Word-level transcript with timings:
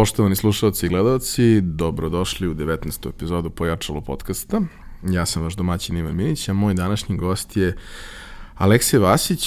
Poštovani 0.00 0.36
slušalci 0.36 0.86
i 0.86 0.88
gledalci, 0.88 1.60
dobrodošli 1.60 2.48
u 2.48 2.54
19. 2.54 3.08
epizodu 3.08 3.50
Pojačalo 3.50 4.00
podcasta. 4.00 4.60
Ja 5.02 5.26
sam 5.26 5.42
vaš 5.42 5.54
domaćin 5.54 5.96
Ivan 5.96 6.16
Minić, 6.16 6.48
a 6.48 6.52
moj 6.52 6.74
današnji 6.74 7.16
gost 7.16 7.56
je 7.56 7.76
Aleksej 8.54 8.98
Vasić 8.98 9.42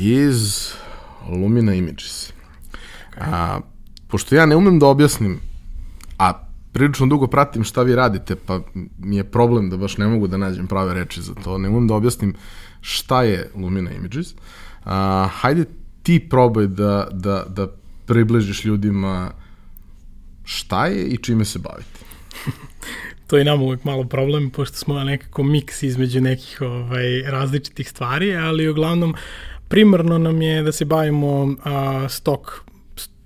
iz 0.00 0.72
Lumina 1.30 1.74
Images. 1.74 2.32
A, 3.20 3.60
pošto 4.06 4.34
ja 4.34 4.46
ne 4.46 4.56
umem 4.56 4.78
da 4.78 4.86
objasnim, 4.86 5.40
a 6.18 6.46
prilično 6.72 7.06
dugo 7.06 7.26
pratim 7.26 7.64
šta 7.64 7.82
vi 7.82 7.94
radite, 7.94 8.36
pa 8.36 8.60
mi 8.98 9.16
je 9.16 9.24
problem 9.24 9.70
da 9.70 9.76
baš 9.76 9.98
ne 9.98 10.06
mogu 10.06 10.26
da 10.26 10.36
nađem 10.36 10.66
prave 10.66 10.94
reči 10.94 11.22
za 11.22 11.34
to, 11.34 11.58
ne 11.58 11.68
umem 11.68 11.88
da 11.88 11.94
objasnim 11.94 12.34
šta 12.80 13.22
je 13.22 13.50
Lumina 13.54 13.90
Images. 13.90 14.34
A, 14.84 15.28
hajde 15.32 15.64
ti 16.02 16.28
probaj 16.28 16.66
da, 16.66 17.08
da, 17.12 17.44
da 17.48 17.68
približiš 18.06 18.64
ljudima 18.64 19.30
šta 20.48 20.86
je 20.86 21.04
i 21.04 21.16
čime 21.16 21.44
se 21.44 21.58
bavite. 21.58 22.00
to 23.26 23.38
je 23.38 23.44
nam 23.44 23.62
uvek 23.62 23.84
malo 23.84 24.04
problem, 24.04 24.50
pošto 24.50 24.76
smo 24.76 25.04
nekako 25.04 25.42
miks 25.42 25.82
između 25.82 26.20
nekih 26.20 26.60
ovaj, 26.60 27.22
različitih 27.22 27.88
stvari, 27.88 28.36
ali 28.36 28.68
uglavnom 28.68 29.14
primarno 29.68 30.18
nam 30.18 30.42
je 30.42 30.62
da 30.62 30.72
se 30.72 30.84
bavimo 30.84 31.54
a, 31.64 32.06
stok 32.08 32.64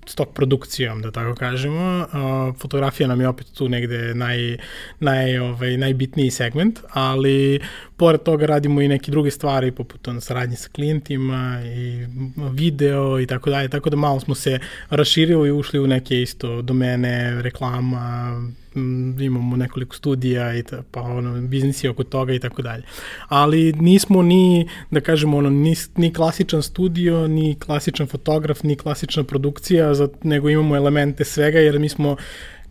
stok 0.06 0.34
produkcijom, 0.34 1.02
da 1.02 1.10
tako 1.10 1.34
kažemo. 1.34 1.98
Uh, 2.00 2.56
fotografija 2.58 3.08
nam 3.08 3.20
je 3.20 3.28
opet 3.28 3.46
tu 3.54 3.68
negde 3.68 4.14
naj, 4.14 4.56
naj, 5.00 5.38
ovaj, 5.38 5.76
najbitniji 5.76 6.30
segment, 6.30 6.80
ali 6.90 7.60
pored 7.96 8.22
toga 8.22 8.46
radimo 8.46 8.80
i 8.80 8.88
neke 8.88 9.10
druge 9.10 9.30
stvari, 9.30 9.72
poput 9.72 10.08
on, 10.08 10.20
saradnje 10.20 10.56
sa 10.56 10.68
klijentima 10.68 11.60
i 11.64 12.06
video 12.52 13.20
i 13.20 13.26
tako 13.26 13.50
dalje, 13.50 13.68
tako 13.68 13.90
da 13.90 13.96
malo 13.96 14.20
smo 14.20 14.34
se 14.34 14.58
raširili 14.90 15.48
i 15.48 15.52
ušli 15.52 15.80
u 15.80 15.86
neke 15.86 16.22
isto 16.22 16.62
domene, 16.62 17.42
reklama, 17.42 18.36
imamo 19.20 19.56
nekoliko 19.56 19.96
studija 19.96 20.54
i 20.54 20.62
ta, 20.62 20.82
pa 20.90 21.00
ono, 21.00 21.40
biznisi 21.40 21.88
oko 21.88 22.04
toga 22.04 22.32
i 22.32 22.38
tako 22.38 22.62
dalje. 22.62 22.82
Ali 23.28 23.72
nismo 23.72 24.22
ni, 24.22 24.68
da 24.90 25.00
kažemo, 25.00 25.38
ono, 25.38 25.50
ni, 25.50 25.74
ni 25.96 26.12
klasičan 26.12 26.62
studio, 26.62 27.28
ni 27.28 27.54
klasičan 27.54 28.06
fotograf, 28.06 28.62
ni 28.62 28.76
klasična 28.76 29.24
produkcija, 29.24 29.92
nego 30.22 30.48
imamo 30.48 30.76
elemente 30.76 31.24
svega, 31.24 31.58
jer 31.58 31.78
mi 31.78 31.88
smo 31.88 32.16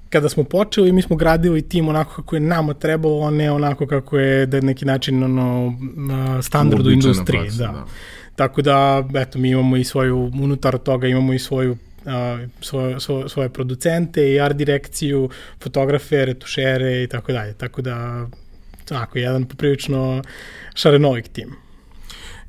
kada 0.10 0.30
smo 0.30 0.44
počeli, 0.44 0.92
mi 0.92 1.02
smo 1.02 1.16
gradili 1.16 1.62
tim 1.62 1.88
onako 1.88 2.16
kako 2.16 2.36
je 2.36 2.40
nama 2.40 2.74
trebalo, 2.74 3.28
a 3.28 3.32
ne 3.32 3.52
onako 3.52 3.88
kako 3.88 4.18
je 4.18 4.46
da 4.46 4.62
neki 4.62 4.86
način 4.86 5.24
ono, 5.24 5.74
standard 6.42 6.88
u 6.88 6.92
industriji. 6.92 7.50
da. 7.58 7.66
da. 7.66 7.86
Tako 8.36 8.62
da, 8.62 9.08
eto, 9.16 9.40
mi 9.40 9.50
imamo 9.50 9.78
i 9.78 9.84
svoju, 9.84 10.18
unutar 10.18 10.78
toga 10.78 11.08
imamo 11.08 11.34
i 11.34 11.40
svoju 11.40 11.78
svoje, 12.62 13.00
svoje, 13.00 13.30
svoje 13.30 13.50
producente 13.50 14.34
i 14.34 14.40
art 14.40 14.56
direkciju, 14.56 15.30
fotografe, 15.64 16.26
retušere 16.26 17.04
i 17.04 17.08
tako 17.08 17.32
dalje. 17.32 17.54
Tako 17.54 17.82
da, 17.82 18.28
tako, 18.86 19.18
jedan 19.18 19.46
poprilično 19.46 20.22
šarenovik 20.76 21.28
tim. 21.28 21.56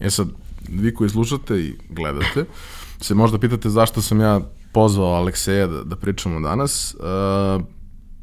E 0.01 0.11
sad, 0.11 0.29
vi 0.69 0.95
koji 0.95 1.11
slušate 1.11 1.61
i 1.61 1.75
gledate, 1.89 2.45
se 3.01 3.15
možda 3.15 3.39
pitate 3.39 3.69
zašto 3.69 4.03
sam 4.03 4.21
ja 4.21 4.41
pozvao 4.73 5.15
Alekseja 5.15 5.67
da, 5.67 5.83
da 5.85 5.97
pričamo 5.97 6.41
danas. 6.41 6.95
Uh, 6.95 7.65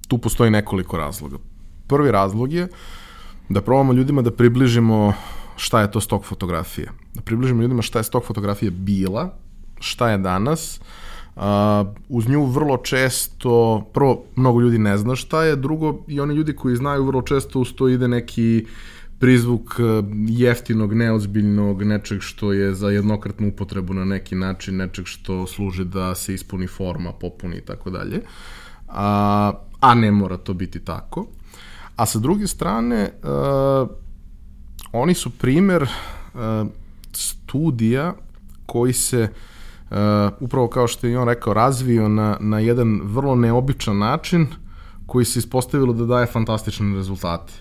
tu 0.08 0.18
postoji 0.18 0.52
nekoliko 0.52 0.98
razloga. 0.98 1.38
Prvi 1.88 2.12
razlog 2.12 2.54
je 2.54 2.68
da 3.50 3.62
probamo 3.62 3.94
ljudima 3.94 4.22
da 4.22 4.32
približimo 4.32 5.14
šta 5.58 5.82
je 5.82 5.92
to 5.92 6.02
stok 6.02 6.26
fotografije. 6.26 6.92
Da 7.14 7.22
približimo 7.22 7.62
ljudima 7.62 7.82
šta 7.82 8.00
je 8.00 8.04
stok 8.04 8.26
fotografije 8.26 8.72
bila, 8.72 9.38
šta 9.80 10.10
je 10.10 10.18
danas, 10.18 10.80
Uh, 10.80 11.09
uz 12.10 12.28
nju 12.28 12.46
vrlo 12.46 12.78
često, 12.78 13.84
prvo, 13.94 14.24
mnogo 14.36 14.62
ljudi 14.62 14.78
ne 14.78 14.98
zna 14.98 15.16
šta 15.16 15.44
je, 15.44 15.56
drugo, 15.56 16.04
i 16.08 16.20
oni 16.20 16.36
ljudi 16.36 16.56
koji 16.56 16.76
znaju 16.76 17.06
vrlo 17.06 17.22
često 17.22 17.60
uz 17.60 17.74
to 17.74 17.88
ide 17.88 18.08
neki 18.08 18.66
prizvuk 19.20 19.76
jeftinog, 20.28 20.94
neozbiljnog, 20.94 21.84
nečeg 21.84 22.22
što 22.22 22.54
je 22.54 22.74
za 22.74 22.90
jednokratnu 22.90 23.48
upotrebu 23.48 23.94
na 23.94 24.06
neki 24.06 24.36
način, 24.36 24.78
nečeg 24.78 25.06
što 25.06 25.48
služi 25.48 25.86
da 25.86 26.16
se 26.16 26.34
ispuni 26.34 26.68
forma, 26.68 27.12
popuni 27.12 27.58
i 27.58 27.62
tako 27.62 27.90
dalje. 27.90 28.22
A, 28.88 29.54
a 29.80 29.94
ne 29.96 30.12
mora 30.12 30.38
to 30.38 30.54
biti 30.54 30.80
tako. 30.80 31.28
A 31.96 32.06
sa 32.06 32.20
druge 32.20 32.48
strane, 32.48 33.12
uh, 33.24 33.90
oni 34.92 35.14
su 35.14 35.30
primer 35.30 35.84
uh, 35.84 36.68
studija 37.12 38.14
koji 38.66 38.94
se 38.94 39.22
uh, 39.22 39.49
uh, 39.92 39.98
upravo 40.40 40.68
kao 40.68 40.88
što 40.88 41.08
je 41.08 41.20
on 41.20 41.28
rekao, 41.28 41.54
razvio 41.54 42.08
na, 42.10 42.38
na 42.40 42.60
jedan 42.60 43.02
vrlo 43.04 43.36
neobičan 43.36 43.98
način 43.98 44.48
koji 45.06 45.26
se 45.26 45.40
ispostavilo 45.40 45.94
da 45.94 46.06
daje 46.06 46.26
fantastične 46.26 46.96
rezultate. 46.96 47.54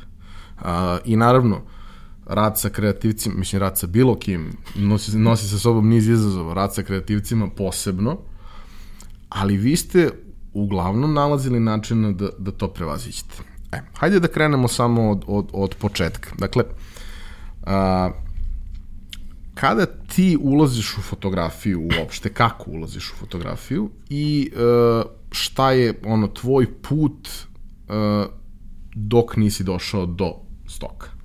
Uh, 0.61 0.65
I 1.05 1.17
naravno, 1.17 1.61
rad 2.27 2.61
sa 2.61 2.69
kreativcima, 2.69 3.35
mislim 3.39 3.61
rad 3.61 3.79
sa 3.79 3.87
bilo 3.87 4.15
kim, 4.15 4.53
nosi, 4.75 5.19
nosi 5.19 5.49
sa 5.49 5.59
sobom 5.59 5.89
niz 5.89 6.09
izazova, 6.09 6.55
rad 6.55 6.75
sa 6.75 6.83
kreativcima 6.83 7.49
posebno, 7.57 8.19
ali 9.29 9.57
vi 9.57 9.77
ste 9.77 10.11
uglavnom 10.53 11.15
nalazili 11.15 11.61
način 11.61 12.17
da, 12.17 12.29
da 12.39 12.51
to 12.51 12.69
prevazićete. 12.69 13.35
E, 13.73 13.81
hajde 13.99 14.21
da 14.21 14.29
krenemo 14.29 14.69
samo 14.69 15.11
od, 15.11 15.25
od, 15.27 15.49
od 15.53 15.75
početka. 15.75 16.31
Dakle, 16.39 16.65
a, 17.67 18.11
kada 19.61 19.87
ti 19.87 20.39
ulaziš 20.41 20.99
u 20.99 21.03
fotografiju 21.03 21.89
uopšte, 22.01 22.33
kako 22.33 22.71
ulaziš 22.71 23.13
u 23.13 23.17
fotografiju 23.17 23.91
i 24.11 24.51
uh, 24.53 25.11
šta 25.33 25.73
je 25.73 26.01
ono 26.05 26.29
tvoj 26.29 26.67
put 26.83 27.29
uh, 27.29 28.27
dok 28.95 29.37
nisi 29.37 29.65
došao 29.65 30.07
do 30.07 30.35
stoka? 30.67 31.18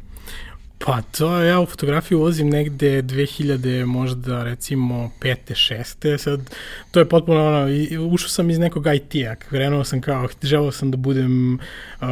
Pa 0.86 1.02
to 1.02 1.42
ja 1.42 1.60
u 1.60 1.66
fotografiju 1.66 2.20
ulazim 2.20 2.50
negde 2.50 3.02
2000 3.02 3.86
možda 3.86 4.44
recimo 4.44 5.12
5. 5.22 5.36
6. 5.48 6.18
sad 6.18 6.56
to 6.92 7.00
je 7.00 7.10
potpuno 7.10 7.48
ono, 7.48 7.68
ušao 8.12 8.30
sam 8.30 8.50
iz 8.50 8.60
nekog 8.60 8.86
IT-a, 8.96 9.36
krenuo 9.36 9.84
sam 9.84 10.02
kao, 10.02 10.28
želeo 10.42 10.72
sam 10.72 10.92
da 10.92 10.98
budem, 10.98 11.54
uh, 11.54 12.08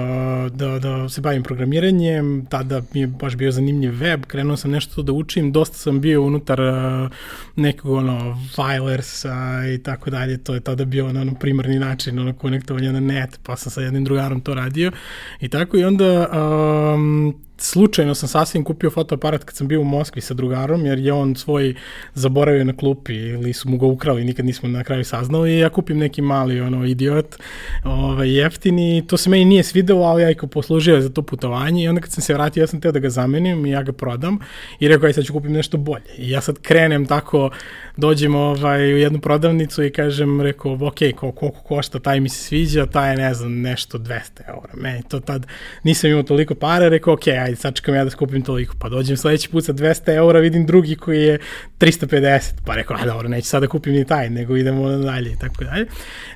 da, 0.51 0.79
da 0.79 1.09
se 1.09 1.21
bavim 1.21 1.43
programiranjem, 1.43 2.45
tada 2.49 2.81
mi 2.93 2.99
je 2.99 3.07
baš 3.07 3.35
bio 3.35 3.51
zanimljiv 3.51 3.91
web, 3.99 4.25
krenuo 4.25 4.57
sam 4.57 4.71
nešto 4.71 5.01
da 5.01 5.11
učim, 5.11 5.51
dosta 5.51 5.77
sam 5.77 6.01
bio 6.01 6.23
unutar 6.23 6.61
uh, 6.61 7.11
nekog 7.55 7.91
ono, 7.91 8.37
filersa 8.55 9.67
i 9.75 9.83
tako 9.83 10.09
dalje, 10.09 10.37
to 10.37 10.53
je 10.53 10.59
tada 10.59 10.85
bio 10.85 11.13
na 11.13 11.21
ono 11.21 11.33
primarni 11.33 11.79
način, 11.79 12.19
ono 12.19 12.33
konektovanje 12.33 12.91
na 12.91 12.99
net, 12.99 13.39
pa 13.43 13.55
sam 13.55 13.71
sa 13.71 13.81
jednim 13.81 14.03
drugarom 14.03 14.41
to 14.41 14.53
radio 14.53 14.91
i 15.39 15.49
tako 15.49 15.77
i 15.77 15.83
onda 15.83 16.29
um, 16.29 17.35
slučajno 17.61 18.15
sam 18.15 18.29
sasvim 18.29 18.63
kupio 18.63 18.89
fotoaparat 18.89 19.43
kad 19.43 19.55
sam 19.55 19.67
bio 19.67 19.81
u 19.81 19.83
Moskvi 19.83 20.21
sa 20.21 20.33
drugarom, 20.33 20.85
jer 20.85 20.99
je 20.99 21.13
on 21.13 21.35
svoj 21.35 21.75
zaboravio 22.13 22.63
na 22.63 22.77
klupi 22.77 23.15
ili 23.15 23.53
su 23.53 23.69
mu 23.69 23.77
ga 23.77 23.85
ukrali, 23.85 24.23
nikad 24.23 24.45
nismo 24.45 24.69
na 24.69 24.83
kraju 24.83 25.05
saznali 25.05 25.51
i 25.51 25.59
ja 25.59 25.69
kupim 25.69 25.97
neki 25.97 26.21
mali 26.21 26.61
ono, 26.61 26.85
idiot 26.85 27.35
ovaj, 27.83 28.29
jeftini. 28.37 29.03
To 29.07 29.17
se 29.17 29.29
meni 29.29 29.45
nije 29.45 29.63
svidelo, 29.63 30.05
ali 30.05 30.23
ja 30.23 30.29
i 30.29 30.35
poslužio 30.51 31.01
za 31.01 31.09
to 31.09 31.21
putovanje 31.21 31.83
i 31.83 31.87
onda 31.87 32.01
kad 32.01 32.11
sam 32.11 32.21
se 32.21 32.33
vratio, 32.33 32.61
ja 32.61 32.67
sam 32.67 32.81
teo 32.81 32.91
da 32.91 32.99
ga 32.99 33.09
zamenim 33.09 33.65
i 33.65 33.69
ja 33.69 33.83
ga 33.83 33.91
prodam 33.91 34.39
i 34.79 34.87
rekao, 34.87 35.07
aj 35.07 35.13
sad 35.13 35.25
ću 35.25 35.33
kupim 35.33 35.51
nešto 35.51 35.77
bolje. 35.77 36.15
I 36.17 36.29
ja 36.29 36.41
sad 36.41 36.59
krenem 36.61 37.05
tako, 37.05 37.49
dođem 37.97 38.35
ovaj, 38.35 38.93
u 38.93 38.97
jednu 38.97 39.19
prodavnicu 39.19 39.83
i 39.83 39.91
kažem, 39.91 40.41
rekao, 40.41 40.73
ok, 40.73 40.99
koliko 41.15 41.51
košta, 41.51 41.99
taj 41.99 42.19
mi 42.19 42.29
se 42.29 42.43
sviđa, 42.43 42.85
taj 42.85 43.11
je, 43.11 43.17
ne 43.17 43.33
znam, 43.33 43.61
nešto 43.61 43.97
200 43.97 44.19
eura. 44.47 44.73
Meni 44.73 45.03
to 45.09 45.19
tad 45.19 45.47
nisam 45.83 46.09
imao 46.09 46.23
toliko 46.23 46.55
para, 46.55 46.89
rekao, 46.89 47.13
ok, 47.13 47.27
aj 47.27 47.50
ajde, 47.51 47.61
sačekam 47.61 47.95
ja 47.95 48.03
da 48.03 48.09
skupim 48.09 48.41
toliko. 48.41 48.75
Pa 48.79 48.89
dođem 48.89 49.17
sledeći 49.17 49.49
put 49.49 49.65
sa 49.65 49.73
200 49.73 50.15
eura, 50.15 50.39
vidim 50.39 50.65
drugi 50.65 50.95
koji 50.95 51.21
je 51.21 51.39
350. 51.79 52.39
Pa 52.65 52.75
rekao, 52.75 52.97
a 53.01 53.05
dobro, 53.05 53.27
neću 53.29 53.47
sada 53.47 53.65
da 53.65 53.69
kupim 53.69 53.93
ni 53.93 54.05
taj, 54.05 54.29
nego 54.29 54.57
idemo 54.57 54.89
dalje 54.89 55.31
i 55.31 55.37
tako 55.39 55.63
dalje. 55.63 55.85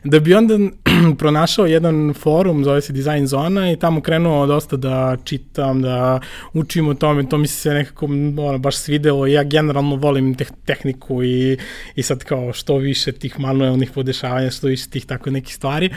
Da 0.04 0.20
bi 0.20 0.34
onda 0.34 0.58
pronašao 1.20 1.66
jedan 1.66 2.14
forum, 2.14 2.64
zove 2.64 2.82
se 2.82 2.94
Design 2.94 3.26
Zona 3.26 3.72
i 3.72 3.80
tamo 3.80 4.02
krenuo 4.02 4.46
dosta 4.46 4.78
da 4.78 5.18
čitam, 5.24 5.82
da 5.82 6.20
učim 6.54 6.88
o 6.88 6.94
tome, 6.94 7.30
to 7.30 7.38
mi 7.38 7.48
se 7.48 7.74
nekako 7.74 8.06
ono, 8.38 8.58
baš 8.58 8.78
svidelo. 8.78 9.28
Ja 9.28 9.44
generalno 9.44 9.96
volim 9.96 10.36
teh 10.36 10.48
tehniku 10.66 11.24
i, 11.24 11.58
i 11.96 12.04
sad 12.04 12.24
kao 12.24 12.54
što 12.54 12.78
više 12.78 13.12
tih 13.12 13.40
manuelnih 13.40 13.92
podešavanja, 13.92 14.52
što 14.52 14.68
više 14.68 14.90
tih 14.90 15.06
tako 15.06 15.30
nekih 15.30 15.56
stvari 15.56 15.90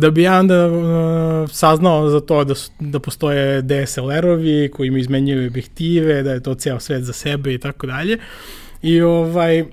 da 0.00 0.10
bi 0.10 0.22
ja 0.22 0.38
onda 0.38 0.66
uh, 0.66 1.50
saznao 1.50 2.08
za 2.08 2.20
to 2.20 2.44
da, 2.44 2.54
su, 2.54 2.70
da 2.80 2.98
postoje 2.98 3.62
DSLR-ovi 3.62 4.55
koji 4.72 4.90
mi 4.90 5.00
izmenjuju 5.00 5.46
objektive, 5.46 6.22
da 6.22 6.32
je 6.32 6.42
to 6.42 6.54
ceo 6.54 6.80
svet 6.80 7.04
za 7.04 7.12
sebe 7.12 7.54
i 7.54 7.58
tako 7.58 7.86
dalje. 7.86 8.18
I 8.82 9.00
ovaj, 9.00 9.64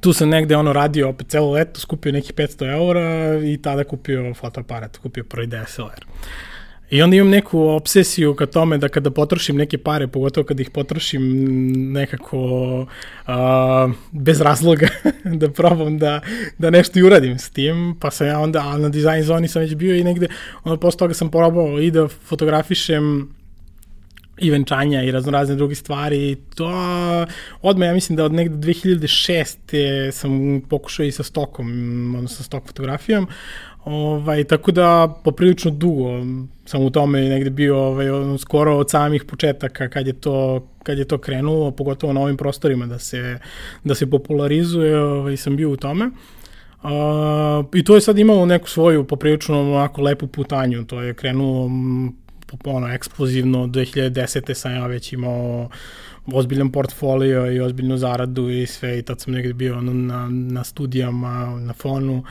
tu 0.00 0.12
sam 0.12 0.28
negde 0.28 0.56
ono 0.56 0.72
radio 0.72 1.08
opet 1.08 1.28
celo 1.28 1.52
leto, 1.52 1.80
skupio 1.80 2.12
nekih 2.12 2.34
500 2.34 2.72
eura 2.72 3.40
i 3.44 3.56
tada 3.62 3.84
kupio 3.84 4.34
fotoaparat, 4.34 4.96
kupio 4.96 5.24
prvi 5.24 5.46
DSLR. 5.46 6.06
I 6.90 7.02
onda 7.02 7.16
imam 7.16 7.30
neku 7.30 7.60
obsesiju 7.60 8.34
ka 8.34 8.46
tome 8.46 8.78
da 8.78 8.88
kada 8.88 9.10
potrošim 9.10 9.56
neke 9.56 9.78
pare, 9.78 10.06
pogotovo 10.08 10.44
kada 10.44 10.62
ih 10.62 10.70
potrošim 10.70 11.22
nekako 11.92 12.38
uh, 12.80 13.92
bez 14.12 14.40
razloga, 14.40 14.88
da 15.40 15.50
probam 15.50 15.98
da, 15.98 16.20
da 16.58 16.70
nešto 16.70 16.98
i 16.98 17.02
uradim 17.02 17.38
s 17.38 17.50
tim, 17.50 17.96
pa 18.00 18.10
sam 18.10 18.26
ja 18.26 18.40
onda, 18.40 18.60
a 18.60 18.78
na 18.78 18.88
dizajn 18.88 19.22
zoni 19.22 19.48
sam 19.48 19.62
već 19.62 19.74
bio 19.74 19.96
i 19.96 20.04
negde, 20.04 20.28
onda 20.64 20.80
posle 20.80 20.98
toga 20.98 21.14
sam 21.14 21.30
probao 21.30 21.80
i 21.80 21.90
da 21.90 22.08
fotografišem 22.08 23.35
i 24.38 24.50
venčanja 24.50 25.02
i 25.02 25.10
raznorazne 25.10 25.54
druge 25.54 25.74
stvari 25.74 26.36
to 26.54 26.70
odmah 27.62 27.88
ja 27.88 27.94
mislim 27.94 28.16
da 28.16 28.24
od 28.24 28.32
negde 28.32 28.68
2006. 28.68 30.10
sam 30.10 30.60
pokušao 30.68 31.06
i 31.06 31.12
sa 31.12 31.22
stokom, 31.22 32.14
odnosno 32.16 32.44
stok 32.44 32.66
fotografijom, 32.66 33.28
Ovaj, 33.86 34.44
tako 34.44 34.72
da 34.72 35.14
poprilično 35.24 35.70
dugo 35.70 36.10
sam 36.64 36.82
u 36.82 36.90
tome 36.90 37.20
negde 37.20 37.50
bio 37.50 37.78
ovaj, 37.78 38.06
skoro 38.38 38.76
od 38.76 38.90
samih 38.90 39.24
početaka 39.24 39.88
kad 39.88 40.06
je 40.06 40.12
to 40.12 40.66
kad 40.82 40.98
je 40.98 41.04
to 41.04 41.18
krenulo, 41.18 41.70
pogotovo 41.70 42.12
na 42.12 42.20
ovim 42.20 42.36
prostorima 42.36 42.86
da 42.86 42.98
se, 42.98 43.38
da 43.84 43.94
se 43.94 44.10
popularizuje, 44.10 45.00
ovaj, 45.00 45.36
sam 45.36 45.56
bio 45.56 45.70
u 45.70 45.76
tome. 45.76 46.10
Uh, 46.82 46.90
I 47.74 47.84
to 47.84 47.94
je 47.94 48.00
sad 48.00 48.18
imalo 48.18 48.46
neku 48.46 48.68
svoju 48.68 49.04
poprilično 49.04 49.60
onako 49.60 50.02
lepu 50.02 50.26
putanju, 50.26 50.84
to 50.84 51.02
je 51.02 51.14
krenulo 51.14 51.70
ono, 52.64 52.88
eksplozivno, 52.88 53.66
2010. 53.66 54.54
sam 54.54 54.72
ja 54.72 54.86
već 54.86 55.12
imao 55.12 55.68
ozbiljan 56.32 56.72
portfolio 56.72 57.52
i 57.52 57.60
ozbiljnu 57.60 57.96
zaradu 57.96 58.50
i 58.50 58.66
sve 58.66 58.98
i 58.98 59.02
tad 59.02 59.20
sam 59.20 59.32
negde 59.32 59.52
bio 59.52 59.80
na, 59.80 59.92
na, 59.92 60.28
na 60.30 60.64
studijama, 60.64 61.60
na 61.60 61.72
fonu. 61.72 62.24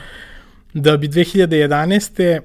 Da 0.74 0.96
bi 0.96 1.08
2011 1.08 2.40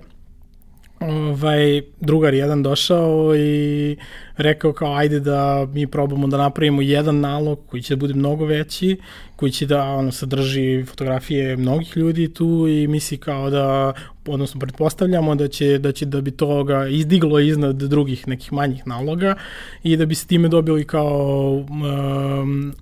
ovaj, 1.02 1.82
drugar 2.00 2.34
jedan 2.34 2.64
došao 2.64 3.36
i 3.36 3.98
rekao 4.38 4.74
kao 4.74 4.96
ajde 4.96 5.20
da 5.20 5.68
mi 5.74 5.88
probamo 5.88 6.28
da 6.28 6.38
napravimo 6.38 6.82
jedan 6.82 7.20
nalog 7.20 7.60
koji 7.68 7.84
će 7.84 7.96
da 7.96 8.00
bude 8.00 8.14
mnogo 8.14 8.46
veći, 8.46 8.98
koji 9.36 9.52
će 9.52 9.66
da 9.66 9.84
ono, 9.84 10.12
sadrži 10.12 10.86
fotografije 10.86 11.58
mnogih 11.58 11.98
ljudi 11.98 12.34
tu 12.34 12.68
i 12.68 12.88
misli 12.88 13.18
kao 13.18 13.50
da, 13.50 13.94
odnosno 14.28 14.60
pretpostavljamo 14.60 15.36
da 15.36 15.48
će 15.48 15.78
da, 15.78 15.92
će 15.92 16.06
da 16.06 16.22
bi 16.22 16.32
toga 16.32 16.88
izdiglo 16.88 17.40
iznad 17.40 17.76
drugih 17.76 18.28
nekih 18.28 18.54
manjih 18.54 18.88
naloga 18.88 19.36
i 19.84 19.98
da 19.98 20.06
bi 20.06 20.16
se 20.16 20.28
time 20.28 20.48
dobili 20.48 20.86
kao 20.86 21.52
um, 21.70 22.74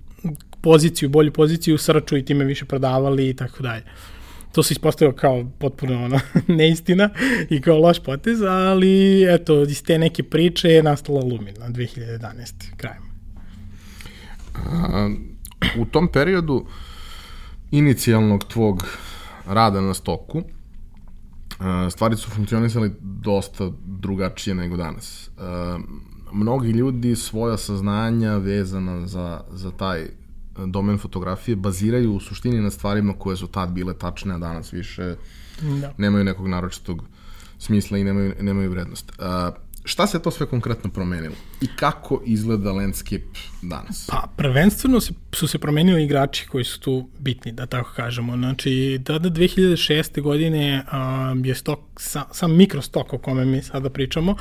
poziciju, 0.60 1.08
bolju 1.08 1.32
poziciju 1.32 1.74
u 1.74 1.78
srču 1.78 2.16
i 2.16 2.24
time 2.24 2.44
više 2.44 2.64
prodavali 2.64 3.28
i 3.28 3.34
tako 3.34 3.62
dalje 3.62 3.82
to 4.52 4.62
se 4.62 4.72
ispostavio 4.74 5.12
kao 5.12 5.44
potpuno 5.58 6.04
ono, 6.04 6.20
neistina 6.58 7.10
i 7.50 7.60
kao 7.60 7.78
loš 7.78 8.02
potez, 8.02 8.42
ali 8.42 9.24
eto, 9.34 9.62
iz 9.62 9.82
te 9.82 9.98
neke 9.98 10.22
priče 10.22 10.68
je 10.68 10.82
nastala 10.82 11.20
Lumina 11.20 11.68
2011. 11.68 12.76
krajem. 12.76 13.02
A, 14.54 15.10
u 15.78 15.84
tom 15.84 16.08
periodu 16.12 16.66
inicijalnog 17.70 18.44
tvog 18.44 18.86
rada 19.46 19.80
na 19.80 19.94
stoku, 19.94 20.42
stvari 21.90 22.16
su 22.16 22.30
funkcionisali 22.30 22.92
dosta 23.00 23.70
drugačije 23.86 24.54
nego 24.54 24.76
danas. 24.76 25.30
Mnogi 26.32 26.70
ljudi 26.70 27.16
svoja 27.16 27.56
saznanja 27.56 28.36
vezana 28.36 29.06
za, 29.06 29.40
za 29.50 29.70
taj 29.70 30.06
domen 30.66 30.98
fotografije 30.98 31.56
baziraju 31.56 32.14
u 32.14 32.20
suštini 32.20 32.60
na 32.60 32.70
stvarima 32.70 33.14
koje 33.18 33.36
su 33.36 33.46
tad 33.46 33.70
bile 33.70 33.94
tačne, 33.94 34.34
a 34.34 34.38
danas 34.38 34.72
više 34.72 35.16
da. 35.60 35.94
nemaju 35.98 36.24
nekog 36.24 36.48
naročitog 36.48 37.04
smisla 37.58 37.98
i 37.98 38.04
nemaju, 38.04 38.34
nemaju 38.40 38.70
vrednost. 38.70 39.12
Uh, 39.18 39.54
šta 39.84 40.06
se 40.06 40.22
to 40.22 40.30
sve 40.30 40.46
konkretno 40.46 40.90
promenilo 40.90 41.34
i 41.60 41.66
kako 41.76 42.22
izgleda 42.26 42.72
landscape 42.72 43.24
danas? 43.62 44.06
Pa, 44.10 44.28
prvenstveno 44.36 45.00
su 45.32 45.46
se 45.48 45.58
promenili 45.58 46.04
igrači 46.04 46.46
koji 46.48 46.64
su 46.64 46.80
tu 46.80 47.08
bitni, 47.18 47.52
da 47.52 47.66
tako 47.66 47.90
kažemo. 47.96 48.36
Znači, 48.36 49.00
tada 49.04 49.28
2006. 49.28 50.20
godine 50.20 50.84
um, 50.92 51.44
je 51.44 51.54
stok, 51.54 51.78
sa, 51.96 52.24
sam 52.32 52.56
mikrostok 52.56 53.12
o 53.12 53.18
kome 53.18 53.44
mi 53.44 53.62
sada 53.62 53.90
pričamo, 53.90 54.36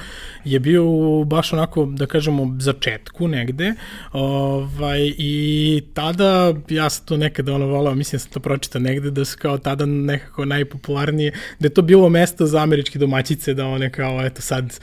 je 0.46 0.60
bio 0.60 0.84
baš 1.26 1.54
onako, 1.54 1.86
da 1.86 2.06
kažemo, 2.06 2.56
začetku 2.60 3.28
negde. 3.28 3.74
Ovaj, 4.12 5.14
I 5.18 5.84
tada, 5.94 6.54
ja 6.70 6.90
sam 6.90 7.06
to 7.06 7.18
nekada 7.18 7.54
ono 7.54 7.66
volao, 7.66 7.96
mislim 7.96 8.18
da 8.18 8.24
sam 8.24 8.32
to 8.32 8.40
pročitao 8.40 8.82
negde, 8.82 9.12
da 9.12 9.26
su 9.26 9.38
kao 9.42 9.58
tada 9.58 9.86
nekako 9.86 10.46
najpopularnije, 10.46 11.32
da 11.60 11.66
je 11.66 11.74
to 11.74 11.82
bilo 11.82 12.10
mesto 12.10 12.46
za 12.46 12.62
američke 12.62 13.00
domaćice, 13.00 13.54
da 13.54 13.68
one 13.68 13.92
kao, 13.92 14.26
eto 14.26 14.42
sad, 14.42 14.80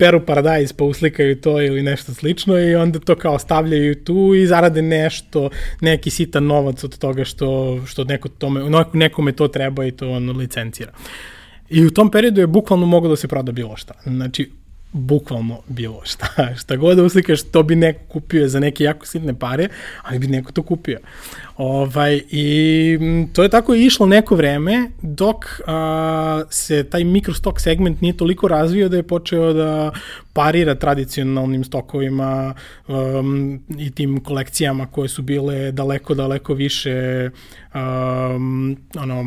peru 0.00 0.26
paradajz 0.26 0.72
pa 0.72 0.84
uslikaju 0.84 1.40
to 1.40 1.62
ili 1.62 1.79
nešto 1.82 2.14
slično 2.14 2.58
i 2.58 2.74
onda 2.74 2.98
to 2.98 3.14
kao 3.14 3.38
stavljaju 3.38 3.94
tu 3.94 4.34
i 4.34 4.46
zarade 4.46 4.82
nešto, 4.82 5.50
neki 5.80 6.10
sitan 6.10 6.46
novac 6.46 6.84
od 6.84 6.98
toga 6.98 7.24
što, 7.24 7.80
što 7.86 8.04
neko 8.04 8.28
tome, 8.28 8.60
nekome 8.92 9.32
to 9.32 9.48
treba 9.48 9.86
i 9.86 9.90
to 9.90 10.10
on 10.10 10.36
licencira. 10.36 10.92
I 11.68 11.86
u 11.86 11.90
tom 11.90 12.10
periodu 12.10 12.40
je 12.40 12.46
bukvalno 12.46 12.86
moglo 12.86 13.10
da 13.10 13.16
se 13.16 13.28
proda 13.28 13.52
bilo 13.52 13.76
šta. 13.76 13.94
Znači, 14.04 14.50
bukvalno 14.92 15.62
bilo 15.68 16.00
šta. 16.04 16.26
Šta 16.60 16.76
god 16.76 16.96
da 16.96 17.02
uslikaš, 17.02 17.42
to 17.42 17.62
bi 17.62 17.76
neko 17.76 18.00
kupio 18.08 18.48
za 18.48 18.60
neke 18.60 18.84
jako 18.84 19.06
sitne 19.06 19.34
pare, 19.38 19.68
ali 20.02 20.18
bi 20.18 20.26
neko 20.26 20.52
to 20.52 20.62
kupio. 20.62 20.98
Ovaj, 21.60 22.22
I 22.30 22.98
to 23.32 23.42
je 23.42 23.48
tako 23.48 23.74
išlo 23.74 24.06
neko 24.06 24.34
vreme, 24.36 24.90
dok 25.02 25.44
a, 25.66 26.42
se 26.50 26.84
taj 26.84 27.04
mikrostok 27.04 27.60
segment 27.60 28.00
nije 28.00 28.16
toliko 28.16 28.48
razvio 28.48 28.88
da 28.88 28.96
je 28.96 29.02
počeo 29.02 29.52
da 29.52 29.92
parira 30.32 30.74
tradicionalnim 30.74 31.64
stokovima 31.64 32.54
um, 32.88 33.60
i 33.78 33.90
tim 33.90 34.24
kolekcijama 34.24 34.86
koje 34.86 35.08
su 35.08 35.22
bile 35.22 35.72
daleko, 35.72 36.14
daleko 36.14 36.54
više 36.54 37.30
um, 37.74 38.76
ono, 38.98 39.24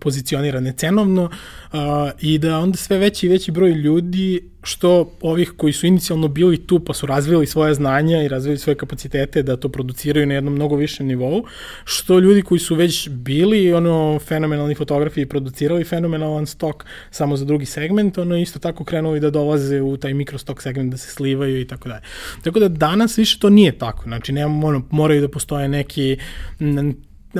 pozicionirane 0.00 0.72
cenovno 0.76 1.24
uh, 1.24 1.78
i 2.20 2.38
da 2.38 2.58
onda 2.58 2.76
sve 2.76 2.98
veći 2.98 3.26
i 3.26 3.28
veći 3.28 3.52
broj 3.52 3.70
ljudi 3.70 4.50
što 4.62 5.10
ovih 5.20 5.52
koji 5.56 5.72
su 5.72 5.86
inicijalno 5.86 6.28
bili 6.28 6.66
tu 6.66 6.80
pa 6.80 6.94
su 6.94 7.06
razvili 7.06 7.46
svoje 7.46 7.74
znanja 7.74 8.22
i 8.22 8.28
razvili 8.28 8.58
svoje 8.58 8.76
kapacitete 8.76 9.42
da 9.42 9.56
to 9.56 9.68
produciraju 9.68 10.26
na 10.26 10.34
jednom 10.34 10.54
mnogo 10.54 10.76
višem 10.76 11.06
nivou, 11.06 11.44
što 11.84 12.18
ljudi 12.18 12.42
koji 12.42 12.58
su 12.58 12.74
već 12.74 13.08
bili 13.08 13.72
ono 13.72 14.18
fenomenalni 14.18 14.74
fotografi 14.74 15.20
i 15.20 15.26
producirali 15.26 15.84
fenomenalan 15.84 16.46
stok 16.46 16.84
samo 17.10 17.36
za 17.36 17.44
drugi 17.44 17.66
segment, 17.66 18.18
ono 18.18 18.36
isto 18.36 18.58
tako 18.58 18.84
krenuli 18.84 19.20
da 19.20 19.30
dolaze 19.30 19.80
u 19.80 19.96
taj 19.96 20.14
mikrostok 20.14 20.62
segment 20.62 20.90
da 20.90 20.96
se 20.96 21.10
slivaju 21.10 21.60
i 21.60 21.66
tako 21.66 21.88
dalje. 21.88 22.02
Tako 22.44 22.60
da 22.60 22.68
danas 22.68 23.18
više 23.18 23.38
to 23.38 23.50
nije 23.50 23.78
tako. 23.78 24.02
Znači, 24.02 24.32
nema, 24.32 24.66
ono, 24.66 24.82
moraju 24.90 25.20
da 25.20 25.28
postoje 25.28 25.68
neki 25.68 26.16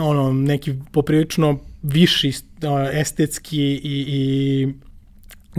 ono, 0.00 0.32
neki 0.32 0.74
poprilično 0.92 1.58
viši 1.82 2.32
estetski 2.92 3.58
i, 3.58 4.04
i 4.08 4.68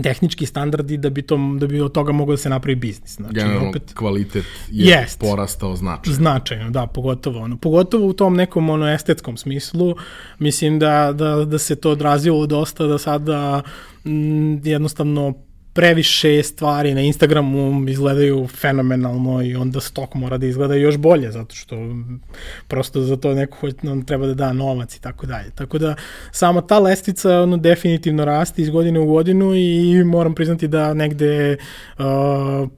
tehnički 0.02 0.46
standardi 0.46 0.96
da 0.96 1.10
bi 1.10 1.22
to 1.22 1.38
da 1.60 1.66
bi 1.66 1.80
od 1.80 1.92
toga 1.92 2.12
moglo 2.12 2.32
da 2.32 2.36
se 2.36 2.48
napravi 2.48 2.76
biznis. 2.76 3.16
Znači 3.16 3.34
Generalno 3.34 3.68
opet 3.68 3.92
kvalitet 3.94 4.44
je 4.70 4.86
jest, 4.86 5.20
porastao 5.20 5.76
značajno. 5.76 6.16
Značajno, 6.16 6.70
da, 6.70 6.86
pogotovo 6.86 7.40
ono, 7.40 7.56
pogotovo 7.56 8.06
u 8.06 8.12
tom 8.12 8.36
nekom 8.36 8.70
ono 8.70 8.88
estetskom 8.88 9.36
smislu. 9.36 9.94
Mislim 10.38 10.78
da 10.78 11.12
da 11.12 11.44
da 11.44 11.58
se 11.58 11.76
to 11.76 11.90
odrazilo 11.90 12.46
dosta 12.46 12.86
da 12.86 12.98
sada 12.98 13.62
m, 14.04 14.60
jednostavno 14.64 15.34
previše 15.76 16.42
stvari 16.42 16.94
na 16.94 17.00
Instagramu 17.00 17.88
izgledaju 17.88 18.46
fenomenalno 18.46 19.42
i 19.42 19.54
onda 19.54 19.80
stok 19.80 20.14
mora 20.14 20.38
da 20.38 20.46
izgleda 20.46 20.74
još 20.74 20.96
bolje, 20.96 21.30
zato 21.30 21.54
što 21.54 21.76
prosto 22.68 23.00
za 23.00 23.16
to 23.16 23.34
neko 23.34 23.68
on 23.82 24.02
treba 24.02 24.26
da 24.26 24.34
da 24.34 24.52
novac 24.52 24.96
i 24.96 25.00
tako 25.00 25.26
dalje. 25.26 25.50
Tako 25.54 25.78
da 25.78 25.94
sama 26.32 26.66
ta 26.66 26.78
lestica 26.78 27.40
ono, 27.40 27.56
definitivno 27.56 28.24
raste 28.24 28.62
iz 28.62 28.70
godine 28.70 29.00
u 29.00 29.06
godinu 29.06 29.54
i 29.54 30.04
moram 30.04 30.34
priznati 30.34 30.68
da 30.68 30.94
negde 30.94 31.56
uh, 31.98 32.04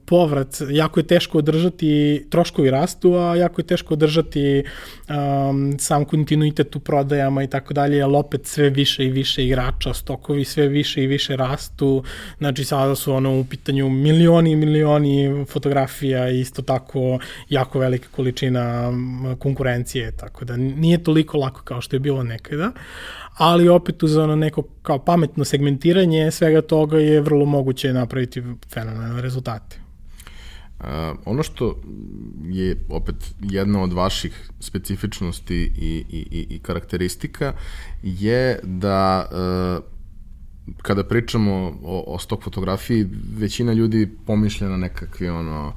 povrat, 0.05 0.55
jako 0.69 0.99
je 0.99 1.07
teško 1.07 1.37
održati, 1.37 2.25
troškovi 2.29 2.71
rastu, 2.71 3.13
a 3.13 3.35
jako 3.35 3.61
je 3.61 3.67
teško 3.67 3.93
održati 3.93 4.63
um, 5.09 5.79
sam 5.79 6.05
kontinuitet 6.05 6.75
u 6.75 6.79
prodajama 6.79 7.43
i 7.43 7.47
tako 7.47 7.73
dalje, 7.73 8.01
ali 8.01 8.15
opet 8.15 8.45
sve 8.45 8.69
više 8.69 9.05
i 9.05 9.09
više 9.09 9.45
igrača, 9.45 9.93
stokovi 9.93 10.45
sve 10.45 10.67
više 10.67 11.03
i 11.03 11.07
više 11.07 11.35
rastu, 11.35 12.03
znači 12.37 12.63
sada 12.65 12.88
sada 12.89 12.95
su 12.95 13.13
ono 13.13 13.39
u 13.39 13.43
pitanju 13.43 13.89
milioni 13.89 14.51
i 14.51 14.55
milioni 14.55 15.45
fotografija 15.45 16.29
i 16.29 16.39
isto 16.39 16.61
tako 16.61 17.19
jako 17.49 17.79
velika 17.79 18.07
količina 18.11 18.91
konkurencije, 19.39 20.11
tako 20.11 20.45
da 20.45 20.57
nije 20.57 21.03
toliko 21.03 21.37
lako 21.37 21.61
kao 21.61 21.81
što 21.81 21.95
je 21.95 21.99
bilo 21.99 22.23
nekada, 22.23 22.71
ali 23.37 23.69
opet 23.69 24.03
uz 24.03 24.17
ono 24.17 24.35
neko 24.35 24.63
kao 24.81 24.99
pametno 24.99 25.45
segmentiranje 25.45 26.31
svega 26.31 26.61
toga 26.61 26.97
je 26.97 27.21
vrlo 27.21 27.45
moguće 27.45 27.93
napraviti 27.93 28.43
fenomenalne 28.73 29.21
rezultate. 29.21 29.77
Uh, 30.79 30.85
ono 31.25 31.43
što 31.43 31.81
je 32.49 32.75
opet 32.89 33.15
jedna 33.41 33.83
od 33.83 33.93
vaših 33.93 34.49
specifičnosti 34.59 35.71
i, 35.77 36.05
i, 36.09 36.25
i, 36.31 36.55
i 36.55 36.59
karakteristika 36.59 37.53
je 38.03 38.59
da 38.63 39.27
uh, 39.31 39.98
kada 40.81 41.03
pričamo 41.03 41.51
o, 41.83 42.03
o 42.07 42.19
stok 42.19 42.43
fotografiji, 42.43 43.07
većina 43.37 43.73
ljudi 43.73 44.09
pomišlja 44.25 44.69
na 44.69 44.77
nekakvi 44.77 45.29
ono 45.29 45.73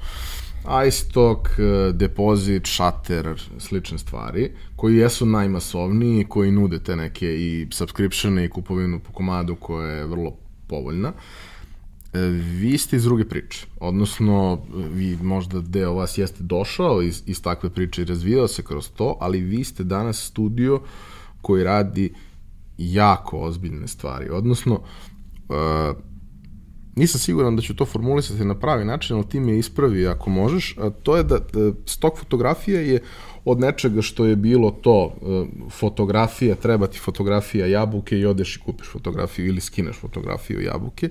iStock, 0.89 1.49
e, 1.59 1.93
depozit, 1.93 2.67
shutter, 2.67 3.43
slične 3.59 3.99
stvari, 3.99 4.51
koji 4.77 4.97
jesu 4.97 5.27
najmasovniji, 5.27 6.25
koji 6.25 6.51
nude 6.51 6.79
te 6.79 6.97
neke 6.97 7.27
i 7.27 7.67
subscriptione 7.71 8.45
i 8.45 8.49
kupovinu 8.49 9.01
po 9.01 9.13
komadu 9.13 9.57
koja 9.57 9.89
je 9.89 10.07
vrlo 10.07 10.37
povoljna. 10.67 11.13
E, 12.13 12.21
vi 12.61 12.79
ste 12.79 12.97
iz 12.97 13.05
druge 13.05 13.25
priče, 13.25 13.67
odnosno 13.81 14.63
vi 14.95 15.17
možda 15.23 15.61
deo 15.61 15.95
vas 15.95 16.19
jeste 16.19 16.43
došao 16.43 17.03
iz, 17.03 17.23
iz 17.27 17.43
takve 17.43 17.71
priče 17.71 18.03
i 18.03 18.05
razvijao 18.05 18.49
se 18.49 18.63
kroz 18.63 18.89
to, 18.89 19.17
ali 19.21 19.41
vi 19.41 19.65
ste 19.65 19.85
danas 19.85 20.27
studio 20.27 20.81
koji 21.41 21.65
radi 21.65 22.13
jako 22.79 23.39
ozbiljne 23.39 23.89
stvari, 23.89 24.31
odnosno 24.31 24.75
uh, 24.75 25.97
nisam 26.97 27.21
siguran 27.21 27.57
da 27.57 27.63
ću 27.63 27.77
to 27.77 27.85
formulisati 27.85 28.45
na 28.45 28.59
pravi 28.59 28.85
način, 28.85 29.17
ali 29.17 29.29
ti 29.29 29.41
me 29.41 29.59
ispravi 29.59 30.07
ako 30.07 30.31
možeš, 30.31 30.77
a 30.79 30.91
to 30.91 31.17
je 31.17 31.23
da, 31.23 31.39
da 31.39 31.73
stok 31.87 32.19
fotografija 32.19 32.81
je 32.81 33.01
od 33.45 33.61
nečega 33.61 34.03
što 34.03 34.25
je 34.25 34.37
bilo 34.37 34.71
to, 34.71 35.15
e, 35.23 35.45
fotografija, 35.71 36.55
treba 36.55 36.87
ti 36.87 36.99
fotografija 36.99 37.67
jabuke 37.67 38.19
i 38.19 38.27
odeš 38.27 38.57
i 38.57 38.61
kupiš 38.61 38.89
fotografiju 38.93 39.47
ili 39.47 39.61
skineš 39.61 39.97
fotografiju 39.97 40.61
jabuke. 40.61 41.09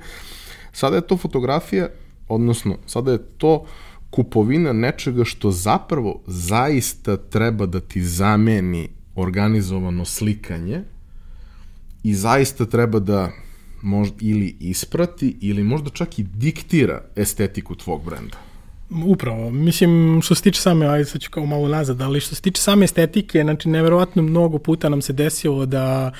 Sada 0.71 0.95
je 0.95 1.07
to 1.07 1.17
fotografija, 1.17 1.89
odnosno, 2.27 2.77
sada 2.85 3.11
je 3.11 3.23
to 3.37 3.65
kupovina 4.09 4.73
nečega 4.73 5.25
što 5.25 5.51
zapravo 5.51 6.21
zaista 6.27 7.17
treba 7.17 7.65
da 7.65 7.79
ti 7.79 8.03
zameni 8.03 8.89
organizovano 9.15 10.05
slikanje 10.05 10.83
i 12.03 12.15
zaista 12.15 12.65
treba 12.65 12.99
da 12.99 13.31
možda 13.81 14.15
ili 14.21 14.55
isprati 14.59 15.37
ili 15.41 15.63
možda 15.63 15.89
čak 15.89 16.19
i 16.19 16.23
diktira 16.23 17.01
estetiku 17.15 17.75
tvog 17.75 18.05
brenda. 18.05 18.37
Upravo, 19.05 19.49
mislim 19.49 20.21
što 20.23 20.35
se 20.35 20.41
tiče 20.41 20.61
same, 20.61 20.87
ajde 20.87 21.05
sad 21.05 21.21
ću 21.21 21.31
kao 21.31 21.45
malo 21.45 21.67
nazad, 21.67 22.01
ali 22.01 22.19
što 22.19 22.35
se 22.35 22.41
tiče 22.41 22.61
same 22.61 22.85
estetike, 22.85 23.41
znači 23.43 23.69
neverovatno 23.69 24.21
mnogo 24.21 24.57
puta 24.57 24.89
nam 24.89 25.01
se 25.01 25.13
desilo 25.13 25.65
da 25.65 26.11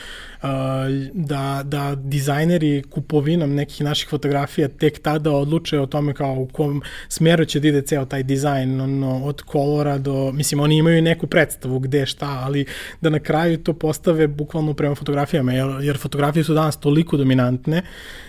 da, 1.13 1.61
da 1.63 1.95
dizajneri 1.95 2.83
kupovinom 2.89 3.55
nekih 3.55 3.81
naših 3.81 4.09
fotografija 4.09 4.67
tek 4.67 4.99
tada 4.99 5.31
odluče 5.31 5.79
o 5.79 5.85
tome 5.85 6.13
kao 6.13 6.33
u 6.33 6.47
kom 6.47 6.81
smeru 7.09 7.45
će 7.45 7.59
da 7.59 7.67
ide 7.67 7.81
ceo 7.81 8.05
taj 8.05 8.23
dizajn, 8.23 8.81
ono, 8.81 9.25
od 9.25 9.41
kolora 9.41 9.97
do, 9.97 10.31
mislim, 10.31 10.59
oni 10.59 10.77
imaju 10.77 11.01
neku 11.01 11.27
predstavu 11.27 11.79
gde 11.79 12.05
šta, 12.05 12.41
ali 12.43 12.65
da 13.01 13.09
na 13.09 13.19
kraju 13.19 13.57
to 13.57 13.73
postave 13.73 14.27
bukvalno 14.27 14.73
prema 14.73 14.95
fotografijama, 14.95 15.53
jer, 15.53 15.67
jer 15.81 15.97
fotografije 15.97 16.43
su 16.43 16.53
danas 16.53 16.79
toliko 16.79 17.17
dominantne 17.17 17.81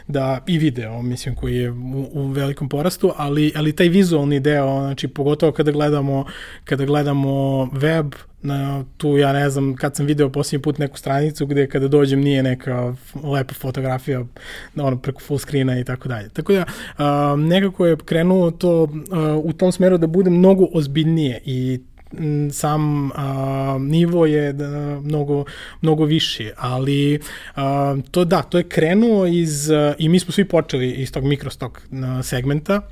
da 0.08 0.44
i 0.46 0.58
video, 0.58 1.02
mislim, 1.02 1.34
koji 1.34 1.56
je 1.56 1.70
u, 1.70 2.08
u 2.12 2.26
velikom 2.26 2.68
porastu, 2.68 3.12
ali, 3.16 3.52
ali 3.56 3.76
taj 3.76 3.88
vizualni 3.88 4.40
deo, 4.40 4.80
znači 4.80 5.08
pogotovo 5.08 5.52
kada 5.52 5.72
gledamo, 5.72 6.24
kada 6.64 6.84
gledamo 6.84 7.64
web, 7.72 8.14
na, 8.42 8.84
tu 8.96 9.16
ja 9.18 9.32
ne 9.32 9.50
znam, 9.50 9.76
kad 9.76 9.96
sam 9.96 10.06
video 10.06 10.30
posljednji 10.30 10.62
put 10.62 10.78
neku 10.78 10.98
stranicu 10.98 11.46
gde 11.46 11.66
kada 11.66 11.88
dođem 11.88 12.20
nije 12.20 12.42
neka 12.42 12.94
lepa 13.24 13.54
fotografija 13.54 14.24
ono, 14.76 14.98
preko 14.98 15.20
full 15.20 15.38
screena 15.38 15.78
i 15.78 15.84
tako 15.84 16.08
dalje. 16.08 16.28
Tako 16.28 16.52
da 16.52 16.64
a, 16.98 17.36
nekako 17.38 17.86
je 17.86 17.96
krenuo 17.96 18.50
to 18.50 18.88
a, 19.10 19.36
u 19.44 19.52
tom 19.52 19.72
smeru 19.72 19.98
da 19.98 20.06
bude 20.06 20.30
mnogo 20.30 20.66
ozbiljnije 20.72 21.40
i 21.44 21.80
sam 22.52 23.10
a, 23.14 23.76
nivo 23.80 24.26
je 24.26 24.52
da, 24.52 25.00
mnogo, 25.00 25.44
mnogo 25.80 26.04
više, 26.04 26.50
ali 26.56 27.20
a, 27.54 27.96
to 28.10 28.24
da, 28.24 28.42
to 28.42 28.58
je 28.58 28.64
krenuo 28.64 29.26
iz, 29.26 29.70
a, 29.70 29.94
i 29.98 30.08
mi 30.08 30.18
smo 30.18 30.32
svi 30.32 30.44
počeli 30.44 30.90
iz 30.90 31.12
tog 31.12 31.24
mikrostok 31.24 31.82
segmenta, 32.22 32.82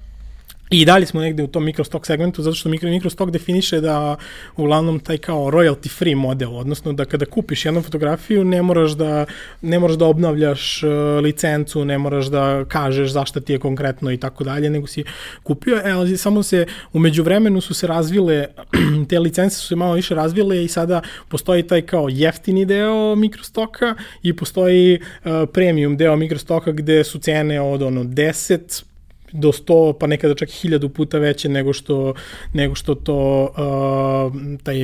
I 0.71 0.85
dalje 0.85 1.07
smo 1.07 1.21
negde 1.21 1.43
u 1.43 1.47
tom 1.47 1.65
mikrostok 1.65 2.07
segmentu, 2.07 2.43
zato 2.43 2.57
što 2.57 2.69
mikro, 2.69 2.91
mikrostok 2.91 3.31
definiše 3.31 3.81
da 3.81 4.17
uglavnom 4.57 5.01
taj 5.01 5.19
kao 5.19 5.51
royalty 5.51 5.99
free 5.99 6.15
model, 6.15 6.57
odnosno 6.57 6.93
da 6.93 7.05
kada 7.05 7.27
kupiš 7.27 7.65
jednu 7.65 7.83
fotografiju 7.83 8.45
ne 8.45 8.63
moraš 8.63 8.93
da, 8.93 9.27
ne 9.63 9.79
moraš 9.79 9.97
da 9.97 10.07
obnavljaš 10.07 10.83
uh, 10.83 10.91
licencu, 11.23 11.85
ne 11.85 11.99
moraš 11.99 12.27
da 12.27 12.65
kažeš 12.69 13.11
zašta 13.11 13.41
ti 13.41 13.53
je 13.53 13.59
konkretno 13.59 14.13
i 14.13 14.17
tako 14.17 14.45
dalje, 14.45 14.71
nego 14.71 14.87
si 14.87 15.05
kupio, 15.43 15.77
e, 15.85 15.91
ali 15.91 16.17
samo 16.17 16.43
se, 16.43 16.67
umeđu 16.93 17.23
vremenu 17.23 17.61
su 17.61 17.75
se 17.75 17.87
razvile, 17.87 18.47
te 19.09 19.19
licence 19.19 19.57
su 19.57 19.67
se 19.67 19.77
malo 19.77 19.95
više 19.95 20.15
razvile 20.15 20.65
i 20.65 20.69
sada 20.69 21.03
postoji 21.29 21.63
taj 21.63 21.83
kao 21.83 22.09
jeftini 22.11 22.65
deo 22.65 23.15
mikrostoka 23.17 23.95
i 24.23 24.37
postoji 24.37 25.01
uh, 25.25 25.31
premium 25.53 25.97
deo 25.97 26.17
mikrostoka 26.17 26.73
gde 26.73 27.05
su 27.05 27.19
cene 27.19 27.61
od 27.61 27.83
ono 27.83 28.05
10, 28.05 28.83
do 29.33 29.49
100 29.53 29.99
pa 29.99 30.07
nekada 30.07 30.35
čak 30.35 30.49
1000 30.49 30.89
puta 30.89 31.19
veće 31.19 31.49
nego 31.49 31.73
što 31.73 32.15
nego 32.53 32.75
što 32.75 32.95
to 32.95 33.43
uh, 33.45 34.59
taj 34.63 34.77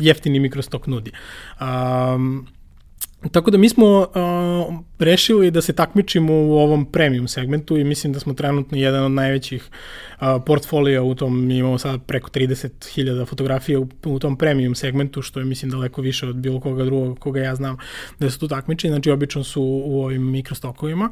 jeftini 0.00 0.40
mikrostok 0.40 0.86
nudi. 0.86 1.12
Um, 1.60 2.46
Tako 3.32 3.50
da 3.50 3.58
mi 3.58 3.68
smo 3.68 3.98
uh, 3.98 4.74
rešili 4.98 5.50
da 5.50 5.60
se 5.60 5.72
takmičimo 5.72 6.32
u 6.32 6.52
ovom 6.52 6.84
premium 6.84 7.28
segmentu 7.28 7.76
i 7.76 7.84
mislim 7.84 8.12
da 8.12 8.20
smo 8.20 8.34
trenutno 8.34 8.78
jedan 8.78 9.04
od 9.04 9.10
najvećih 9.12 9.70
uh, 10.20 10.26
portfolija 10.46 11.02
u 11.02 11.14
tom, 11.14 11.46
mi 11.46 11.58
imamo 11.58 11.78
sad 11.78 12.02
preko 12.06 12.30
30.000 12.30 13.26
fotografija 13.26 13.80
u, 13.80 13.88
u 14.04 14.18
tom 14.18 14.36
premium 14.36 14.74
segmentu, 14.74 15.22
što 15.22 15.40
je 15.40 15.46
mislim 15.46 15.70
daleko 15.70 16.02
više 16.02 16.26
od 16.28 16.36
bilo 16.36 16.60
koga 16.60 16.84
drugog 16.84 17.18
koga 17.18 17.40
ja 17.40 17.54
znam 17.54 17.76
da 18.18 18.30
su 18.30 18.38
tu 18.38 18.48
takmiči, 18.48 18.88
znači 18.88 19.10
obično 19.10 19.44
su 19.44 19.62
u 19.84 20.02
ovim 20.02 20.30
mikrostokovima. 20.30 21.10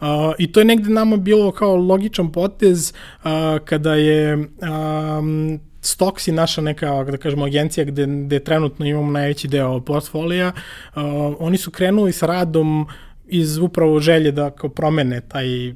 Uh, 0.00 0.06
I 0.38 0.52
to 0.52 0.60
je 0.60 0.64
negde 0.64 0.90
nama 0.90 1.16
bilo 1.16 1.50
kao 1.50 1.76
logičan 1.76 2.32
potez 2.32 2.92
uh, 3.24 3.30
kada 3.64 3.94
je 3.94 4.36
um, 4.36 5.60
Stocks 5.86 6.28
je 6.28 6.34
naša 6.34 6.60
neka, 6.60 7.04
da 7.04 7.16
kažemo, 7.16 7.44
agencija 7.44 7.84
gde, 7.84 8.06
gde 8.06 8.38
trenutno 8.38 8.86
imamo 8.86 9.10
najveći 9.12 9.48
deo 9.48 9.80
portfolija. 9.80 10.52
Uh, 10.96 11.02
oni 11.38 11.58
su 11.58 11.70
krenuli 11.70 12.12
sa 12.12 12.26
radom 12.26 12.86
iz 13.26 13.58
upravo 13.58 14.00
želje 14.00 14.32
da 14.32 14.50
kao 14.50 14.70
promene 14.70 15.20
taj 15.20 15.74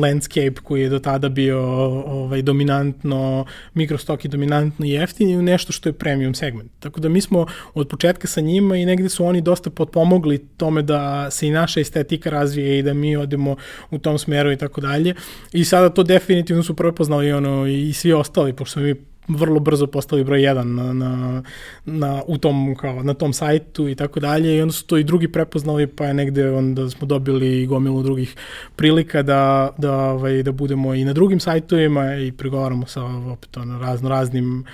landscape 0.00 0.54
koji 0.62 0.82
je 0.82 0.88
do 0.88 0.98
tada 0.98 1.28
bio 1.28 1.60
ovaj, 2.06 2.42
dominantno, 2.42 3.44
mikrostoki 3.74 4.28
dominantno 4.28 4.86
i 4.86 4.90
jeftini 4.90 5.36
u 5.36 5.42
nešto 5.42 5.72
što 5.72 5.88
je 5.88 5.92
premium 5.92 6.34
segment. 6.34 6.70
Tako 6.80 7.00
da 7.00 7.08
mi 7.08 7.20
smo 7.20 7.46
od 7.74 7.88
početka 7.88 8.28
sa 8.28 8.40
njima 8.40 8.76
i 8.76 8.86
negde 8.86 9.08
su 9.08 9.24
oni 9.24 9.40
dosta 9.40 9.70
potpomogli 9.70 10.38
tome 10.56 10.82
da 10.82 11.30
se 11.30 11.46
i 11.46 11.50
naša 11.50 11.80
estetika 11.80 12.30
razvije 12.30 12.78
i 12.78 12.82
da 12.82 12.94
mi 12.94 13.16
odemo 13.16 13.56
u 13.90 13.98
tom 13.98 14.18
smeru 14.18 14.52
i 14.52 14.56
tako 14.56 14.80
dalje. 14.80 15.14
I 15.52 15.64
sada 15.64 15.88
to 15.88 16.02
definitivno 16.02 16.62
su 16.62 16.76
prepoznali 16.76 17.32
ono, 17.32 17.66
i 17.66 17.92
svi 17.92 18.12
ostali, 18.12 18.52
pošto 18.52 18.80
mi 18.80 18.94
vrlo 19.36 19.60
brzo 19.60 19.86
postali 19.86 20.24
broj 20.24 20.42
jedan 20.42 20.74
na, 20.74 20.92
na, 20.92 21.42
na, 21.84 22.22
u 22.26 22.38
tom, 22.38 22.74
kao, 22.74 23.02
na 23.02 23.14
tom 23.14 23.32
sajtu 23.32 23.88
i 23.88 23.94
tako 23.94 24.20
dalje 24.20 24.56
i 24.56 24.62
onda 24.62 24.72
su 24.72 24.86
to 24.86 24.96
i 24.96 25.04
drugi 25.04 25.28
prepoznali 25.28 25.86
pa 25.86 26.04
je 26.04 26.14
negde 26.14 26.50
onda 26.50 26.90
smo 26.90 27.06
dobili 27.06 27.66
gomilu 27.66 28.02
drugih 28.02 28.36
prilika 28.76 29.22
da, 29.22 29.70
da, 29.78 29.94
ovaj, 29.94 30.42
da 30.42 30.52
budemo 30.52 30.94
i 30.94 31.04
na 31.04 31.12
drugim 31.12 31.40
sajtovima 31.40 32.16
i 32.16 32.32
pregovaramo 32.32 32.86
sa 32.86 33.04
opet 33.04 33.56
ono, 33.56 33.78
razno 33.78 34.08
raznim 34.08 34.64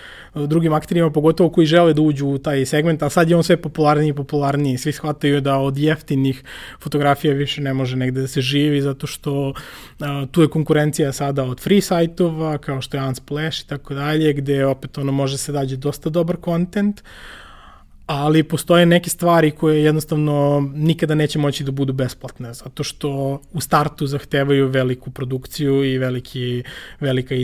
drugim 0.44 0.72
akterima, 0.72 1.10
pogotovo 1.10 1.50
koji 1.50 1.66
žele 1.66 1.94
da 1.94 2.02
uđu 2.02 2.26
u 2.26 2.38
taj 2.38 2.66
segment, 2.66 3.02
a 3.02 3.10
sad 3.10 3.30
je 3.30 3.36
on 3.36 3.44
sve 3.44 3.56
popularniji 3.56 4.10
i 4.10 4.12
popularniji. 4.12 4.78
Svi 4.78 4.92
shvataju 4.92 5.40
da 5.40 5.58
od 5.58 5.78
jeftinih 5.78 6.42
fotografija 6.80 7.34
više 7.34 7.60
ne 7.60 7.74
može 7.74 7.96
negde 7.96 8.20
da 8.20 8.26
se 8.26 8.40
živi, 8.40 8.80
zato 8.80 9.06
što 9.06 9.52
a, 10.00 10.26
tu 10.30 10.42
je 10.42 10.48
konkurencija 10.48 11.12
sada 11.12 11.44
od 11.44 11.60
free 11.60 11.80
sajtova, 11.80 12.58
kao 12.58 12.80
što 12.80 12.96
je 12.96 13.02
Unsplash 13.02 13.60
i 13.64 13.66
tako 13.66 13.94
dalje, 13.94 14.32
gde 14.46 14.66
opet 14.66 14.98
ono 14.98 15.12
može 15.12 15.38
se 15.38 15.52
dađe 15.52 15.76
dosta 15.76 16.10
dobar 16.10 16.36
kontent, 16.36 17.02
ali 18.06 18.42
postoje 18.42 18.86
neke 18.86 19.10
stvari 19.10 19.50
koje 19.50 19.82
jednostavno 19.84 20.60
nikada 20.74 21.14
neće 21.14 21.38
moći 21.38 21.64
da 21.64 21.70
budu 21.70 21.92
besplatne, 21.92 22.54
zato 22.54 22.84
što 22.84 23.40
u 23.52 23.60
startu 23.60 24.06
zahtevaju 24.06 24.68
veliku 24.68 25.10
produkciju 25.10 25.84
i 25.84 25.98
veliki, 25.98 26.62
velika 27.00 27.34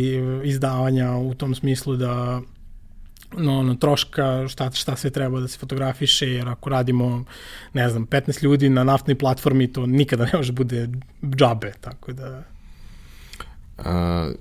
izdavanja 0.44 1.16
u 1.16 1.34
tom 1.34 1.54
smislu 1.54 1.96
da 1.96 2.40
no, 3.38 3.58
ono, 3.58 3.74
troška, 3.74 4.48
šta, 4.48 4.70
šta 4.70 4.96
sve 4.96 5.10
treba 5.10 5.40
da 5.40 5.48
se 5.48 5.58
fotografiše, 5.58 6.28
jer 6.28 6.48
ako 6.48 6.70
radimo, 6.70 7.24
ne 7.72 7.88
znam, 7.88 8.06
15 8.06 8.44
ljudi 8.44 8.68
na 8.68 8.84
naftnoj 8.84 9.18
platformi, 9.18 9.72
to 9.72 9.86
nikada 9.86 10.24
ne 10.24 10.32
može 10.36 10.52
bude 10.52 10.88
džabe, 11.36 11.72
tako 11.80 12.12
da... 12.12 12.42
A, 13.78 14.32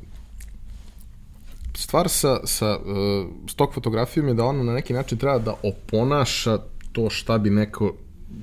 stvar 1.81 2.09
sa, 2.09 2.39
sa 2.43 2.77
uh, 2.77 3.27
stok 3.49 3.73
fotografijom 3.73 4.27
je 4.27 4.33
da 4.33 4.45
ona 4.45 4.63
na 4.63 4.73
neki 4.73 4.93
način 4.93 5.17
treba 5.17 5.39
da 5.39 5.53
oponaša 5.63 6.57
to 6.91 7.09
šta 7.09 7.37
bi 7.37 7.49
neko 7.49 7.93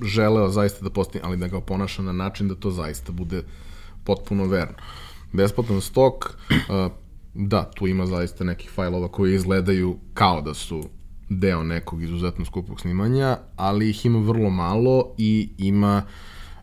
želeo 0.03 0.49
zaista 0.49 0.83
da 0.83 0.89
postigne, 0.89 1.21
ali 1.23 1.37
da 1.37 1.47
ga 1.47 1.57
oponaša 1.57 2.01
na 2.01 2.11
način 2.11 2.47
da 2.47 2.55
to 2.55 2.71
zaista 2.71 3.11
bude 3.11 3.43
potpuno 4.03 4.45
verno. 4.45 4.75
Besplatan 5.31 5.81
stok, 5.81 6.25
uh, 6.25 6.91
da, 7.33 7.71
tu 7.75 7.87
ima 7.87 8.05
zaista 8.05 8.43
nekih 8.43 8.71
fajlova 8.71 9.07
koji 9.07 9.35
izgledaju 9.35 9.97
kao 10.13 10.41
da 10.41 10.53
su 10.53 10.83
deo 11.29 11.63
nekog 11.63 12.03
izuzetno 12.03 12.45
skupog 12.45 12.81
snimanja, 12.81 13.37
ali 13.55 13.89
ih 13.89 14.05
ima 14.05 14.19
vrlo 14.19 14.49
malo 14.49 15.13
i 15.17 15.49
ima 15.57 16.03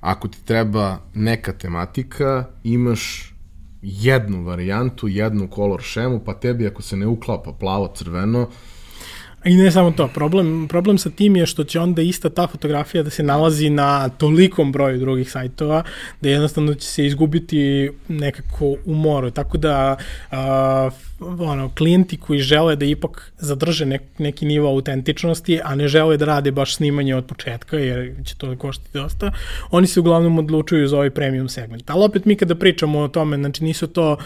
ako 0.01 0.29
ti 0.29 0.45
treba 0.45 0.99
neka 1.15 1.53
tematika, 1.53 2.45
imaš 2.65 3.35
jednu 3.87 4.43
varijantu, 4.45 5.09
jednu 5.09 5.49
color 5.55 5.83
šemu, 5.83 6.21
pa 6.25 6.35
tebi 6.35 6.67
ako 6.67 6.83
se 6.83 6.97
ne 6.97 7.07
uklapa 7.07 7.53
plavo-crveno, 7.53 8.49
I 9.47 9.55
ne 9.55 9.71
samo 9.71 9.91
to, 9.91 10.09
problem, 10.09 10.69
problem 10.69 10.99
sa 10.99 11.11
tim 11.11 11.37
je 11.37 11.47
što 11.47 11.65
će 11.65 11.81
onda 11.81 12.03
ista 12.03 12.31
ta 12.31 12.47
fotografija 12.47 13.03
da 13.03 13.11
se 13.11 13.23
nalazi 13.23 13.71
na 13.71 14.09
tolikom 14.09 14.73
broju 14.73 14.99
drugih 14.99 15.31
sajtova, 15.31 15.83
da 16.21 16.29
jednostavno 16.29 16.75
će 16.75 16.87
se 16.89 17.07
izgubiti 17.07 17.91
nekako 18.09 18.75
u 18.85 18.95
moru. 18.95 19.31
Tako 19.31 19.59
da 19.59 19.97
uh, 20.33 20.39
ono, 21.21 21.71
klijenti 21.79 22.17
koji 22.17 22.41
žele 22.41 22.77
da 22.77 22.85
ipak 22.85 23.33
zadrže 23.39 23.87
nek, 23.87 24.03
neki 24.19 24.47
nivo 24.47 24.69
autentičnosti, 24.69 25.61
a 25.65 25.75
ne 25.75 25.89
žele 25.89 26.17
da 26.17 26.25
rade 26.25 26.51
baš 26.51 26.75
snimanje 26.77 27.17
od 27.17 27.27
početka, 27.27 27.79
jer 27.79 28.15
će 28.25 28.35
to 28.37 28.57
koštiti 28.57 28.99
dosta, 28.99 29.33
oni 29.71 29.87
se 29.87 30.01
uglavnom 30.01 30.39
odlučuju 30.39 30.89
za 30.89 30.97
ovaj 30.97 31.11
premium 31.11 31.49
segment. 31.49 31.91
Ali 31.91 32.05
opet 32.05 32.25
mi 32.25 32.37
kada 32.37 32.55
pričamo 32.55 32.99
o 32.99 33.09
tome, 33.09 33.37
znači 33.37 33.65
nisu 33.65 33.87
to 33.87 34.17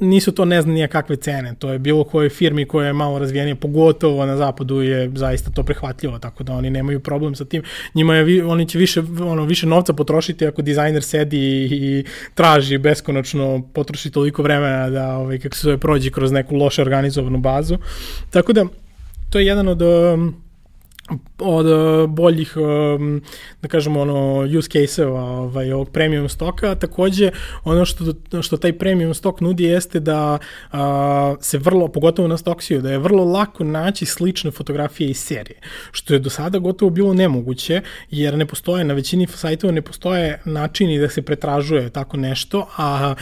nisu 0.00 0.32
to 0.32 0.44
ne 0.44 0.62
znam 0.62 0.74
nije 0.74 0.88
kakve 0.88 1.16
cene, 1.16 1.54
to 1.58 1.72
je 1.72 1.78
bilo 1.78 2.04
koje 2.04 2.30
firmi 2.30 2.64
koja 2.64 2.86
je 2.86 2.92
malo 2.92 3.18
razvijenija, 3.18 3.56
pogotovo 3.56 4.26
na 4.26 4.36
zapadu 4.36 4.82
je 4.82 5.10
zaista 5.14 5.50
to 5.50 5.62
prehvatljivo, 5.62 6.18
tako 6.18 6.44
da 6.44 6.52
oni 6.52 6.70
nemaju 6.70 7.00
problem 7.00 7.34
sa 7.34 7.44
tim. 7.44 7.62
Njima 7.94 8.14
je, 8.14 8.44
oni 8.44 8.68
će 8.68 8.78
više, 8.78 9.02
ono, 9.20 9.44
više 9.44 9.66
novca 9.66 9.92
potrošiti 9.92 10.46
ako 10.46 10.62
dizajner 10.62 11.02
sedi 11.02 11.38
i, 11.38 11.68
i 11.72 12.04
traži 12.34 12.78
beskonačno, 12.78 13.62
potroši 13.72 14.10
toliko 14.10 14.42
vremena 14.42 14.90
da, 14.90 15.16
ovaj, 15.16 15.38
kako 15.38 15.56
se 15.56 15.62
zove, 15.62 15.78
prođe 15.78 16.10
kroz 16.10 16.32
neku 16.32 16.56
loše 16.56 16.82
organizovanu 16.82 17.38
bazu. 17.38 17.78
Tako 18.30 18.52
da, 18.52 18.64
to 19.30 19.38
je 19.38 19.46
jedan 19.46 19.68
od 19.68 19.82
um, 19.82 20.49
od 21.38 21.66
uh, 21.66 22.10
boljih, 22.10 22.56
um, 22.56 23.22
da 23.62 23.68
kažemo, 23.68 24.00
ono, 24.00 24.38
use 24.58 24.68
case-eva 24.68 25.22
ovaj, 25.22 25.72
ovog 25.72 25.90
premium 25.90 26.28
stoka. 26.28 26.74
Takođe, 26.74 27.30
ono 27.64 27.84
što, 27.84 28.04
što 28.42 28.56
taj 28.56 28.78
premium 28.78 29.14
stok 29.14 29.40
nudi 29.40 29.64
jeste 29.64 30.00
da 30.00 30.38
uh, 30.72 30.78
se 31.40 31.58
vrlo, 31.58 31.88
pogotovo 31.88 32.28
na 32.28 32.36
Stoksiju, 32.36 32.82
da 32.82 32.90
je 32.90 32.98
vrlo 32.98 33.24
lako 33.24 33.64
naći 33.64 34.06
slične 34.06 34.50
fotografije 34.50 35.10
iz 35.10 35.18
serije, 35.18 35.60
što 35.92 36.14
je 36.14 36.18
do 36.20 36.30
sada 36.30 36.58
gotovo 36.58 36.90
bilo 36.90 37.14
nemoguće, 37.14 37.82
jer 38.10 38.38
ne 38.38 38.46
postoje, 38.46 38.84
na 38.84 38.94
većini 38.94 39.26
sajtova 39.26 39.72
ne 39.72 39.82
postoje 39.82 40.42
načini 40.44 40.98
da 40.98 41.08
se 41.08 41.22
pretražuje 41.22 41.90
tako 41.90 42.16
nešto, 42.16 42.68
a 42.76 43.14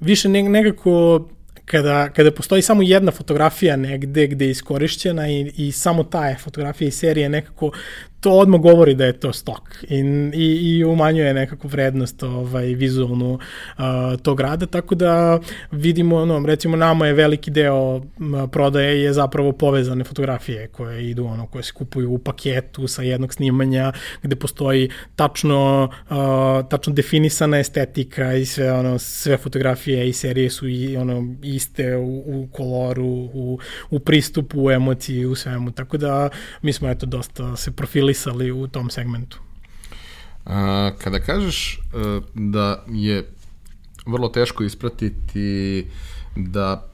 više 0.00 0.28
ne, 0.28 0.42
nekako 0.42 1.28
kada, 1.66 2.08
kada 2.08 2.30
postoji 2.30 2.62
samo 2.62 2.82
jedna 2.82 3.12
fotografija 3.12 3.76
negde 3.76 4.26
gde 4.26 4.44
je 4.44 4.50
iskorišćena 4.50 5.28
i, 5.28 5.52
i 5.56 5.72
samo 5.72 6.04
ta 6.04 6.28
je 6.28 6.36
fotografija 6.38 6.88
iz 6.88 6.98
serije 6.98 7.28
nekako 7.28 7.70
to 8.26 8.32
odmah 8.32 8.60
govori 8.60 8.94
da 8.94 9.04
je 9.04 9.12
to 9.12 9.32
stok 9.32 9.84
i, 9.88 9.96
i, 10.34 10.76
i 10.78 10.84
umanjuje 10.84 11.34
nekakvu 11.34 11.68
vrednost 11.68 12.22
ovaj, 12.22 12.66
vizualnu 12.66 13.32
uh, 13.34 13.84
tog 14.22 14.40
rada, 14.40 14.66
tako 14.66 14.94
da 14.94 15.38
vidimo, 15.70 16.16
ono, 16.16 16.46
recimo 16.46 16.76
nama 16.76 17.06
je 17.06 17.12
veliki 17.12 17.50
deo 17.50 18.02
prodaje 18.52 19.02
je 19.02 19.12
zapravo 19.12 19.52
povezane 19.52 20.04
fotografije 20.04 20.66
koje 20.66 21.10
idu, 21.10 21.24
ono, 21.24 21.46
koje 21.46 21.62
se 21.62 21.72
kupuju 21.72 22.12
u 22.12 22.18
paketu 22.18 22.88
sa 22.88 23.02
jednog 23.02 23.34
snimanja 23.34 23.92
gde 24.22 24.36
postoji 24.36 24.90
tačno, 25.16 25.90
uh, 26.10 26.16
tačno 26.68 26.92
definisana 26.92 27.58
estetika 27.58 28.34
i 28.34 28.46
sve, 28.46 28.72
ono, 28.72 28.98
sve 28.98 29.36
fotografije 29.36 30.08
i 30.08 30.12
serije 30.12 30.50
su 30.50 30.68
i, 30.68 30.96
ono, 30.96 31.34
iste 31.42 31.96
u, 31.96 32.22
u 32.26 32.48
koloru, 32.52 33.30
u, 33.34 33.58
u 33.90 33.98
pristupu, 33.98 34.64
u 34.64 34.70
emociji, 34.70 35.26
u 35.26 35.34
svemu, 35.34 35.70
tako 35.70 35.96
da 35.96 36.28
mi 36.62 36.72
smo 36.72 36.90
eto 36.90 37.06
dosta 37.06 37.56
se 37.56 37.70
profili 37.70 38.15
profilisali 38.16 38.52
u 38.52 38.68
tom 38.68 38.90
segmentu? 38.90 39.38
A, 40.46 40.90
kada 40.98 41.18
kažeš 41.18 41.74
e, 41.74 42.20
da 42.34 42.84
je 42.88 43.32
vrlo 44.06 44.28
teško 44.28 44.64
ispratiti 44.64 45.86
da 46.36 46.88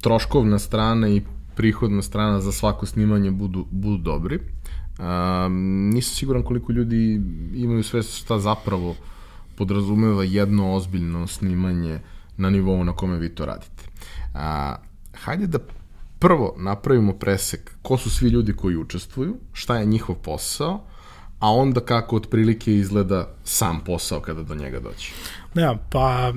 troškovna 0.00 0.58
strana 0.58 1.08
i 1.08 1.22
prihodna 1.56 2.02
strana 2.02 2.40
za 2.40 2.52
svako 2.52 2.86
snimanje 2.86 3.30
budu, 3.30 3.66
budu 3.70 3.96
dobri. 3.98 4.40
A, 4.98 5.48
nisam 5.92 6.14
siguran 6.14 6.42
koliko 6.42 6.72
ljudi 6.72 7.20
imaju 7.54 7.82
sve 7.82 8.02
šta 8.02 8.38
zapravo 8.38 8.96
podrazumeva 9.56 10.24
jedno 10.24 10.74
ozbiljno 10.74 11.26
snimanje 11.26 12.00
na 12.36 12.50
nivou 12.50 12.84
na 12.84 12.92
kome 12.92 13.18
vi 13.18 13.28
to 13.28 13.46
radite. 13.46 13.84
A, 14.34 14.76
hajde 15.14 15.46
da 15.46 15.58
prvo 16.18 16.54
napravimo 16.58 17.12
presek 17.12 17.72
ko 17.82 17.96
su 17.96 18.10
svi 18.10 18.28
ljudi 18.28 18.52
koji 18.52 18.76
učestvuju, 18.76 19.36
šta 19.52 19.78
je 19.78 19.86
njihov 19.86 20.16
posao, 20.16 20.84
a 21.38 21.52
onda 21.52 21.80
kako 21.80 22.16
otprilike 22.16 22.74
izgleda 22.74 23.28
sam 23.44 23.80
posao 23.84 24.20
kada 24.20 24.42
do 24.42 24.54
njega 24.54 24.80
dođe. 24.80 25.08
Da, 25.54 25.78
pa 25.90 26.32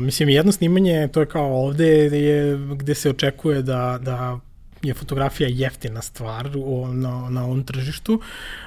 mislim 0.00 0.28
jedno 0.28 0.52
snimanje, 0.52 1.08
to 1.12 1.20
je 1.20 1.26
kao 1.26 1.64
ovde 1.64 1.86
je 2.18 2.58
gde 2.74 2.94
se 2.94 3.10
očekuje 3.10 3.62
da, 3.62 3.98
da 4.02 4.38
je 4.84 4.94
fotografija 4.94 5.48
jeftina 5.52 6.02
stvar 6.02 6.50
u, 6.56 6.88
na, 6.88 7.30
na 7.30 7.44
ovom 7.44 7.62
tržištu. 7.64 8.20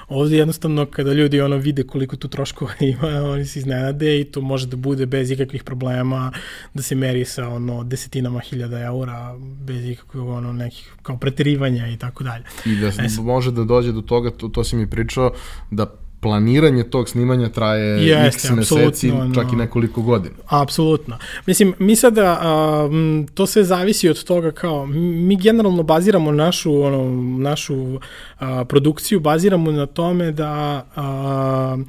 Ovde 0.07 0.37
jednostavno 0.37 0.85
kada 0.85 1.13
ljudi 1.13 1.41
ono 1.41 1.57
vide 1.57 1.83
koliko 1.83 2.15
tu 2.15 2.27
troškova 2.27 2.71
ima, 2.91 3.23
oni 3.23 3.45
se 3.45 3.59
iznenade 3.59 4.19
i 4.19 4.23
to 4.23 4.41
može 4.41 4.67
da 4.67 4.77
bude 4.77 5.05
bez 5.05 5.31
ikakvih 5.31 5.63
problema 5.63 6.31
da 6.73 6.81
se 6.81 6.95
meri 6.95 7.25
sa 7.25 7.47
ono 7.47 7.83
desetinama 7.83 8.39
hiljada 8.39 8.79
eura 8.79 9.35
bez 9.39 9.85
ikakvog 9.85 10.27
ono 10.27 10.53
nekih 10.53 10.93
kao 11.01 11.17
preterivanja 11.17 11.87
i 11.87 11.97
tako 11.97 12.23
dalje. 12.23 12.43
I 12.65 12.75
da 12.75 12.87
e, 12.87 13.07
može 13.21 13.51
da 13.51 13.63
dođe 13.63 13.91
do 13.91 14.01
toga, 14.01 14.31
to, 14.31 14.47
to 14.47 14.63
si 14.63 14.75
mi 14.75 14.89
pričao, 14.89 15.33
da 15.71 16.06
planiranje 16.19 16.83
tog 16.83 17.09
snimanja 17.09 17.49
traje 17.49 18.07
Jeste, 18.07 18.47
x 18.47 18.55
meseci, 18.55 19.11
čak 19.35 19.45
no, 19.45 19.53
i 19.53 19.55
nekoliko 19.55 20.01
godina. 20.01 20.35
Apsolutno. 20.47 21.17
Mislim, 21.45 21.73
mi 21.79 21.95
sada, 21.95 22.41
um, 22.89 23.27
to 23.33 23.45
sve 23.45 23.63
zavisi 23.63 24.09
od 24.09 24.23
toga 24.23 24.51
kao, 24.51 24.85
mi 24.85 25.35
generalno 25.35 25.83
baziramo 25.83 26.31
našu, 26.31 26.81
ono, 26.81 27.03
našu 27.39 27.75
uh, 27.75 27.99
produkciju, 28.67 29.19
baziramo 29.19 29.71
na 29.71 29.85
tome 29.85 30.31
da 30.31 30.85
uh, 30.95 31.87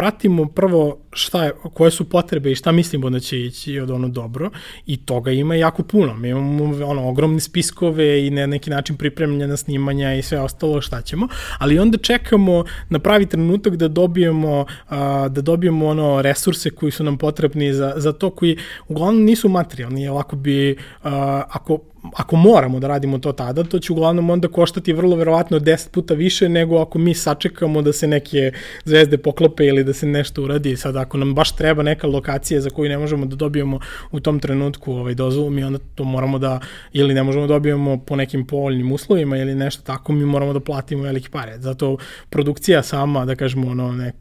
pratimo 0.00 0.46
prvo 0.46 0.98
šta 1.12 1.44
je, 1.44 1.52
koje 1.74 1.90
su 1.90 2.04
potrebe 2.08 2.52
i 2.52 2.54
šta 2.54 2.72
mislimo 2.72 3.10
da 3.10 3.20
će 3.20 3.40
ići 3.40 3.80
od 3.80 3.90
ono 3.90 4.08
dobro 4.08 4.50
i 4.86 4.96
toga 4.96 5.30
ima 5.30 5.54
jako 5.54 5.82
puno. 5.82 6.14
Mi 6.16 6.28
imamo 6.28 6.86
ono, 6.86 7.08
ogromne 7.08 7.40
spiskove 7.40 8.26
i 8.26 8.30
na 8.30 8.46
neki 8.46 8.70
način 8.70 8.96
pripremljena 8.96 9.56
snimanja 9.56 10.14
i 10.14 10.22
sve 10.22 10.40
ostalo 10.40 10.80
šta 10.80 11.02
ćemo, 11.02 11.28
ali 11.58 11.78
onda 11.78 11.98
čekamo 11.98 12.64
na 12.88 12.98
pravi 12.98 13.26
trenutak 13.26 13.76
da 13.76 13.88
dobijemo, 13.88 14.66
a, 14.88 15.28
da 15.28 15.40
dobijemo 15.40 15.86
ono 15.86 16.22
resurse 16.22 16.70
koji 16.70 16.92
su 16.92 17.04
nam 17.04 17.18
potrebni 17.18 17.72
za, 17.72 17.92
za 17.96 18.12
to 18.12 18.30
koji 18.30 18.56
uglavnom 18.88 19.24
nisu 19.24 19.48
materijalni, 19.48 20.08
ovako 20.08 20.36
bi, 20.36 20.76
a, 21.02 21.42
ako 21.48 21.78
ako 22.16 22.36
moramo 22.36 22.80
da 22.80 22.88
radimo 22.88 23.18
to 23.18 23.32
tada, 23.32 23.64
to 23.64 23.78
će 23.78 23.92
uglavnom 23.92 24.30
onda 24.30 24.48
koštati 24.48 24.92
vrlo 24.92 25.16
verovatno 25.16 25.58
10 25.58 25.90
puta 25.90 26.14
više 26.14 26.48
nego 26.48 26.78
ako 26.78 26.98
mi 26.98 27.14
sačekamo 27.14 27.82
da 27.82 27.92
se 27.92 28.06
neke 28.06 28.52
zvezde 28.84 29.18
poklope 29.18 29.66
ili 29.66 29.84
da 29.84 29.92
se 29.92 30.06
nešto 30.06 30.42
uradi. 30.42 30.76
Sad 30.76 30.96
ako 30.96 31.18
nam 31.18 31.34
baš 31.34 31.56
treba 31.56 31.82
neka 31.82 32.06
lokacija 32.06 32.60
za 32.60 32.70
koju 32.70 32.88
ne 32.88 32.98
možemo 32.98 33.26
da 33.26 33.36
dobijemo 33.36 33.78
u 34.10 34.20
tom 34.20 34.40
trenutku 34.40 34.92
ovaj 34.92 35.14
dozvolu, 35.14 35.50
mi 35.50 35.64
onda 35.64 35.78
to 35.94 36.04
moramo 36.04 36.38
da 36.38 36.60
ili 36.92 37.14
ne 37.14 37.22
možemo 37.22 37.46
da 37.46 37.54
dobijemo 37.54 37.98
po 38.06 38.16
nekim 38.16 38.46
povoljnim 38.46 38.92
uslovima 38.92 39.36
ili 39.36 39.54
nešto 39.54 39.82
tako, 39.82 40.12
mi 40.12 40.24
moramo 40.24 40.52
da 40.52 40.60
platimo 40.60 41.02
velike 41.02 41.28
pare. 41.30 41.58
Zato 41.58 41.96
produkcija 42.30 42.82
sama, 42.82 43.24
da 43.24 43.34
kažemo 43.34 43.70
ono 43.70 43.92
ne, 43.92 44.12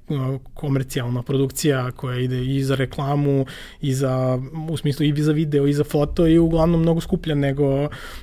komercijalna 0.54 1.24
produkcija 1.24 1.92
koja 1.92 2.20
ide 2.20 2.46
i 2.46 2.63
za 2.63 2.76
reklamu 2.76 3.46
i 3.82 3.94
za 3.94 4.39
u 4.70 4.78
smislu 4.78 5.06
i 5.06 5.22
za 5.22 5.32
video 5.32 5.68
i 5.68 5.74
za 5.74 5.84
foto 5.84 6.28
i 6.28 6.38
uglavnom 6.38 6.82
mnogo 6.82 7.02
skuplja 7.02 7.36
nego 7.36 7.68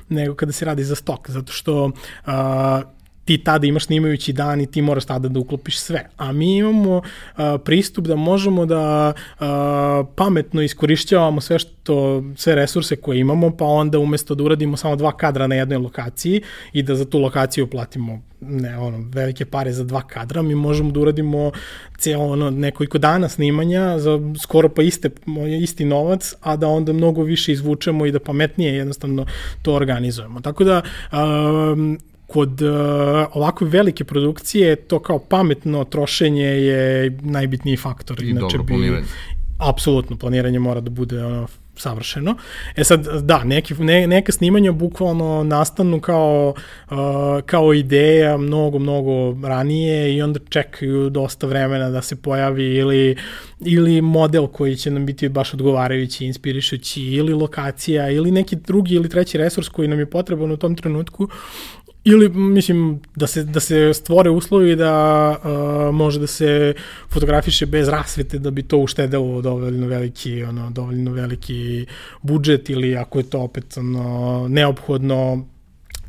nego, 0.08 0.34
kada 0.34 0.52
se 0.52 0.64
radi 0.64 0.84
za 0.84 0.94
stok, 0.94 1.30
zato 1.30 1.52
što 1.52 1.90
a, 2.26 2.82
ti 3.26 3.38
tada 3.38 3.66
imaš 3.66 3.86
snimajući 3.86 4.32
dan 4.32 4.60
i 4.60 4.66
ti 4.66 4.82
moraš 4.82 5.04
tada 5.04 5.28
da 5.28 5.40
uklopiš 5.40 5.78
sve. 5.78 6.06
A 6.16 6.32
mi 6.32 6.56
imamo 6.56 7.02
a, 7.36 7.58
pristup 7.58 8.06
da 8.06 8.16
možemo 8.16 8.66
da 8.66 9.12
a, 9.40 10.04
pametno 10.16 10.62
iskorišćavamo 10.62 11.40
sve 11.40 11.58
što 11.58 12.22
sve 12.36 12.54
resurse 12.54 12.96
koje 12.96 13.18
imamo, 13.18 13.56
pa 13.56 13.64
onda 13.64 13.98
umesto 13.98 14.34
da 14.34 14.44
uradimo 14.44 14.76
samo 14.76 14.96
dva 14.96 15.16
kadra 15.16 15.46
na 15.46 15.54
jednoj 15.54 15.78
lokaciji 15.78 16.42
i 16.72 16.82
da 16.82 16.94
za 16.94 17.04
tu 17.04 17.18
lokaciju 17.18 17.70
platimo 17.70 18.22
ne, 18.40 18.78
ono, 18.78 19.08
velike 19.12 19.44
pare 19.44 19.72
za 19.72 19.84
dva 19.84 20.02
kadra, 20.02 20.42
mi 20.42 20.54
možemo 20.54 20.90
da 20.90 21.00
uradimo 21.00 21.52
cijelo 21.98 22.24
ono, 22.24 22.50
nekoliko 22.50 22.98
dana 22.98 23.28
snimanja 23.28 23.98
za 23.98 24.20
skoro 24.42 24.68
pa 24.68 24.82
iste, 24.82 25.10
isti 25.60 25.84
novac, 25.84 26.34
a 26.40 26.56
da 26.56 26.68
onda 26.68 26.92
mnogo 26.92 27.22
više 27.22 27.52
izvučemo 27.52 28.06
i 28.06 28.12
da 28.12 28.20
pametnije 28.20 28.74
jednostavno 28.74 29.26
to 29.62 29.74
organizujemo. 29.74 30.40
Tako 30.40 30.64
da, 30.64 30.82
um, 31.12 31.98
kod 32.26 32.62
uh, 32.62 32.70
ovakve 33.32 33.68
velike 33.68 34.04
produkcije 34.04 34.76
to 34.76 34.98
kao 34.98 35.18
pametno 35.18 35.84
trošenje 35.84 36.46
je 36.46 37.10
najbitniji 37.20 37.76
faktor. 37.76 38.22
I 38.22 38.28
Inače, 38.28 38.40
dobro 38.40 38.64
planiranje. 38.66 39.06
Apsolutno, 39.58 40.16
planiranje 40.16 40.58
mora 40.58 40.80
da 40.80 40.90
bude 40.90 41.24
ono, 41.24 41.46
savršeno. 41.76 42.34
E 42.76 42.84
sad, 42.84 43.06
da, 43.22 43.44
neki, 43.44 43.74
ne, 43.74 44.06
neka 44.06 44.32
snimanja 44.32 44.72
bukvalno 44.72 45.44
nastanu 45.44 46.00
kao, 46.00 46.54
uh, 46.90 46.96
kao 47.46 47.74
ideja 47.74 48.36
mnogo, 48.36 48.78
mnogo 48.78 49.46
ranije 49.48 50.14
i 50.16 50.22
onda 50.22 50.40
čekaju 50.48 51.10
dosta 51.10 51.46
vremena 51.46 51.90
da 51.90 52.02
se 52.02 52.16
pojavi 52.16 52.74
ili, 52.74 53.16
ili 53.60 54.00
model 54.00 54.46
koji 54.46 54.76
će 54.76 54.90
nam 54.90 55.06
biti 55.06 55.28
baš 55.28 55.54
odgovarajući, 55.54 56.26
inspirišući, 56.26 57.02
ili 57.02 57.34
lokacija, 57.34 58.10
ili 58.10 58.30
neki 58.30 58.56
drugi 58.56 58.94
ili 58.94 59.08
treći 59.08 59.38
resurs 59.38 59.68
koji 59.68 59.88
nam 59.88 59.98
je 59.98 60.10
potreban 60.10 60.50
u 60.50 60.56
tom 60.56 60.74
trenutku 60.74 61.28
ili 62.08 62.28
mislim 62.28 63.00
da 63.16 63.26
se 63.26 63.44
da 63.44 63.60
se 63.60 63.94
stvore 63.94 64.30
uslovi 64.30 64.76
da 64.76 65.36
uh, 65.44 65.94
može 65.94 66.20
da 66.20 66.26
se 66.26 66.74
fotografiše 67.08 67.66
bez 67.66 67.88
rasvete 67.88 68.38
da 68.38 68.50
bi 68.50 68.62
to 68.62 68.78
uštedelo 68.78 69.42
dovoljno 69.42 69.86
veliki 69.86 70.42
ono 70.42 70.70
dovoljno 70.70 71.12
veliki 71.12 71.86
budžet 72.22 72.70
ili 72.70 72.96
ako 72.96 73.18
je 73.18 73.30
to 73.30 73.40
opet 73.40 73.76
ono 73.76 74.46
neophodno 74.48 75.46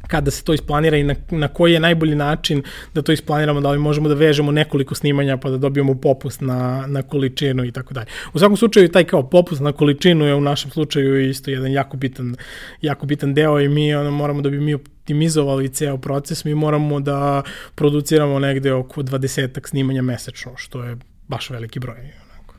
kada 0.08 0.32
se 0.32 0.44
to 0.44 0.54
isplanira 0.54 0.98
i 0.98 1.04
na, 1.04 1.16
na 1.32 1.48
koji 1.48 1.74
je 1.74 1.80
najbolji 1.80 2.16
način 2.16 2.64
da 2.94 3.02
to 3.02 3.12
isplaniramo, 3.12 3.62
da 3.62 3.72
li 3.72 3.80
možemo 3.80 4.10
da 4.10 4.16
vežemo 4.16 4.52
nekoliko 4.52 4.96
snimanja 4.96 5.38
pa 5.38 5.50
da 5.50 5.58
dobijemo 5.58 5.96
popust 5.96 6.42
na, 6.42 6.86
na 6.88 7.02
količinu 7.02 7.66
i 7.66 7.72
tako 7.72 7.94
dalje. 7.94 8.08
U 8.34 8.40
svakom 8.40 8.58
slučaju 8.58 8.92
taj 8.92 9.04
kao 9.04 9.30
popust 9.30 9.62
na 9.62 9.72
količinu 9.72 10.26
je 10.26 10.36
u 10.36 10.42
našem 10.42 10.72
slučaju 10.72 11.30
isto 11.30 11.52
jedan 11.52 11.72
jako 11.72 11.98
bitan, 11.98 12.36
jako 12.82 13.06
bitan 13.06 13.34
deo 13.34 13.60
i 13.60 13.70
mi 13.70 13.96
ono, 13.96 14.12
moramo 14.12 14.42
da 14.42 14.50
bi 14.50 14.60
mi 14.60 14.76
optimizovali 15.08 15.70
ceo 15.70 15.98
proces, 15.98 16.46
mi 16.46 16.56
moramo 16.56 17.00
da 17.00 17.44
produciramo 17.76 18.40
negde 18.40 18.74
oko 18.74 19.02
20 19.02 19.68
snimanja 19.68 20.02
mesečno, 20.02 20.52
što 20.58 20.84
je 20.84 20.98
baš 21.28 21.50
veliki 21.50 21.80
broj. 21.80 21.98
Onako. 21.98 22.54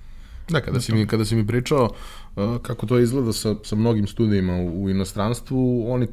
Da, 0.49 0.61
kada 0.61 0.81
si, 0.81 0.95
mi, 0.95 1.07
kada 1.07 1.25
si 1.25 1.37
mi 1.37 1.47
pričao 1.47 1.91
uh, 2.37 2.63
kako 2.63 2.87
to 2.87 2.99
izgleda 2.99 3.33
sa, 3.33 3.55
sa 3.65 3.77
mnogim 3.77 4.07
studijima 4.07 4.57
u, 4.57 4.85
u 4.85 4.91
inostranstvu, 4.91 5.93
oni 5.93 6.07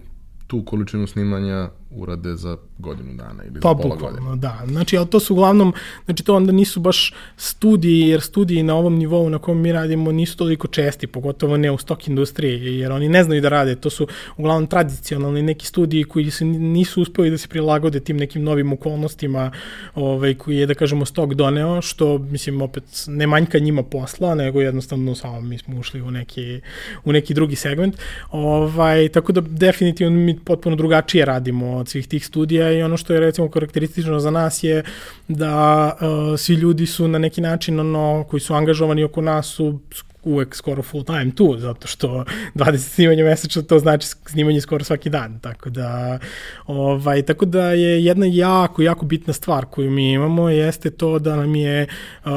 tu 0.48 0.65
količinu 0.65 1.08
snimanja 1.08 1.69
urade 1.96 2.36
za 2.36 2.58
godinu 2.78 3.14
dana 3.14 3.44
ili 3.44 3.60
pa, 3.62 3.70
za 3.70 3.76
pola 3.76 3.96
godine. 3.96 4.36
Da, 4.36 4.62
znači, 4.68 4.98
ali 4.98 5.08
to 5.08 5.20
su 5.20 5.34
uglavnom, 5.34 5.74
znači 6.06 6.24
to 6.24 6.36
onda 6.36 6.52
nisu 6.52 6.80
baš 6.80 7.14
studiji, 7.38 8.00
jer 8.00 8.22
studiji 8.22 8.64
na 8.64 8.76
ovom 8.76 8.96
nivou 8.96 9.30
na 9.30 9.38
kojem 9.38 9.62
mi 9.62 9.72
radimo 9.72 10.12
nisu 10.12 10.38
toliko 10.38 10.68
česti, 10.68 11.08
pogotovo 11.08 11.58
ne 11.58 11.72
u 11.72 11.78
stok 11.78 12.08
industriji, 12.08 12.78
jer 12.78 12.92
oni 12.92 13.10
ne 13.10 13.24
znaju 13.24 13.42
da 13.42 13.50
rade, 13.50 13.76
to 13.76 13.90
su 13.90 14.08
uglavnom 14.38 14.68
tradicionalni 14.68 15.42
neki 15.42 15.66
studiji 15.66 16.04
koji 16.04 16.32
se 16.32 16.46
nisu 16.46 17.02
uspeli 17.02 17.30
da 17.30 17.38
se 17.38 17.48
prilagode 17.48 18.00
tim 18.00 18.18
nekim 18.18 18.44
novim 18.44 18.74
okolnostima 18.74 19.52
ovaj, 19.96 20.34
koji 20.34 20.58
je, 20.58 20.66
da 20.66 20.74
kažemo, 20.74 21.06
stok 21.06 21.34
doneo, 21.34 21.82
što, 21.82 22.18
mislim, 22.18 22.62
opet 22.62 22.84
ne 23.08 23.28
manjka 23.28 23.60
njima 23.60 23.84
posla, 23.84 24.36
nego 24.36 24.62
jednostavno 24.62 25.16
samo 25.16 25.42
mi 25.42 25.58
smo 25.58 25.80
ušli 25.80 26.02
u 26.02 26.12
neki, 26.12 26.62
u 27.06 27.12
neki 27.12 27.34
drugi 27.34 27.56
segment. 27.56 27.96
Ovaj, 28.32 29.10
tako 29.10 29.32
da 29.32 29.42
definitivno 29.42 30.20
mi 30.20 30.40
potpuno 30.40 30.76
drugačije 30.76 31.26
radimo 31.26 31.85
od 31.86 31.89
svih 31.89 32.08
tih 32.08 32.26
studija 32.26 32.71
i 32.71 32.82
ono 32.84 32.98
što 32.98 33.13
je 33.13 33.19
recimo 33.19 33.50
karakteristično 33.50 34.19
za 34.19 34.32
nas 34.32 34.63
je 34.63 34.84
da 35.28 35.93
uh, 35.93 36.39
svi 36.39 36.54
ljudi 36.54 36.86
su 36.86 37.08
na 37.08 37.19
neki 37.19 37.41
način 37.41 37.80
ono 37.80 38.26
koji 38.30 38.39
su 38.39 38.54
angažovani 38.54 39.04
oko 39.04 39.21
nas 39.21 39.45
su 39.45 39.80
uvek 40.26 40.56
skoro 40.56 40.84
full 40.84 41.04
time 41.04 41.32
tu, 41.36 41.56
zato 41.58 41.88
što 41.88 42.26
20 42.56 42.78
snimanja 42.78 43.24
mesečno 43.24 43.62
to 43.62 43.80
znači 43.80 44.08
snimanje 44.08 44.62
skoro 44.62 44.84
svaki 44.84 45.10
dan, 45.10 45.40
tako 45.40 45.70
da 45.70 46.20
ovaj, 46.68 47.22
tako 47.22 47.46
da 47.46 47.72
je 47.72 48.06
jedna 48.06 48.26
jako, 48.26 48.82
jako 48.82 49.06
bitna 49.06 49.34
stvar 49.34 49.66
koju 49.66 49.92
mi 49.92 50.12
imamo 50.12 50.50
jeste 50.50 50.90
to 50.90 51.20
da 51.20 51.36
nam 51.36 51.56
je 51.56 51.88
uh, 52.26 52.32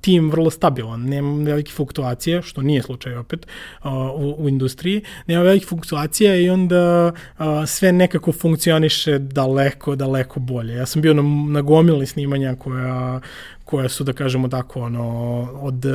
tim 0.00 0.30
vrlo 0.30 0.50
stabilan, 0.50 1.00
nema 1.00 1.44
velike 1.44 1.72
fluktuacije, 1.72 2.42
što 2.42 2.62
nije 2.62 2.82
slučaj 2.82 3.16
opet 3.16 3.46
uh, 3.84 3.92
u, 3.92 4.34
u 4.38 4.48
industriji, 4.48 5.02
nema 5.26 5.42
velike 5.42 5.66
fluktuacije 5.66 6.44
i 6.44 6.50
onda 6.50 7.12
uh, 7.38 7.44
sve 7.66 7.92
nekako 7.92 8.32
funkcioniše 8.32 9.18
daleko, 9.18 9.96
daleko 9.96 10.40
bolje. 10.40 10.74
Ja 10.74 10.86
sam 10.86 11.02
bio 11.02 11.14
na, 11.14 11.22
na 11.48 11.62
gomili 11.62 12.06
snimanja 12.06 12.54
koja, 12.58 13.20
koje 13.70 13.88
su, 13.88 14.04
da 14.04 14.12
kažemo 14.12 14.48
tako, 14.48 14.80
ono, 14.80 15.08
od 15.60 15.84
uh, 15.84 15.92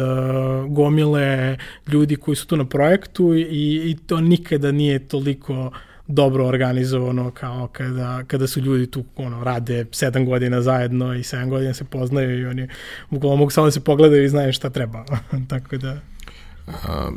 gomile 0.71 1.57
ljudi 1.88 2.15
koji 2.15 2.35
su 2.35 2.47
tu 2.47 2.57
na 2.57 2.65
projektu 2.65 3.33
i, 3.33 3.91
i 3.91 3.97
to 4.07 4.21
nikada 4.21 4.71
nije 4.71 5.07
toliko 5.07 5.71
dobro 6.07 6.47
organizovano 6.47 7.31
kao 7.31 7.67
kada, 7.67 8.23
kada 8.27 8.47
su 8.47 8.59
ljudi 8.59 8.91
tu 8.91 9.03
ono, 9.15 9.43
rade 9.43 9.85
sedam 9.91 10.25
godina 10.25 10.61
zajedno 10.61 11.13
i 11.13 11.23
sedam 11.23 11.49
godina 11.49 11.73
se 11.73 11.83
poznaju 11.83 12.39
i 12.39 12.45
oni 12.45 12.67
bukvalno 13.09 13.35
mogu 13.35 13.51
samo 13.51 13.67
da 13.67 13.71
se 13.71 13.83
pogledaju 13.83 14.23
i 14.23 14.29
znaju 14.29 14.53
šta 14.53 14.69
treba. 14.69 15.05
Tako 15.49 15.77
da... 15.77 15.99
A, 16.67 17.11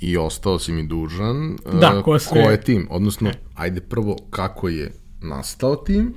I 0.00 0.16
ostao 0.16 0.58
si 0.58 0.72
mi 0.72 0.86
dužan. 0.86 1.56
Da, 1.80 2.02
ko, 2.02 2.18
sve... 2.18 2.42
ko 2.42 2.50
je 2.50 2.60
tim? 2.60 2.86
Odnosno, 2.90 3.30
ajde 3.54 3.80
prvo 3.80 4.16
kako 4.30 4.68
je 4.68 4.92
nastao 5.22 5.76
tim, 5.76 6.14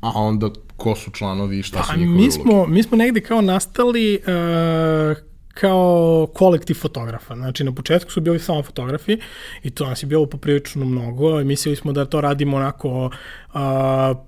a 0.00 0.10
onda 0.14 0.50
ko 0.80 0.94
su 0.96 1.10
članovi 1.10 1.58
i 1.58 1.62
šta 1.62 1.78
pa, 1.78 1.84
su 1.84 1.98
njihove 1.98 2.16
mi 2.16 2.30
smo, 2.30 2.54
uloge? 2.54 2.72
Mi 2.72 2.82
smo 2.82 2.96
negde 2.96 3.20
kao 3.20 3.40
nastali 3.40 4.18
uh, 4.26 5.16
kao 5.54 6.26
kolektiv 6.34 6.74
fotografa. 6.74 7.34
Znači, 7.34 7.64
na 7.64 7.72
početku 7.72 8.10
su 8.10 8.20
bili 8.20 8.38
samo 8.38 8.62
fotografi 8.62 9.18
i 9.62 9.70
to 9.70 9.86
nas 9.86 10.02
je 10.02 10.06
bilo 10.06 10.26
poprilično 10.26 10.84
mnogo. 10.84 11.44
Mislili 11.44 11.76
smo 11.76 11.92
da 11.92 12.04
to 12.04 12.20
radimo 12.20 12.56
onako 12.56 13.10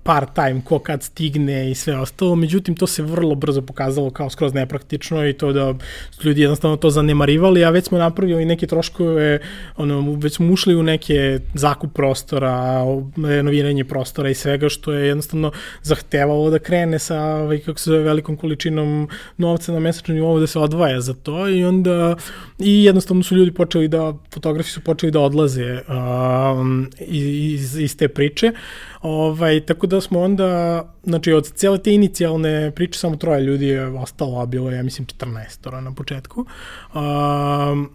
part 0.03 0.33
time, 0.33 0.61
ko 0.65 0.79
kad 0.79 1.03
stigne 1.03 1.71
i 1.71 1.75
sve 1.75 1.97
ostalo, 1.99 2.35
međutim 2.35 2.75
to 2.75 2.87
se 2.87 3.03
vrlo 3.03 3.35
brzo 3.35 3.61
pokazalo 3.61 4.09
kao 4.09 4.29
skroz 4.29 4.53
nepraktično 4.53 5.27
i 5.27 5.33
to 5.33 5.53
da 5.53 5.73
ljudi 6.23 6.41
jednostavno 6.41 6.77
to 6.77 6.89
zanemarivali, 6.89 7.65
a 7.65 7.69
već 7.69 7.85
smo 7.85 7.97
napravili 7.97 8.45
neke 8.45 8.67
troškove, 8.67 9.39
ono, 9.77 10.15
već 10.19 10.35
smo 10.35 10.51
ušli 10.51 10.75
u 10.75 10.83
neke 10.83 11.39
zakup 11.53 11.93
prostora, 11.93 12.83
renoviranje 13.25 13.83
prostora 13.83 14.29
i 14.29 14.35
svega 14.35 14.69
što 14.69 14.93
je 14.93 15.07
jednostavno 15.07 15.51
zahtevalo 15.81 16.49
da 16.49 16.59
krene 16.59 16.99
sa 16.99 17.19
ovaj, 17.19 17.59
kako 17.59 17.79
se 17.79 17.89
zove, 17.89 18.03
velikom 18.03 18.37
količinom 18.37 19.09
novca 19.37 19.71
na 19.71 19.79
mesečnom 19.79 20.15
nivou 20.15 20.39
da 20.39 20.47
se 20.47 20.59
odvaja 20.59 21.01
za 21.01 21.13
to 21.13 21.49
i 21.49 21.63
onda 21.65 22.15
i 22.59 22.83
jednostavno 22.83 23.23
su 23.23 23.35
ljudi 23.35 23.51
počeli 23.51 23.87
da, 23.87 24.13
fotografi 24.33 24.69
su 24.69 24.81
počeli 24.81 25.11
da 25.11 25.19
odlaze 25.19 25.79
um, 25.87 26.89
iz, 26.99 27.79
iz 27.79 27.97
te 27.97 28.07
priče. 28.07 28.51
Ovaj, 29.03 29.65
tako 29.65 29.87
da 29.87 30.01
smo 30.01 30.21
onda, 30.21 30.83
znači 31.03 31.33
od 31.33 31.51
cele 31.55 31.77
te 31.77 31.93
inicijalne 31.93 32.71
priče 32.71 32.99
samo 32.99 33.15
troje 33.15 33.41
ljudi 33.41 33.67
je 33.67 33.87
ostalo, 33.87 34.41
a 34.41 34.45
bilo 34.45 34.69
je, 34.69 34.77
ja 34.77 34.83
mislim, 34.83 35.07
14 35.07 35.81
na 35.81 35.91
početku. 35.91 36.45
Um, 36.93 37.89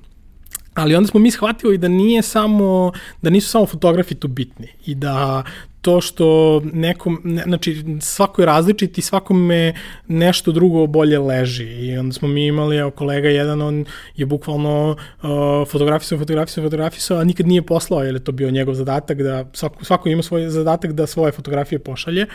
ali 0.74 0.94
onda 0.94 1.08
smo 1.08 1.20
mi 1.20 1.30
shvatili 1.30 1.78
da 1.78 1.88
nije 1.88 2.22
samo, 2.22 2.92
da 3.22 3.30
nisu 3.30 3.48
samo 3.48 3.66
fotografi 3.66 4.14
tu 4.14 4.28
bitni 4.28 4.68
i 4.86 4.94
da 4.94 5.42
to 5.88 6.00
što 6.00 6.60
nekom, 6.72 7.20
ne, 7.24 7.42
znači 7.42 7.84
svako 8.00 8.42
je 8.42 8.46
različit 8.46 8.98
i 8.98 9.02
svakome 9.02 9.74
nešto 10.08 10.52
drugo 10.52 10.86
bolje 10.86 11.18
leži 11.18 11.64
i 11.64 11.98
onda 11.98 12.12
smo 12.12 12.28
mi 12.28 12.46
imali, 12.46 12.76
evo 12.76 12.90
kolega 12.90 13.28
jedan, 13.28 13.62
on 13.62 13.84
je 14.16 14.26
bukvalno 14.26 14.90
uh, 15.22 15.28
fotografisao, 15.68 16.18
fotografisao, 16.18 16.64
fotografisao, 16.64 17.18
a 17.18 17.24
nikad 17.24 17.46
nije 17.46 17.62
poslao, 17.62 18.02
jer 18.02 18.14
je 18.14 18.24
to 18.24 18.32
bio 18.32 18.50
njegov 18.50 18.74
zadatak 18.74 19.22
da, 19.22 19.44
svako, 19.52 19.84
svako 19.84 20.08
ima 20.08 20.22
svoj 20.22 20.48
zadatak 20.48 20.92
da 20.92 21.06
svoje 21.06 21.32
fotografije 21.32 21.78
pošalje, 21.78 22.26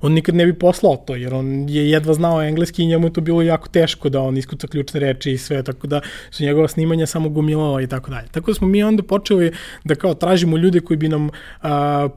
on 0.00 0.12
nikad 0.12 0.34
ne 0.34 0.46
bi 0.46 0.58
poslao 0.58 0.96
to, 0.96 1.14
jer 1.16 1.34
on 1.34 1.68
je 1.68 1.90
jedva 1.90 2.14
znao 2.14 2.42
engleski 2.42 2.82
i 2.82 2.86
njemu 2.86 3.06
je 3.06 3.12
to 3.12 3.20
bilo 3.20 3.42
jako 3.42 3.68
teško 3.68 4.08
da 4.08 4.20
on 4.20 4.36
iskuca 4.36 4.66
ključne 4.66 5.00
reči 5.00 5.32
i 5.32 5.38
sve, 5.38 5.62
tako 5.62 5.86
da 5.86 6.00
su 6.30 6.44
njegova 6.44 6.68
snimanja 6.68 7.06
samo 7.06 7.28
gomilala 7.28 7.82
i 7.82 7.86
tako 7.86 8.10
dalje. 8.10 8.28
Tako 8.30 8.50
da 8.50 8.54
smo 8.54 8.68
mi 8.68 8.82
onda 8.82 9.02
počeli 9.02 9.52
da 9.84 9.94
kao 9.94 10.14
tražimo 10.14 10.56
ljude 10.56 10.80
koji 10.80 10.96
bi 10.96 11.08
nam 11.08 11.26
uh, 11.26 11.70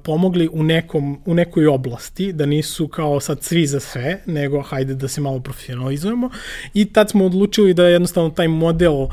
pomogli 0.04 0.50
u 0.54 0.64
nekom 0.64 0.85
nekom, 0.86 1.19
u 1.26 1.34
nekoj 1.34 1.67
oblasti, 1.67 2.34
da 2.34 2.45
nisu 2.45 2.88
kao 2.88 3.19
sad 3.19 3.43
svi 3.43 3.65
za 3.67 3.80
sve, 3.80 4.19
nego 4.26 4.62
hajde 4.62 4.95
da 4.95 5.08
se 5.08 5.21
malo 5.21 5.39
profesionalizujemo. 5.39 6.30
I 6.74 6.86
tad 6.86 7.10
smo 7.10 7.26
odlučili 7.26 7.74
da 7.74 7.88
jednostavno 7.88 8.30
taj 8.30 8.48
model, 8.48 8.93
uh, 8.93 9.10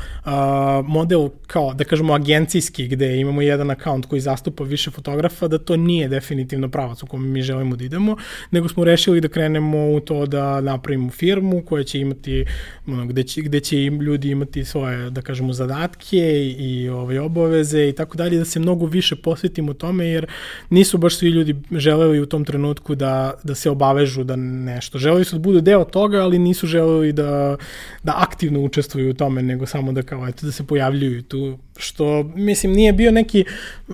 model 0.87 1.29
kao 1.47 1.73
da 1.73 1.83
kažemo 1.83 2.13
agencijski 2.13 2.87
gde 2.87 3.17
imamo 3.17 3.41
jedan 3.41 3.71
akaunt 3.71 4.05
koji 4.05 4.21
zastupa 4.21 4.63
više 4.63 4.91
fotografa, 4.91 5.47
da 5.47 5.57
to 5.57 5.77
nije 5.77 6.07
definitivno 6.07 6.69
pravac 6.69 7.03
u 7.03 7.07
kome 7.07 7.27
mi 7.27 7.41
želimo 7.41 7.75
da 7.75 7.83
idemo, 7.85 8.17
nego 8.51 8.69
smo 8.69 8.83
rešili 8.83 9.21
da 9.21 9.27
krenemo 9.27 9.91
u 9.91 9.99
to 9.99 10.25
da 10.25 10.61
napravimo 10.61 11.09
firmu 11.09 11.61
koja 11.65 11.83
će 11.83 11.99
imati, 11.99 12.45
ono, 12.87 13.05
gde, 13.05 13.23
će, 13.23 13.41
gde 13.41 13.59
će 13.59 13.83
im 13.83 14.01
ljudi 14.01 14.29
imati 14.29 14.65
svoje, 14.65 15.09
da 15.09 15.21
kažemo, 15.21 15.53
zadatke 15.53 16.17
i, 16.17 16.55
i 16.59 16.89
ove 16.89 17.19
obaveze 17.19 17.87
i 17.89 17.93
tako 17.93 18.17
dalje, 18.17 18.37
da 18.37 18.45
se 18.45 18.59
mnogo 18.59 18.85
više 18.85 19.15
posvetimo 19.15 19.73
tome, 19.73 20.05
jer 20.05 20.27
nisu 20.69 20.97
baš 20.97 21.17
svi 21.17 21.29
ljudi 21.29 21.52
želeli 21.71 22.19
u 22.19 22.25
tom 22.25 22.45
trenutku 22.45 22.95
da, 22.95 23.33
da 23.43 23.55
se 23.55 23.69
obavežu 23.69 24.23
da 24.23 24.35
nešto. 24.35 24.97
Želeli 24.97 25.25
su 25.25 25.35
da 25.35 25.39
budu 25.39 25.61
deo 25.61 25.83
toga, 25.83 26.17
ali 26.17 26.39
nisu 26.39 26.67
želeli 26.67 27.11
da, 27.13 27.57
da 28.03 28.13
aktivno 28.17 28.59
učestvuju 28.59 29.09
u 29.09 29.13
tome, 29.13 29.41
nego 29.41 29.65
samo 29.65 29.91
da 29.91 30.01
kao, 30.01 30.27
eto, 30.27 30.45
da 30.45 30.51
se 30.51 30.67
pojavljuju 30.67 31.21
tu, 31.23 31.57
što, 31.77 32.23
mislim, 32.35 32.73
nije 32.73 32.93
bio 32.93 33.11
neki 33.11 33.45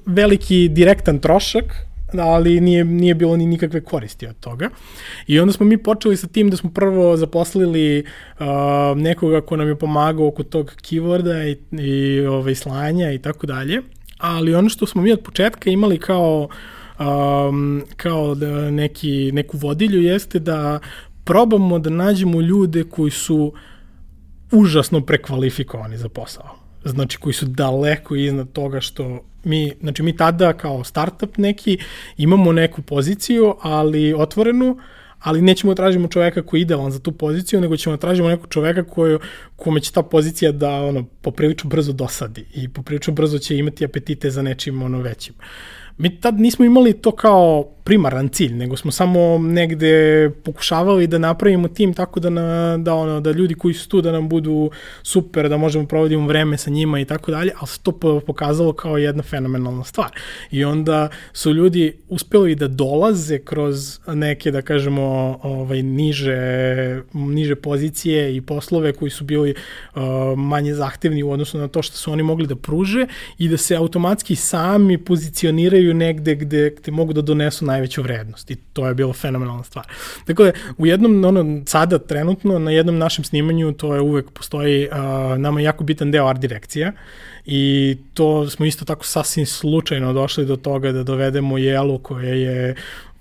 veliki 0.06 0.68
direktan 0.70 1.20
trošak, 1.20 1.90
ali 2.18 2.62
nije, 2.62 2.86
nije 2.86 3.16
bilo 3.16 3.38
ni 3.38 3.46
nikakve 3.46 3.82
koristi 3.82 4.28
od 4.28 4.40
toga. 4.40 4.70
I 5.28 5.40
onda 5.40 5.54
smo 5.54 5.66
mi 5.66 5.78
počeli 5.78 6.18
sa 6.18 6.28
tim 6.28 6.50
da 6.50 6.58
smo 6.58 6.70
prvo 6.70 7.18
zaposlili 7.18 8.04
uh, 8.40 8.46
nekoga 8.98 9.42
ko 9.42 9.56
nam 9.56 9.68
je 9.68 9.76
pomagao 9.76 10.28
oko 10.28 10.44
tog 10.44 10.74
keyworda 10.82 11.48
i, 11.52 11.82
i 11.84 12.26
ovaj, 12.26 12.56
slanja 12.56 13.12
i 13.12 13.20
tako 13.20 13.48
dalje. 13.48 13.82
Ali 14.18 14.56
ono 14.56 14.70
što 14.70 14.86
smo 14.86 15.02
mi 15.02 15.12
od 15.12 15.20
početka 15.20 15.70
imali 15.70 16.00
kao 16.00 16.50
um, 17.00 17.84
kao 17.98 18.36
da 18.36 18.72
neki, 18.72 19.32
neku 19.32 19.58
vodilju 19.58 20.02
jeste 20.02 20.40
da 20.40 20.80
probamo 21.24 21.80
da 21.80 21.90
nađemo 21.90 22.42
ljude 22.42 22.84
koji 22.84 23.12
su 23.12 23.54
užasno 24.52 25.02
prekvalifikovani 25.02 25.98
za 25.98 26.10
posao. 26.10 26.56
Znači, 26.86 27.18
koji 27.18 27.34
su 27.34 27.46
daleko 27.46 28.16
iznad 28.16 28.52
toga 28.52 28.82
što 28.82 29.20
mi, 29.44 29.74
znači 29.82 30.04
mi 30.04 30.18
tada 30.18 30.54
kao 30.54 30.84
startup 30.84 31.38
neki 31.38 31.78
imamo 32.18 32.52
neku 32.52 32.82
poziciju, 32.82 33.56
ali 33.62 34.14
otvorenu, 34.14 34.78
ali 35.20 35.42
nećemo 35.42 35.72
da 35.74 35.76
tražimo 35.76 36.08
čoveka 36.08 36.42
koji 36.42 36.60
je 36.60 36.62
idealan 36.62 36.92
za 36.92 37.00
tu 37.00 37.12
poziciju, 37.12 37.62
nego 37.62 37.78
ćemo 37.78 37.96
da 37.96 38.00
tražimo 38.00 38.30
nekog 38.30 38.48
čoveka 38.50 38.84
koju, 38.84 39.20
kome 39.56 39.82
će 39.82 39.92
ta 39.92 40.04
pozicija 40.04 40.52
da 40.52 40.70
ono, 40.70 41.06
poprilično 41.22 41.70
brzo 41.70 41.94
dosadi 41.94 42.46
i 42.54 42.70
poprilično 42.70 43.14
brzo 43.14 43.40
će 43.40 43.58
imati 43.58 43.86
apetite 43.86 44.30
za 44.30 44.42
nečim 44.42 44.82
ono 44.82 45.02
većim. 45.02 45.34
Mi 46.00 46.20
tad 46.20 46.40
nismo 46.40 46.66
imali 46.66 46.94
to 46.94 47.12
kao 47.12 47.68
primaran 47.90 48.30
cilj, 48.30 48.54
nego 48.54 48.78
smo 48.78 48.92
samo 48.92 49.38
negde 49.38 50.30
pokušavali 50.44 51.08
da 51.08 51.18
napravimo 51.18 51.68
tim 51.68 51.94
tako 51.94 52.20
da, 52.20 52.30
na, 52.30 52.78
da, 52.78 52.94
ono, 52.94 53.22
da 53.22 53.32
ljudi 53.32 53.54
koji 53.54 53.74
su 53.74 53.90
tu 53.90 54.02
da 54.02 54.12
nam 54.12 54.30
budu 54.30 54.70
super, 55.04 55.50
da 55.50 55.58
možemo 55.58 55.88
provodimo 55.88 56.28
vreme 56.28 56.58
sa 56.58 56.70
njima 56.70 57.00
i 57.00 57.06
tako 57.06 57.32
dalje, 57.32 57.52
ali 57.60 57.68
se 57.68 57.80
to 57.84 58.22
pokazalo 58.28 58.74
kao 58.74 58.98
jedna 58.98 59.24
fenomenalna 59.24 59.84
stvar. 59.84 60.10
I 60.52 60.64
onda 60.66 61.10
su 61.34 61.54
ljudi 61.54 61.94
uspeli 62.10 62.56
da 62.56 62.68
dolaze 62.68 63.40
kroz 63.40 64.00
neke, 64.08 64.52
da 64.52 64.62
kažemo, 64.62 65.40
ovaj, 65.44 65.82
niže, 65.82 67.02
niže 67.14 67.56
pozicije 67.56 68.36
i 68.36 68.42
poslove 68.42 68.94
koji 68.94 69.12
su 69.12 69.24
bili 69.24 69.54
uh, 69.96 70.02
manje 70.38 70.74
zahtevni 70.74 71.24
u 71.24 71.32
odnosu 71.32 71.58
na 71.58 71.68
to 71.68 71.82
što 71.82 71.98
su 71.98 72.12
oni 72.12 72.24
mogli 72.24 72.48
da 72.48 72.56
pruže 72.56 73.08
i 73.38 73.48
da 73.48 73.58
se 73.58 73.76
automatski 73.76 74.36
sami 74.36 74.98
pozicioniraju 74.98 75.94
negde 75.94 76.36
gde, 76.36 76.76
gde 76.78 76.92
mogu 76.92 77.14
da 77.14 77.22
donesu 77.22 77.66
naj 77.66 77.79
najveću 77.80 78.02
vrednost 78.02 78.52
i 78.52 78.56
to 78.56 78.88
je 78.88 78.94
bilo 78.94 79.14
fenomenalna 79.14 79.64
stvar. 79.64 79.88
Dakle, 80.28 80.52
da, 80.52 80.52
u 80.78 80.86
jednom, 80.86 81.26
ono, 81.26 81.62
sada 81.66 82.00
trenutno, 82.00 82.60
na 82.60 82.72
jednom 82.72 82.98
našem 82.98 83.24
snimanju, 83.24 83.74
to 83.74 83.96
je 83.96 84.02
uvek 84.02 84.32
postoji, 84.32 84.88
uh, 84.88 85.38
nama 85.38 85.62
jako 85.62 85.84
bitan 85.84 86.12
deo 86.12 86.28
art 86.28 86.40
direkcija 86.40 86.92
i 87.46 87.98
to 88.14 88.50
smo 88.50 88.66
isto 88.66 88.86
tako 88.86 89.06
sasvim 89.06 89.46
slučajno 89.46 90.14
došli 90.14 90.46
do 90.46 90.56
toga 90.56 90.92
da 90.92 91.04
dovedemo 91.04 91.58
Jelu 91.58 92.00
koja 92.00 92.34
je 92.34 92.76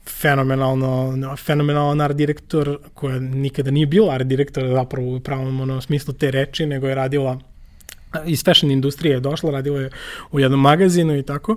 fenomenalno, 0.06 1.36
fenomenalan 1.36 2.00
art 2.00 2.16
direktor 2.16 2.78
koja 2.94 3.18
nikada 3.20 3.70
nije 3.70 3.86
bila 3.86 4.14
art 4.14 4.26
direktor 4.26 4.72
zapravo 4.74 5.16
u 5.16 5.20
pravom 5.20 5.60
ono, 5.60 5.80
smislu 5.80 6.14
te 6.14 6.30
reči, 6.30 6.66
nego 6.66 6.88
je 6.88 6.94
radila 6.94 7.38
iz 8.26 8.44
fashion 8.44 8.70
industrije 8.70 9.14
je 9.14 9.20
došla, 9.20 9.50
radila 9.50 9.80
je 9.80 9.90
u 10.32 10.40
jednom 10.40 10.60
magazinu 10.60 11.18
i 11.18 11.22
tako 11.22 11.56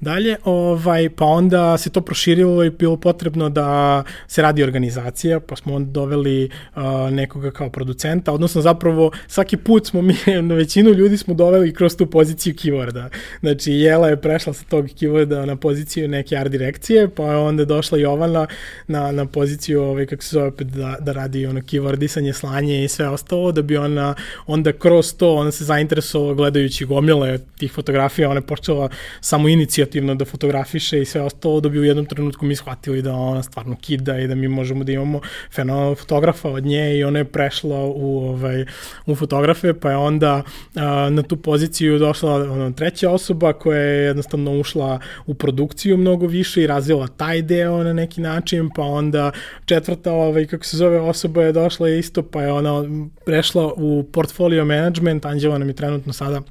dalje, 0.00 0.36
ovaj, 0.44 1.10
pa 1.10 1.24
onda 1.24 1.78
se 1.78 1.90
to 1.90 2.00
proširilo 2.00 2.64
i 2.64 2.70
bilo 2.70 2.96
potrebno 2.96 3.48
da 3.48 4.02
se 4.26 4.42
radi 4.42 4.62
organizacija, 4.62 5.40
pa 5.40 5.56
smo 5.56 5.74
onda 5.74 5.90
doveli 5.90 6.50
uh, 6.76 6.82
nekoga 7.10 7.50
kao 7.50 7.70
producenta, 7.70 8.32
odnosno 8.32 8.62
zapravo 8.62 9.10
svaki 9.26 9.56
put 9.56 9.86
smo 9.86 10.02
mi, 10.02 10.14
na 10.48 10.54
većinu 10.54 10.90
ljudi 10.90 11.16
smo 11.16 11.34
doveli 11.34 11.74
kroz 11.74 11.96
tu 11.96 12.06
poziciju 12.06 12.54
keyworda. 12.54 13.08
Znači, 13.40 13.72
Jela 13.72 14.08
je 14.08 14.20
prešla 14.20 14.52
sa 14.52 14.64
tog 14.64 14.84
keyworda 14.84 15.44
na 15.44 15.56
poziciju 15.56 16.08
neke 16.08 16.36
art 16.36 16.50
direkcije, 16.50 17.08
pa 17.08 17.22
je 17.22 17.36
onda 17.36 17.64
došla 17.64 17.98
Jovana 17.98 18.46
na, 18.86 19.12
na 19.12 19.26
poziciju, 19.26 19.82
ovaj, 19.82 20.06
kako 20.06 20.22
se 20.22 20.34
zove, 20.34 20.50
da, 20.58 20.96
da 21.00 21.12
radi 21.12 21.46
ono 21.46 21.60
keywordisanje, 21.60 22.32
slanje 22.32 22.84
i 22.84 22.88
sve 22.88 23.08
ostalo, 23.08 23.52
da 23.52 23.62
bi 23.62 23.76
ona 23.76 24.14
onda 24.46 24.72
kroz 24.72 25.14
to, 25.14 25.34
ona 25.34 25.50
se 25.50 25.64
zainteresovala 25.64 25.87
gledajući 26.36 26.84
gomile 26.84 27.38
tih 27.58 27.72
fotografija, 27.72 28.30
ona 28.30 28.38
je 28.38 28.46
počela 28.46 28.88
samo 29.20 29.48
inicijativno 29.48 30.14
da 30.14 30.24
fotografiše 30.24 31.02
i 31.02 31.04
sve 31.04 31.20
ostalo, 31.20 31.60
da 31.60 31.68
bi 31.68 31.78
u 31.78 31.84
jednom 31.84 32.06
trenutku 32.06 32.46
mi 32.46 32.56
shvatili 32.56 33.02
da 33.02 33.14
ona 33.14 33.42
stvarno 33.42 33.76
kida 33.80 34.18
i 34.18 34.26
da 34.26 34.34
mi 34.34 34.48
možemo 34.48 34.84
da 34.84 34.92
imamo 34.92 35.20
fenomenal 35.54 35.94
fotografa 35.94 36.50
od 36.50 36.64
nje 36.64 36.98
i 36.98 37.04
ona 37.04 37.18
je 37.18 37.24
prešla 37.24 37.84
u, 37.84 38.28
ovaj, 38.28 38.64
u 39.06 39.14
fotografe, 39.14 39.74
pa 39.74 39.90
je 39.90 39.96
onda 39.96 40.42
a, 40.74 41.10
na 41.10 41.22
tu 41.22 41.36
poziciju 41.36 41.98
došla 41.98 42.34
ona, 42.34 42.72
treća 42.72 43.10
osoba 43.10 43.52
koja 43.52 43.80
je 43.80 44.04
jednostavno 44.04 44.52
ušla 44.58 45.00
u 45.26 45.34
produkciju 45.34 45.96
mnogo 45.96 46.26
više 46.26 46.62
i 46.62 46.66
razvila 46.66 47.06
taj 47.06 47.42
deo 47.42 47.84
na 47.84 47.92
neki 47.92 48.20
način, 48.20 48.70
pa 48.76 48.82
onda 48.82 49.30
četvrta, 49.64 50.12
ovaj, 50.12 50.46
kako 50.46 50.64
se 50.64 50.76
zove, 50.76 51.00
osoba 51.00 51.42
je 51.42 51.52
došla 51.52 51.88
isto, 51.88 52.22
pa 52.22 52.42
je 52.42 52.52
ona 52.52 52.84
prešla 53.26 53.72
u 53.76 54.04
portfolio 54.12 54.64
management, 54.64 55.26
Anđela 55.26 55.58
nam 55.58 55.68
je 55.68 55.74
trenutno 55.78 56.12
sada 56.12 56.42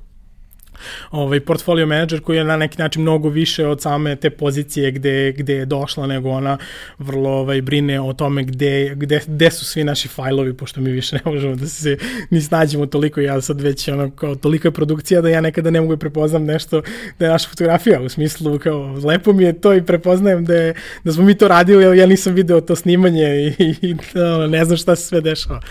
ovaj, 1.12 1.40
portfolio 1.40 1.86
manager 1.86 2.22
koji 2.22 2.38
je 2.38 2.44
na 2.44 2.58
neki 2.58 2.78
način 2.78 3.02
mnogo 3.02 3.30
više 3.30 3.68
od 3.68 3.82
same 3.82 4.16
te 4.16 4.30
pozicije 4.30 4.92
gde, 4.92 5.32
gde 5.38 5.54
je 5.54 5.66
došla, 5.66 6.08
nego 6.08 6.30
ona 6.30 6.58
vrlo 7.00 7.30
ovaj, 7.30 7.62
brine 7.62 8.02
o 8.02 8.14
tome 8.14 8.44
gde, 8.44 8.94
gde, 8.96 9.22
gde 9.28 9.52
su 9.52 9.66
svi 9.66 9.84
naši 9.84 10.08
fajlovi, 10.08 10.54
pošto 10.54 10.82
mi 10.82 10.92
više 10.92 11.16
ne 11.16 11.32
možemo 11.32 11.56
da 11.56 11.68
se 11.68 11.98
ni 12.30 12.42
snađemo 12.42 12.86
toliko, 12.86 13.22
ja 13.22 13.42
sad 13.42 13.62
već 13.62 13.88
ono, 13.88 14.12
kao 14.12 14.36
tolika 14.36 14.72
produkcija 14.72 15.22
da 15.22 15.30
ja 15.30 15.42
nekada 15.42 15.72
ne 15.72 15.82
mogu 15.82 15.96
da 15.96 16.00
prepoznam 16.00 16.46
nešto 16.46 16.82
da 17.20 17.26
je 17.26 17.32
naša 17.32 17.50
fotografija, 17.50 18.02
u 18.02 18.10
smislu 18.10 18.60
kao 18.60 19.00
lepo 19.06 19.34
mi 19.34 19.44
je 19.44 19.62
to 19.62 19.74
i 19.74 19.86
prepoznajem 19.86 20.46
da, 20.46 20.56
je, 20.56 20.74
da 21.04 21.14
smo 21.14 21.24
mi 21.24 21.38
to 21.38 21.48
radili, 21.48 21.98
ja 21.98 22.06
nisam 22.06 22.34
video 22.34 22.62
to 22.62 22.76
snimanje 22.76 23.56
i, 23.60 23.76
i 23.82 23.96
da, 24.14 24.48
ne 24.48 24.66
znam 24.66 24.78
šta 24.78 24.96
se 24.96 25.04
sve 25.04 25.22
dešava 25.22 25.62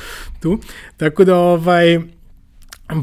tu. 0.41 0.59
Tako 0.97 1.25
da 1.25 1.37
ovaj, 1.37 1.99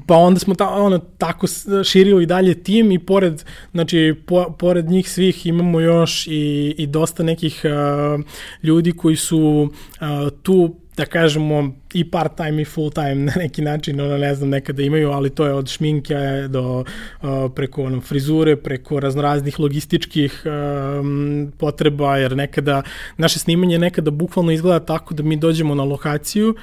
Pa 0.08 0.16
onda 0.16 0.40
smo 0.40 0.56
ta, 0.56 0.70
ono, 0.70 0.98
tako 0.98 1.48
širili 1.84 2.26
dalje 2.26 2.64
tim 2.64 2.92
i 2.92 3.00
pored, 3.00 3.44
znači, 3.72 4.16
po, 4.26 4.56
pored 4.60 4.90
njih 4.90 5.10
svih 5.10 5.46
imamo 5.46 5.80
još 5.80 6.28
i, 6.28 6.76
i 6.78 6.88
dosta 6.88 7.24
nekih 7.24 7.62
uh, 7.66 8.24
ljudi 8.64 8.92
koji 8.92 9.16
su 9.16 9.70
uh, 10.02 10.08
tu 10.44 10.76
da 10.98 11.06
kažemo 11.06 11.74
i 11.94 12.12
part 12.12 12.36
time 12.36 12.62
i 12.62 12.66
full 12.66 12.92
time 12.92 13.16
na 13.16 13.34
neki 13.36 13.62
način, 13.62 14.02
ono 14.02 14.18
ne 14.18 14.36
znam 14.36 14.50
nekada 14.50 14.84
imaju, 14.84 15.12
ali 15.12 15.30
to 15.30 15.46
je 15.46 15.54
od 15.54 15.70
šminke 15.70 16.16
do 16.50 16.80
uh, 16.80 17.30
preko 17.56 17.84
ono, 17.84 18.02
frizure, 18.02 18.56
preko 18.56 19.00
raznoraznih 19.00 19.60
logističkih 19.60 20.44
um, 20.46 21.52
potreba, 21.58 22.18
jer 22.18 22.36
nekada 22.36 22.82
naše 23.18 23.40
snimanje 23.40 23.80
nekada 23.80 24.12
bukvalno 24.12 24.52
izgleda 24.52 24.86
tako 24.86 25.14
da 25.14 25.24
mi 25.24 25.36
dođemo 25.36 25.76
na 25.76 25.84
lokaciju 25.84 26.50
uh, 26.50 26.62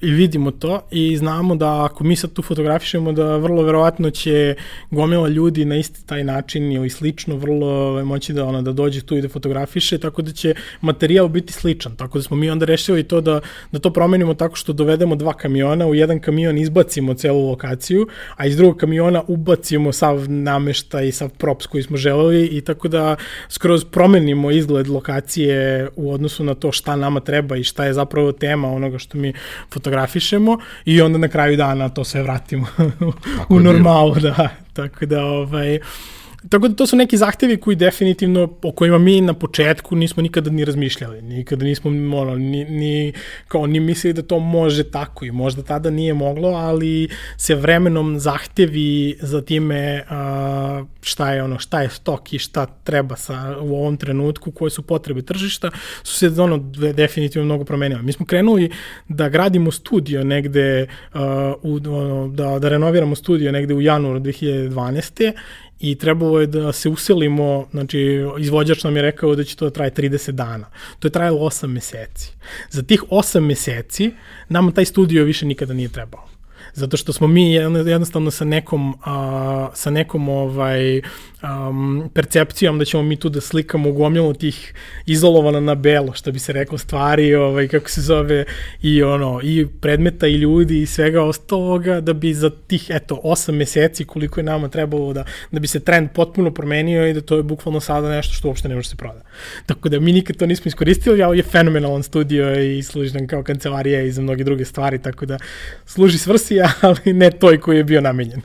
i 0.00 0.10
vidimo 0.10 0.50
to 0.50 0.80
i 0.90 1.16
znamo 1.16 1.54
da 1.54 1.84
ako 1.84 2.04
mi 2.04 2.16
sad 2.16 2.32
tu 2.32 2.42
fotografišemo 2.42 3.12
da 3.12 3.36
vrlo 3.36 3.62
verovatno 3.62 4.10
će 4.10 4.54
gomila 4.90 5.28
ljudi 5.28 5.64
na 5.64 5.76
isti 5.76 6.06
taj 6.06 6.24
način 6.24 6.72
ili 6.72 6.90
slično 6.90 7.36
vrlo 7.36 8.04
moći 8.04 8.32
da 8.32 8.44
ona 8.44 8.62
da 8.62 8.72
dođe 8.72 9.00
tu 9.00 9.16
i 9.16 9.22
da 9.22 9.28
fotografiše 9.28 9.98
tako 9.98 10.22
da 10.22 10.32
će 10.32 10.54
materijal 10.80 11.28
biti 11.28 11.52
sličan. 11.52 11.96
Tako 11.96 12.18
da 12.18 12.22
smo 12.22 12.36
mi 12.36 12.50
onda 12.50 12.66
rešili 12.66 13.02
to 13.02 13.20
da, 13.20 13.40
da 13.72 13.78
to 13.78 13.90
promenimo 13.92 14.34
tako 14.34 14.56
što 14.56 14.72
dovedemo 14.72 15.16
dva 15.16 15.32
kamiona 15.32 15.86
u 15.86 15.94
jedan 15.94 16.20
kamion 16.20 16.58
izbacimo 16.58 17.14
celu 17.14 17.48
lokaciju 17.48 18.06
a 18.36 18.46
iz 18.46 18.56
drugog 18.56 18.76
kamiona 18.76 19.22
ubacimo 19.26 19.92
sav 19.92 20.30
namešta 20.30 21.02
i 21.02 21.12
sav 21.12 21.30
props 21.38 21.66
koji 21.66 21.82
smo 21.82 21.96
želeli 21.96 22.46
i 22.46 22.60
tako 22.60 22.88
da 22.88 23.16
skroz 23.48 23.84
promenimo 23.84 24.50
izgled 24.50 24.88
lokacije 24.88 25.88
u 25.96 26.12
odnosu 26.12 26.44
na 26.44 26.54
to 26.54 26.72
šta 26.72 26.96
nama 26.96 27.20
treba 27.20 27.56
i 27.56 27.64
šta 27.64 27.84
je 27.84 27.92
zapravo 27.92 28.32
tema 28.32 28.72
onoga 28.72 28.98
što 28.98 29.18
mi 29.18 29.32
fotografišemo 29.70 29.85
fotografišemo 29.86 30.58
i 30.84 31.02
onda 31.02 31.18
na 31.18 31.28
kraju 31.28 31.56
dana 31.56 31.88
to 31.88 32.04
sve 32.04 32.22
vratimo 32.22 32.66
u 33.54 33.60
normalu, 33.60 34.14
da. 34.26 34.48
Tako 34.72 35.06
da, 35.06 35.24
ovaj, 35.24 35.78
Tako 36.48 36.68
da 36.68 36.74
to 36.74 36.86
su 36.86 36.96
neki 36.96 37.16
zahtevi 37.16 37.56
koji 37.56 37.76
definitivno, 37.76 38.48
o 38.62 38.72
kojima 38.72 38.98
mi 38.98 39.20
na 39.20 39.34
početku 39.34 39.96
nismo 39.96 40.22
nikada 40.22 40.50
ni 40.50 40.64
razmišljali, 40.64 41.22
nikada 41.22 41.64
nismo 41.64 41.90
ono, 42.18 42.36
ni, 42.36 42.64
ni, 42.64 43.12
kao, 43.48 43.66
ni 43.66 43.80
mislili 43.80 44.14
da 44.14 44.22
to 44.22 44.38
može 44.38 44.90
tako 44.90 45.24
i 45.24 45.30
možda 45.30 45.62
tada 45.62 45.90
nije 45.90 46.14
moglo, 46.14 46.48
ali 46.48 47.08
se 47.36 47.54
vremenom 47.54 48.18
zahtevi 48.18 49.16
za 49.20 49.42
time 49.42 50.02
uh, 50.10 50.86
šta 51.00 51.32
je 51.32 51.42
ono, 51.42 51.58
šta 51.58 51.82
je 51.82 51.90
stok 51.90 52.32
i 52.32 52.38
šta 52.38 52.66
treba 52.66 53.16
sa, 53.16 53.56
u 53.60 53.76
ovom 53.76 53.96
trenutku, 53.96 54.50
koje 54.50 54.70
su 54.70 54.82
potrebe 54.82 55.22
tržišta, 55.22 55.70
su 56.02 56.14
se 56.14 56.42
ono 56.42 56.58
definitivno 56.94 57.44
mnogo 57.44 57.64
promenile. 57.64 58.02
Mi 58.02 58.12
smo 58.12 58.26
krenuli 58.26 58.70
da 59.08 59.28
gradimo 59.28 59.70
studio 59.70 60.24
negde, 60.24 60.86
uh, 61.14 61.20
u, 61.62 61.74
ono, 61.74 62.28
da, 62.28 62.58
da 62.58 62.68
renoviramo 62.68 63.14
studio 63.14 63.52
negde 63.52 63.74
u 63.74 63.80
januaru 63.80 64.20
2012 64.20 65.32
i 65.80 65.94
trebalo 65.94 66.40
je 66.40 66.46
da 66.46 66.72
se 66.72 66.88
uselimo, 66.88 67.66
znači 67.70 68.24
izvođač 68.38 68.84
nam 68.84 68.96
je 68.96 69.02
rekao 69.02 69.34
da 69.34 69.44
će 69.44 69.56
to 69.56 69.64
da 69.64 69.70
traje 69.70 69.90
30 69.90 70.30
dana. 70.30 70.66
To 70.98 71.08
je 71.08 71.12
trajalo 71.12 71.38
8 71.38 71.66
meseci. 71.66 72.32
Za 72.70 72.82
tih 72.82 73.02
8 73.10 73.40
meseci 73.40 74.10
nama 74.48 74.72
taj 74.72 74.84
studio 74.84 75.24
više 75.24 75.46
nikada 75.46 75.74
nije 75.74 75.88
trebao. 75.88 76.28
Zato 76.74 76.96
što 76.96 77.12
smo 77.12 77.26
mi 77.26 77.52
jednostavno 77.52 78.30
sa 78.30 78.44
nekom, 78.44 78.94
a, 79.04 79.68
sa 79.74 79.90
nekom 79.90 80.28
ovaj, 80.28 81.00
um, 81.68 82.10
percepcijom 82.14 82.78
da 82.78 82.84
ćemo 82.84 83.02
mi 83.02 83.16
tu 83.16 83.28
da 83.28 83.40
slikamo 83.40 83.92
gomilu 83.92 84.34
tih 84.34 84.74
izolovana 85.06 85.60
na 85.60 85.74
belo, 85.74 86.12
što 86.12 86.32
bi 86.32 86.38
se 86.38 86.52
reklo, 86.52 86.78
stvari, 86.78 87.34
ovaj, 87.34 87.68
kako 87.68 87.90
se 87.90 88.00
zove, 88.00 88.44
i 88.82 89.02
ono, 89.02 89.40
i 89.42 89.66
predmeta 89.80 90.26
i 90.26 90.34
ljudi 90.34 90.82
i 90.82 90.86
svega 90.86 91.22
ostaloga, 91.22 92.00
da 92.00 92.12
bi 92.12 92.34
za 92.34 92.50
tih, 92.50 92.86
eto, 92.88 93.20
osam 93.22 93.56
meseci 93.56 94.04
koliko 94.04 94.40
je 94.40 94.44
nama 94.44 94.68
trebalo 94.68 95.12
da, 95.12 95.24
da 95.50 95.60
bi 95.60 95.66
se 95.66 95.80
trend 95.80 96.08
potpuno 96.14 96.50
promenio 96.50 97.08
i 97.08 97.12
da 97.12 97.20
to 97.20 97.36
je 97.36 97.42
bukvalno 97.42 97.80
sada 97.80 98.08
nešto 98.08 98.34
što 98.34 98.48
uopšte 98.48 98.68
ne 98.68 98.74
može 98.74 98.88
se 98.88 98.96
proda. 98.96 99.20
Tako 99.66 99.88
da 99.88 100.00
mi 100.00 100.12
nikad 100.12 100.36
to 100.36 100.46
nismo 100.46 100.68
iskoristili, 100.68 101.22
ali 101.22 101.38
je 101.38 101.42
fenomenalan 101.42 102.02
studio 102.02 102.60
i 102.60 102.82
služi 102.82 103.14
nam 103.14 103.26
kao 103.26 103.42
kancelarija 103.42 104.02
i 104.02 104.12
za 104.12 104.22
mnoge 104.22 104.44
druge 104.44 104.64
stvari, 104.64 105.02
tako 105.02 105.26
da 105.26 105.38
služi 105.86 106.18
svrsi, 106.18 106.58
ali 106.80 107.12
ne 107.12 107.30
toj 107.30 107.60
koji 107.60 107.76
je 107.76 107.84
bio 107.84 108.00
namenjen. 108.00 108.42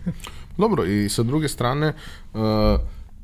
Dobro, 0.57 0.85
i 0.85 1.09
sa 1.09 1.23
druge 1.23 1.47
strane, 1.47 1.93
uh, 2.33 2.41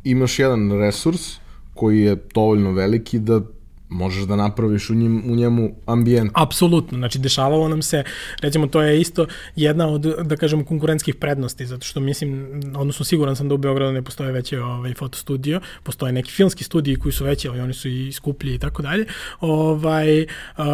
imaš 0.04 0.40
jedan 0.40 0.72
resurs 0.72 1.40
koji 1.74 2.02
je 2.02 2.18
dovoljno 2.34 2.72
veliki 2.72 3.20
da 3.20 3.42
možeš 3.90 4.24
da 4.24 4.36
napraviš 4.36 4.90
u, 4.90 4.96
njim, 4.96 5.24
u 5.32 5.36
njemu 5.36 5.70
ambijent. 5.86 6.32
Apsolutno, 6.34 6.98
znači 6.98 7.20
dešavalo 7.20 7.68
nam 7.68 7.82
se, 7.82 8.04
recimo 8.42 8.68
to 8.68 8.82
je 8.82 9.02
isto 9.02 9.28
jedna 9.56 9.88
od, 9.88 10.02
da 10.02 10.36
kažemo, 10.36 10.66
konkurentskih 10.66 11.16
prednosti, 11.16 11.66
zato 11.66 11.86
što 11.86 12.00
mislim, 12.00 12.62
odnosno 12.76 13.06
siguran 13.06 13.36
sam 13.36 13.50
da 13.50 13.56
u 13.56 13.58
Beogradu 13.58 13.94
ne 13.94 14.02
postoje 14.02 14.32
veće 14.32 14.62
ovaj, 14.62 14.94
fotostudio, 14.94 15.62
postoje 15.84 16.14
neki 16.14 16.32
filmski 16.32 16.64
studiji 16.64 16.96
koji 16.96 17.12
su 17.12 17.26
veći, 17.26 17.48
ali 17.48 17.60
oni 17.60 17.74
su 17.74 17.88
i 17.90 18.12
skuplji 18.12 18.54
i 18.54 18.60
tako 18.60 18.82
dalje. 18.82 19.06
Ovaj, 19.40 20.22
uh, 20.22 20.66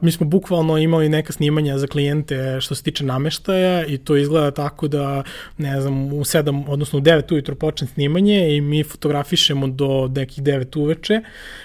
mi 0.00 0.12
smo 0.12 0.26
bukvalno 0.26 0.78
imali 0.78 1.08
neka 1.08 1.32
snimanja 1.32 1.78
za 1.78 1.86
klijente 1.86 2.60
što 2.60 2.74
se 2.74 2.82
tiče 2.82 3.04
nameštaja 3.04 3.86
i 3.86 3.98
to 3.98 4.16
izgleda 4.16 4.50
tako 4.50 4.88
da, 4.88 5.22
ne 5.58 5.80
znam, 5.80 6.12
u 6.12 6.24
7, 6.24 6.64
odnosno 6.68 6.98
u 6.98 7.02
9 7.02 7.32
ujutro 7.32 7.54
počne 7.54 7.86
snimanje 7.86 8.56
i 8.56 8.60
mi 8.60 8.84
fotografišemo 8.84 9.66
do 9.66 10.10
nekih 10.14 10.44
9 10.44 10.78
uveče. 10.78 11.20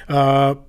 Uh, 0.07 0.13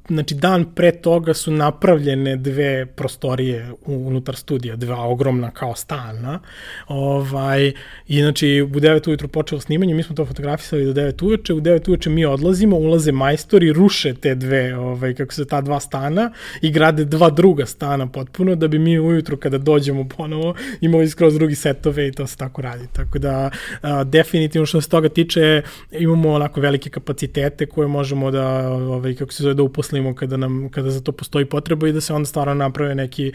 znači 0.09 0.35
dan 0.35 0.65
pre 0.75 0.93
toga 0.93 1.35
su 1.35 1.53
napravljene 1.53 2.37
dve 2.37 2.87
prostorije 2.87 3.73
unutar 3.87 4.37
studija, 4.37 4.77
dva 4.77 5.05
ogromna 5.05 5.51
kao 5.51 5.75
stana. 5.75 6.41
Ovaj, 6.89 7.73
I 8.09 8.21
znači 8.21 8.63
u 8.63 8.69
9 8.69 9.09
ujutru 9.09 9.29
počelo 9.29 9.61
snimanje, 9.61 9.95
mi 9.95 10.03
smo 10.03 10.17
to 10.17 10.27
fotografisali 10.27 10.85
do 10.85 10.93
9 10.93 11.25
uveče, 11.25 11.55
u 11.55 11.61
9 11.61 11.89
uveče 11.89 12.11
mi 12.11 12.25
odlazimo, 12.25 12.77
ulaze 12.77 13.13
majstori, 13.13 13.73
ruše 13.73 14.15
te 14.15 14.35
dve, 14.35 14.77
ovaj, 14.77 15.15
kako 15.15 15.33
se 15.33 15.45
ta 15.45 15.61
dva 15.61 15.81
stana 15.81 16.33
i 16.63 16.71
grade 16.71 17.05
dva 17.05 17.31
druga 17.31 17.67
stana 17.67 18.07
potpuno, 18.07 18.55
da 18.55 18.69
bi 18.69 18.79
mi 18.79 18.99
ujutru 18.99 19.37
kada 19.37 19.59
dođemo 19.59 20.09
ponovo 20.17 20.55
imali 20.81 21.09
skroz 21.09 21.35
drugi 21.35 21.55
setove 21.55 22.09
i 22.09 22.13
to 22.13 22.27
se 22.27 22.37
tako 22.37 22.63
radi. 22.63 22.85
Tako 22.93 23.19
da 23.19 23.51
a, 23.83 24.05
definitivno 24.05 24.67
što 24.67 24.81
se 24.81 24.89
toga 24.89 25.09
tiče 25.09 25.63
imamo 25.93 26.33
onako 26.33 26.61
velike 26.61 26.91
kapacitete 26.91 27.67
koje 27.67 27.89
možemo 27.89 28.31
da, 28.31 28.69
ovaj, 28.69 29.15
kako 29.15 29.33
se 29.33 29.43
zove, 29.43 29.55
da 29.55 29.63
uposlimo 29.63 29.94
mislimo 29.95 30.15
kada, 30.15 30.37
nam, 30.37 30.69
kada 30.71 30.91
za 30.91 31.01
to 31.01 31.13
postoji 31.13 31.45
potreba 31.45 31.89
i 31.89 31.93
da 31.93 32.01
se 32.01 32.15
onda 32.15 32.27
stvarno 32.27 32.55
naprave 32.55 32.95
neki 32.95 33.33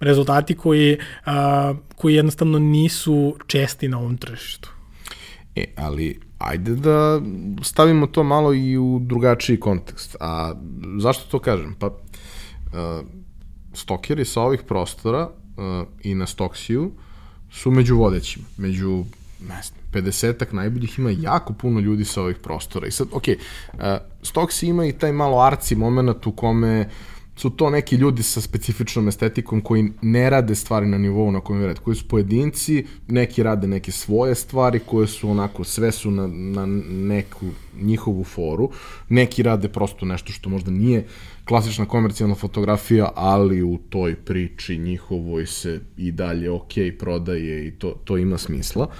rezultati 0.00 0.54
koji, 0.54 0.98
a, 1.24 1.74
koji 1.96 2.14
jednostavno 2.14 2.58
nisu 2.58 3.36
česti 3.46 3.88
na 3.88 3.98
ovom 3.98 4.16
tržištu. 4.16 4.70
E, 5.56 5.64
ali 5.76 6.20
ajde 6.38 6.74
da 6.74 7.20
stavimo 7.62 8.06
to 8.06 8.22
malo 8.22 8.54
i 8.54 8.78
u 8.78 8.98
drugačiji 9.00 9.60
kontekst. 9.60 10.16
A 10.20 10.54
zašto 10.98 11.30
to 11.30 11.38
kažem? 11.38 11.74
Pa, 11.78 11.90
stokeri 13.74 14.24
sa 14.24 14.42
ovih 14.42 14.62
prostora 14.68 15.30
i 16.02 16.14
na 16.14 16.26
Stoksiju 16.26 16.90
su 17.50 17.70
među 17.70 17.96
vodećima, 17.96 18.44
među 18.56 19.04
ne 19.48 19.62
znam, 19.62 19.80
50-ak 19.92 20.52
najboljih 20.52 20.98
ima 20.98 21.10
jako 21.10 21.52
puno 21.52 21.80
ljudi 21.80 22.04
sa 22.04 22.22
ovih 22.22 22.36
prostora. 22.36 22.86
I 22.86 22.90
sad, 22.90 23.08
ok, 23.12 23.24
uh, 23.28 23.80
Stoksi 24.22 24.66
ima 24.66 24.86
i 24.86 24.92
taj 24.92 25.12
malo 25.12 25.40
arci 25.40 25.76
moment 25.76 26.26
u 26.26 26.32
kome 26.32 26.88
su 27.36 27.50
to 27.50 27.70
neki 27.70 27.96
ljudi 27.96 28.22
sa 28.22 28.40
specifičnom 28.40 29.08
estetikom 29.08 29.60
koji 29.60 29.88
ne 30.02 30.30
rade 30.30 30.54
stvari 30.54 30.86
na 30.86 30.98
nivou 30.98 31.30
na 31.30 31.40
kojem 31.40 31.64
rade, 31.64 31.80
koji 31.84 31.96
su 31.96 32.08
pojedinci, 32.08 32.86
neki 33.08 33.42
rade 33.42 33.66
neke 33.66 33.92
svoje 33.92 34.34
stvari 34.34 34.78
koje 34.86 35.06
su 35.06 35.30
onako, 35.30 35.64
sve 35.64 35.92
su 35.92 36.10
na, 36.10 36.26
na 36.26 36.66
neku 36.90 37.46
njihovu 37.80 38.24
foru, 38.24 38.70
neki 39.08 39.42
rade 39.42 39.68
prosto 39.68 40.06
nešto 40.06 40.32
što 40.32 40.50
možda 40.50 40.70
nije 40.70 41.06
klasična 41.44 41.86
komercijalna 41.86 42.34
fotografija, 42.34 43.10
ali 43.14 43.62
u 43.62 43.78
toj 43.88 44.14
priči 44.14 44.78
njihovoj 44.78 45.46
se 45.46 45.80
i 45.96 46.12
dalje 46.12 46.50
ok 46.50 46.72
prodaje 46.98 47.66
i 47.66 47.70
to, 47.70 47.90
to 48.04 48.18
ima 48.18 48.38
smisla. 48.38 48.84
Uh, 48.84 48.92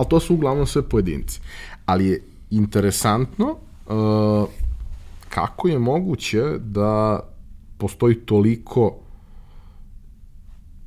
ali 0.00 0.08
to 0.08 0.20
su 0.20 0.34
uglavnom 0.34 0.66
sve 0.66 0.82
pojedinci. 0.82 1.40
Ali 1.86 2.06
je 2.06 2.22
interesantno 2.50 3.56
uh, 3.86 4.48
kako 5.28 5.68
je 5.68 5.78
moguće 5.78 6.42
da 6.58 7.20
postoji 7.78 8.14
toliko 8.14 8.96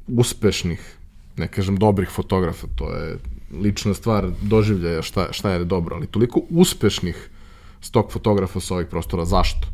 uspešnih, 0.08 0.98
ne 1.38 1.48
kažem 1.48 1.78
dobrih 1.78 2.10
fotografa, 2.10 2.68
to 2.76 2.90
je 2.90 3.18
lična 3.62 3.94
stvar 3.94 4.32
doživljaja 4.42 5.02
šta, 5.02 5.28
šta 5.32 5.52
je 5.52 5.66
dobro, 5.66 5.96
ali 5.96 6.08
toliko 6.08 6.42
uspešnih 6.50 7.30
stok 7.82 8.12
fotografa 8.12 8.60
sa 8.60 8.74
ovih 8.74 8.88
prostora. 8.88 9.26
Zašto? 9.26 9.68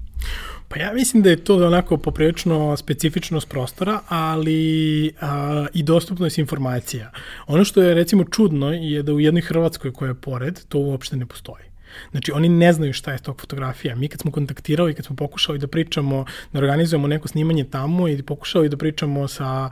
Pa 0.69 0.79
ja 0.79 0.93
mislim 0.93 1.23
da 1.23 1.29
je 1.29 1.43
to 1.43 1.67
onako 1.67 1.97
poprilično 1.97 2.77
specifičnost 2.77 3.49
prostora, 3.49 3.99
ali 4.07 5.11
a, 5.21 5.65
i 5.73 5.83
dostupnost 5.83 6.37
informacija. 6.37 7.11
Ono 7.47 7.63
što 7.63 7.81
je 7.81 7.93
recimo 7.93 8.23
čudno 8.23 8.71
je 8.71 9.03
da 9.03 9.13
u 9.13 9.19
jednoj 9.19 9.41
Hrvatskoj 9.41 9.93
koja 9.93 10.09
je 10.09 10.15
pored, 10.15 10.59
to 10.69 10.79
uopšte 10.79 11.17
ne 11.17 11.25
postoji. 11.25 11.63
Znači, 12.11 12.31
oni 12.31 12.49
ne 12.49 12.73
znaju 12.73 12.93
šta 12.93 13.11
je 13.11 13.17
stok 13.17 13.41
fotografija. 13.41 13.95
Mi 13.95 14.07
kad 14.07 14.19
smo 14.19 14.31
kontaktirali, 14.31 14.93
kad 14.93 15.05
smo 15.05 15.15
pokušali 15.15 15.59
da 15.59 15.67
pričamo, 15.67 16.25
da 16.53 16.59
organizujemo 16.59 17.07
neko 17.07 17.27
snimanje 17.27 17.63
tamo 17.63 18.07
i 18.07 18.21
pokušali 18.23 18.69
da 18.69 18.77
pričamo 18.77 19.27
sa 19.27 19.45
a, 19.45 19.69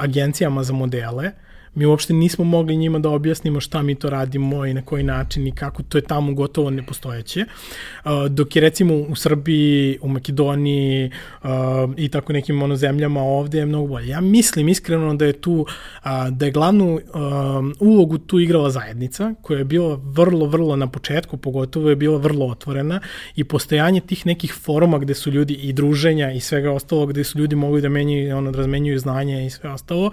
agencijama 0.00 0.62
za 0.62 0.72
modele, 0.72 1.30
mi 1.74 1.86
uopšte 1.86 2.12
nismo 2.12 2.44
mogli 2.44 2.76
njima 2.76 2.98
da 2.98 3.08
objasnimo 3.08 3.60
šta 3.60 3.82
mi 3.82 3.94
to 3.94 4.10
radimo 4.10 4.66
i 4.66 4.74
na 4.74 4.82
koji 4.82 5.02
način 5.02 5.46
i 5.46 5.52
kako, 5.52 5.82
to 5.82 5.98
je 5.98 6.02
tamo 6.02 6.34
gotovo 6.34 6.70
nepostojeće. 6.70 7.44
Uh, 8.04 8.10
dok 8.28 8.56
je 8.56 8.62
recimo 8.62 8.94
u 8.94 9.14
Srbiji, 9.14 9.98
u 10.02 10.08
Makedoniji 10.08 11.10
uh, 11.42 11.48
i 11.96 12.08
tako 12.08 12.32
nekim 12.32 12.62
ono 12.62 12.76
zemljama 12.76 13.22
ovde 13.22 13.58
je 13.58 13.66
mnogo 13.66 13.86
bolje. 13.86 14.08
Ja 14.08 14.20
mislim 14.20 14.68
iskreno 14.68 15.14
da 15.14 15.24
je 15.24 15.32
tu, 15.32 15.52
uh, 15.52 16.10
da 16.30 16.46
je 16.46 16.52
glavnu 16.52 17.00
ulogu 17.80 18.18
tu 18.18 18.40
igrala 18.40 18.70
zajednica, 18.70 19.34
koja 19.42 19.58
je 19.58 19.64
bila 19.64 20.00
vrlo, 20.02 20.46
vrlo 20.46 20.76
na 20.76 20.86
početku, 20.86 21.36
pogotovo 21.36 21.90
je 21.90 21.96
bila 21.96 22.18
vrlo 22.18 22.46
otvorena 22.46 23.00
i 23.36 23.44
postojanje 23.44 24.00
tih 24.00 24.26
nekih 24.26 24.54
foruma 24.54 24.98
gde 24.98 25.14
su 25.14 25.30
ljudi 25.30 25.54
i 25.54 25.72
druženja 25.72 26.30
i 26.30 26.40
svega 26.40 26.72
ostalo, 26.72 27.06
gde 27.06 27.24
su 27.24 27.38
ljudi 27.38 27.56
mogli 27.56 27.80
da 27.80 27.88
menjaju, 27.88 28.36
ono, 28.36 28.50
da 28.50 28.58
razmenjuju 28.58 28.98
znanje 28.98 29.46
i 29.46 29.50
sve 29.50 29.70
ostalo, 29.70 30.10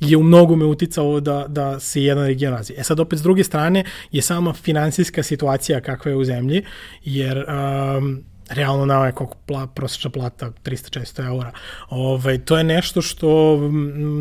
je 0.00 0.16
u 0.16 0.22
mnogome 0.22 0.64
uticao 0.64 1.20
da, 1.20 1.46
da 1.48 1.80
se 1.80 2.02
jedan 2.02 2.26
region 2.26 2.52
razvije. 2.52 2.80
E 2.80 2.84
sad 2.84 3.00
opet 3.00 3.18
s 3.18 3.22
druge 3.22 3.44
strane 3.44 3.84
je 4.12 4.22
sama 4.22 4.52
finansijska 4.52 5.22
situacija 5.22 5.80
kakva 5.80 6.10
je 6.10 6.16
u 6.16 6.24
zemlji, 6.24 6.62
jer 7.04 7.44
um, 7.48 8.24
realno 8.50 8.86
nama 8.86 9.06
je 9.06 9.12
koliko 9.12 9.36
pla, 9.46 9.66
prosječna 9.66 10.10
plata 10.10 10.50
300-400 10.64 11.26
eura. 11.26 11.52
Ovaj, 11.88 12.38
to 12.38 12.58
je 12.58 12.64
nešto 12.64 13.02
što 13.02 13.58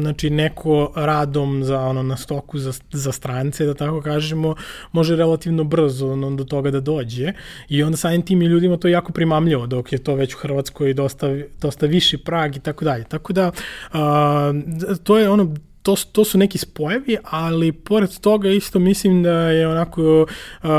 znači, 0.02 0.30
neko 0.30 0.92
radom 0.96 1.64
za, 1.64 1.80
ono, 1.80 2.04
na 2.04 2.18
stoku 2.18 2.60
za, 2.60 2.74
za 2.92 3.12
strance, 3.12 3.66
da 3.66 3.74
tako 3.74 4.02
kažemo, 4.02 4.56
može 4.92 5.16
relativno 5.16 5.64
brzo 5.64 6.12
ono, 6.12 6.36
do 6.36 6.44
toga 6.44 6.72
da 6.72 6.80
dođe 6.80 7.34
i 7.70 7.84
onda 7.84 7.98
samim 7.98 8.22
tim 8.22 8.42
i 8.42 8.46
ljudima 8.46 8.78
to 8.78 8.88
jako 8.88 9.12
primamljivo, 9.12 9.68
dok 9.68 9.94
je 9.94 10.04
to 10.04 10.16
već 10.16 10.36
u 10.36 10.38
Hrvatskoj 10.38 10.94
dosta, 10.94 11.28
dosta 11.62 11.86
viši 11.86 12.18
prag 12.18 12.56
i 12.56 12.60
tako 12.60 12.86
dalje. 12.86 13.04
Tako 13.04 13.34
da, 13.34 13.52
a, 13.92 14.54
to 15.04 15.20
je 15.20 15.30
ono 15.30 15.56
to, 15.84 15.96
to 16.12 16.26
su 16.26 16.38
neki 16.38 16.58
spojevi, 16.58 17.18
ali 17.24 17.72
pored 17.72 18.20
toga 18.20 18.50
isto 18.50 18.80
mislim 18.80 19.24
da 19.24 19.32
je 19.32 19.68
onako 19.68 20.22
uh, 20.64 20.70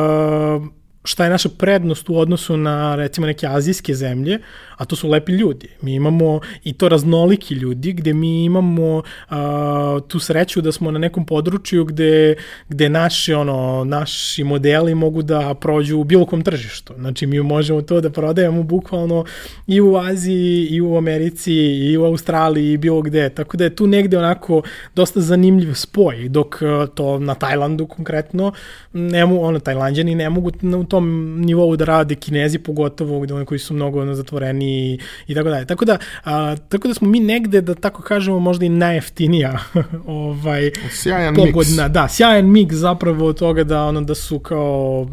šta 1.04 1.24
je 1.24 1.30
naša 1.30 1.48
prednost 1.48 2.08
u 2.08 2.18
odnosu 2.18 2.56
na 2.56 2.96
recimo 2.96 3.26
neke 3.26 3.46
azijske 3.46 3.94
zemlje, 3.94 4.38
a 4.76 4.84
to 4.84 4.96
su 4.96 5.08
lepi 5.08 5.32
ljudi. 5.32 5.68
Mi 5.82 5.94
imamo 5.94 6.40
i 6.64 6.72
to 6.72 6.88
raznoliki 6.88 7.54
ljudi 7.54 7.92
gde 7.92 8.14
mi 8.14 8.44
imamo 8.44 9.02
a, 9.28 9.98
tu 10.08 10.18
sreću 10.18 10.60
da 10.60 10.72
smo 10.72 10.90
na 10.90 10.98
nekom 10.98 11.26
području 11.26 11.84
gde, 11.84 12.36
gde 12.68 12.88
naši, 12.88 13.34
ono, 13.34 13.84
naši 13.84 14.44
modeli 14.44 14.94
mogu 14.94 15.22
da 15.22 15.54
prođu 15.54 15.98
u 15.98 16.04
bilo 16.04 16.26
kom 16.26 16.42
tržištu. 16.42 16.94
Znači 16.98 17.26
mi 17.26 17.40
možemo 17.40 17.82
to 17.82 18.00
da 18.00 18.10
prodajemo 18.10 18.62
bukvalno 18.62 19.24
i 19.66 19.80
u 19.80 19.96
Aziji, 19.96 20.66
i 20.70 20.80
u 20.80 20.96
Americi, 20.96 21.54
i 21.54 21.96
u 21.98 22.04
Australiji, 22.04 22.72
i 22.72 22.76
bilo 22.76 23.02
gde. 23.02 23.28
Tako 23.28 23.56
da 23.56 23.64
je 23.64 23.76
tu 23.76 23.86
negde 23.86 24.18
onako 24.18 24.62
dosta 24.94 25.20
zanimljiv 25.20 25.74
spoj, 25.74 26.28
dok 26.28 26.56
to 26.94 27.18
na 27.18 27.34
Tajlandu 27.34 27.86
konkretno, 27.86 28.52
ne 28.92 29.26
mogu, 29.26 29.44
ono, 29.44 29.58
Tajlanđani 29.58 30.14
ne 30.14 30.30
mogu 30.30 30.50
u 30.80 30.84
tom 30.84 31.36
nivou 31.40 31.76
da 31.76 31.84
rade 31.84 32.14
kinezi 32.14 32.58
pogotovo, 32.58 33.20
gde 33.20 33.34
oni 33.34 33.46
koji 33.46 33.58
su 33.58 33.74
mnogo 33.74 34.00
ono, 34.00 34.14
zatvoreni 34.14 34.63
i, 34.64 34.98
i 35.26 35.34
tako 35.34 35.48
dalje. 35.48 35.66
Tako 35.66 35.84
da, 35.84 35.98
a, 36.24 36.56
tako 36.68 36.88
da 36.88 36.94
smo 36.94 37.08
mi 37.08 37.20
negde, 37.20 37.60
da 37.60 37.74
tako 37.74 38.02
kažemo, 38.02 38.38
možda 38.38 38.64
i 38.64 38.68
najjeftinija 38.68 39.58
ovaj, 40.06 40.70
Sjajan 40.90 41.34
pogodna. 41.34 41.82
miks. 41.82 41.92
Da, 41.92 42.08
sjajan 42.08 42.50
miks 42.50 42.74
zapravo 42.74 43.26
od 43.26 43.38
toga 43.38 43.64
da, 43.64 43.84
ono, 43.84 44.00
da 44.00 44.14
su 44.14 44.38
kao 44.38 45.08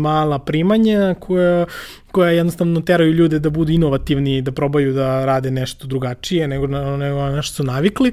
mala 0.00 0.38
primanja 0.38 1.14
koja 1.20 1.66
koja 2.14 2.30
jednostavno 2.30 2.80
teraju 2.80 3.12
ljude 3.12 3.38
da 3.38 3.50
budu 3.50 3.72
inovativni, 3.72 4.42
da 4.42 4.52
probaju 4.52 4.92
da 4.92 5.24
rade 5.24 5.50
nešto 5.50 5.86
drugačije 5.86 6.48
nego, 6.48 6.66
nego 6.66 7.18
na 7.18 7.30
nešto 7.30 7.54
su 7.54 7.64
navikli. 7.64 8.12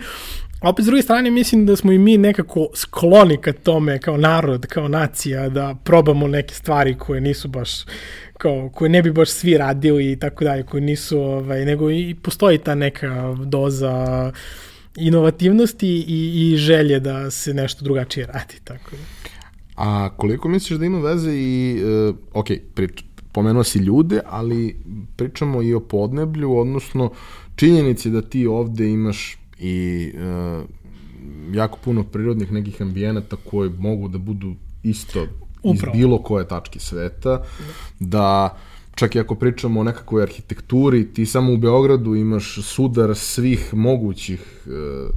A 0.61 0.69
opet 0.69 0.85
s 0.85 0.87
druge 0.87 1.01
strane 1.01 1.31
mislim 1.31 1.65
da 1.65 1.75
smo 1.75 1.91
i 1.91 1.97
mi 1.97 2.17
nekako 2.17 2.67
skloni 2.75 3.37
ka 3.37 3.53
tome 3.53 3.99
kao 3.99 4.17
narod, 4.17 4.65
kao 4.65 4.87
nacija, 4.87 5.49
da 5.49 5.75
probamo 5.83 6.27
neke 6.27 6.53
stvari 6.53 6.97
koje 6.97 7.21
nisu 7.21 7.47
baš 7.47 7.69
kao, 8.41 8.69
koje 8.73 8.89
ne 8.89 9.01
bi 9.01 9.11
baš 9.11 9.29
svi 9.29 9.57
radili 9.57 10.11
i 10.11 10.15
tako 10.15 10.43
dalje, 10.43 10.63
koje 10.63 10.81
nisu, 10.81 11.19
ovaj, 11.19 11.65
nego 11.65 11.91
i 11.91 12.15
postoji 12.21 12.57
ta 12.57 12.75
neka 12.75 13.35
doza 13.45 14.31
inovativnosti 14.97 15.87
i, 16.07 16.51
i 16.51 16.57
želje 16.57 16.99
da 16.99 17.31
se 17.31 17.53
nešto 17.53 17.83
drugačije 17.83 18.25
radi, 18.25 18.55
tako 18.63 18.91
da. 18.91 19.29
A 19.75 20.09
koliko 20.17 20.49
misliš 20.49 20.79
da 20.79 20.85
ima 20.85 20.99
veze 20.99 21.31
i, 21.33 21.83
uh, 21.83 22.15
ok, 22.33 22.47
prič, 22.73 23.03
pomenuo 23.31 23.63
si 23.63 23.79
ljude, 23.79 24.19
ali 24.25 24.75
pričamo 25.15 25.61
i 25.61 25.73
o 25.73 25.79
podneblju, 25.79 26.57
odnosno 26.57 27.11
činjenici 27.55 28.09
da 28.09 28.21
ti 28.21 28.47
ovde 28.47 28.89
imaš 28.89 29.37
i 29.59 30.11
uh, 30.13 30.65
jako 31.53 31.77
puno 31.83 32.03
prirodnih 32.03 32.51
nekih 32.51 32.81
ambijenata 32.81 33.35
koje 33.49 33.69
mogu 33.69 34.07
da 34.07 34.17
budu 34.17 34.55
isto 34.83 35.27
Upravo. 35.63 35.93
iz 35.93 35.99
bilo 35.99 36.17
koje 36.17 36.47
tačke 36.47 36.79
sveta, 36.79 37.43
da 37.99 38.57
čak 38.95 39.15
i 39.15 39.19
ako 39.19 39.35
pričamo 39.35 39.79
o 39.79 39.83
nekakvoj 39.83 40.23
arhitekturi, 40.23 41.13
ti 41.13 41.25
samo 41.25 41.53
u 41.53 41.57
Beogradu 41.57 42.15
imaš 42.15 42.59
sudar 42.63 43.15
svih 43.15 43.73
mogućih 43.73 44.65
uh, 44.65 45.09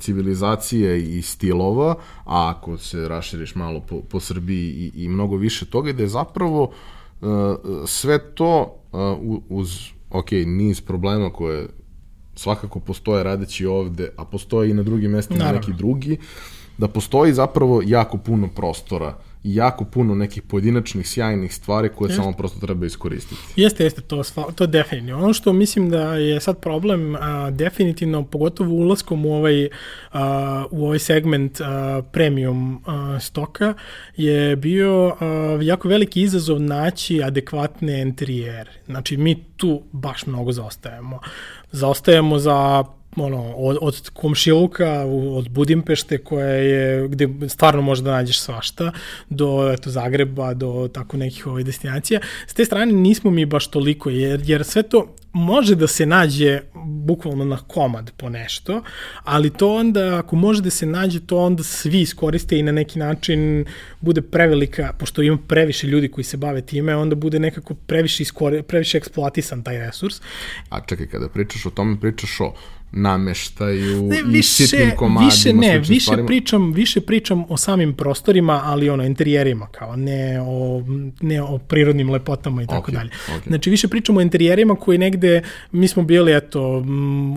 civilizacije 0.00 1.18
i 1.18 1.22
stilova, 1.22 1.94
a 2.24 2.54
ako 2.56 2.78
se 2.78 3.08
raširiš 3.08 3.54
malo 3.54 3.80
po, 3.80 4.00
po 4.00 4.20
Srbiji 4.20 4.68
i, 4.68 5.04
i 5.04 5.08
mnogo 5.08 5.36
više 5.36 5.66
toga, 5.66 5.92
da 5.92 6.02
je 6.02 6.08
zapravo 6.08 6.62
uh, 7.20 7.28
sve 7.86 8.18
to 8.34 8.74
uz, 9.48 9.78
ok, 10.10 10.30
niz 10.32 10.80
problema 10.80 11.32
koje 11.32 11.68
svakako 12.34 12.80
postoje 12.80 13.24
radeći 13.24 13.66
ovde, 13.66 14.10
a 14.16 14.24
postoje 14.24 14.70
i 14.70 14.74
na 14.74 14.82
drugim 14.82 15.10
mestima 15.10 15.52
neki 15.52 15.72
drugi, 15.72 16.18
da 16.78 16.88
postoji 16.88 17.32
zapravo 17.32 17.82
jako 17.86 18.18
puno 18.18 18.48
prostora 18.56 19.14
jako 19.42 19.84
puno 19.84 20.14
nekih 20.14 20.42
pojedinačnih 20.42 21.08
sjajnih 21.08 21.54
stvari 21.54 21.88
koje 21.88 22.08
jeste. 22.08 22.22
samo 22.22 22.36
prosto 22.36 22.66
treba 22.66 22.86
iskoristiti. 22.86 23.40
Jeste, 23.56 23.84
jeste, 23.84 24.00
to, 24.00 24.22
to 24.54 24.64
je 24.64 24.68
definitivno. 24.68 25.24
Ono 25.24 25.32
što 25.32 25.52
mislim 25.52 25.90
da 25.90 26.14
je 26.14 26.40
sad 26.40 26.60
problem 26.60 27.16
a, 27.16 27.50
definitivno, 27.50 28.24
pogotovo 28.24 28.74
ulaskom 28.74 29.26
u 29.26 29.34
ovaj, 29.34 29.68
a, 30.12 30.64
u 30.70 30.84
ovaj 30.84 30.98
segment 30.98 31.60
a, 31.60 32.02
premium 32.12 32.82
a, 32.86 33.20
stoka, 33.20 33.74
je 34.16 34.56
bio 34.56 35.16
a, 35.20 35.58
jako 35.62 35.88
veliki 35.88 36.22
izazov 36.22 36.60
naći 36.60 37.22
adekvatne 37.22 38.02
interijere. 38.02 38.70
Znači, 38.86 39.16
mi 39.16 39.44
tu 39.56 39.82
baš 39.92 40.26
mnogo 40.26 40.52
zaostajemo. 40.52 41.20
Zaostajemo 41.72 42.38
za 42.38 42.84
ono, 43.20 43.54
od, 43.56 43.78
od 43.80 44.10
komšiluka, 44.10 45.04
od 45.36 45.48
Budimpešte 45.48 46.18
koja 46.18 46.48
je, 46.48 47.08
gde 47.08 47.28
stvarno 47.48 47.82
može 47.82 48.02
da 48.02 48.10
nađeš 48.10 48.40
svašta, 48.40 48.92
do 49.30 49.70
eto, 49.72 49.90
Zagreba, 49.90 50.54
do 50.54 50.88
tako 50.92 51.16
nekih 51.16 51.46
ovaj, 51.46 51.64
destinacija. 51.64 52.20
S 52.46 52.54
te 52.54 52.64
strane 52.64 52.92
nismo 52.92 53.30
mi 53.30 53.46
baš 53.46 53.66
toliko, 53.66 54.10
jer, 54.10 54.40
jer 54.44 54.64
sve 54.64 54.82
to 54.82 55.14
može 55.32 55.74
da 55.74 55.86
se 55.86 56.06
nađe 56.06 56.60
bukvalno 56.84 57.44
na 57.44 57.56
komad 57.56 58.12
po 58.16 58.28
nešto, 58.28 58.82
ali 59.24 59.50
to 59.50 59.74
onda, 59.74 60.18
ako 60.18 60.36
može 60.36 60.62
da 60.62 60.70
se 60.70 60.86
nađe, 60.86 61.20
to 61.20 61.38
onda 61.38 61.62
svi 61.62 62.00
iskoriste 62.00 62.58
i 62.58 62.62
na 62.62 62.72
neki 62.72 62.98
način 62.98 63.64
bude 64.00 64.22
prevelika, 64.22 64.92
pošto 64.98 65.22
ima 65.22 65.38
previše 65.48 65.86
ljudi 65.86 66.08
koji 66.08 66.24
se 66.24 66.36
bave 66.36 66.60
time, 66.60 66.96
onda 66.96 67.14
bude 67.14 67.38
nekako 67.38 67.74
previše, 67.74 68.22
iskore, 68.22 68.62
previše 68.62 68.98
eksploatisan 68.98 69.62
taj 69.62 69.78
resurs. 69.78 70.20
A 70.70 70.80
čekaj, 70.80 71.06
kada 71.06 71.28
pričaš 71.28 71.66
o 71.66 71.70
tome, 71.70 72.00
pričaš 72.00 72.40
o 72.40 72.52
nameštaju 72.92 74.02
ne, 74.02 74.22
više, 74.26 74.64
i 74.64 74.66
sitnim 74.66 74.90
komadima. 74.96 75.30
Više 75.30 75.52
ne, 75.52 75.78
više 75.78 76.00
stvarima. 76.00 76.26
pričam, 76.26 76.72
više 76.72 77.00
pričam 77.00 77.44
o 77.48 77.56
samim 77.56 77.94
prostorima, 77.94 78.62
ali 78.64 78.90
ono, 78.90 79.04
interijerima, 79.04 79.66
kao 79.66 79.96
ne 79.96 80.40
o, 80.40 80.82
ne 81.20 81.42
o 81.42 81.58
prirodnim 81.58 82.10
lepotama 82.10 82.62
i 82.62 82.66
tako 82.66 82.90
okay, 82.90 82.94
dalje. 82.94 83.10
Okay. 83.10 83.48
Znači, 83.48 83.70
više 83.70 83.88
pričam 83.88 84.16
o 84.16 84.20
interijerima 84.20 84.74
koji 84.74 84.98
negde, 84.98 85.42
mi 85.72 85.88
smo 85.88 86.02
bili, 86.02 86.36
eto, 86.36 86.84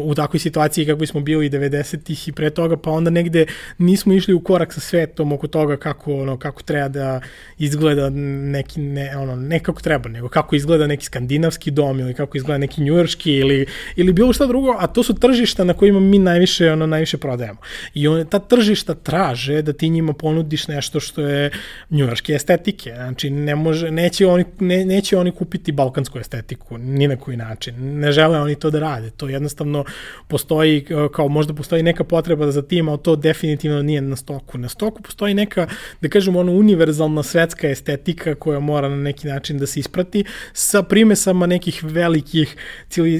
u 0.03 0.15
takvoj 0.15 0.39
situaciji 0.39 0.85
kako 0.85 1.05
smo 1.05 1.21
bili 1.21 1.49
90-ih 1.49 2.27
i 2.27 2.31
pre 2.31 2.49
toga, 2.49 2.77
pa 2.77 2.91
onda 2.91 3.09
negde 3.09 3.45
nismo 3.77 4.13
išli 4.13 4.33
u 4.33 4.39
korak 4.39 4.73
sa 4.73 4.79
svetom 4.79 5.31
oko 5.31 5.47
toga 5.47 5.77
kako, 5.77 6.15
ono, 6.15 6.37
kako 6.37 6.63
treba 6.63 6.87
da 6.87 7.21
izgleda 7.57 8.09
neki, 8.09 8.81
ne, 8.81 9.17
ono, 9.17 9.35
ne 9.35 9.59
kako 9.59 9.81
treba, 9.81 10.09
nego 10.09 10.29
kako 10.29 10.55
izgleda 10.55 10.87
neki 10.87 11.05
skandinavski 11.05 11.71
dom 11.71 11.99
ili 11.99 12.13
kako 12.13 12.37
izgleda 12.37 12.57
neki 12.57 12.81
njujorski 12.81 13.33
ili, 13.33 13.65
ili 13.95 14.13
bilo 14.13 14.33
šta 14.33 14.45
drugo, 14.45 14.75
a 14.79 14.87
to 14.87 15.03
su 15.03 15.13
trži 15.13 15.40
tržišta 15.41 15.63
na 15.63 15.73
kojima 15.73 15.99
mi 15.99 16.19
najviše 16.19 16.71
ono 16.71 16.87
najviše 16.87 17.17
prodajemo. 17.17 17.59
I 17.93 18.07
on, 18.07 18.25
ta 18.25 18.39
tržišta 18.39 18.93
traže 18.93 19.61
da 19.61 19.73
ti 19.73 19.89
njima 19.89 20.13
ponudiš 20.13 20.67
nešto 20.67 20.99
što 20.99 21.21
je 21.21 21.51
njujorške 21.89 22.33
estetike. 22.33 22.93
Znači 22.95 23.29
ne 23.29 23.55
može 23.55 23.91
neće 23.91 24.27
oni 24.27 24.45
ne, 24.59 24.85
neće 24.85 25.17
oni 25.17 25.31
kupiti 25.31 25.71
balkansku 25.71 26.19
estetiku 26.19 26.77
ni 26.77 27.07
na 27.07 27.15
koji 27.15 27.37
način. 27.37 27.99
Ne 27.99 28.11
žele 28.11 28.39
oni 28.39 28.55
to 28.55 28.69
da 28.69 28.79
rade. 28.79 29.09
To 29.09 29.29
jednostavno 29.29 29.85
postoji 30.27 30.85
kao 31.13 31.27
možda 31.27 31.53
postoji 31.53 31.83
neka 31.83 32.03
potreba 32.03 32.51
za 32.51 32.61
tim, 32.61 32.89
ali 32.89 32.99
to 33.03 33.15
definitivno 33.15 33.81
nije 33.81 34.01
na 34.01 34.15
stoku. 34.15 34.57
Na 34.57 34.69
stoku 34.69 35.01
postoji 35.01 35.33
neka 35.33 35.67
da 36.01 36.09
kažemo 36.09 36.39
ono 36.39 36.51
univerzalna 36.51 37.23
svetska 37.23 37.69
estetika 37.69 38.35
koja 38.35 38.59
mora 38.59 38.89
na 38.89 38.95
neki 38.95 39.27
način 39.27 39.57
da 39.57 39.65
se 39.65 39.79
isprati 39.79 40.23
sa 40.53 40.83
primesama 40.83 41.47
nekih 41.47 41.83
velikih 41.83 42.55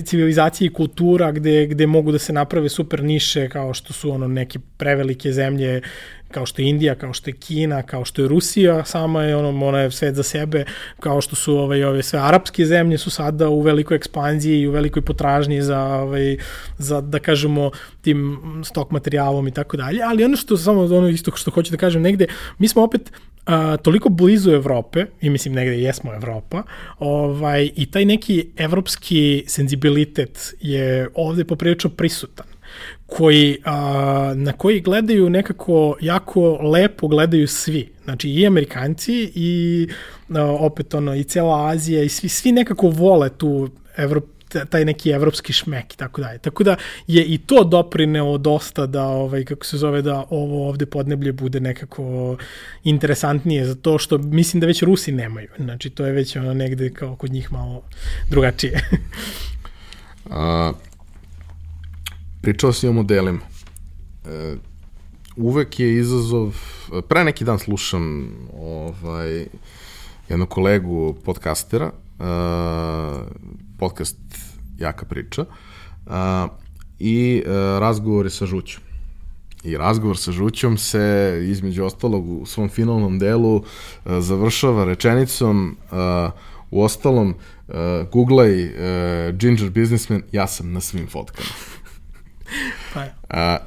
civilizacija 0.05 0.65
i 0.65 0.73
kultura 0.73 1.31
gde, 1.31 1.67
gde 1.67 1.87
mogu 1.87 2.10
da 2.11 2.19
se 2.19 2.33
naprave 2.33 2.69
super 2.69 3.03
niše 3.03 3.49
kao 3.49 3.73
što 3.73 3.93
su 3.93 4.11
ono 4.11 4.27
neke 4.27 4.59
prevelike 4.77 5.31
zemlje 5.31 5.81
kao 6.31 6.45
što 6.45 6.61
je 6.61 6.67
Indija, 6.69 6.95
kao 6.95 7.13
što 7.13 7.29
je 7.29 7.33
Kina, 7.33 7.81
kao 7.83 8.05
što 8.05 8.21
je 8.21 8.27
Rusija, 8.27 8.85
sama 8.85 9.23
je 9.23 9.35
ono, 9.35 9.67
ona 9.67 9.79
je 9.79 9.91
svet 9.91 10.15
za 10.15 10.23
sebe, 10.23 10.65
kao 10.99 11.21
što 11.21 11.35
su 11.35 11.57
ovaj, 11.57 11.83
ove 11.83 12.03
sve 12.03 12.19
arapske 12.19 12.65
zemlje 12.65 12.97
su 12.97 13.09
sada 13.09 13.49
u 13.49 13.61
velikoj 13.61 13.95
ekspanziji 13.95 14.59
i 14.59 14.67
u 14.67 14.71
velikoj 14.71 15.01
potražnji 15.01 15.61
za, 15.61 15.79
ovaj, 15.79 16.37
za 16.77 17.01
da 17.01 17.19
kažemo, 17.19 17.71
tim 18.01 18.39
stok 18.65 18.91
materijalom 18.91 19.47
i 19.47 19.51
tako 19.51 19.77
dalje, 19.77 20.01
ali 20.03 20.23
ono 20.23 20.37
što 20.37 20.57
samo 20.57 20.81
ono 20.81 21.07
isto 21.07 21.31
što 21.35 21.51
hoću 21.51 21.71
da 21.71 21.77
kažem 21.77 22.01
negde, 22.01 22.27
mi 22.57 22.67
smo 22.67 22.83
opet 22.83 23.11
a, 23.45 23.77
toliko 23.77 24.09
blizu 24.09 24.51
Evrope, 24.51 25.05
i 25.21 25.29
mislim 25.29 25.53
negde 25.53 25.81
jesmo 25.81 26.13
Evropa, 26.13 26.63
ovaj, 26.99 27.69
i 27.75 27.85
taj 27.91 28.05
neki 28.05 28.47
evropski 28.57 29.43
senzibilitet 29.47 30.55
je 30.59 31.09
ovde 31.15 31.45
poprilično 31.45 31.89
prisutan 31.89 32.45
koji, 33.05 33.57
a, 33.65 34.33
na 34.35 34.53
koji 34.53 34.81
gledaju 34.81 35.29
nekako 35.29 35.95
jako 36.01 36.51
lepo 36.51 37.07
gledaju 37.07 37.47
svi. 37.47 37.89
Znači 38.03 38.29
i 38.29 38.47
Amerikanci 38.47 39.31
i 39.35 39.87
a, 40.29 40.43
opet 40.43 40.93
ono 40.93 41.15
i 41.15 41.23
cela 41.23 41.69
Azija 41.69 42.03
i 42.03 42.09
svi, 42.09 42.29
svi 42.29 42.51
nekako 42.51 42.87
vole 42.87 43.29
tu 43.29 43.69
Evropu 43.97 44.40
taj 44.69 44.85
neki 44.85 45.09
evropski 45.09 45.53
šmek 45.53 45.93
i 45.93 45.97
tako 45.97 46.21
dalje. 46.21 46.37
Tako 46.37 46.63
da 46.63 46.75
je 47.07 47.25
i 47.25 47.37
to 47.37 47.63
doprineo 47.63 48.37
dosta 48.37 48.85
da 48.85 49.03
ovaj 49.07 49.45
kako 49.45 49.65
se 49.65 49.77
zove 49.77 50.01
da 50.01 50.25
ovo 50.29 50.67
ovde 50.69 50.85
podneblje 50.85 51.31
bude 51.31 51.59
nekako 51.59 52.37
interesantnije 52.83 53.65
za 53.65 53.75
to 53.75 53.97
što 53.97 54.17
mislim 54.17 54.61
da 54.61 54.67
već 54.67 54.83
Rusi 54.83 55.11
nemaju. 55.11 55.47
Znači 55.57 55.89
to 55.89 56.05
je 56.05 56.11
već 56.11 56.35
ono 56.35 56.53
negde 56.53 56.89
kao 56.89 57.15
kod 57.15 57.31
njih 57.31 57.51
malo 57.51 57.83
drugačije. 58.29 58.79
A, 60.29 60.73
pričao 62.41 62.73
si 62.73 62.87
o 62.87 62.93
modelima. 62.93 63.39
E, 64.25 64.55
uvek 65.35 65.79
je 65.79 65.97
izazov, 65.97 66.55
pre 67.07 67.23
neki 67.23 67.43
dan 67.45 67.59
slušam 67.59 68.33
ovaj, 68.59 69.45
jednog 70.29 70.49
kolegu 70.49 71.15
podcastera, 71.25 71.91
uh, 72.19 72.25
podcast 73.81 74.17
Jaka 74.77 75.05
priča, 75.05 75.45
uh, 75.45 76.13
i 76.99 77.43
uh, 77.45 77.51
razgovori 77.79 78.29
sa 78.29 78.45
Žućom. 78.45 78.83
I 79.63 79.77
razgovor 79.77 80.17
sa 80.17 80.31
Žućom 80.31 80.77
se, 80.77 81.39
između 81.49 81.83
ostalog, 81.85 82.29
u 82.29 82.45
svom 82.45 82.69
finalnom 82.69 83.19
delu 83.19 83.55
uh, 83.55 83.63
završava 84.19 84.85
rečenicom 84.85 85.77
uh, 85.91 85.97
u 86.71 86.83
ostalom, 86.83 87.35
uh, 87.67 87.75
googlaj 88.11 88.65
uh, 88.65 88.71
Ginger 89.35 89.69
Businessman, 89.69 90.23
ja 90.31 90.47
sam 90.47 90.73
na 90.73 90.81
svim 90.81 91.07
fotkama. 91.07 91.49
pa 92.93 93.05
A, 93.29 93.57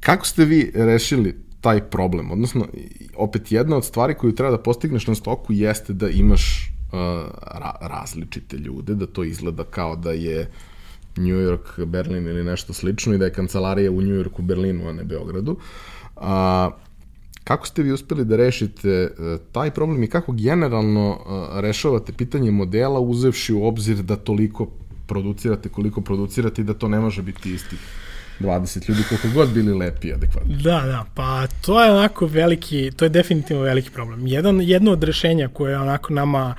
kako 0.00 0.26
ste 0.26 0.44
vi 0.44 0.70
rešili 0.74 1.36
taj 1.60 1.80
problem? 1.80 2.30
Odnosno, 2.30 2.66
opet 3.16 3.52
jedna 3.52 3.76
od 3.76 3.84
stvari 3.84 4.14
koju 4.14 4.34
treba 4.34 4.56
da 4.56 4.62
postigneš 4.62 5.06
na 5.06 5.14
stoku 5.14 5.52
jeste 5.52 5.92
da 5.92 6.08
imaš 6.08 6.70
ra 7.52 7.72
različite 7.80 8.56
ljude, 8.56 8.94
da 8.94 9.06
to 9.06 9.24
izgleda 9.24 9.64
kao 9.64 9.96
da 9.96 10.12
je 10.12 10.50
New 11.16 11.36
York, 11.36 11.84
Berlin 11.84 12.26
ili 12.26 12.44
nešto 12.44 12.72
slično 12.72 13.14
i 13.14 13.18
da 13.18 13.24
je 13.24 13.32
kancelarija 13.32 13.90
u 13.90 14.00
New 14.00 14.14
Yorku, 14.14 14.42
Berlinu, 14.42 14.88
a 14.88 14.92
ne 14.92 15.04
Beogradu. 15.04 15.56
A, 16.16 16.70
kako 17.44 17.66
ste 17.66 17.82
vi 17.82 17.92
uspeli 17.92 18.24
da 18.24 18.36
rešite 18.36 19.10
uh, 19.10 19.40
taj 19.52 19.70
problem 19.70 20.02
i 20.02 20.06
kako 20.06 20.32
generalno 20.32 21.10
uh, 21.10 21.60
rešavate 21.60 22.12
pitanje 22.12 22.50
modela 22.50 23.00
uzevši 23.00 23.54
u 23.54 23.64
obzir 23.64 23.96
da 23.96 24.16
toliko 24.16 24.66
producirate 25.06 25.68
koliko 25.68 26.00
producirate 26.00 26.62
i 26.62 26.64
da 26.64 26.74
to 26.74 26.88
ne 26.88 27.00
može 27.00 27.22
biti 27.22 27.54
istih 27.54 27.78
20 28.40 28.88
ljudi, 28.88 29.02
koliko 29.08 29.28
god 29.34 29.52
bili 29.52 29.74
lepi 29.74 30.08
i 30.08 30.12
adekvatni. 30.12 30.54
Da, 30.54 30.80
da, 30.80 31.04
pa 31.14 31.46
to 31.46 31.84
je 31.84 31.90
onako 31.90 32.26
veliki, 32.26 32.90
to 32.96 33.04
je 33.04 33.08
definitivno 33.08 33.62
veliki 33.62 33.90
problem. 33.90 34.26
Jedan, 34.26 34.60
jedno 34.60 34.92
od 34.92 35.04
rešenja 35.04 35.48
koje 35.48 35.70
je 35.70 35.78
onako 35.78 36.12
nama 36.12 36.54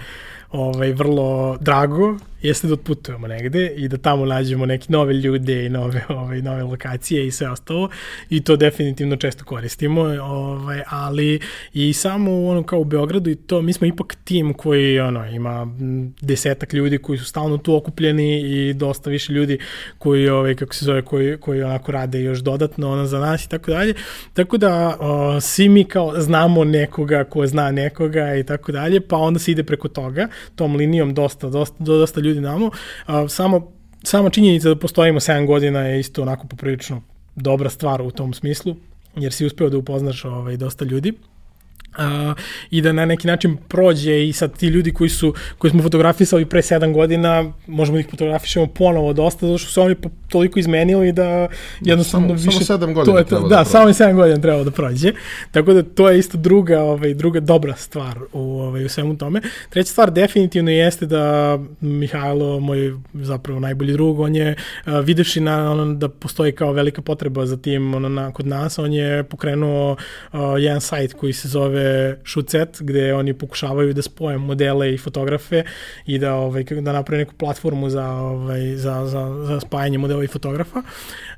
ovaj, 0.51 0.93
vrlo 0.93 1.57
drago 1.61 2.17
jeste 2.41 2.67
da 2.67 2.73
otputujemo 2.73 3.27
negde 3.27 3.73
i 3.75 3.87
da 3.87 3.97
tamo 3.97 4.25
nađemo 4.25 4.65
neke 4.65 4.85
nove 4.89 5.13
ljude 5.13 5.65
i 5.65 5.69
nove, 5.69 6.05
ovaj, 6.19 6.41
nove 6.41 6.63
lokacije 6.63 7.27
i 7.27 7.31
sve 7.31 7.49
ostalo 7.49 7.89
i 8.29 8.43
to 8.43 8.55
definitivno 8.55 9.15
često 9.15 9.45
koristimo, 9.45 10.01
ovaj, 10.01 10.81
ali 10.87 11.39
i 11.73 11.93
samo 11.93 12.47
ono 12.47 12.63
kao 12.63 12.79
u 12.79 12.83
Beogradu 12.83 13.29
i 13.29 13.35
to, 13.35 13.61
mi 13.61 13.73
smo 13.73 13.87
ipak 13.87 14.15
tim 14.23 14.53
koji 14.53 14.99
ono, 14.99 15.25
ima 15.25 15.67
desetak 16.21 16.73
ljudi 16.73 16.97
koji 16.97 17.17
su 17.17 17.25
stalno 17.25 17.57
tu 17.57 17.75
okupljeni 17.75 18.41
i 18.41 18.73
dosta 18.73 19.09
više 19.09 19.33
ljudi 19.33 19.59
koji, 19.97 20.29
ovaj, 20.29 20.55
kako 20.55 20.75
se 20.75 20.85
zove, 20.85 21.01
koji, 21.01 21.37
koji 21.37 21.63
onako 21.63 21.91
rade 21.91 22.21
još 22.21 22.39
dodatno 22.39 22.91
ono, 22.91 23.05
za 23.05 23.19
nas 23.19 23.45
i 23.45 23.49
tako 23.49 23.71
dalje. 23.71 23.93
Tako 24.33 24.57
da 24.57 24.97
o, 24.99 25.41
svi 25.41 25.69
mi 25.69 25.83
kao 25.83 26.13
znamo 26.21 26.63
nekoga 26.63 27.23
ko 27.23 27.47
zna 27.47 27.71
nekoga 27.71 28.35
i 28.35 28.43
tako 28.43 28.71
dalje, 28.71 29.01
pa 29.01 29.17
onda 29.17 29.39
se 29.39 29.51
ide 29.51 29.63
preko 29.63 29.87
toga, 29.87 30.27
tom 30.55 30.75
linijom 30.75 31.13
dosta, 31.13 31.49
dosta, 31.49 31.83
dosta 31.83 32.21
ljudi 32.21 32.30
ljudi 32.32 32.41
namo. 32.41 32.69
A, 33.05 33.27
samo, 33.27 33.71
sama 34.03 34.29
činjenica 34.29 34.69
da 34.69 34.75
postojimo 34.75 35.19
7 35.19 35.45
godina 35.47 35.79
je 35.79 35.99
isto 35.99 36.21
onako 36.21 36.47
poprilično 36.47 37.01
dobra 37.36 37.69
stvar 37.69 38.01
u 38.01 38.11
tom 38.11 38.34
smislu, 38.34 38.75
jer 39.15 39.34
si 39.34 39.45
uspeo 39.45 39.69
da 39.69 39.77
upoznaš 39.77 40.25
ovaj, 40.25 40.57
dosta 40.57 40.86
ljudi 40.86 41.13
uh, 41.97 42.38
i 42.71 42.82
da 42.82 42.91
na 42.91 43.05
neki 43.05 43.27
način 43.27 43.57
prođe 43.67 44.27
i 44.27 44.34
sad 44.34 44.57
ti 44.57 44.67
ljudi 44.67 44.93
koji 44.93 45.09
su 45.09 45.34
koji 45.57 45.71
smo 45.71 45.84
fotografisali 45.84 46.45
pre 46.45 46.61
7 46.61 46.93
godina 46.93 47.53
možemo 47.67 47.95
da 47.95 47.99
ih 47.99 48.09
fotografišemo 48.09 48.67
ponovo 48.67 49.13
dosta 49.13 49.47
zato 49.47 49.57
što 49.57 49.71
su 49.71 49.82
oni 49.82 49.95
toliko 50.29 50.59
izmenili 50.59 51.11
da 51.11 51.47
jednostavno 51.82 52.27
samo, 52.27 52.34
više 52.34 52.65
samo 52.65 52.79
7 52.79 52.93
godina 52.93 53.13
to 53.13 53.17
je 53.17 53.25
to, 53.25 53.47
da, 53.47 53.55
da 53.55 53.65
samo 53.65 53.89
7 53.89 54.15
godina 54.15 54.41
treba 54.41 54.63
da 54.63 54.71
prođe. 54.71 55.13
Tako 55.51 55.73
da 55.73 55.84
to 55.84 56.09
je 56.09 56.19
isto 56.19 56.38
druga 56.38 56.82
ovaj 56.82 57.13
druga 57.13 57.39
dobra 57.39 57.75
stvar 57.75 58.19
u 58.34 58.59
ovaj 58.59 58.86
u 58.86 58.89
svemu 58.89 59.17
tome. 59.17 59.41
Treća 59.69 59.91
stvar 59.91 60.11
definitivno 60.11 60.71
jeste 60.71 61.05
da 61.05 61.57
Mihajlo 61.82 62.59
moj 62.59 62.93
zapravo 63.13 63.59
najbolji 63.59 63.93
drug 63.93 64.19
on 64.19 64.36
je 64.36 64.55
uh, 64.86 64.93
videvši 65.03 65.39
na 65.39 65.71
ono 65.71 65.93
da 65.93 66.09
postoji 66.09 66.51
kao 66.51 66.71
velika 66.71 67.01
potreba 67.01 67.45
za 67.45 67.57
tim 67.57 67.93
ono 67.93 68.09
na 68.09 68.32
kod 68.32 68.47
nas 68.47 68.79
on 68.79 68.93
je 68.93 69.23
pokrenuo 69.23 69.91
uh, 70.34 70.39
jedan 70.59 70.82
sajt 70.82 71.13
koji 71.13 71.34
se 71.34 71.47
zove 71.47 71.70
zove 71.72 72.17
Šucet, 72.24 72.78
gde 72.80 73.13
oni 73.13 73.34
pokušavaju 73.34 73.93
da 73.93 74.01
spoje 74.01 74.38
modele 74.38 74.93
i 74.93 74.97
fotografe 74.97 75.63
i 76.05 76.19
da, 76.19 76.36
ovaj, 76.36 76.63
da 76.63 76.91
naprave 76.91 77.24
neku 77.24 77.34
platformu 77.38 77.89
za, 77.89 78.05
ovaj, 78.05 78.76
za, 78.76 79.05
za, 79.05 79.43
za 79.45 79.59
spajanje 79.59 79.97
modela 79.97 80.24
i 80.24 80.28
fotografa. 80.28 80.82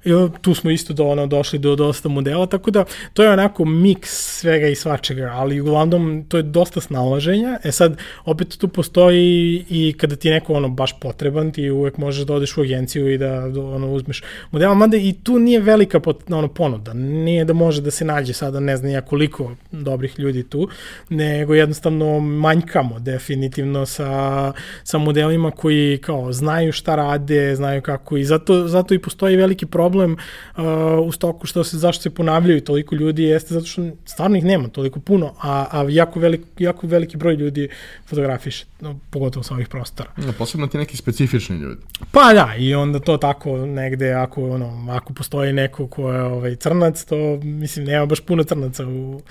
I 0.06 0.12
tu 0.42 0.54
smo 0.54 0.72
isto 0.72 0.94
do, 0.94 1.06
ono, 1.06 1.28
došli 1.28 1.60
do 1.60 1.76
dosta 1.76 2.10
modela, 2.10 2.46
tako 2.46 2.72
da 2.72 2.86
to 3.14 3.24
je 3.24 3.32
onako 3.32 3.66
miks 3.66 4.40
svega 4.40 4.68
i 4.68 4.76
svačega, 4.76 5.32
ali 5.34 5.62
uglavnom 5.62 6.26
to 6.28 6.38
je 6.38 6.44
dosta 6.44 6.82
snalaženja. 6.82 7.60
E 7.64 7.72
sad, 7.72 7.98
opet 8.26 8.58
tu 8.58 8.68
postoji 8.68 9.66
i 9.70 9.94
kada 9.98 10.16
ti 10.16 10.30
neko 10.30 10.54
ono 10.54 10.70
baš 10.70 11.00
potreban, 11.00 11.52
ti 11.52 11.70
uvek 11.70 11.98
možeš 11.98 12.26
da 12.26 12.34
odeš 12.34 12.58
u 12.58 12.62
agenciju 12.62 13.14
i 13.14 13.18
da 13.18 13.46
ono, 13.46 13.92
uzmeš 13.92 14.24
modela, 14.52 14.74
mada 14.74 14.98
i 14.98 15.14
tu 15.24 15.40
nije 15.40 15.60
velika 15.60 16.00
pot, 16.00 16.32
ono, 16.32 16.48
ponuda, 16.48 16.94
nije 16.94 17.46
da 17.46 17.54
može 17.54 17.82
da 17.82 17.92
se 17.92 18.06
nađe 18.06 18.34
sada 18.34 18.60
ne 18.60 18.78
znam 18.78 18.92
ja 18.92 19.02
koliko 19.02 19.52
dobrih 19.72 20.20
ljudi 20.20 20.23
tu, 20.50 20.68
nego 21.10 21.54
jednostavno 21.54 22.20
manjkamo 22.20 23.00
definitivno 23.00 23.86
sa, 23.86 24.54
sa 24.84 24.98
modelima 24.98 25.52
koji 25.52 25.98
kao 25.98 26.34
znaju 26.34 26.72
šta 26.72 26.96
rade, 26.96 27.56
znaju 27.56 27.82
kako 27.82 28.18
i 28.18 28.26
zato, 28.26 28.68
zato 28.68 28.94
i 28.94 29.00
postoji 29.00 29.36
veliki 29.36 29.66
problem 29.66 30.12
uh, 30.14 30.64
u 31.06 31.12
stoku 31.12 31.48
što 31.48 31.64
se, 31.64 31.78
zašto 31.78 32.02
se 32.02 32.10
ponavljaju 32.10 32.62
toliko 32.62 32.96
ljudi 32.96 33.24
jeste 33.24 33.54
zato 33.54 33.66
što 33.66 33.82
stvarno 34.06 34.38
ih 34.38 34.44
nema 34.44 34.68
toliko 34.68 35.00
puno, 35.00 35.34
a, 35.42 35.66
a 35.72 35.86
jako, 35.90 36.20
velik, 36.20 36.42
jako 36.60 36.88
veliki 36.88 37.18
broj 37.18 37.36
ljudi 37.36 37.70
fotografiše, 38.06 38.66
no, 38.82 39.00
pogotovo 39.10 39.44
sa 39.44 39.54
ovih 39.54 39.68
prostora. 39.68 40.12
Ja, 40.26 40.32
posebno 40.38 40.68
ti 40.68 40.78
neki 40.78 40.98
specifični 40.98 41.58
ljudi. 41.58 41.82
Pa 42.12 42.34
da, 42.34 42.56
i 42.58 42.76
onda 42.76 43.00
to 43.00 43.18
tako 43.18 43.66
negde, 43.66 44.14
ako, 44.14 44.50
ono, 44.50 44.88
ako 44.90 45.14
postoji 45.14 45.54
neko 45.54 45.88
ko 45.88 46.12
je 46.12 46.22
ovaj, 46.22 46.56
crnac, 46.56 47.04
to 47.06 47.40
mislim 47.44 47.86
nema 47.86 48.06
baš 48.06 48.20
puno 48.20 48.44
crnaca 48.44 48.88
u, 48.88 49.22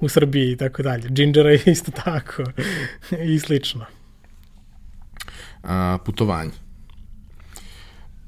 u 0.00 0.08
Srbiji 0.08 0.41
i 0.50 0.56
tako 0.56 0.82
dalje. 0.82 1.08
Gingera 1.08 1.50
je 1.50 1.62
isto 1.66 1.90
tako 1.90 2.42
i 3.24 3.38
slično. 3.38 3.84
A, 5.62 5.98
putovanje. 6.04 6.50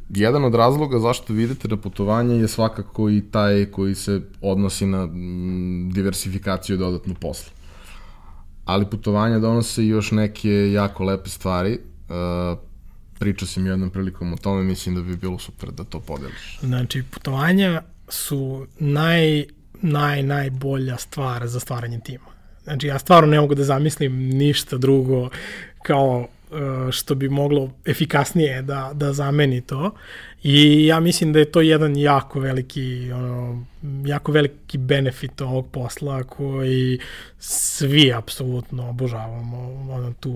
Jedan 0.08 0.44
od 0.44 0.54
razloga 0.54 0.98
zašto 0.98 1.32
vidite 1.32 1.68
na 1.68 1.76
putovanje 1.76 2.36
je 2.36 2.48
svakako 2.48 3.10
i 3.10 3.22
taj 3.30 3.64
koji 3.64 3.94
se 3.94 4.20
odnosi 4.40 4.86
na 4.86 5.06
mm, 5.06 5.90
diversifikaciju 5.90 6.76
dodatnu 6.76 7.14
posla. 7.14 7.52
Ali 8.64 8.90
putovanja 8.90 9.38
donose 9.38 9.86
još 9.86 10.10
neke 10.10 10.72
jako 10.72 11.04
lepe 11.04 11.28
stvari. 11.28 11.78
Uh, 12.08 12.58
pričao 13.18 13.48
sam 13.48 13.66
jednom 13.66 13.90
prilikom 13.90 14.32
o 14.32 14.36
tome, 14.36 14.62
mislim 14.62 14.94
da 14.94 15.02
bi 15.02 15.16
bilo 15.16 15.38
super 15.38 15.70
da 15.70 15.84
to 15.84 16.00
podeliš. 16.00 16.58
Znači, 16.60 17.02
putovanja 17.10 17.82
su 18.08 18.66
naj 18.78 19.44
naj, 19.83 20.22
najbolja 20.22 20.97
stvar 20.97 21.47
za 21.47 21.61
stvaranje 21.61 22.01
tima. 22.01 22.35
Znači, 22.64 22.87
ja 22.87 22.99
stvarno 22.99 23.31
ne 23.31 23.41
mogu 23.41 23.55
da 23.55 23.64
zamislim 23.64 24.29
ništa 24.29 24.77
drugo 24.77 25.29
kao 25.83 26.27
e, 26.27 26.93
što 26.93 27.14
bi 27.14 27.29
moglo 27.29 27.70
efikasnije 27.85 28.62
da, 28.62 28.91
da 28.95 29.12
zameni 29.12 29.61
to. 29.61 29.91
I 30.45 30.86
ja 30.86 31.01
mislim 31.01 31.32
da 31.32 31.38
je 31.38 31.45
to 31.45 31.61
jedan 31.61 31.97
jako 31.97 32.40
veliki, 32.40 33.11
ono, 33.12 33.64
jako 34.07 34.32
veliki 34.32 34.78
benefit 34.78 35.40
ovog 35.40 35.70
posla 35.70 36.22
koji 36.22 36.99
svi 37.38 38.12
apsolutno 38.12 38.88
obožavamo 38.88 39.88
ono, 39.92 40.12
tu 40.20 40.30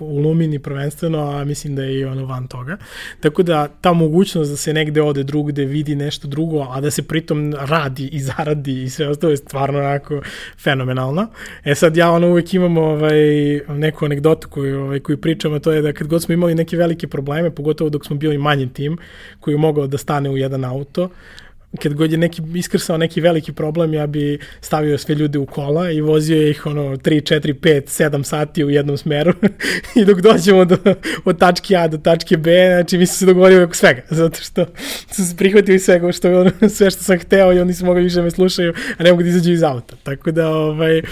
u 0.00 0.18
Lumini 0.18 0.58
prvenstveno, 0.58 1.18
a 1.18 1.44
mislim 1.44 1.76
da 1.76 1.82
je 1.82 1.98
i 1.98 2.04
ono 2.04 2.26
van 2.26 2.46
toga. 2.46 2.76
Tako 3.20 3.42
da 3.42 3.68
ta 3.80 3.92
mogućnost 3.92 4.50
da 4.50 4.56
se 4.56 4.72
negde 4.72 5.02
ode 5.02 5.22
drugde, 5.22 5.64
vidi 5.64 5.94
nešto 5.96 6.28
drugo, 6.28 6.66
a 6.70 6.80
da 6.80 6.90
se 6.90 7.02
pritom 7.02 7.54
radi 7.58 8.08
i 8.08 8.20
zaradi 8.20 8.82
i 8.82 8.90
sve 8.90 9.08
ostalo 9.08 9.30
je 9.30 9.36
stvarno 9.36 9.78
onako 9.78 10.22
fenomenalno. 10.58 11.26
E 11.64 11.74
sad 11.74 11.96
ja 11.96 12.10
ono 12.10 12.28
uvek 12.28 12.54
imam 12.54 12.78
ovaj, 12.78 13.14
neku 13.68 14.04
anegdotu 14.04 14.48
koju, 14.48 14.80
ovaj, 14.80 15.00
koju 15.00 15.20
pričam, 15.20 15.54
a 15.54 15.58
to 15.58 15.72
je 15.72 15.82
da 15.82 15.92
kad 15.92 16.06
god 16.06 16.22
smo 16.22 16.34
imali 16.34 16.54
neke 16.54 16.76
velike 16.76 17.06
probleme, 17.06 17.50
pogotovo 17.50 17.90
dok 17.90 18.06
smo 18.06 18.16
bili 18.16 18.38
manji 18.38 18.72
tim, 18.72 18.98
koji 19.44 19.54
je 19.54 19.58
mogao 19.58 19.86
da 19.86 19.98
stane 19.98 20.30
u 20.30 20.36
jedan 20.36 20.64
auto, 20.64 21.10
kad 21.82 21.94
god 21.94 22.12
je 22.12 22.18
neki 22.18 22.42
iskrsao 22.54 22.96
neki 22.98 23.20
veliki 23.20 23.52
problem, 23.52 23.94
ja 23.94 24.06
bi 24.06 24.38
stavio 24.60 24.98
sve 24.98 25.14
ljude 25.14 25.38
u 25.38 25.46
kola 25.46 25.90
i 25.90 26.00
vozio 26.00 26.48
ih 26.48 26.66
ono 26.66 26.82
3, 26.82 27.34
4, 27.34 27.54
5, 27.54 28.10
7 28.10 28.22
sati 28.22 28.64
u 28.64 28.70
jednom 28.70 28.96
smeru 28.96 29.32
i 30.00 30.04
dok 30.04 30.20
dođemo 30.20 30.64
do, 30.64 30.76
od 31.24 31.38
tačke 31.38 31.76
A 31.76 31.88
do 31.88 31.98
tačke 31.98 32.36
B, 32.36 32.50
znači 32.74 32.98
mi 32.98 33.06
smo 33.06 33.14
se 33.14 33.26
dogovorili 33.26 33.62
oko 33.62 33.74
svega, 33.74 34.02
zato 34.20 34.40
što 34.42 34.66
su 35.12 35.24
se 35.28 35.36
prihvatili 35.36 35.78
svega 35.78 36.12
što, 36.12 36.40
ono, 36.40 36.50
sve 36.76 36.90
što 36.90 37.02
sam 37.02 37.18
hteo 37.18 37.52
i 37.52 37.60
oni 37.60 37.74
su 37.74 37.84
mogli 37.84 38.02
više 38.02 38.22
me 38.22 38.30
slušaju, 38.30 38.74
a 38.98 39.02
ne 39.02 39.10
mogu 39.10 39.22
da 39.22 39.28
izađu 39.28 39.52
iz 39.52 39.62
auta. 39.62 39.96
Tako 40.02 40.30
da, 40.30 40.48
ovaj, 40.48 41.02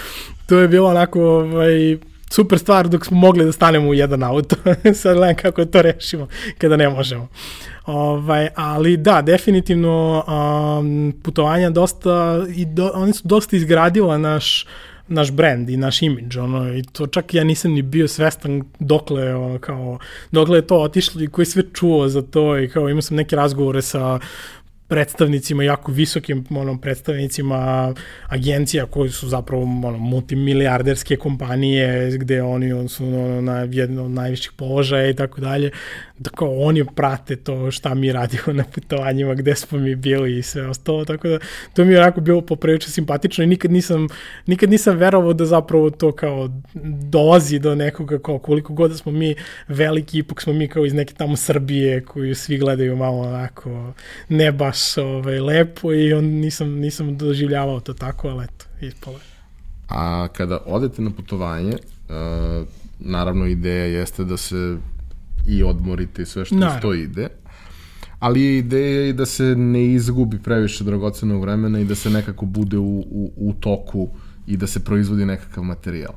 to 0.47 0.59
je 0.59 0.69
bilo 0.69 0.89
onako, 0.89 1.21
ovaj, 1.21 1.99
super 2.31 2.59
stvar 2.59 2.89
dok 2.89 3.07
smo 3.07 3.17
mogli 3.17 3.45
da 3.45 3.53
stanemo 3.53 3.89
u 3.89 3.95
jedan 3.95 4.23
auto. 4.23 4.57
Sad 5.01 5.17
gledam 5.17 5.37
kako 5.37 5.65
to 5.65 5.83
rešimo 5.83 6.29
kada 6.59 6.77
ne 6.77 6.89
možemo. 6.89 7.29
Ovaj, 7.87 8.49
ali 8.55 8.97
da, 8.97 9.23
definitivno 9.23 10.25
um, 10.27 11.15
putovanja 11.23 11.71
dosta, 11.71 12.45
i 12.55 12.65
do, 12.65 12.91
oni 12.95 13.13
su 13.13 13.29
dosta 13.29 13.57
izgradila 13.57 14.19
naš, 14.19 14.67
naš 15.09 15.33
brand 15.33 15.71
i 15.71 15.77
naš 15.77 16.03
imidž, 16.03 16.39
ono, 16.39 16.75
i 16.75 16.83
to 16.83 17.07
čak 17.07 17.35
ja 17.35 17.45
nisam 17.45 17.73
ni 17.73 17.83
bio 17.83 18.09
svestan 18.09 18.63
dokle, 18.79 19.35
ono, 19.35 19.59
kao, 19.59 19.99
dokle 20.31 20.59
je 20.59 20.67
to 20.67 20.81
otišlo 20.81 21.23
i 21.23 21.29
koji 21.29 21.47
sve 21.47 21.63
čuo 21.73 22.09
za 22.09 22.23
to 22.23 22.59
i 22.59 22.69
kao 22.69 22.89
imao 22.89 23.03
sam 23.03 23.17
neke 23.17 23.37
razgovore 23.37 23.83
sa 23.83 24.19
predstavnicima, 24.93 25.65
jako 25.65 25.93
visokim 25.93 26.45
onom, 26.51 26.79
predstavnicima 26.79 27.95
agencija 28.27 28.87
koji 28.87 29.11
su 29.11 29.29
zapravo 29.29 29.63
ono, 29.63 29.99
multimilijarderske 29.99 31.17
kompanije 31.17 32.11
gde 32.19 32.43
oni 32.43 32.89
su 32.89 33.07
ono, 33.07 33.41
na 33.41 33.69
jednom 33.71 34.07
od 34.07 34.11
najviših 34.11 34.53
položaja 34.57 35.11
i 35.11 35.15
tako 35.15 35.41
dalje, 35.41 35.71
da 36.19 36.31
kao 36.31 36.61
oni 36.61 36.85
prate 36.95 37.37
to 37.37 37.71
šta 37.71 37.95
mi 37.95 38.13
radimo 38.13 38.53
na 38.53 38.65
putovanjima, 38.75 39.35
gde 39.35 39.55
smo 39.55 39.79
mi 39.79 39.95
bili 39.95 40.39
i 40.39 40.43
sve 40.43 40.67
ostalo, 40.69 41.05
tako 41.05 41.29
da 41.29 41.39
to 41.75 41.85
mi 41.85 41.93
je 41.93 42.01
onako 42.01 42.21
bilo 42.21 42.41
poprilično 42.41 42.93
simpatično 42.93 43.45
i 43.45 43.47
nikad 43.47 43.71
nisam, 43.71 44.09
nikad 44.47 44.71
nisam 44.71 44.97
verovao 44.97 45.33
da 45.33 45.45
zapravo 45.45 45.91
to 45.91 46.13
kao 46.13 46.49
dolazi 47.11 47.59
do 47.59 47.75
nekoga 47.75 48.19
kao 48.19 48.39
koliko 48.39 48.73
god 48.73 48.91
da 48.91 48.97
smo 48.97 49.13
mi 49.13 49.35
veliki, 49.69 50.19
ipak 50.19 50.43
smo 50.43 50.53
mi 50.53 50.69
kao 50.69 50.87
iz 50.87 50.95
neke 50.95 51.15
tamo 51.15 51.37
Srbije 51.37 52.05
koju 52.05 52.35
svi 52.35 52.59
gledaju 52.59 52.97
malo 52.97 53.19
onako 53.19 53.93
ne 54.29 54.53
baš 54.53 54.82
ovaj, 54.99 55.41
lepo 55.41 55.93
i 55.93 56.13
on 56.13 56.25
nisam, 56.25 56.69
nisam 56.69 57.17
doživljavao 57.19 57.81
to 57.81 57.95
tako, 57.95 58.29
ali 58.29 58.45
eto, 58.45 58.65
ispalo 58.81 59.19
A 59.89 60.29
kada 60.29 60.59
odete 60.67 61.03
na 61.03 61.11
putovanje, 61.11 61.73
uh, 61.73 62.67
naravno 63.01 63.47
ideja 63.47 63.85
jeste 63.85 64.25
da 64.25 64.37
se 64.37 64.77
i 65.49 65.63
odmorite 65.63 66.23
i 66.23 66.27
sve 66.27 66.45
što 66.45 66.55
Naravno. 66.55 66.81
to 66.81 66.95
ide. 66.95 67.29
Ali 68.19 68.57
ideja 68.59 69.01
je 69.01 69.09
i 69.09 69.13
da 69.13 69.27
se 69.27 69.45
ne 69.45 69.87
izgubi 69.87 70.39
previše 70.39 70.85
dragocenog 70.85 71.41
vremena 71.41 71.81
i 71.81 71.85
da 71.85 71.95
se 71.95 72.11
nekako 72.11 72.47
bude 72.47 72.79
u, 72.79 72.99
u, 72.99 73.33
u 73.37 73.53
toku 73.53 74.09
i 74.47 74.57
da 74.57 74.67
se 74.67 74.85
proizvodi 74.85 75.27
nekakav 75.27 75.65
materijal. 75.65 76.13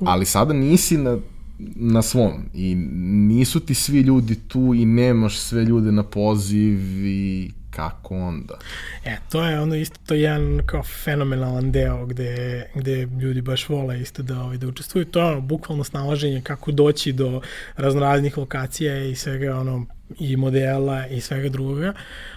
Ali 0.00 0.26
sada 0.26 0.52
nisi 0.52 0.96
na, 0.96 1.18
na 1.76 2.02
svom 2.02 2.32
i 2.54 2.74
nisu 3.28 3.60
ti 3.60 3.74
svi 3.74 4.00
ljudi 4.00 4.34
tu 4.34 4.74
i 4.74 4.84
nemaš 4.84 5.38
sve 5.38 5.64
ljude 5.64 5.92
na 5.92 6.02
poziv 6.02 7.06
i 7.06 7.50
kako 7.78 8.14
onda? 8.14 8.54
E, 9.04 9.16
to 9.30 9.44
je 9.44 9.60
ono 9.60 9.74
isto, 9.74 9.98
to 10.06 10.14
je 10.14 10.20
jedan 10.20 10.60
kao 10.66 10.82
fenomenalan 10.82 11.72
deo 11.72 12.06
gde, 12.06 12.64
gde 12.74 13.08
ljudi 13.20 13.40
baš 13.40 13.68
vole 13.68 14.00
isto 14.00 14.22
da, 14.22 14.40
ovaj, 14.40 14.56
da 14.56 14.66
učestvuju. 14.66 15.04
To 15.04 15.20
je 15.20 15.26
ono, 15.26 15.40
bukvalno 15.40 15.84
snalaženje 15.84 16.40
kako 16.40 16.72
doći 16.72 17.12
do 17.12 17.40
raznoraznih 17.76 18.38
lokacija 18.38 19.04
i 19.04 19.14
svega 19.14 19.56
ono, 19.56 19.86
i 20.18 20.36
modela 20.36 21.06
i 21.06 21.20
svega 21.20 21.48
druga. 21.48 21.92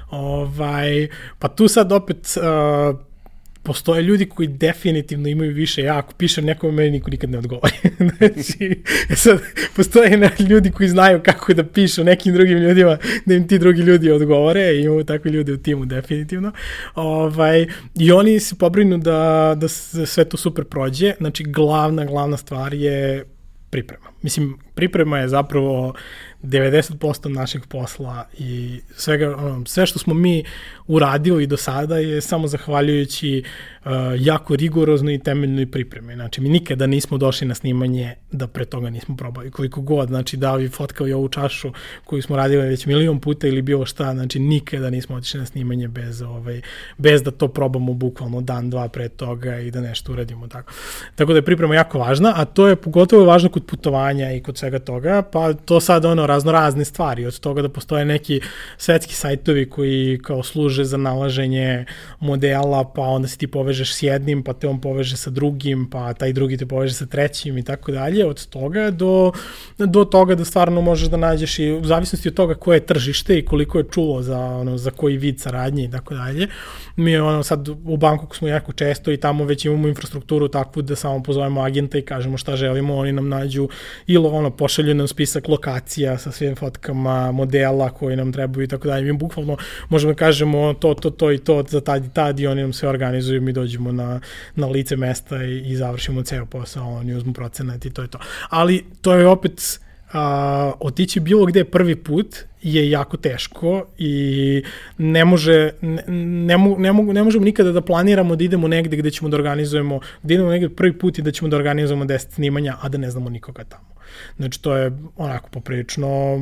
Ovaj, 0.09 1.07
pa 1.39 1.47
tu 1.47 1.67
sad 1.67 1.91
opet 1.91 2.37
uh, 2.37 2.99
postoje 3.63 4.01
ljudi 4.01 4.25
koji 4.25 4.47
definitivno 4.47 5.27
imaju 5.27 5.53
više, 5.53 5.81
ja 5.81 5.97
ako 5.97 6.13
pišem 6.13 6.45
nekome, 6.45 6.73
meni 6.73 6.91
niko 6.91 7.09
nikad 7.09 7.29
ne 7.29 7.37
odgovori. 7.37 7.73
znači, 8.17 8.83
e 9.09 9.15
sad, 9.15 9.39
postoje 9.75 10.29
ljudi 10.49 10.71
koji 10.71 10.89
znaju 10.89 11.21
kako 11.23 11.53
da 11.53 11.63
pišu 11.63 12.03
nekim 12.03 12.33
drugim 12.33 12.57
ljudima, 12.57 12.97
da 13.25 13.33
im 13.33 13.47
ti 13.47 13.59
drugi 13.59 13.81
ljudi 13.81 14.11
odgovore, 14.11 14.75
imamo 14.75 15.03
takve 15.03 15.31
ljude 15.31 15.53
u 15.53 15.57
timu 15.57 15.85
definitivno. 15.85 16.51
Ovaj, 16.95 17.67
I 17.95 18.11
oni 18.11 18.39
se 18.39 18.55
pobrinu 18.55 18.97
da, 18.97 19.53
da 19.57 19.67
sve 20.05 20.25
to 20.25 20.37
super 20.37 20.65
prođe, 20.65 21.13
znači 21.17 21.43
glavna, 21.43 22.05
glavna 22.05 22.37
stvar 22.37 22.73
je 22.73 23.25
priprema. 23.69 24.05
Mislim, 24.21 24.57
priprema 24.75 25.19
je 25.19 25.27
zapravo 25.27 25.93
90% 26.43 27.27
našeg 27.27 27.65
posla 27.65 28.27
i 28.37 28.81
svega, 28.95 29.35
ono, 29.37 29.65
sve 29.65 29.85
što 29.85 29.99
smo 29.99 30.13
mi 30.13 30.43
uradili 30.87 31.47
do 31.47 31.57
sada 31.57 31.97
je 31.97 32.21
samo 32.21 32.47
zahvaljujući 32.47 33.43
jako 34.19 34.55
rigoroznoj 34.55 35.13
i 35.13 35.19
temeljnoj 35.19 35.71
pripremi. 35.71 36.13
Znači, 36.13 36.41
mi 36.41 36.49
nikada 36.49 36.87
nismo 36.87 37.17
došli 37.17 37.47
na 37.47 37.55
snimanje 37.55 38.15
da 38.31 38.47
pre 38.47 38.65
toga 38.65 38.89
nismo 38.89 39.15
probali. 39.15 39.51
Koliko 39.51 39.81
god, 39.81 40.07
znači, 40.07 40.37
da 40.37 40.55
vi 40.55 40.69
fotkali 40.69 41.13
ovu 41.13 41.29
čašu 41.29 41.71
koju 42.05 42.21
smo 42.21 42.35
radili 42.35 42.67
već 42.67 42.85
milion 42.85 43.19
puta 43.19 43.47
ili 43.47 43.61
bilo 43.61 43.85
šta, 43.85 44.13
znači, 44.13 44.39
nikada 44.39 44.89
nismo 44.89 45.15
otišli 45.15 45.39
na 45.39 45.45
snimanje 45.45 45.87
bez, 45.87 46.21
ovaj, 46.21 46.61
bez 46.97 47.23
da 47.23 47.31
to 47.31 47.47
probamo 47.47 47.93
bukvalno 47.93 48.41
dan, 48.41 48.69
dva 48.69 48.87
pre 48.89 49.09
toga 49.09 49.59
i 49.59 49.71
da 49.71 49.81
nešto 49.81 50.11
uradimo 50.11 50.47
tako. 50.47 50.73
Tako 51.15 51.33
da 51.33 51.37
je 51.37 51.45
priprema 51.45 51.75
jako 51.75 51.99
važna, 51.99 52.33
a 52.35 52.45
to 52.45 52.67
je 52.67 52.75
pogotovo 52.75 53.25
važno 53.25 53.49
kod 53.49 53.65
putovanja 53.65 54.31
i 54.31 54.41
kod 54.41 54.57
svega 54.57 54.79
toga, 54.79 55.21
pa 55.21 55.53
to 55.53 55.79
sad 55.79 56.05
ono 56.05 56.27
razno 56.27 56.51
razne 56.51 56.85
stvari, 56.85 57.25
od 57.25 57.39
toga 57.39 57.61
da 57.61 57.69
postoje 57.69 58.05
neki 58.05 58.41
svetski 58.77 59.13
sajtovi 59.13 59.69
koji 59.69 60.19
kao 60.23 60.43
služe 60.43 60.83
za 60.83 60.97
nalaženje 60.97 61.85
modela, 62.19 62.83
pa 62.95 63.01
onda 63.01 63.27
se 63.27 63.37
ti 63.37 63.47
povežeš 63.71 63.93
s 63.95 64.03
jednim, 64.03 64.43
pa 64.43 64.53
te 64.53 64.67
on 64.67 64.81
poveže 64.81 65.15
sa 65.17 65.29
drugim, 65.31 65.85
pa 65.89 66.13
taj 66.13 66.33
drugi 66.33 66.57
te 66.57 66.65
poveže 66.65 66.93
sa 66.93 67.05
trećim 67.05 67.57
i 67.57 67.63
tako 67.63 67.91
dalje, 67.91 68.25
od 68.25 68.45
toga 68.51 68.91
do, 68.91 69.31
do 69.77 70.03
toga 70.05 70.35
da 70.35 70.45
stvarno 70.45 70.81
možeš 70.81 71.07
da 71.07 71.17
nađeš 71.17 71.59
i 71.59 71.71
u 71.71 71.85
zavisnosti 71.85 72.27
od 72.27 72.35
toga 72.35 72.55
koje 72.55 72.75
je 72.75 72.85
tržište 72.85 73.37
i 73.39 73.45
koliko 73.45 73.77
je 73.77 73.87
čulo 73.91 74.21
za, 74.21 74.39
ono, 74.39 74.77
za 74.77 74.91
koji 74.91 75.17
vid 75.17 75.39
saradnje 75.39 75.85
i 75.85 75.91
tako 75.91 76.15
dalje. 76.15 76.47
Mi 76.95 77.17
ono, 77.17 77.43
sad 77.43 77.69
u 77.69 77.97
Bangkoku 77.97 78.35
smo 78.35 78.47
jako 78.47 78.73
često 78.73 79.11
i 79.11 79.17
tamo 79.17 79.45
već 79.45 79.65
imamo 79.65 79.87
infrastrukturu 79.87 80.47
takvu 80.47 80.81
da 80.81 80.95
samo 80.95 81.23
pozovemo 81.23 81.61
agenta 81.61 81.97
i 81.97 82.01
kažemo 82.01 82.37
šta 82.37 82.55
želimo, 82.55 82.95
oni 82.95 83.11
nam 83.11 83.29
nađu 83.29 83.69
ili 84.07 84.27
ono, 84.27 84.49
pošalju 84.49 84.93
nam 84.93 85.07
spisak 85.07 85.47
lokacija 85.47 86.17
sa 86.17 86.31
svim 86.31 86.55
fotkama, 86.55 87.31
modela 87.31 87.89
koji 87.89 88.15
nam 88.15 88.33
trebaju 88.33 88.63
i 88.63 88.67
tako 88.67 88.87
dalje. 88.87 89.05
Mi 89.05 89.17
bukvalno 89.17 89.57
možemo 89.89 90.13
da 90.13 90.17
kažemo 90.17 90.73
to, 90.73 90.93
to, 90.93 91.09
to 91.09 91.31
i 91.31 91.37
to 91.37 91.63
za 91.67 91.81
tad 91.81 92.05
i 92.05 92.09
tad 92.09 92.39
i 92.39 92.47
oni 92.47 92.61
nam 92.61 92.73
sve 92.73 92.89
organizuju, 92.89 93.41
mi 93.41 93.53
dođemo 93.61 93.91
na, 93.91 94.19
na 94.55 94.67
lice 94.67 94.95
mesta 94.95 95.43
i, 95.43 95.59
i 95.71 95.75
završimo 95.75 96.23
ceo 96.23 96.45
posao, 96.45 96.97
oni 96.97 97.13
uzmu 97.13 97.33
procenat 97.33 97.85
i 97.85 97.89
to 97.89 98.01
je 98.01 98.07
to. 98.07 98.19
Ali 98.49 98.85
to 99.01 99.13
je 99.15 99.27
opet 99.27 99.79
a, 100.13 100.71
otići 100.79 101.19
bilo 101.19 101.45
gde 101.45 101.63
prvi 101.63 101.95
put 101.95 102.35
je 102.61 102.89
jako 102.89 103.17
teško 103.17 103.85
i 103.97 104.63
ne 104.97 105.25
može 105.25 105.71
ne, 105.81 106.03
ne, 106.07 106.57
ne, 106.77 106.91
mo, 106.91 107.13
ne 107.13 107.23
možemo 107.23 107.45
nikada 107.45 107.71
da 107.71 107.81
planiramo 107.81 108.35
da 108.35 108.43
idemo 108.43 108.67
negde 108.67 108.97
gde 108.97 109.11
ćemo 109.11 109.29
da 109.29 109.37
organizujemo, 109.37 109.99
da 110.23 110.33
idemo 110.33 110.49
negde 110.49 110.69
prvi 110.69 110.93
put 110.97 111.19
i 111.19 111.21
da 111.21 111.31
ćemo 111.31 111.49
da 111.49 111.57
organizujemo 111.57 112.05
10 112.05 112.17
snimanja, 112.33 112.77
a 112.81 112.89
da 112.89 112.97
ne 112.97 113.11
znamo 113.11 113.29
nikoga 113.29 113.63
tamo. 113.63 113.95
Znači 114.37 114.61
to 114.61 114.77
je 114.77 114.91
onako 115.15 115.49
poprilično 115.49 116.37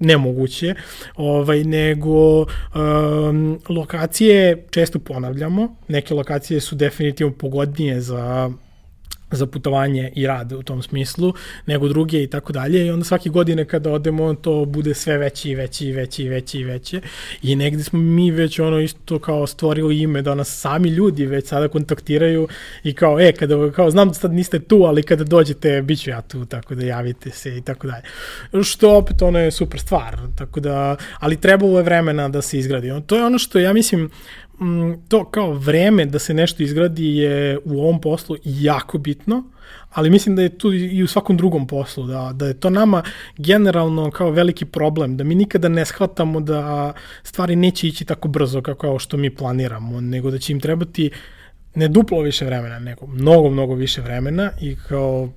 nemoguće, 0.00 0.74
ovaj, 1.16 1.64
nego 1.64 2.40
um, 2.40 3.60
lokacije 3.68 4.66
često 4.70 4.98
ponavljamo, 4.98 5.76
neke 5.88 6.14
lokacije 6.14 6.60
su 6.60 6.74
definitivno 6.74 7.32
pogodnije 7.32 8.00
za 8.00 8.50
za 9.30 9.46
putovanje 9.46 10.12
i 10.14 10.26
rad 10.26 10.52
u 10.52 10.62
tom 10.62 10.82
smislu, 10.82 11.34
nego 11.66 11.88
druge 11.88 12.22
i 12.22 12.26
tako 12.26 12.52
dalje. 12.52 12.86
I 12.86 12.90
onda 12.90 13.04
svake 13.04 13.28
godine 13.28 13.64
kada 13.64 13.92
odemo 13.92 14.34
to 14.34 14.64
bude 14.64 14.94
sve 14.94 15.18
veći 15.18 15.50
i 15.50 15.54
veći 15.54 15.86
i 15.86 15.92
veći 15.92 16.22
i 16.22 16.28
veći 16.28 16.58
i 16.58 16.64
veće. 16.64 17.00
I 17.42 17.56
negde 17.56 17.82
smo 17.82 17.98
mi 17.98 18.30
već 18.30 18.58
ono 18.58 18.80
isto 18.80 19.18
kao 19.18 19.46
stvorili 19.46 20.00
ime 20.00 20.22
da 20.22 20.34
nas 20.34 20.60
sami 20.60 20.88
ljudi 20.88 21.26
već 21.26 21.46
sada 21.46 21.68
kontaktiraju 21.68 22.48
i 22.84 22.94
kao 22.94 23.20
e 23.20 23.32
kada 23.32 23.70
kao 23.70 23.90
znam 23.90 24.08
da 24.08 24.14
sad 24.14 24.32
niste 24.32 24.58
tu 24.58 24.84
ali 24.84 25.02
kada 25.02 25.24
dođete 25.24 25.82
bit 25.82 26.00
ću 26.00 26.10
ja 26.10 26.20
tu 26.20 26.44
tako 26.46 26.74
da 26.74 26.84
javite 26.86 27.30
se 27.30 27.56
i 27.56 27.62
tako 27.62 27.86
dalje. 27.86 28.02
Što 28.64 28.96
opet 28.96 29.22
ono 29.22 29.38
je 29.38 29.50
super 29.50 29.80
stvar 29.80 30.18
tako 30.38 30.60
da 30.60 30.96
ali 31.18 31.40
trebalo 31.40 31.78
je 31.78 31.84
vremena 31.84 32.28
da 32.28 32.42
se 32.42 32.58
izgradi. 32.58 32.92
To 33.06 33.16
je 33.16 33.24
ono 33.24 33.38
što 33.38 33.58
ja 33.58 33.72
mislim 33.72 34.10
to 35.08 35.24
kao 35.24 35.52
vreme 35.52 36.06
da 36.06 36.18
se 36.18 36.34
nešto 36.34 36.62
izgradi 36.62 37.16
je 37.16 37.58
u 37.64 37.80
ovom 37.80 38.00
poslu 38.00 38.36
jako 38.44 38.98
bitno, 38.98 39.44
ali 39.90 40.10
mislim 40.10 40.36
da 40.36 40.42
je 40.42 40.58
tu 40.58 40.72
i 40.72 41.02
u 41.02 41.06
svakom 41.06 41.36
drugom 41.36 41.66
poslu, 41.66 42.06
da, 42.06 42.30
da 42.34 42.46
je 42.46 42.60
to 42.60 42.70
nama 42.70 43.02
generalno 43.36 44.10
kao 44.10 44.30
veliki 44.30 44.64
problem, 44.64 45.16
da 45.16 45.24
mi 45.24 45.34
nikada 45.34 45.68
ne 45.68 45.84
shvatamo 45.84 46.40
da 46.40 46.92
stvari 47.22 47.56
neće 47.56 47.88
ići 47.88 48.04
tako 48.04 48.28
brzo 48.28 48.62
kako 48.62 48.98
što 48.98 49.16
mi 49.16 49.34
planiramo, 49.34 50.00
nego 50.00 50.30
da 50.30 50.38
će 50.38 50.52
im 50.52 50.60
trebati 50.60 51.10
ne 51.74 51.88
duplo 51.88 52.20
više 52.20 52.44
vremena, 52.44 52.78
nego 52.78 53.06
mnogo, 53.06 53.50
mnogo 53.50 53.74
više 53.74 54.00
vremena 54.00 54.50
i 54.60 54.76
kao 54.88 55.28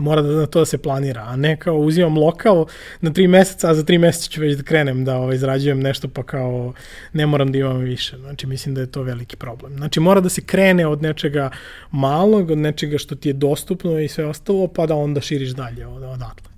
mora 0.00 0.22
da 0.22 0.28
na 0.28 0.46
to 0.46 0.58
da 0.58 0.66
se 0.66 0.78
planira, 0.78 1.22
a 1.22 1.36
ne 1.36 1.56
kao 1.56 1.76
uzimam 1.76 2.18
lokal 2.18 2.66
na 3.00 3.12
tri 3.12 3.28
meseca, 3.28 3.70
a 3.70 3.74
za 3.74 3.84
tri 3.84 3.98
meseca 3.98 4.30
ću 4.30 4.40
već 4.40 4.56
da 4.56 4.62
krenem 4.62 5.04
da 5.04 5.16
ovaj, 5.16 5.34
izrađujem 5.34 5.80
nešto, 5.80 6.08
pa 6.08 6.22
kao 6.22 6.72
ne 7.12 7.26
moram 7.26 7.52
da 7.52 7.58
imam 7.58 7.78
više. 7.78 8.18
Znači, 8.18 8.46
mislim 8.46 8.74
da 8.74 8.80
je 8.80 8.92
to 8.92 9.02
veliki 9.02 9.36
problem. 9.36 9.76
Znači, 9.76 10.00
mora 10.00 10.20
da 10.20 10.28
se 10.28 10.42
krene 10.42 10.86
od 10.86 11.02
nečega 11.02 11.50
malog, 11.90 12.50
od 12.50 12.58
nečega 12.58 12.98
što 12.98 13.14
ti 13.14 13.28
je 13.28 13.32
dostupno 13.32 13.98
i 13.98 14.08
sve 14.08 14.26
ostalo, 14.26 14.68
pa 14.68 14.86
da 14.86 14.94
onda 14.94 15.20
širiš 15.20 15.50
dalje 15.50 15.86
od, 15.86 16.02
odatle. 16.02 16.50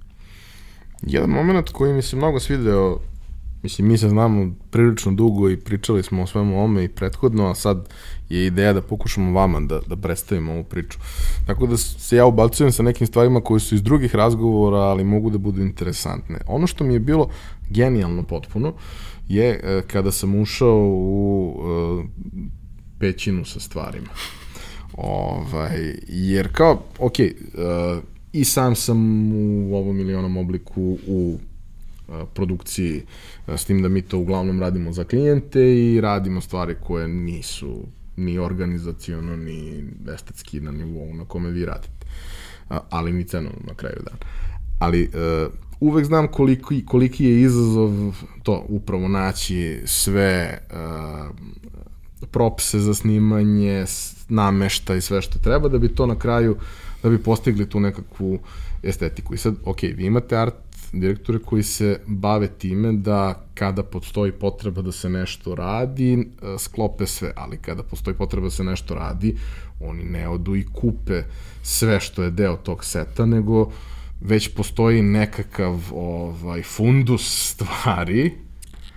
Jedan 1.02 1.30
moment 1.30 1.68
koji 1.68 1.92
mi 1.92 2.02
se 2.02 2.16
mnogo 2.16 2.40
svideo, 2.40 2.98
mislim, 3.62 3.88
mi 3.88 3.98
se 3.98 4.08
znamo 4.08 4.54
prilično 4.70 5.12
dugo 5.12 5.50
i 5.50 5.56
pričali 5.56 6.02
smo 6.02 6.22
o 6.22 6.26
svemu 6.26 6.64
ome 6.64 6.84
i 6.84 6.88
prethodno, 6.88 7.50
a 7.50 7.54
sad 7.54 7.88
je 8.32 8.46
ideja 8.46 8.72
da 8.72 8.82
pokušamo 8.82 9.32
vama 9.32 9.60
da, 9.60 9.80
da 9.86 9.96
predstavimo 9.96 10.52
ovu 10.52 10.64
priču. 10.64 10.98
Tako 11.46 11.66
da 11.66 11.76
se 11.76 12.16
ja 12.16 12.26
ubalcujem 12.26 12.72
sa 12.72 12.82
nekim 12.82 13.06
stvarima 13.06 13.40
koje 13.40 13.60
su 13.60 13.74
iz 13.74 13.82
drugih 13.82 14.14
razgovora, 14.14 14.78
ali 14.78 15.04
mogu 15.04 15.30
da 15.30 15.38
budu 15.38 15.62
interesantne. 15.62 16.38
Ono 16.46 16.66
što 16.66 16.84
mi 16.84 16.94
je 16.94 17.00
bilo 17.00 17.28
genijalno 17.70 18.22
potpuno 18.22 18.72
je 19.28 19.60
e, 19.62 19.82
kada 19.86 20.12
sam 20.12 20.34
ušao 20.34 20.88
u 20.88 21.54
e, 21.58 22.04
pećinu 22.98 23.44
sa 23.44 23.60
stvarima. 23.60 24.08
Ovaj, 24.96 25.94
jer 26.08 26.48
kao, 26.52 26.82
ok, 26.98 27.12
uh, 27.18 28.02
i 28.32 28.44
sam 28.44 28.74
sam 28.74 29.32
u 29.32 29.76
ovom 29.76 30.00
ili 30.00 30.14
onom 30.14 30.36
obliku 30.36 30.98
u 31.06 31.38
produkciji, 32.34 33.02
s 33.48 33.64
tim 33.64 33.82
da 33.82 33.88
mi 33.88 34.02
to 34.02 34.18
uglavnom 34.18 34.60
radimo 34.60 34.92
za 34.92 35.04
klijente 35.04 35.74
i 35.76 36.00
radimo 36.00 36.40
stvari 36.40 36.76
koje 36.84 37.08
nisu 37.08 37.86
ni 38.16 38.38
organizacijono, 38.38 39.36
ni 39.36 39.84
estetski 40.14 40.60
na 40.60 40.70
nivou 40.70 41.14
na 41.14 41.24
kome 41.24 41.50
vi 41.50 41.64
radite. 41.64 42.06
Ali 42.90 43.12
ni 43.12 43.24
cenovno 43.24 43.58
na 43.66 43.74
kraju 43.74 43.96
dana. 44.04 44.18
Ali 44.78 45.02
uh, 45.02 45.52
uvek 45.80 46.04
znam 46.04 46.28
koliki, 46.28 46.86
koliki 46.86 47.24
je 47.24 47.40
izazov 47.40 48.14
to 48.42 48.64
upravo 48.68 49.08
naći 49.08 49.82
sve 49.84 50.58
uh, 50.70 51.36
propse 52.30 52.78
za 52.78 52.94
snimanje, 52.94 53.84
namešta 54.28 54.94
i 54.94 55.00
sve 55.00 55.22
što 55.22 55.38
treba 55.38 55.68
da 55.68 55.78
bi 55.78 55.88
to 55.88 56.06
na 56.06 56.18
kraju, 56.18 56.56
da 57.02 57.08
bi 57.08 57.18
postigli 57.18 57.68
tu 57.68 57.80
nekakvu 57.80 58.38
estetiku. 58.82 59.34
I 59.34 59.38
sad, 59.38 59.54
ok, 59.64 59.82
vi 59.82 60.04
imate 60.06 60.36
art 60.36 60.54
direktore 60.92 61.38
koji 61.38 61.62
se 61.62 62.00
bave 62.06 62.48
time 62.48 62.92
da 62.92 63.46
kada 63.54 63.82
postoji 63.82 64.32
potreba 64.32 64.82
da 64.82 64.92
se 64.92 65.08
nešto 65.08 65.54
radi, 65.54 66.12
e, 66.12 66.58
sklope 66.58 67.06
sve, 67.06 67.32
ali 67.36 67.56
kada 67.56 67.82
postoji 67.82 68.16
potreba 68.16 68.46
da 68.46 68.50
se 68.50 68.64
nešto 68.64 68.94
radi, 68.94 69.36
oni 69.80 70.04
ne 70.04 70.28
odu 70.28 70.56
i 70.56 70.66
kupe 70.72 71.22
sve 71.62 72.00
što 72.00 72.22
je 72.22 72.30
deo 72.30 72.56
tog 72.56 72.84
seta, 72.84 73.26
nego 73.26 73.72
već 74.20 74.54
postoji 74.54 75.02
nekakav 75.02 75.80
ovaj 75.92 76.62
fundus 76.62 77.50
stvari 77.50 78.32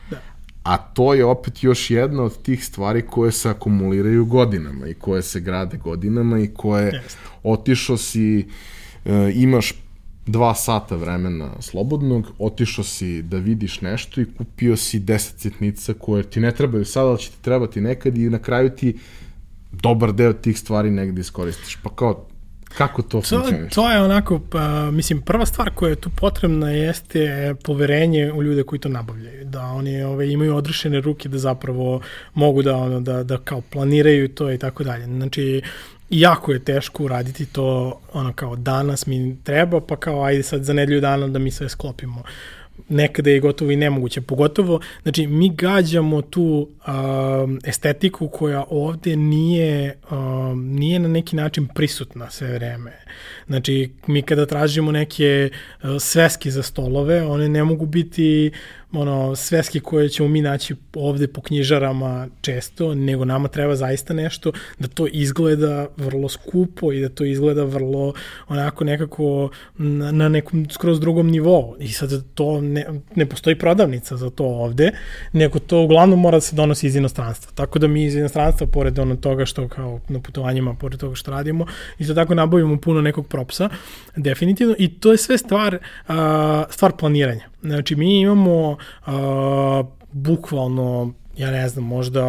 da. 0.10 0.22
A 0.64 0.78
to 0.78 1.14
je 1.14 1.26
opet 1.26 1.64
još 1.64 1.92
jedna 1.92 2.24
od 2.24 2.42
tih 2.42 2.66
stvari 2.66 3.02
koje 3.02 3.32
se 3.32 3.50
akumuliraju 3.50 4.26
godinama 4.26 4.88
i 4.88 4.94
koje 4.94 5.22
se 5.22 5.40
grade 5.40 5.78
godinama 5.78 6.40
i 6.40 6.48
koje 6.48 6.92
Just. 7.04 7.18
otišao 7.44 7.98
si, 7.98 8.48
e, 9.06 9.32
imaš 9.34 9.74
dva 10.26 10.56
sata 10.56 10.96
vremena 10.96 11.52
slobodnog, 11.60 12.26
otišao 12.40 12.84
si 12.84 13.22
da 13.22 13.38
vidiš 13.38 13.82
nešto 13.82 14.22
i 14.22 14.26
kupio 14.38 14.78
si 14.78 15.00
deset 15.00 15.40
sitnica 15.40 15.94
koje 15.94 16.24
ti 16.24 16.40
ne 16.40 16.52
trebaju 16.52 16.86
sada, 16.86 17.08
ali 17.08 17.20
će 17.20 17.30
ti 17.30 17.42
trebati 17.42 17.82
nekad 17.82 18.18
i 18.18 18.30
na 18.30 18.40
kraju 18.40 18.70
ti 18.70 18.98
dobar 19.72 20.14
deo 20.14 20.34
tih 20.34 20.60
stvari 20.60 20.92
negde 20.92 21.22
iskoristiš. 21.22 21.78
Pa 21.84 21.90
kao, 21.90 22.26
Kako 22.78 23.02
to, 23.02 23.10
to 23.10 23.22
funkcioniš? 23.22 23.74
To 23.74 23.92
je 23.92 24.02
onako, 24.02 24.40
pa, 24.52 24.92
mislim, 24.92 25.22
prva 25.22 25.46
stvar 25.46 25.72
koja 25.76 25.90
je 25.90 25.96
tu 25.96 26.10
potrebna 26.10 26.70
jeste 26.72 27.56
poverenje 27.64 28.34
u 28.34 28.44
ljude 28.44 28.64
koji 28.64 28.80
to 28.80 28.90
nabavljaju. 28.90 29.46
Da 29.46 29.62
oni 29.62 30.04
ove, 30.04 30.32
imaju 30.32 30.56
odrešene 30.56 31.02
ruke 31.02 31.30
da 31.30 31.38
zapravo 31.38 32.02
mogu 32.34 32.62
da, 32.62 32.76
ono, 32.76 33.00
da, 33.00 33.24
da 33.24 33.38
kao 33.38 33.62
planiraju 33.62 34.30
to 34.30 34.52
i 34.52 34.58
tako 34.58 34.84
dalje. 34.84 35.06
Znači, 35.06 35.62
jako 36.10 36.52
je 36.52 36.64
teško 36.64 37.04
uraditi 37.04 37.46
to 37.46 38.00
ono 38.14 38.34
kao 38.34 38.56
danas 38.56 39.06
mi 39.08 39.38
treba, 39.44 39.82
pa 39.82 39.96
kao 39.96 40.24
ajde 40.24 40.44
sad 40.44 40.64
za 40.64 40.74
nedelju 40.74 41.02
dana 41.02 41.28
da 41.28 41.40
mi 41.40 41.52
sve 41.52 41.70
sklopimo 41.70 42.24
nekada 42.90 43.30
je 43.30 43.40
gotovo 43.40 43.72
i 43.72 43.76
nemoguće. 43.76 44.22
Pogotovo, 44.22 44.80
znači, 45.04 45.28
mi 45.28 45.50
gađamo 45.50 46.22
tu 46.22 46.70
um, 46.88 47.60
estetiku 47.64 48.28
koja 48.28 48.64
ovde 48.70 49.16
nije, 49.16 49.98
um, 50.12 50.76
nije 50.76 51.00
na 51.00 51.08
neki 51.08 51.36
način 51.36 51.68
prisutna 51.68 52.30
sve 52.30 52.54
vreme. 52.54 52.92
Znači, 53.48 53.92
mi 54.08 54.22
kada 54.22 54.46
tražimo 54.46 54.92
neke 54.92 55.50
uh, 55.84 55.90
sveske 56.00 56.52
za 56.52 56.64
stolove, 56.64 57.24
one 57.24 57.50
ne 57.50 57.64
mogu 57.64 57.86
biti 57.86 58.52
ono, 58.98 59.36
sveske 59.36 59.80
koje 59.80 60.10
ćemo 60.10 60.30
mi 60.30 60.42
naći 60.42 60.76
ovde 60.96 61.28
po 61.28 61.42
knjižarama 61.42 62.28
često, 62.42 62.96
nego 62.96 63.26
nama 63.26 63.48
treba 63.48 63.76
zaista 63.76 64.14
nešto 64.14 64.52
da 64.80 64.88
to 64.88 65.08
izgleda 65.08 65.88
vrlo 65.98 66.30
skupo 66.30 66.92
i 66.92 67.02
da 67.02 67.10
to 67.10 67.26
izgleda 67.26 67.64
vrlo 67.64 68.14
onako 68.48 68.84
nekako 68.84 69.50
na, 69.78 70.12
na 70.12 70.30
nekom 70.30 70.68
skroz 70.70 71.00
drugom 71.00 71.28
nivou. 71.28 71.76
I 71.80 71.88
sad 71.88 72.24
to 72.34 72.62
ne, 72.62 72.86
ne 73.16 73.26
postoji 73.26 73.56
prodavnica 73.56 74.18
za 74.18 74.30
to 74.30 74.44
ovde, 74.46 74.92
nego 75.34 75.60
to 75.60 75.82
uglavnom 75.82 76.20
mora 76.20 76.38
da 76.38 76.42
se 76.42 76.56
donosi 76.56 76.88
iz 76.88 76.96
inostranstva. 76.96 77.52
Tako 77.56 77.80
da 77.80 77.88
mi 77.88 78.06
iz 78.06 78.16
inostranstva, 78.16 78.68
pored 78.68 79.00
ono 79.00 79.16
toga 79.16 79.46
što 79.46 79.68
kao 79.68 80.00
na 80.10 80.20
putovanjima, 80.20 80.74
pored 80.74 81.00
toga 81.00 81.16
što 81.16 81.32
radimo, 81.32 81.66
isto 82.00 82.14
tako 82.14 82.36
nabavimo 82.36 82.78
puno 82.78 83.02
nekog 83.02 83.28
propsa, 83.28 83.70
definitivno, 84.16 84.76
i 84.78 84.88
to 85.00 85.12
je 85.12 85.18
sve 85.18 85.38
stvar, 85.38 85.78
stvar 86.70 86.92
planiranja. 87.00 87.55
Znači, 87.66 87.96
mi 87.96 88.20
imamo 88.20 88.70
uh, 88.72 89.14
bukvalno, 90.12 91.14
ja 91.38 91.52
ne 91.52 91.70
znam, 91.70 91.86
možda 91.86 92.26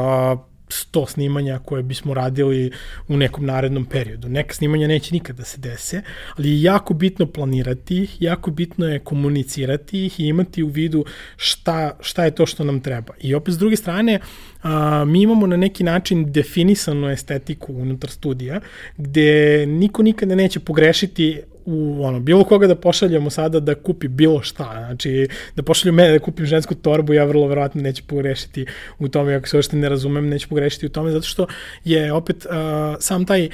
100 0.68 1.08
snimanja 1.08 1.58
koje 1.58 1.82
bismo 1.82 2.14
radili 2.14 2.70
u 3.08 3.16
nekom 3.16 3.46
narednom 3.46 3.84
periodu. 3.84 4.28
Neka 4.28 4.54
snimanja 4.54 4.88
neće 4.88 5.14
nikada 5.14 5.36
da 5.36 5.44
se 5.44 5.58
dese, 5.58 6.02
ali 6.36 6.50
je 6.50 6.62
jako 6.62 6.94
bitno 6.94 7.26
planirati 7.26 8.02
ih, 8.02 8.22
jako 8.22 8.50
bitno 8.50 8.88
je 8.88 8.98
komunicirati 8.98 10.06
ih 10.06 10.20
i 10.20 10.26
imati 10.26 10.62
u 10.62 10.68
vidu 10.68 11.04
šta, 11.36 11.96
šta 12.00 12.24
je 12.24 12.30
to 12.30 12.46
što 12.46 12.64
nam 12.64 12.80
treba. 12.80 13.14
I 13.20 13.34
opet 13.34 13.54
s 13.54 13.58
druge 13.58 13.76
strane, 13.76 14.20
a, 14.62 15.04
mi 15.04 15.22
imamo 15.22 15.46
na 15.46 15.56
neki 15.56 15.84
način 15.84 16.32
definisanu 16.32 17.10
estetiku 17.10 17.72
unutar 17.72 18.10
studija, 18.10 18.60
gde 18.96 19.66
niko 19.66 20.02
nikada 20.02 20.34
neće 20.34 20.60
pogrešiti 20.60 21.40
u 21.66 22.04
ono, 22.04 22.20
bilo 22.20 22.44
koga 22.44 22.66
da 22.66 22.74
pošaljemo 22.74 23.30
sada 23.30 23.60
da 23.60 23.74
kupi 23.74 24.08
bilo 24.08 24.42
šta, 24.42 24.72
znači 24.86 25.28
da 25.56 25.62
pošalju 25.62 25.92
mene 25.92 26.12
da 26.12 26.18
kupim 26.18 26.46
žensku 26.46 26.74
torbu, 26.74 27.14
ja 27.14 27.24
vrlo 27.24 27.46
verovatno 27.46 27.82
neću 27.82 28.02
pogrešiti 28.06 28.66
u 28.98 29.08
tome, 29.08 29.34
ako 29.34 29.48
se 29.48 29.58
ošte 29.58 29.76
ne 29.76 29.88
razumem, 29.88 30.28
neću 30.28 30.48
pogrešiti 30.48 30.86
u 30.86 30.88
tome, 30.88 31.10
zato 31.10 31.26
što 31.26 31.46
je 31.84 32.12
opet 32.12 32.46
uh, 32.46 32.52
sam 33.00 33.24
taj 33.24 33.46
uh, 33.46 33.50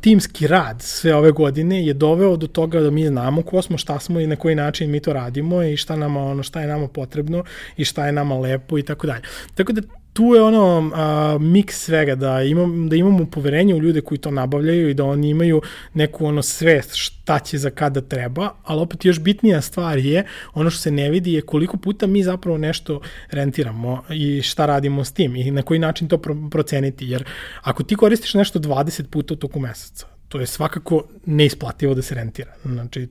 timski 0.00 0.46
rad 0.46 0.82
sve 0.82 1.14
ove 1.14 1.30
godine 1.30 1.86
je 1.86 1.94
doveo 1.94 2.36
do 2.36 2.46
toga 2.46 2.80
da 2.80 2.90
mi 2.90 3.06
znamo 3.06 3.42
ko 3.42 3.62
smo, 3.62 3.78
šta 3.78 3.98
smo 4.00 4.20
i 4.20 4.26
na 4.26 4.36
koji 4.36 4.54
način 4.54 4.90
mi 4.90 5.00
to 5.00 5.12
radimo 5.12 5.62
i 5.62 5.76
šta 5.76 5.96
nama 5.96 6.24
ono 6.24 6.42
šta 6.42 6.60
je 6.60 6.66
nama 6.66 6.88
potrebno 6.88 7.44
i 7.76 7.84
šta 7.84 8.06
je 8.06 8.12
nama 8.12 8.38
lepo 8.38 8.78
i 8.78 8.82
tako 8.82 9.06
dalje. 9.06 9.22
Tako 9.54 9.72
da 9.72 9.82
tu 10.12 10.24
je 10.34 10.42
ono 10.42 10.90
a, 10.94 11.38
miks 11.40 11.84
svega, 11.84 12.14
da, 12.14 12.42
imam, 12.42 12.88
da 12.88 12.96
imamo 12.96 13.26
poverenje 13.26 13.74
u 13.74 13.78
ljude 13.78 14.00
koji 14.00 14.18
to 14.18 14.30
nabavljaju 14.30 14.90
i 14.90 14.94
da 14.94 15.04
oni 15.04 15.30
imaju 15.30 15.62
neku 15.94 16.26
ono 16.26 16.42
svest 16.42 16.90
šta 16.94 17.38
će 17.38 17.58
za 17.58 17.70
kada 17.70 18.00
treba, 18.00 18.50
ali 18.62 18.80
opet 18.80 19.04
još 19.04 19.20
bitnija 19.20 19.60
stvar 19.60 19.98
je, 19.98 20.24
ono 20.54 20.70
što 20.70 20.80
se 20.80 20.90
ne 20.90 21.10
vidi 21.10 21.32
je 21.32 21.40
koliko 21.40 21.76
puta 21.76 22.06
mi 22.06 22.22
zapravo 22.22 22.58
nešto 22.58 23.00
rentiramo 23.30 24.02
i 24.10 24.42
šta 24.42 24.66
radimo 24.66 25.04
s 25.04 25.12
tim 25.12 25.36
i 25.36 25.50
na 25.50 25.62
koji 25.62 25.78
način 25.80 26.08
to 26.08 26.18
pro 26.18 26.36
proceniti, 26.50 27.06
jer 27.06 27.24
ako 27.62 27.82
ti 27.82 27.96
koristiš 27.96 28.34
nešto 28.34 28.58
20 28.58 29.02
puta 29.06 29.34
u 29.34 29.36
toku 29.36 29.60
meseca, 29.60 30.06
to 30.28 30.40
je 30.40 30.46
svakako 30.46 31.04
neisplativo 31.26 31.94
da 31.94 32.02
se 32.02 32.14
rentira. 32.14 32.52
Znači, 32.64 33.08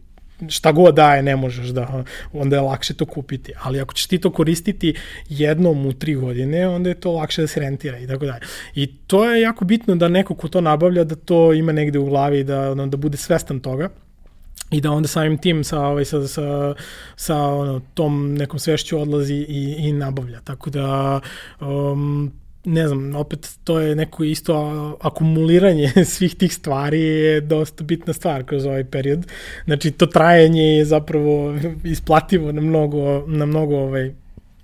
šta 0.49 0.71
god 0.71 0.95
daje 0.95 1.23
ne 1.23 1.35
možeš 1.35 1.67
da, 1.67 2.03
onda 2.33 2.55
je 2.55 2.61
lakše 2.61 2.93
to 2.93 3.05
kupiti. 3.05 3.53
Ali 3.61 3.81
ako 3.81 3.93
ćeš 3.93 4.05
ti 4.07 4.17
to 4.17 4.31
koristiti 4.31 4.95
jednom 5.29 5.85
u 5.85 5.93
tri 5.93 6.15
godine, 6.15 6.67
onda 6.67 6.89
je 6.89 6.99
to 6.99 7.11
lakše 7.11 7.41
da 7.41 7.47
se 7.47 7.59
rentira 7.59 7.99
i 7.99 8.07
tako 8.07 8.25
dalje. 8.25 8.41
I 8.75 8.87
to 8.87 9.25
je 9.25 9.41
jako 9.41 9.65
bitno 9.65 9.95
da 9.95 10.07
neko 10.07 10.35
ko 10.35 10.47
to 10.47 10.61
nabavlja, 10.61 11.03
da 11.03 11.15
to 11.15 11.53
ima 11.53 11.71
negde 11.71 11.99
u 11.99 12.05
glavi, 12.05 12.43
da, 12.43 12.75
da 12.75 12.97
bude 12.97 13.17
svestan 13.17 13.59
toga 13.59 13.89
i 14.71 14.81
da 14.81 14.91
onda 14.91 15.07
samim 15.07 15.37
tim 15.37 15.63
sa, 15.63 15.79
ovaj, 15.79 16.05
sa, 16.05 16.27
sa, 16.27 16.75
sa 17.15 17.37
ono, 17.37 17.81
tom 17.93 18.35
nekom 18.35 18.59
svešću 18.59 18.99
odlazi 18.99 19.35
i, 19.35 19.75
i 19.79 19.91
nabavlja. 19.91 20.39
Tako 20.41 20.69
da 20.69 21.19
um, 21.61 22.31
ne 22.67 22.87
znam, 22.87 23.15
opet 23.15 23.59
to 23.63 23.79
je 23.79 23.95
neko 23.95 24.23
isto 24.23 24.53
akumuliranje 25.01 25.91
svih 26.15 26.35
tih 26.35 26.53
stvari 26.53 27.01
je 27.01 27.41
dosta 27.41 27.83
bitna 27.83 28.13
stvar 28.13 28.43
kroz 28.43 28.65
ovaj 28.65 28.83
period. 28.83 29.25
Znači 29.65 29.91
to 29.91 30.05
trajanje 30.05 30.63
je 30.63 30.85
zapravo 30.85 31.55
isplativo 31.83 32.51
na 32.51 32.61
mnogo, 32.61 33.23
na 33.27 33.45
mnogo 33.45 33.75
ovaj, 33.75 34.11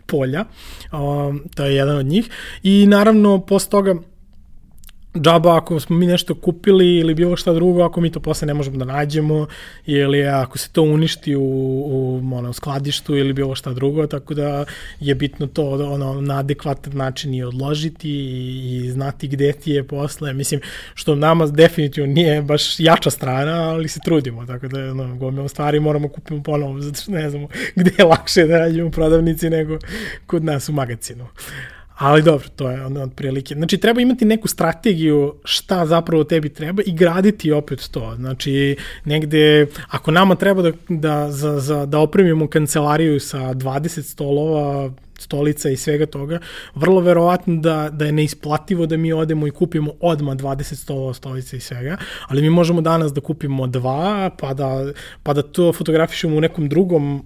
polja. 0.05 0.45
Um, 0.91 1.43
to 1.55 1.65
je 1.65 1.75
jedan 1.75 1.97
od 1.97 2.05
njih. 2.05 2.29
I 2.63 2.85
naravno, 2.87 3.39
posle 3.39 3.69
toga 3.69 3.95
džaba 5.15 5.57
ako 5.57 5.79
smo 5.79 5.95
mi 5.95 6.05
nešto 6.05 6.35
kupili 6.35 6.95
ili 6.95 7.15
bilo 7.15 7.35
šta 7.35 7.53
drugo, 7.53 7.83
ako 7.83 8.01
mi 8.01 8.11
to 8.11 8.19
posle 8.19 8.45
ne 8.45 8.53
možemo 8.53 8.77
da 8.77 8.85
nađemo 8.85 9.47
ili 9.85 10.27
ako 10.27 10.57
se 10.57 10.69
to 10.71 10.81
uništi 10.81 11.35
u, 11.35 11.41
u 11.41 12.21
ono, 12.33 12.53
skladištu 12.53 13.15
ili 13.15 13.33
bilo 13.33 13.55
šta 13.55 13.73
drugo, 13.73 14.07
tako 14.07 14.33
da 14.33 14.65
je 14.99 15.15
bitno 15.15 15.47
to 15.47 15.69
ono, 15.69 16.21
na 16.21 16.39
adekvatan 16.39 16.97
način 16.97 17.33
i 17.33 17.43
odložiti 17.43 18.09
i, 18.09 18.81
i 18.85 18.89
znati 18.91 19.27
gde 19.27 19.51
ti 19.51 19.71
je 19.71 19.83
posle. 19.83 20.33
Mislim, 20.33 20.61
što 20.93 21.15
nama 21.15 21.45
definitivno 21.45 22.13
nije 22.13 22.41
baš 22.41 22.79
jača 22.79 23.09
strana, 23.09 23.69
ali 23.69 23.87
se 23.87 23.99
trudimo, 24.05 24.45
tako 24.45 24.67
da 24.67 24.79
ono, 24.91 25.15
gomilo 25.15 25.47
stvari 25.47 25.79
moramo 25.79 26.07
kupimo 26.07 26.43
ponovo, 26.43 26.81
zato 26.81 27.01
što 27.01 27.11
ne 27.11 27.29
znamo 27.29 27.47
gde 27.75 27.91
je 27.97 28.05
lakše 28.05 28.43
da 28.43 28.59
nađemo 28.59 28.91
prodavnici 28.91 29.49
nego 29.49 29.77
kod 30.25 30.43
nas 30.43 30.69
u 30.69 30.73
magazinu. 30.73 31.27
Ali 31.97 32.23
dobro, 32.23 32.47
to 32.55 32.69
je 32.69 32.85
ono 32.85 33.09
prilike. 33.09 33.55
Znači, 33.55 33.77
treba 33.77 34.01
imati 34.01 34.25
neku 34.25 34.47
strategiju 34.47 35.33
šta 35.43 35.85
zapravo 35.85 36.23
tebi 36.23 36.49
treba 36.49 36.83
i 36.85 36.93
graditi 36.93 37.51
opet 37.51 37.89
to. 37.91 38.15
Znači, 38.15 38.75
negde, 39.05 39.67
ako 39.89 40.11
nama 40.11 40.35
treba 40.35 40.61
da, 40.61 40.71
da, 40.89 41.31
za, 41.31 41.59
za, 41.59 41.85
da 41.85 41.99
opremimo 41.99 42.47
kancelariju 42.47 43.19
sa 43.19 43.39
20 43.39 44.01
stolova, 44.01 44.91
stolica 45.19 45.69
i 45.69 45.77
svega 45.77 46.05
toga, 46.05 46.39
vrlo 46.75 47.01
verovatno 47.01 47.55
da, 47.55 47.89
da 47.91 48.05
je 48.05 48.11
neisplativo 48.11 48.85
da 48.85 48.97
mi 48.97 49.13
odemo 49.13 49.47
i 49.47 49.51
kupimo 49.51 49.93
odma 49.99 50.35
20 50.35 50.75
stolova, 50.75 51.13
stolica 51.13 51.57
i 51.57 51.59
svega, 51.59 51.97
ali 52.27 52.41
mi 52.41 52.49
možemo 52.49 52.81
danas 52.81 53.13
da 53.13 53.21
kupimo 53.21 53.67
dva, 53.67 54.29
pa 54.39 54.53
da, 54.53 54.91
pa 55.23 55.33
da 55.33 55.41
to 55.41 55.73
fotografišemo 55.73 56.37
u 56.37 56.41
nekom 56.41 56.69
drugom 56.69 57.23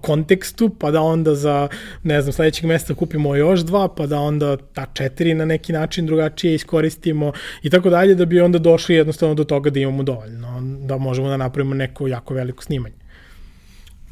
kontekstu, 0.00 0.68
pa 0.78 0.90
da 0.90 1.00
onda 1.00 1.34
za, 1.34 1.68
ne 2.02 2.22
znam, 2.22 2.32
sledećeg 2.32 2.64
mesta 2.64 2.94
kupimo 2.94 3.36
još 3.36 3.60
dva, 3.60 3.88
pa 3.88 4.06
da 4.06 4.20
onda 4.20 4.56
ta 4.56 4.86
četiri 4.92 5.34
na 5.34 5.44
neki 5.44 5.72
način 5.72 6.06
drugačije 6.06 6.54
iskoristimo 6.54 7.32
i 7.62 7.70
tako 7.70 7.90
dalje, 7.90 8.14
da 8.14 8.24
bi 8.24 8.40
onda 8.40 8.58
došli 8.58 8.94
jednostavno 8.94 9.34
do 9.34 9.44
toga 9.44 9.70
da 9.70 9.80
imamo 9.80 10.02
dovoljno, 10.02 10.60
da 10.86 10.98
možemo 10.98 11.28
da 11.28 11.36
napravimo 11.36 11.74
neko 11.74 12.08
jako 12.08 12.34
veliko 12.34 12.62
snimanje. 12.62 12.94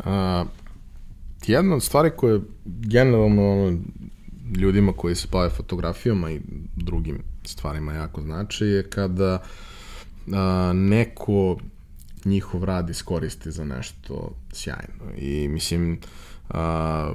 A, 0.05 0.45
jedna 1.47 1.77
od 1.77 1.83
stvari 1.83 2.11
koje 2.17 2.41
generalno 2.65 3.79
ljudima 4.57 4.93
koji 4.93 5.15
se 5.15 5.29
bave 5.33 5.51
fotografijama 5.51 6.31
i 6.31 6.41
drugim 6.77 7.23
stvarima 7.45 7.93
jako 7.93 8.23
znači 8.23 8.67
je 8.67 8.83
kada 8.83 9.43
a, 10.33 10.73
neko 10.75 11.59
njihov 12.25 12.65
rad 12.65 12.91
iskoristi 12.91 13.51
za 13.51 13.65
nešto 13.65 14.35
sjajno. 14.53 15.17
I 15.17 15.49
mislim, 15.49 15.99
a, 16.51 17.15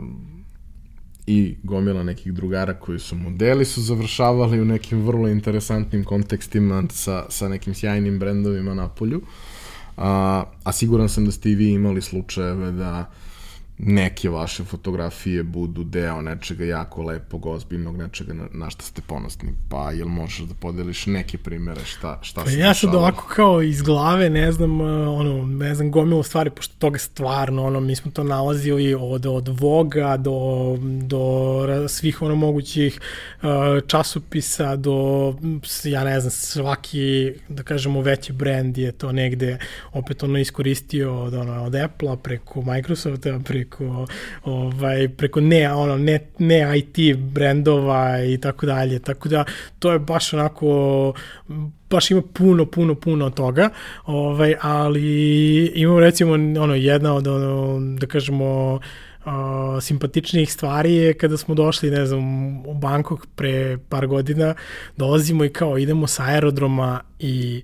i 1.28 1.56
gomila 1.64 2.03
nekih 2.03 2.34
drugara 2.34 2.74
koji 2.74 2.99
su 2.99 3.16
modeli 3.16 3.66
su 3.66 3.82
završavali 3.82 4.62
u 4.62 4.66
nekim 4.66 5.01
vrlo 5.01 5.28
interesantnim 5.28 6.03
kontekstima 6.03 6.84
sa, 6.89 7.26
sa 7.30 7.49
nekim 7.49 7.74
sjajnim 7.74 8.20
brendovima 8.20 8.74
na 8.74 8.89
polju. 8.89 9.22
A, 9.97 10.43
a 10.64 10.72
siguran 10.72 11.10
sam 11.10 11.26
da 11.26 11.32
ste 11.32 11.51
i 11.51 11.56
vi 11.56 11.70
imali 11.70 12.01
slučajeve 12.01 12.72
da 12.72 13.12
neke 13.78 14.30
vaše 14.30 14.63
fotografije 14.63 15.43
budu 15.43 15.84
deo 15.84 16.21
nečega 16.21 16.65
jako 16.65 17.03
lepog, 17.03 17.45
ozbiljnog, 17.45 17.97
nečega 17.97 18.34
na, 18.34 18.47
na 18.53 18.69
šta 18.69 18.84
ste 18.84 19.01
ponosni. 19.01 19.49
Pa 19.69 19.91
jel 19.91 20.07
možeš 20.07 20.39
da 20.39 20.53
podeliš 20.53 21.05
neke 21.05 21.38
primere 21.38 21.86
šta, 21.86 22.19
šta 22.21 22.41
pa 22.43 22.49
se 22.49 22.57
Ja 22.57 22.73
sad 22.73 22.95
ovako 22.95 23.28
kao 23.28 23.61
iz 23.61 23.82
glave, 23.82 24.30
ne 24.30 24.51
znam, 24.51 24.82
uh, 24.82 25.19
ono, 25.19 25.45
ne 25.45 25.76
znam, 25.76 25.91
gomilo 25.91 26.23
stvari, 26.23 26.49
pošto 26.49 26.76
toga 26.80 26.97
stvarno, 26.97 27.65
ono, 27.65 27.80
mi 27.80 27.95
smo 27.95 28.11
to 28.11 28.23
nalazili 28.23 28.95
od, 28.99 29.26
od 29.26 29.59
Voga 29.59 30.17
do, 30.17 30.78
do 30.82 31.88
svih 31.88 32.21
ono 32.21 32.36
mogućih 32.36 32.99
uh, 33.41 33.49
časopisa, 33.88 34.76
do, 34.76 35.34
ja 35.84 36.03
ne 36.03 36.19
znam, 36.19 36.32
svaki, 36.32 37.34
da 37.49 37.63
kažemo, 37.63 38.01
veći 38.01 38.34
brand 38.34 38.78
je 38.78 38.91
to 38.91 39.11
negde 39.11 39.57
opet 39.93 40.23
ono 40.23 40.39
iskoristio 40.39 41.21
od, 41.23 41.34
ono, 41.34 41.63
od 41.63 41.76
Apple-a 41.76 42.15
preko 42.15 42.61
Microsofta, 42.61 43.39
preko 43.45 43.64
preko 43.70 44.05
ovaj 44.43 45.09
preko 45.09 45.41
ne 45.41 45.74
ono 45.74 45.97
ne 45.97 46.20
ne 46.39 46.80
IT 46.80 47.18
brendova 47.18 48.24
i 48.24 48.38
tako 48.38 48.66
dalje. 48.66 48.99
Tako 48.99 49.30
da 49.30 49.45
to 49.80 49.91
je 49.91 49.99
baš 49.99 50.34
onako 50.34 51.13
baš 51.89 52.11
ima 52.11 52.22
puno, 52.34 52.66
puno, 52.66 52.95
puno 52.95 53.30
toga, 53.30 53.70
ovaj, 54.05 54.55
ali 54.61 55.66
imamo 55.76 55.99
recimo 55.99 56.34
ono, 56.34 56.76
jedna 56.76 57.13
od, 57.13 57.28
ono, 57.28 57.80
da 57.97 58.07
kažemo, 58.07 58.80
uh, 59.26 59.32
simpatičnijih 59.82 60.53
stvari 60.53 60.93
je 60.93 61.13
kada 61.13 61.38
smo 61.38 61.55
došli, 61.55 61.91
ne 61.91 62.05
znam, 62.05 62.24
u 62.68 62.74
Bangkok 62.74 63.28
pre 63.36 63.78
par 63.89 64.07
godina, 64.07 64.55
dolazimo 64.97 65.45
i 65.45 65.49
kao 65.49 65.78
idemo 65.78 66.07
sa 66.07 66.24
aerodroma 66.24 67.01
i 67.20 67.63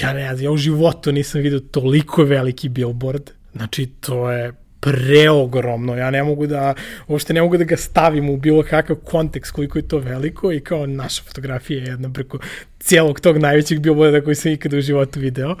ja 0.00 0.12
ne 0.12 0.34
znam, 0.34 0.44
ja 0.44 0.50
u 0.50 0.56
životu 0.56 1.12
nisam 1.12 1.40
vidio 1.40 1.60
toliko 1.60 2.24
veliki 2.24 2.68
billboard, 2.68 3.30
znači 3.52 3.86
to 3.86 4.30
je 4.30 4.52
preogromno. 4.80 5.96
Ja 5.96 6.10
ne 6.10 6.22
mogu 6.22 6.46
da, 6.46 6.74
uopšte 7.06 7.34
ne 7.34 7.42
mogu 7.42 7.56
da 7.56 7.64
ga 7.64 7.76
stavim 7.76 8.30
u 8.30 8.36
bilo 8.36 8.62
kakav 8.62 8.96
kontekst 8.96 9.52
koliko 9.52 9.78
je 9.78 9.88
to 9.88 9.98
veliko 9.98 10.52
i 10.52 10.60
kao 10.60 10.86
naša 10.86 11.22
fotografija 11.22 11.80
je 11.80 11.86
jedna 11.86 12.12
preko 12.12 12.38
cijelog 12.80 13.20
tog 13.20 13.38
najvećeg 13.38 13.80
billboarda 13.80 14.20
koji 14.20 14.34
sam 14.34 14.52
ikada 14.52 14.76
u 14.76 14.80
životu 14.80 15.20
video. 15.20 15.56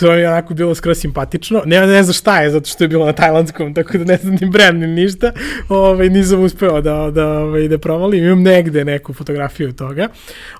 To 0.00 0.12
je 0.12 0.28
onako 0.28 0.54
bilo 0.54 0.74
skoro 0.74 0.94
simpatično. 0.94 1.62
Ne, 1.66 1.86
ne 1.86 2.02
znam 2.02 2.14
šta 2.14 2.40
je, 2.40 2.50
zato 2.50 2.68
što 2.68 2.84
je 2.84 2.88
bilo 2.88 3.06
na 3.06 3.12
tajlandskom, 3.12 3.74
tako 3.74 3.98
da 3.98 4.04
ne 4.04 4.16
znam 4.16 4.36
ni 4.40 4.50
brand 4.50 4.80
ni 4.80 4.86
ništa. 4.86 5.32
Ove, 5.68 5.88
ovaj, 5.88 6.08
nisam 6.08 6.42
uspeo 6.42 6.80
da, 6.80 7.10
da, 7.10 7.26
ove, 7.26 7.42
ovaj, 7.42 7.68
da 7.68 7.78
provalim. 7.78 8.24
Imam 8.24 8.42
negde 8.42 8.84
neku 8.84 9.12
fotografiju 9.12 9.72
toga. 9.72 10.08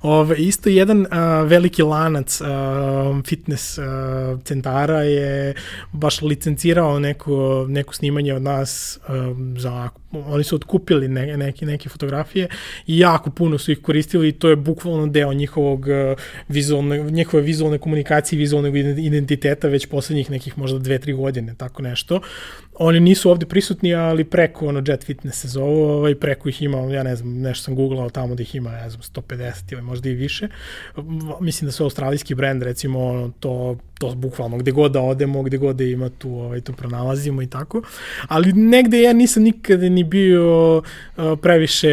Ove, 0.03 0.20
ovaj, 0.20 0.36
isto 0.38 0.68
jedan 0.68 1.07
a, 1.11 1.42
veliki 1.42 1.82
lanac 1.82 2.40
a, 2.40 3.20
fitness 3.26 3.78
a, 3.78 4.38
centara 4.44 5.03
je 5.03 5.55
baš 5.92 6.22
licencirao 6.22 6.99
neko, 6.99 7.66
neko 7.68 7.94
snimanje 7.94 8.34
od 8.34 8.42
nas 8.42 8.99
a, 9.09 9.34
za 9.57 9.88
oni 10.12 10.44
su 10.44 10.57
otkupili 10.57 11.09
ne, 11.09 11.36
neke, 11.36 11.66
neke 11.66 11.88
fotografije 11.88 12.49
i 12.86 12.99
jako 12.99 13.30
puno 13.30 13.59
su 13.59 13.72
ih 13.72 13.82
koristili 13.82 14.28
i 14.28 14.32
to 14.32 14.49
je 14.49 14.57
bukvalno 14.57 15.07
deo 15.07 15.32
njihovog 15.32 15.86
vizualne, 16.49 17.11
njihove 17.11 17.43
vizualne 17.43 17.78
komunikacije, 17.78 18.39
vizualnog 18.39 18.76
identiteta 18.76 19.68
već 19.68 19.87
poslednjih 19.87 20.30
nekih 20.30 20.59
možda 20.59 20.78
dve, 20.78 20.99
tri 20.99 21.12
godine, 21.12 21.55
tako 21.59 21.82
nešto. 21.82 22.20
Oni 22.79 23.01
nisu 23.01 23.31
ovde 23.31 23.47
prisutni, 23.47 23.95
ali 23.95 24.24
preko 24.24 24.66
ono 24.66 24.83
Jet 24.87 25.05
Fitness 25.05 25.41
se 25.41 25.49
zovu, 25.49 25.83
ovaj, 25.83 26.14
preko 26.14 26.49
ih 26.49 26.62
ima, 26.62 26.79
ja 26.79 27.03
ne 27.03 27.16
znam, 27.16 27.41
nešto 27.41 27.64
sam 27.64 27.74
googlao 27.74 28.11
tamo 28.11 28.35
da 28.35 28.43
ih 28.43 28.55
ima, 28.55 28.70
ne 28.70 28.91
znam, 28.91 29.03
150 29.03 29.72
ili 29.72 29.83
možda 29.83 30.09
i 30.09 30.14
više. 30.14 30.49
Mislim 31.41 31.66
da 31.66 31.72
su 31.72 31.85
australijski 31.85 32.35
brend, 32.35 32.62
recimo, 32.62 33.07
ono, 33.07 33.33
to, 33.41 33.77
to 33.99 34.14
bukvalno, 34.14 34.59
gde 34.59 34.70
god 34.70 34.93
da 34.93 35.01
odemo, 35.01 35.43
gde 35.43 35.57
god 35.57 35.77
da 35.77 35.85
ima 35.85 36.09
tu, 36.09 36.31
ovaj, 36.31 36.61
to 36.61 36.72
pronalazimo 36.72 37.43
i 37.43 37.47
tako. 37.47 37.83
Ali 38.29 38.53
negde 38.53 39.03
ja 39.03 39.12
nisam 39.12 39.43
nikada 39.43 39.89
ni 39.89 40.05
bio 40.05 40.83
previše, 41.43 41.89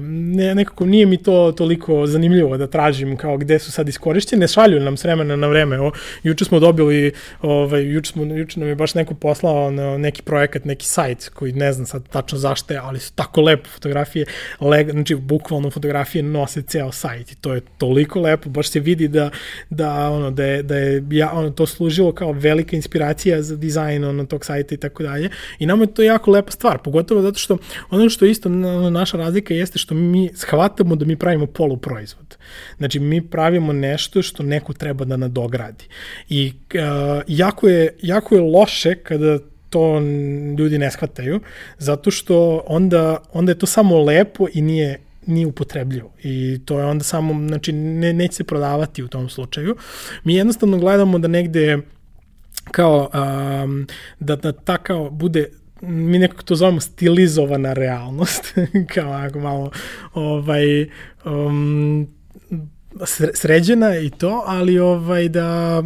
ne, 0.00 0.54
nekako 0.54 0.86
nije 0.86 1.06
mi 1.06 1.16
to 1.16 1.52
toliko 1.56 2.06
zanimljivo 2.06 2.56
da 2.56 2.66
tražim 2.66 3.16
kao 3.16 3.36
gde 3.36 3.58
su 3.58 3.72
sad 3.72 3.88
iskorišćene, 3.88 4.48
šalju 4.48 4.80
nam 4.80 4.96
s 4.96 5.04
vremena 5.04 5.36
na 5.36 5.46
vreme. 5.46 5.80
O, 5.80 5.92
juče 6.22 6.44
smo 6.44 6.60
dobili, 6.60 7.12
ovaj, 7.42 7.82
juče, 7.82 8.12
smo, 8.12 8.24
juče 8.24 8.60
nam 8.60 8.68
je 8.68 8.74
baš 8.74 8.94
neko 8.94 9.14
poslao 9.14 9.70
na 9.70 9.98
neki 9.98 10.22
projekat, 10.24 10.64
neki 10.64 10.86
sajt 10.86 11.28
koji 11.28 11.52
ne 11.52 11.72
znam 11.72 11.86
sad 11.86 12.08
tačno 12.08 12.38
zašto 12.38 12.74
je, 12.74 12.80
ali 12.80 13.00
su 13.00 13.12
tako 13.14 13.40
lepe 13.40 13.68
fotografije, 13.68 14.26
leg, 14.60 14.90
znači 14.90 15.14
bukvalno 15.14 15.70
fotografije 15.70 16.22
nose 16.22 16.62
ceo 16.62 16.92
sajt 16.92 17.32
i 17.32 17.36
to 17.36 17.54
je 17.54 17.60
toliko 17.78 18.20
lepo, 18.20 18.50
baš 18.50 18.68
se 18.68 18.80
vidi 18.80 19.08
da, 19.08 19.30
da, 19.70 20.10
ono, 20.10 20.30
da 20.30 20.44
je, 20.44 20.62
da 20.62 20.76
je 20.76 21.04
ja, 21.10 21.32
ono, 21.32 21.50
to 21.50 21.66
služilo 21.66 22.12
kao 22.12 22.32
velika 22.32 22.76
inspiracija 22.76 23.42
za 23.42 23.56
dizajn 23.56 24.04
ono, 24.04 24.24
tog 24.24 24.44
sajta 24.44 24.74
i 24.74 24.78
tako 24.78 25.02
dalje 25.02 25.30
i 25.58 25.66
nama 25.66 25.82
je 25.82 25.94
to 25.94 26.02
jako 26.02 26.30
lepa 26.30 26.50
stvar, 26.50 26.78
pogotovo 26.78 27.22
zato 27.22 27.38
što 27.38 27.58
ono 27.90 28.08
što 28.08 28.24
isto 28.24 28.48
naša 28.90 29.16
razlika 29.16 29.54
jeste 29.54 29.78
što 29.78 29.94
mi 29.94 30.30
shvatamo 30.34 30.96
da 30.96 31.04
mi 31.04 31.16
pravimo 31.16 31.46
poluproizvod. 31.46 32.36
Znači 32.78 33.00
mi 33.00 33.28
pravimo 33.28 33.72
nešto 33.72 34.22
što 34.22 34.42
neko 34.42 34.72
treba 34.72 35.04
da 35.04 35.16
nadogradi. 35.16 35.84
I 36.28 36.52
uh, 36.74 37.22
jako, 37.26 37.68
je, 37.68 37.96
jako 38.02 38.34
je 38.34 38.40
loše 38.40 38.94
kada 38.94 39.38
to 39.74 40.00
ljudi 40.58 40.78
ne 40.78 40.90
shvataju, 40.90 41.40
zato 41.78 42.10
što 42.10 42.62
onda, 42.66 43.18
onda 43.32 43.52
je 43.52 43.58
to 43.58 43.66
samo 43.66 44.04
lepo 44.04 44.46
i 44.54 44.62
nije 44.62 45.00
nije 45.26 45.46
upotrebljivo 45.46 46.12
i 46.22 46.60
to 46.64 46.78
je 46.78 46.84
onda 46.84 47.04
samo, 47.04 47.48
znači 47.48 47.72
ne, 47.72 48.12
neće 48.12 48.34
se 48.34 48.44
prodavati 48.44 49.02
u 49.02 49.08
tom 49.08 49.28
slučaju. 49.28 49.76
Mi 50.24 50.34
jednostavno 50.34 50.78
gledamo 50.78 51.18
da 51.18 51.28
negde 51.28 51.78
kao 52.70 53.10
um, 53.64 53.86
da, 54.20 54.36
da 54.36 54.52
ta 54.52 54.78
kao 54.78 55.10
bude 55.10 55.48
mi 55.80 56.18
nekako 56.18 56.42
to 56.42 56.54
zovemo 56.54 56.80
stilizovana 56.80 57.72
realnost, 57.72 58.54
kao 58.94 59.12
ako 59.12 59.38
malo 59.38 59.70
ovaj, 60.14 60.88
um, 61.24 62.08
sređena 63.34 63.98
i 63.98 64.10
to, 64.10 64.42
ali 64.46 64.78
ovaj 64.78 65.28
da 65.28 65.82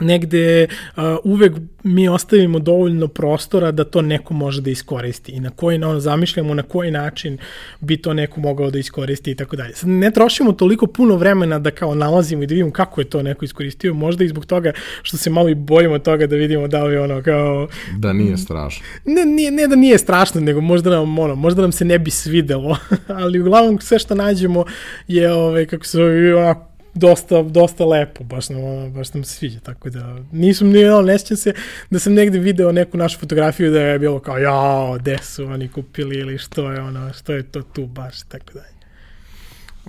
negde 0.00 0.66
uh, 0.96 1.02
uvek 1.24 1.52
mi 1.82 2.08
ostavimo 2.08 2.58
dovoljno 2.58 3.08
prostora 3.08 3.72
da 3.72 3.84
to 3.84 4.02
neko 4.02 4.34
može 4.34 4.62
da 4.62 4.70
iskoristi 4.70 5.32
i 5.32 5.40
na 5.40 5.50
koji 5.50 5.76
ono, 5.76 6.00
zamišljamo 6.00 6.54
na 6.54 6.62
koji 6.62 6.90
način 6.90 7.38
bi 7.80 7.96
to 7.96 8.14
neko 8.14 8.40
mogao 8.40 8.70
da 8.70 8.78
iskoristi 8.78 9.30
i 9.30 9.34
tako 9.34 9.56
dalje. 9.56 9.74
Sad 9.74 9.88
ne 9.88 10.10
trošimo 10.10 10.52
toliko 10.52 10.86
puno 10.86 11.16
vremena 11.16 11.58
da 11.58 11.70
kao 11.70 11.94
nalazimo 11.94 12.42
i 12.42 12.46
da 12.46 12.52
vidimo 12.52 12.70
kako 12.70 13.00
je 13.00 13.04
to 13.04 13.22
neko 13.22 13.44
iskoristio, 13.44 13.94
možda 13.94 14.24
i 14.24 14.28
zbog 14.28 14.46
toga 14.46 14.72
što 15.02 15.16
se 15.16 15.30
malo 15.30 15.48
i 15.48 15.54
bojimo 15.54 15.98
toga 15.98 16.26
da 16.26 16.36
vidimo 16.36 16.68
da 16.68 16.84
li 16.84 16.96
ono 16.96 17.22
kao... 17.22 17.68
Da 17.98 18.12
nije 18.12 18.36
strašno. 18.36 18.86
Ne, 19.04 19.24
nije, 19.24 19.50
ne 19.50 19.66
da 19.66 19.76
nije 19.76 19.98
strašno, 19.98 20.40
nego 20.40 20.60
možda 20.60 20.90
nam, 20.90 21.18
ono, 21.18 21.34
možda 21.34 21.62
nam 21.62 21.72
se 21.72 21.84
ne 21.84 21.98
bi 21.98 22.10
svidelo, 22.10 22.76
ali 23.22 23.40
uglavnom 23.40 23.80
sve 23.80 23.98
što 23.98 24.14
nađemo 24.14 24.64
je, 25.08 25.32
ovaj, 25.32 25.66
kako 25.66 25.84
se 25.84 26.02
onako, 26.36 26.68
dosta, 26.94 27.42
dosta 27.42 27.84
lepo, 27.84 28.24
baš 28.24 28.48
nam, 28.48 28.92
baš 28.92 29.14
nam 29.14 29.24
se 29.24 29.34
sviđa, 29.34 29.60
tako 29.60 29.90
da 29.90 30.16
nisam 30.32 30.68
ni, 30.68 30.84
ono, 30.84 31.02
ne 31.02 31.18
se 31.18 31.52
da 31.90 31.98
sam 31.98 32.14
negde 32.14 32.38
video 32.38 32.72
neku 32.72 32.96
našu 32.96 33.18
fotografiju 33.18 33.70
da 33.70 33.80
je 33.80 33.98
bilo 33.98 34.20
kao, 34.20 34.38
jao, 34.38 34.98
gde 34.98 35.18
su 35.22 35.44
oni 35.44 35.68
kupili 35.68 36.16
ili 36.16 36.38
što 36.38 36.72
je 36.72 36.80
ono, 36.80 37.12
što 37.12 37.32
je 37.32 37.42
to 37.42 37.62
tu 37.62 37.86
baš, 37.86 38.22
tako 38.22 38.52
dalje. 38.52 38.78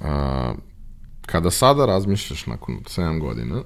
A, 0.02 0.54
kada 1.26 1.52
sada 1.52 1.86
razmišljaš 1.86 2.46
nakon 2.46 2.76
7 2.76 3.20
godina, 3.20 3.64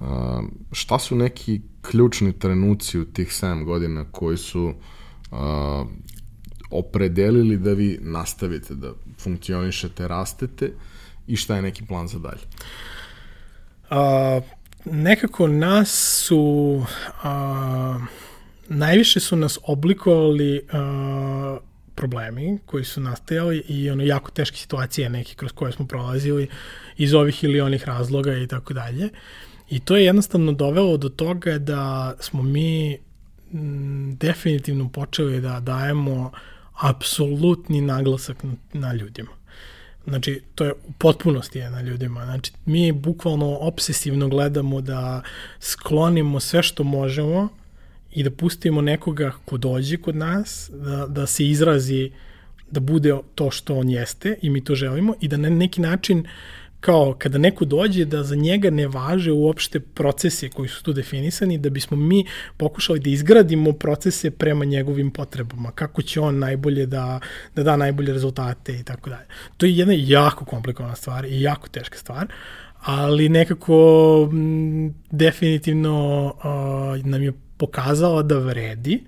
a, 0.00 0.42
šta 0.72 0.98
su 0.98 1.16
neki 1.16 1.60
ključni 1.82 2.38
trenuci 2.38 2.98
u 2.98 3.04
tih 3.04 3.28
7 3.28 3.64
godina 3.64 4.04
koji 4.10 4.36
su 4.36 4.74
a, 5.32 5.84
opredelili 6.70 7.56
da 7.56 7.72
vi 7.72 7.98
nastavite 8.02 8.74
da 8.74 8.92
funkcionišete, 9.18 10.08
rastete 10.08 10.72
i 11.32 11.36
šta 11.36 11.56
je 11.56 11.62
neki 11.62 11.84
plan 11.86 12.08
za 12.08 12.18
dalje? 12.18 12.42
A, 13.90 14.40
nekako 14.84 15.48
nas 15.48 15.90
su 16.26 16.84
a, 17.22 17.98
najviše 18.68 19.20
su 19.20 19.36
nas 19.36 19.58
oblikovali 19.62 20.60
uh, 20.72 21.62
problemi 21.94 22.58
koji 22.66 22.84
su 22.84 23.00
nastajali 23.00 23.58
i 23.68 23.90
ono 23.90 24.02
jako 24.02 24.30
teške 24.30 24.56
situacije 24.56 25.10
neke 25.10 25.34
kroz 25.34 25.52
koje 25.52 25.72
smo 25.72 25.86
prolazili 25.86 26.48
iz 26.96 27.14
ovih 27.14 27.44
ili 27.44 27.60
onih 27.60 27.84
razloga 27.84 28.36
i 28.36 28.46
tako 28.46 28.74
dalje. 28.74 29.08
I 29.70 29.80
to 29.80 29.96
je 29.96 30.04
jednostavno 30.04 30.52
dovelo 30.52 30.96
do 30.96 31.08
toga 31.08 31.58
da 31.58 32.14
smo 32.20 32.42
mi 32.42 32.98
definitivno 34.16 34.88
počeli 34.88 35.40
da 35.40 35.60
dajemo 35.60 36.32
apsolutni 36.80 37.80
naglasak 37.80 38.42
na, 38.42 38.52
na 38.72 38.94
ljudima. 38.94 39.41
Znači, 40.06 40.42
to 40.54 40.64
je 40.64 40.72
u 40.72 40.92
potpunosti 40.98 41.58
je 41.58 41.70
na 41.70 41.80
ljudima. 41.80 42.24
Znači, 42.24 42.52
mi 42.66 42.92
bukvalno 42.92 43.56
obsesivno 43.60 44.28
gledamo 44.28 44.80
da 44.80 45.22
sklonimo 45.60 46.40
sve 46.40 46.62
što 46.62 46.84
možemo 46.84 47.48
i 48.12 48.22
da 48.22 48.30
pustimo 48.30 48.80
nekoga 48.80 49.32
ko 49.44 49.56
dođe 49.56 49.96
kod 49.96 50.16
nas, 50.16 50.70
da, 50.72 51.06
da 51.06 51.26
se 51.26 51.48
izrazi, 51.48 52.10
da 52.70 52.80
bude 52.80 53.14
to 53.34 53.50
što 53.50 53.76
on 53.76 53.90
jeste 53.90 54.38
i 54.42 54.50
mi 54.50 54.64
to 54.64 54.74
želimo 54.74 55.14
i 55.20 55.28
da 55.28 55.36
na 55.36 55.48
neki 55.48 55.80
način 55.80 56.26
kao 56.82 57.14
kada 57.18 57.38
neko 57.38 57.64
dođe 57.64 58.04
da 58.04 58.22
za 58.22 58.34
njega 58.36 58.70
ne 58.70 58.86
važe 58.88 59.32
uopšte 59.32 59.80
procese 59.80 60.48
koji 60.48 60.68
su 60.68 60.82
tu 60.82 60.92
definisani, 60.92 61.58
da 61.58 61.70
bismo 61.70 61.96
mi 61.96 62.24
pokušali 62.56 63.00
da 63.00 63.10
izgradimo 63.10 63.72
procese 63.72 64.30
prema 64.30 64.64
njegovim 64.64 65.10
potrebama, 65.10 65.70
kako 65.70 66.02
će 66.02 66.20
on 66.20 66.38
najbolje 66.38 66.86
da, 66.86 67.20
da 67.54 67.62
da 67.62 67.76
najbolje 67.76 68.12
rezultate 68.12 68.74
i 68.78 68.82
tako 68.82 69.10
dalje. 69.10 69.26
To 69.56 69.66
je 69.66 69.76
jedna 69.76 69.94
jako 69.96 70.44
komplikovana 70.44 70.96
stvar 70.96 71.24
i 71.24 71.40
jako 71.40 71.68
teška 71.68 71.98
stvar, 71.98 72.26
ali 72.80 73.28
nekako 73.28 74.28
m, 74.32 74.94
definitivno 75.10 76.24
uh, 76.26 77.06
nam 77.06 77.22
je 77.22 77.32
pokazala 77.56 78.22
da 78.22 78.38
vredi 78.38 79.04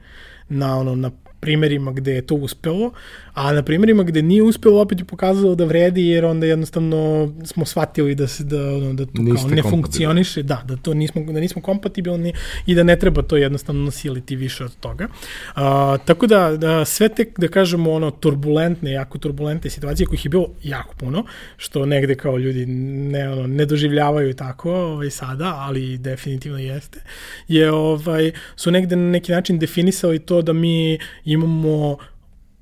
na 0.48 0.78
ono 0.78 0.94
na 0.94 1.10
primerima 1.44 1.92
gde 1.92 2.14
je 2.14 2.22
to 2.22 2.34
uspelo, 2.34 2.92
a 3.34 3.52
na 3.52 3.62
primerima 3.62 4.02
gde 4.02 4.22
nije 4.22 4.42
uspelo 4.42 4.80
opet 4.80 4.98
je 4.98 5.04
pokazalo 5.04 5.54
da 5.54 5.64
vredi 5.64 6.06
jer 6.06 6.24
onda 6.24 6.46
jednostavno 6.46 7.32
smo 7.44 7.64
shvatili 7.64 8.14
da 8.14 8.26
se 8.26 8.44
da 8.44 8.60
ono, 8.74 8.92
da 8.92 9.06
to 9.06 9.12
kao 9.34 9.50
ne 9.50 9.62
funkcioniše, 9.62 10.42
da, 10.42 10.62
da 10.64 10.76
to 10.76 10.94
nismo 10.94 11.22
da 11.32 11.40
nismo 11.40 11.62
kompatibilni 11.62 12.32
i 12.66 12.74
da 12.74 12.82
ne 12.82 12.96
treba 12.98 13.22
to 13.22 13.36
jednostavno 13.36 13.84
nasiliti 13.84 14.36
više 14.36 14.64
od 14.64 14.76
toga. 14.80 15.08
A, 15.54 15.96
tako 16.04 16.26
da, 16.26 16.56
da 16.56 16.84
sve 16.84 17.08
te 17.08 17.26
da 17.38 17.48
kažemo 17.48 17.92
ono 17.92 18.10
turbulentne, 18.10 18.92
jako 18.92 19.18
turbulentne 19.18 19.70
situacije 19.70 20.06
kojih 20.06 20.24
je 20.24 20.28
bilo 20.28 20.48
jako 20.62 20.94
puno, 20.96 21.24
što 21.56 21.86
negde 21.86 22.14
kao 22.14 22.38
ljudi 22.38 22.66
ne 22.66 23.30
ono 23.30 23.46
ne 23.46 23.66
doživljavaju 23.66 24.34
tako 24.34 24.72
ovaj 24.72 25.10
sada, 25.10 25.54
ali 25.58 25.98
definitivno 25.98 26.58
jeste. 26.58 27.02
Je 27.48 27.72
ovaj 27.72 28.32
su 28.56 28.70
negde 28.70 28.96
na 28.96 29.10
neki 29.10 29.32
način 29.32 29.58
definisali 29.58 30.18
to 30.18 30.42
da 30.42 30.52
mi 30.52 30.98
imamo 31.34 31.96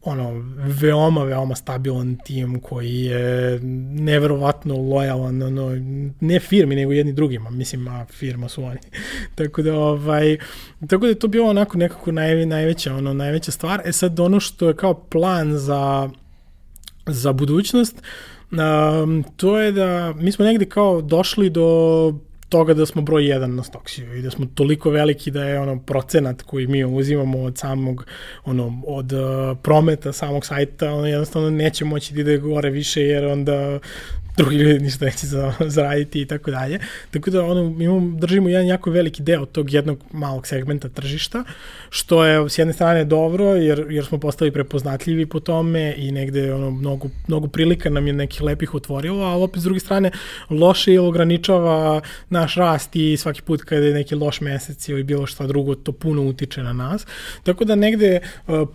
ono, 0.04 0.42
veoma, 0.56 1.24
veoma 1.24 1.54
stabilan 1.54 2.18
tim 2.24 2.60
koji 2.60 3.00
je 3.00 3.58
neverovatno 3.92 4.76
lojalan, 4.76 5.42
ono, 5.42 5.70
ne 6.20 6.40
firmi, 6.40 6.74
nego 6.74 6.92
jedni 6.92 7.12
drugima, 7.12 7.50
mislim, 7.50 7.88
a 7.88 8.04
firma 8.04 8.48
su 8.48 8.64
oni. 8.64 8.78
tako 9.34 9.62
da, 9.62 9.74
ovaj, 9.78 10.36
tako 10.80 11.04
da 11.04 11.08
je 11.08 11.18
to 11.18 11.28
bilo 11.28 11.50
onako 11.50 11.78
nekako 11.78 12.12
naj, 12.12 12.46
najveća, 12.46 12.94
ono, 12.94 13.14
najveća 13.14 13.52
stvar. 13.52 13.82
E 13.84 13.92
sad, 13.92 14.20
ono 14.20 14.40
što 14.40 14.68
je 14.68 14.76
kao 14.76 14.94
plan 14.94 15.58
za, 15.58 16.10
za 17.06 17.32
budućnost, 17.32 18.02
um, 18.50 19.24
to 19.36 19.60
je 19.60 19.72
da 19.72 20.14
mi 20.16 20.32
smo 20.32 20.44
negde 20.44 20.64
kao 20.64 21.02
došli 21.02 21.50
do 21.50 22.14
toga 22.52 22.74
da 22.74 22.86
smo 22.86 23.02
broj 23.02 23.22
1 23.22 23.46
na 23.46 23.62
Stoksiju 23.62 24.14
i 24.16 24.22
da 24.22 24.30
smo 24.30 24.46
toliko 24.54 24.90
veliki 24.90 25.30
da 25.30 25.44
je 25.44 25.60
ono 25.60 25.78
procenat 25.82 26.42
koji 26.42 26.66
mi 26.66 26.84
uzimamo 26.84 27.42
od 27.42 27.58
samog 27.58 28.06
ono 28.44 28.82
od 28.86 29.12
uh, 29.12 29.58
prometa 29.62 30.12
samog 30.12 30.46
sajta 30.46 30.92
ono 30.92 31.06
jednostavno 31.06 31.50
neće 31.50 31.84
moći 31.84 32.14
da 32.14 32.20
ide 32.20 32.38
gore 32.38 32.70
više 32.70 33.02
jer 33.02 33.26
onda 33.26 33.78
drugi 34.36 34.56
ljudi 34.56 34.78
ništa 34.78 35.04
neće 35.04 35.26
za, 35.26 35.52
zaraditi 35.60 36.20
i 36.20 36.26
tako 36.26 36.50
dalje. 36.50 36.78
Tako 37.10 37.30
da 37.30 37.44
ono, 37.44 37.82
imamo, 37.82 38.18
držimo 38.18 38.48
jedan 38.48 38.66
jako 38.66 38.90
veliki 38.90 39.22
deo 39.22 39.46
tog 39.46 39.72
jednog 39.72 39.98
malog 40.12 40.46
segmenta 40.46 40.88
tržišta, 40.88 41.44
što 41.90 42.24
je 42.24 42.50
s 42.50 42.58
jedne 42.58 42.72
strane 42.72 43.04
dobro, 43.04 43.44
jer, 43.44 43.86
jer 43.90 44.04
smo 44.04 44.18
postali 44.18 44.50
prepoznatljivi 44.50 45.26
po 45.26 45.40
tome 45.40 45.94
i 45.96 46.12
negde 46.12 46.54
ono, 46.54 46.70
mnogo, 46.70 47.08
mnogo 47.28 47.48
prilika 47.48 47.90
nam 47.90 48.06
je 48.06 48.12
nekih 48.12 48.42
lepih 48.42 48.74
otvorilo, 48.74 49.24
ali 49.24 49.42
opet 49.42 49.60
s 49.60 49.64
druge 49.64 49.80
strane 49.80 50.10
loše 50.50 50.92
je 50.92 51.00
ograničava 51.00 52.00
naš 52.30 52.54
rast 52.54 52.96
i 52.96 53.16
svaki 53.16 53.42
put 53.42 53.62
kada 53.62 53.86
je 53.86 53.94
neki 53.94 54.14
loš 54.14 54.40
mesec 54.40 54.88
ili 54.88 55.02
bilo 55.02 55.26
šta 55.26 55.46
drugo, 55.46 55.74
to 55.74 55.92
puno 55.92 56.22
utiče 56.22 56.62
na 56.62 56.72
nas. 56.72 57.06
Tako 57.42 57.64
da 57.64 57.74
negde 57.74 58.20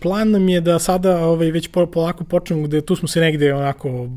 plan 0.01 0.31
nam 0.31 0.49
je 0.49 0.61
da 0.61 0.79
sada 0.79 1.25
ovaj, 1.25 1.51
već 1.51 1.69
polako 1.93 2.23
počnemo, 2.23 2.63
gde 2.63 2.81
tu 2.81 2.95
smo 2.95 3.07
se 3.07 3.19
negde 3.19 3.53
onako 3.53 4.09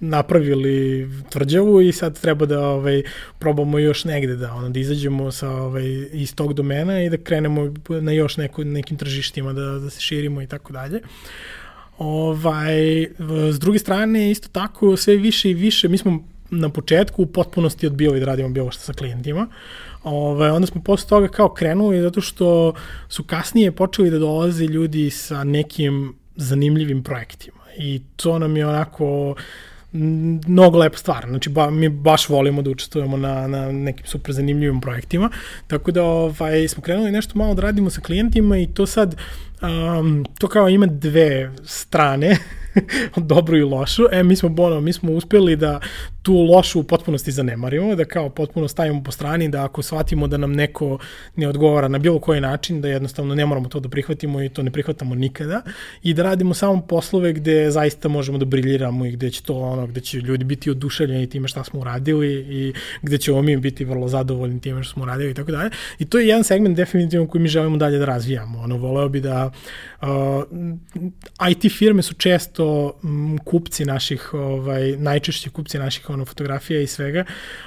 napravili 0.00 0.83
tvrđavu 1.30 1.80
i 1.80 1.92
sad 1.92 2.20
treba 2.20 2.46
da 2.46 2.68
ovaj, 2.68 3.02
probamo 3.38 3.78
još 3.78 4.04
negde 4.04 4.36
da, 4.36 4.52
ono, 4.54 4.68
da 4.68 4.80
izađemo 4.80 5.32
sa, 5.32 5.50
ovaj, 5.50 5.84
iz 6.12 6.34
tog 6.34 6.54
domena 6.54 7.02
i 7.02 7.10
da 7.10 7.16
krenemo 7.16 7.74
na 7.88 8.12
još 8.12 8.36
neko, 8.36 8.64
nekim 8.64 8.96
tržištima 8.96 9.52
da, 9.52 9.62
da 9.62 9.90
se 9.90 10.00
širimo 10.00 10.42
i 10.42 10.46
tako 10.46 10.72
dalje. 10.72 11.00
Ovaj, 11.98 13.06
s 13.52 13.58
druge 13.58 13.78
strane, 13.78 14.30
isto 14.30 14.48
tako, 14.52 14.96
sve 14.96 15.16
više 15.16 15.50
i 15.50 15.54
više, 15.54 15.88
mi 15.88 15.98
smo 15.98 16.24
na 16.50 16.68
početku 16.68 17.22
u 17.22 17.26
potpunosti 17.26 17.86
odbili 17.86 18.20
da 18.20 18.26
radimo 18.26 18.48
bilo 18.48 18.70
što 18.70 18.82
sa 18.82 18.92
klijentima. 18.92 19.46
Ovaj, 20.02 20.50
onda 20.50 20.66
smo 20.66 20.82
posle 20.82 21.08
toga 21.08 21.28
kao 21.28 21.48
krenuli 21.48 22.02
zato 22.02 22.20
što 22.20 22.74
su 23.08 23.24
kasnije 23.24 23.72
počeli 23.72 24.10
da 24.10 24.18
dolaze 24.18 24.64
ljudi 24.64 25.10
sa 25.10 25.44
nekim 25.44 26.14
zanimljivim 26.36 27.02
projektima. 27.02 27.60
I 27.78 28.02
to 28.16 28.38
nam 28.38 28.56
je 28.56 28.66
onako 28.66 29.34
mnogo 29.94 30.78
lepa 30.78 30.96
stvar. 30.96 31.24
Znači, 31.28 31.50
ba, 31.50 31.70
mi 31.70 31.88
baš 31.88 32.28
volimo 32.28 32.62
da 32.62 32.70
učestvujemo 32.70 33.16
na, 33.16 33.46
na 33.46 33.72
nekim 33.72 34.06
super 34.06 34.34
zanimljivim 34.34 34.80
projektima. 34.80 35.30
Tako 35.66 35.90
da 35.90 36.02
ovaj, 36.02 36.68
smo 36.68 36.82
krenuli 36.82 37.12
nešto 37.12 37.38
malo 37.38 37.54
da 37.54 37.62
radimo 37.62 37.90
sa 37.90 38.00
klijentima 38.00 38.58
i 38.58 38.66
to 38.66 38.86
sad, 38.86 39.16
um, 39.62 40.24
to 40.38 40.48
kao 40.48 40.68
ima 40.68 40.86
dve 40.86 41.50
strane. 41.64 42.36
dobru 43.16 43.56
i 43.56 43.62
lošu. 43.62 44.02
E, 44.12 44.22
mi 44.22 44.36
smo, 44.36 44.54
ono, 44.58 44.80
mi 44.80 44.92
smo 44.92 45.12
uspeli 45.12 45.56
da 45.56 45.80
tu 46.24 46.34
lošu 46.34 46.80
u 46.80 46.82
potpunosti 46.82 47.32
zanemarimo, 47.32 47.94
da 47.94 48.04
kao 48.04 48.30
potpuno 48.30 48.68
stavimo 48.68 49.02
po 49.02 49.12
strani, 49.12 49.48
da 49.48 49.64
ako 49.64 49.82
shvatimo 49.82 50.26
da 50.26 50.36
nam 50.36 50.52
neko 50.52 50.98
ne 51.36 51.48
odgovara 51.48 51.88
na 51.88 51.98
bilo 51.98 52.18
koji 52.18 52.40
način, 52.40 52.80
da 52.80 52.88
jednostavno 52.88 53.34
ne 53.34 53.46
moramo 53.46 53.68
to 53.68 53.80
da 53.80 53.88
prihvatimo 53.88 54.42
i 54.42 54.48
to 54.48 54.62
ne 54.62 54.70
prihvatamo 54.70 55.14
nikada 55.14 55.62
i 56.02 56.14
da 56.14 56.22
radimo 56.22 56.54
samo 56.54 56.80
poslove 56.80 57.32
gde 57.32 57.70
zaista 57.70 58.08
možemo 58.08 58.38
da 58.38 58.44
briljiramo 58.44 59.06
i 59.06 59.12
gde 59.12 59.30
će 59.30 59.42
to 59.42 59.54
ono, 59.54 59.86
gde 59.86 60.00
će 60.00 60.18
ljudi 60.18 60.44
biti 60.44 60.70
oduševljeni 60.70 61.26
time 61.26 61.48
šta 61.48 61.64
smo 61.64 61.80
uradili 61.80 62.28
i 62.32 62.72
gde 63.02 63.18
ćemo 63.18 63.42
mi 63.42 63.56
biti 63.56 63.84
vrlo 63.84 64.08
zadovoljni 64.08 64.60
time 64.60 64.82
što 64.82 64.92
smo 64.92 65.02
uradili 65.02 65.30
i 65.30 65.34
tako 65.34 65.52
dalje. 65.52 65.70
I 65.98 66.04
to 66.04 66.18
je 66.18 66.28
jedan 66.28 66.44
segment 66.44 66.76
definitivno 66.76 67.26
koji 67.26 67.42
mi 67.42 67.48
želimo 67.48 67.76
dalje 67.76 67.98
da 67.98 68.04
razvijamo. 68.04 68.60
Ono, 68.60 68.76
voleo 68.76 69.08
bi 69.08 69.20
da 69.20 69.50
uh, 70.02 70.08
IT 71.50 71.72
firme 71.72 72.02
su 72.02 72.14
često 72.14 72.92
m, 73.04 73.38
kupci 73.44 73.84
naših, 73.84 74.34
ovaj, 74.34 74.96
najčešći 74.96 75.50
kupci 75.50 75.78
naših 75.78 76.10
ono, 76.14 76.24
fotografija 76.24 76.80
i 76.80 76.86
svega. 76.86 77.24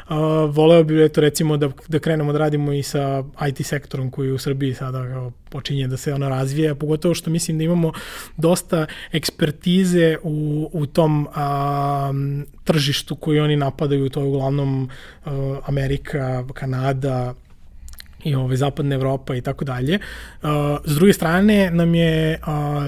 Uh, 0.09 0.15
voleo 0.49 0.83
bih 0.83 0.99
eto, 1.05 1.21
recimo 1.21 1.57
da, 1.57 1.69
da 1.87 1.99
krenemo 1.99 2.31
da 2.33 2.39
radimo 2.39 2.73
i 2.73 2.83
sa 2.83 3.23
IT 3.47 3.65
sektorom 3.65 4.11
koji 4.11 4.31
u 4.31 4.37
Srbiji 4.37 4.73
sada 4.73 5.03
kao, 5.03 5.31
počinje 5.49 5.87
da 5.87 5.97
se 5.97 6.13
ono 6.13 6.29
razvija, 6.29 6.75
pogotovo 6.75 7.13
što 7.13 7.29
mislim 7.29 7.57
da 7.57 7.63
imamo 7.63 7.91
dosta 8.37 8.85
ekspertize 9.11 10.17
u, 10.23 10.69
u 10.73 10.85
tom 10.85 11.27
a, 11.35 12.11
tržištu 12.63 13.15
koji 13.15 13.39
oni 13.39 13.55
napadaju, 13.55 14.09
to 14.09 14.19
je 14.21 14.27
uglavnom 14.27 14.89
a, 15.25 15.59
Amerika, 15.65 16.43
Kanada, 16.53 17.33
i 18.23 18.35
ovaj, 18.35 18.55
zapadna 18.55 18.95
Evropa 18.95 19.35
i 19.35 19.41
tako 19.41 19.65
dalje. 19.65 19.99
S 20.85 20.95
druge 20.95 21.13
strane, 21.13 21.71
nam 21.71 21.95
je 21.95 22.39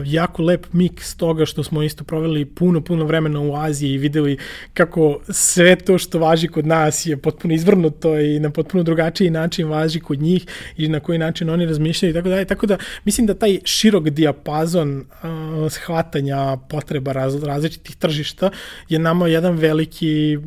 jako 0.06 0.44
lep 0.44 0.66
miks 0.74 1.16
toga 1.16 1.46
što 1.46 1.64
smo 1.64 1.84
isto 1.84 2.04
proveli 2.04 2.46
puno, 2.46 2.82
puno 2.82 3.06
vremena 3.06 3.40
u 3.40 3.56
Aziji 3.56 3.94
i 3.94 3.98
videli 3.98 4.38
kako 4.74 5.20
sve 5.30 5.76
to 5.76 5.98
što 5.98 6.20
važi 6.20 6.48
kod 6.48 6.68
nas 6.68 7.06
je 7.06 7.18
potpuno 7.18 7.54
izvrnuto 7.54 8.20
i 8.20 8.40
na 8.40 8.50
potpuno 8.50 8.84
drugačiji 8.84 9.30
način 9.30 9.68
važi 9.68 10.00
kod 10.00 10.22
njih 10.22 10.46
i 10.78 10.88
na 10.88 11.00
koji 11.00 11.18
način 11.18 11.50
oni 11.50 11.66
razmišljaju 11.66 12.12
i 12.12 12.14
tako 12.14 12.30
dalje. 12.30 12.46
Tako 12.46 12.66
da 12.66 12.78
mislim 13.06 13.28
da 13.28 13.34
taj 13.34 13.60
širok 13.64 14.10
dijapazon 14.10 15.06
shvatanja 15.70 16.58
potreba 16.70 17.12
raz, 17.12 17.44
različitih 17.44 17.96
tržišta 17.96 18.50
je 18.90 19.00
nama 19.00 19.28
jedan 19.28 19.56
veliki, 19.56 20.38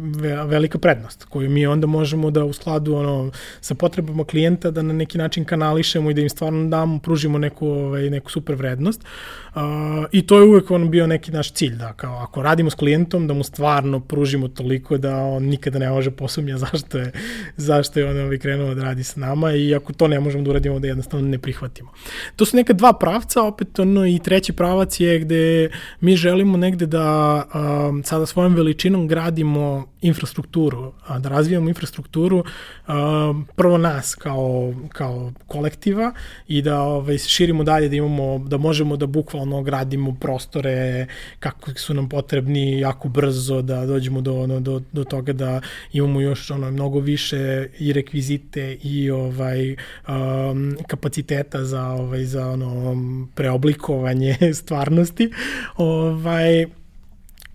velika 0.47 0.79
prednost 0.79 1.25
koju 1.25 1.51
mi 1.51 1.67
onda 1.67 1.87
možemo 1.87 2.31
da 2.31 2.45
u 2.45 2.53
skladu 2.53 2.95
ono, 2.95 3.31
sa 3.61 3.75
potrebama 3.75 4.25
klijenta 4.25 4.72
da 4.73 4.83
na 4.83 4.93
neki 4.93 5.19
način 5.19 5.45
kanališemo 5.45 6.11
i 6.11 6.15
da 6.15 6.21
im 6.21 6.29
stvarno 6.29 6.69
damo, 6.69 6.99
pružimo 6.99 7.39
neku, 7.39 7.69
ovaj, 7.69 8.11
neku 8.11 8.31
super 8.31 8.55
vrednost. 8.55 9.05
I 10.13 10.23
to 10.27 10.39
je 10.39 10.45
uvek 10.45 10.71
on 10.71 10.91
bio 10.91 11.07
neki 11.07 11.31
naš 11.31 11.53
cilj, 11.53 11.77
da 11.77 11.93
kao 11.93 12.17
ako 12.17 12.43
radimo 12.43 12.71
s 12.71 12.75
klijentom, 12.75 13.27
da 13.27 13.35
mu 13.35 13.45
stvarno 13.45 14.01
pružimo 14.01 14.49
toliko 14.49 14.99
da 14.99 15.17
on 15.17 15.43
nikada 15.43 15.79
ne 15.79 15.91
može 15.91 16.11
posumnja 16.11 16.59
zašto 16.65 16.99
je, 16.99 17.13
zašto 17.57 18.01
je 18.01 18.11
on 18.11 18.21
ovaj, 18.21 18.39
krenuo 18.39 18.75
da 18.75 18.83
radi 18.83 19.05
sa 19.05 19.21
nama 19.21 19.53
i 19.53 19.75
ako 19.75 19.93
to 19.93 20.09
ne 20.09 20.21
možemo 20.21 20.45
da 20.45 20.51
uradimo, 20.51 20.79
da 20.79 20.89
jednostavno 20.89 21.29
ne 21.29 21.39
prihvatimo. 21.39 21.91
To 22.37 22.45
su 22.45 22.57
neka 22.57 22.73
dva 22.73 22.93
pravca, 22.93 23.43
opet 23.43 23.79
ono 23.79 24.07
i 24.07 24.19
treći 24.19 24.53
pravac 24.53 25.01
je 25.01 25.19
gde 25.19 25.71
mi 26.01 26.17
želimo 26.17 26.57
negde 26.57 26.87
da 26.87 27.45
um, 27.55 28.05
sada 28.05 28.27
svojom 28.27 28.55
veličinom 28.55 29.09
gradimo 29.09 29.87
infrastrukturu, 30.01 30.93
da 31.19 31.29
razvijamo 31.29 31.69
infrastrukturu 31.69 32.45
a, 32.87 33.35
prvo 33.57 33.79
nas 33.79 34.15
kao, 34.15 34.75
kao 34.89 35.33
kolektiva 35.47 36.13
i 36.49 36.63
da 36.63 36.81
ovaj, 36.81 37.19
širimo 37.19 37.65
dalje, 37.65 37.89
da 37.89 37.97
imamo, 37.97 38.39
da 38.39 38.57
možemo 38.57 38.97
da 38.97 39.07
bukvalno 39.07 39.42
gradimo 39.63 40.17
prostore 40.21 41.07
kako 41.39 41.71
su 41.75 41.95
nam 41.95 42.09
potrebni 42.09 42.79
jako 42.79 43.09
brzo, 43.09 43.63
da 43.63 43.87
dođemo 43.87 44.21
do, 44.21 44.47
do, 44.47 44.61
do, 44.61 44.83
do 44.93 45.05
toga 45.05 45.33
da 45.33 45.61
imamo 45.93 46.21
još 46.21 46.51
ono, 46.51 46.71
mnogo 46.71 47.01
više 47.01 47.69
i 47.79 47.93
rekvizite 47.93 48.79
i 48.83 49.11
ovaj 49.11 49.73
um, 49.73 50.77
kapaciteta 50.87 51.65
za 51.65 51.87
ovaj 51.87 52.25
za 52.25 52.49
ono 52.49 52.97
preoblikovanje 53.35 54.37
stvarnosti. 54.61 55.31
Ovaj 55.77 56.67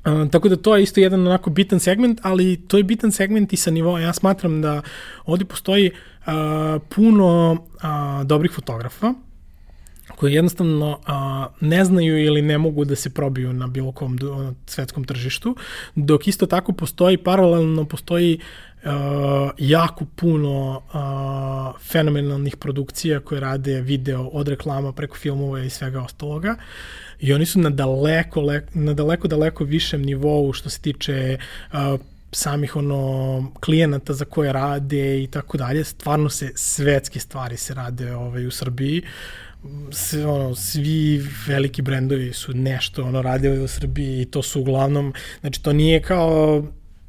Uh, 0.07 0.29
tako 0.31 0.49
da 0.49 0.55
to 0.55 0.75
je 0.75 0.83
isto 0.83 0.99
jedan 0.99 1.27
onako 1.27 1.49
bitan 1.49 1.79
segment, 1.79 2.19
ali 2.23 2.61
to 2.67 2.77
je 2.77 2.83
bitan 2.83 3.11
segment 3.11 3.53
i 3.53 3.57
sa 3.57 3.71
nivoa. 3.71 3.99
Ja 3.99 4.13
smatram 4.13 4.61
da 4.61 4.81
ovde 5.25 5.45
postoji 5.45 5.91
uh, 5.91 6.33
puno 6.95 7.51
uh, 7.51 8.25
dobrih 8.25 8.51
fotografa 8.51 9.13
koji 10.18 10.34
jednostavno 10.34 10.89
uh, 10.91 11.68
ne 11.68 11.86
znaju 11.86 12.26
ili 12.26 12.41
ne 12.41 12.57
mogu 12.57 12.86
da 12.86 12.95
se 12.95 13.09
probiju 13.09 13.53
na 13.53 13.68
bilo 13.68 13.91
kom 13.91 14.18
svetskom 14.65 15.03
tržištu, 15.03 15.55
dok 15.95 16.28
isto 16.28 16.45
tako 16.45 16.74
postoji, 16.74 17.18
paralelno 17.18 17.86
postoji 17.86 18.39
uh, 18.39 18.91
jako 19.57 20.05
puno 20.05 20.82
uh, 20.93 21.82
fenomenalnih 21.82 22.57
produkcija 22.57 23.20
koje 23.20 23.41
rade 23.41 23.82
video 23.82 24.28
od 24.28 24.47
reklama 24.47 24.91
preko 24.91 25.18
filmova 25.18 25.59
i 25.59 25.70
svega 25.70 26.01
ostaloga. 26.01 26.55
Uh, 26.57 26.63
i 27.20 27.34
oni 27.34 27.45
su 27.45 27.59
na 27.59 27.70
daleko, 27.70 28.41
le, 28.41 28.61
na 28.74 28.93
daleko, 28.93 29.28
daleko 29.28 29.63
višem 29.63 30.01
nivou 30.01 30.53
što 30.53 30.70
se 30.70 30.82
tiče 30.82 31.38
uh, 31.74 31.99
samih 32.32 32.76
ono 32.76 33.51
klijenata 33.59 34.13
za 34.13 34.26
koje 34.26 34.53
rade 34.53 35.24
i 35.24 35.28
tako 35.28 35.57
dalje. 35.57 35.84
Stvarno 35.84 36.30
se 36.30 36.51
svetske 36.55 37.20
stvari 37.20 37.57
se 37.57 37.74
rade 37.74 38.15
ovaj 38.15 38.47
u 38.47 38.51
Srbiji. 38.51 39.03
Sve, 39.91 40.26
ono, 40.26 40.55
svi 40.55 41.22
veliki 41.47 41.82
brendovi 41.82 42.34
su 42.34 42.53
nešto 42.53 43.03
ono 43.03 43.22
radili 43.22 43.60
u 43.60 43.68
Srbiji 43.68 44.22
i 44.22 44.26
to 44.26 44.41
su 44.41 44.62
uglavnom, 44.62 45.14
znači 45.41 45.64
to 45.64 45.74
nije 45.74 46.01
kao 46.01 46.64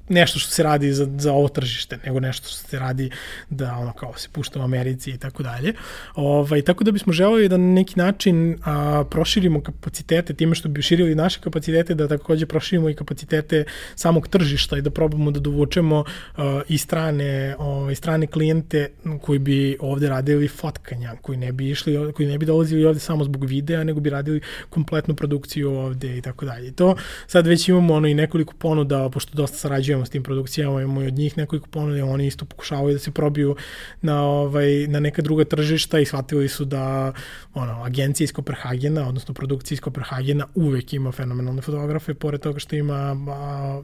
nešto 0.09 0.39
što 0.39 0.51
se 0.51 0.63
radi 0.63 0.93
za, 0.93 1.09
za 1.19 1.33
ovo 1.33 1.49
tržište, 1.49 1.99
nego 2.07 2.21
nešto 2.21 2.49
što 2.49 2.69
se 2.69 2.79
radi 2.79 3.11
da 3.51 3.77
ono 3.77 3.93
kao 3.93 4.15
se 4.17 4.29
pušta 4.33 4.61
u 4.61 4.63
Americi 4.63 5.11
i 5.11 5.19
tako 5.19 5.43
dalje. 5.43 5.73
Ovaj, 6.15 6.63
tako 6.63 6.85
da 6.85 6.93
bismo 6.93 7.13
želeli 7.13 7.49
da 7.49 7.57
na 7.57 7.73
neki 7.73 7.99
način 7.99 8.59
a, 8.65 9.05
proširimo 9.11 9.61
kapacitete 9.61 10.35
time 10.35 10.55
što 10.55 10.69
bi 10.69 10.83
širili 10.83 11.15
naše 11.15 11.41
kapacitete, 11.41 11.95
da 11.95 12.09
takođe 12.09 12.47
proširimo 12.47 12.91
i 12.91 12.95
kapacitete 12.95 13.65
samog 13.95 14.29
tržišta 14.29 14.79
i 14.79 14.83
da 14.83 14.91
probamo 14.91 15.31
da 15.31 15.41
dovučemo 15.41 16.05
a, 16.37 16.61
i 16.69 16.79
strane, 16.79 17.57
ovaj, 17.59 17.95
strane 17.95 18.27
klijente 18.27 18.89
koji 19.23 19.39
bi 19.39 19.77
ovde 19.81 20.09
radili 20.09 20.49
fotkanja, 20.49 21.17
koji 21.23 21.39
ne 21.39 21.53
bi 21.53 21.71
išli, 21.71 22.13
koji 22.13 22.29
ne 22.29 22.39
bi 22.39 22.47
dolazili 22.47 22.85
ovde 22.85 23.01
samo 23.01 23.25
zbog 23.25 23.45
videa, 23.45 23.85
nego 23.85 24.01
bi 24.01 24.11
radili 24.11 24.41
kompletnu 24.71 25.15
produkciju 25.15 25.73
ovde 25.73 26.19
i 26.19 26.23
tako 26.23 26.45
dalje. 26.45 26.73
To 26.73 26.97
sad 27.27 27.47
već 27.47 27.69
imamo 27.69 27.95
ono 27.95 28.09
i 28.09 28.15
nekoliko 28.15 28.55
ponuda, 28.59 29.09
pošto 29.09 29.35
dosta 29.35 29.57
sarađujemo 29.57 29.98
sarađujemo 29.99 30.07
s 30.07 30.11
tim 30.11 30.23
produkcijama, 30.23 30.83
imamo 30.83 31.03
i 31.03 31.07
od 31.07 31.15
njih 31.15 31.37
nekoliko 31.39 31.69
ponude, 31.69 32.03
oni 32.03 32.27
isto 32.27 32.45
pokušavaju 32.45 32.93
da 32.93 32.99
se 32.99 33.11
probiju 33.11 33.57
na, 34.03 34.23
ovaj, 34.23 34.87
na 34.89 35.01
neka 35.01 35.23
druga 35.23 35.45
tržišta 35.45 35.99
i 35.99 36.05
shvatili 36.05 36.49
su 36.49 36.65
da 36.65 37.13
ono, 37.55 37.85
agencija 37.85 38.25
iz 38.25 38.33
Koperhagena, 38.33 39.09
odnosno 39.09 39.35
produkcija 39.35 39.75
iz 39.75 39.81
Koperhagena 39.81 40.47
uvek 40.55 40.93
ima 40.93 41.13
fenomenalne 41.13 41.63
fotografe, 41.63 42.15
pored 42.15 42.41
toga 42.41 42.59
što 42.59 42.77
ima 42.77 43.17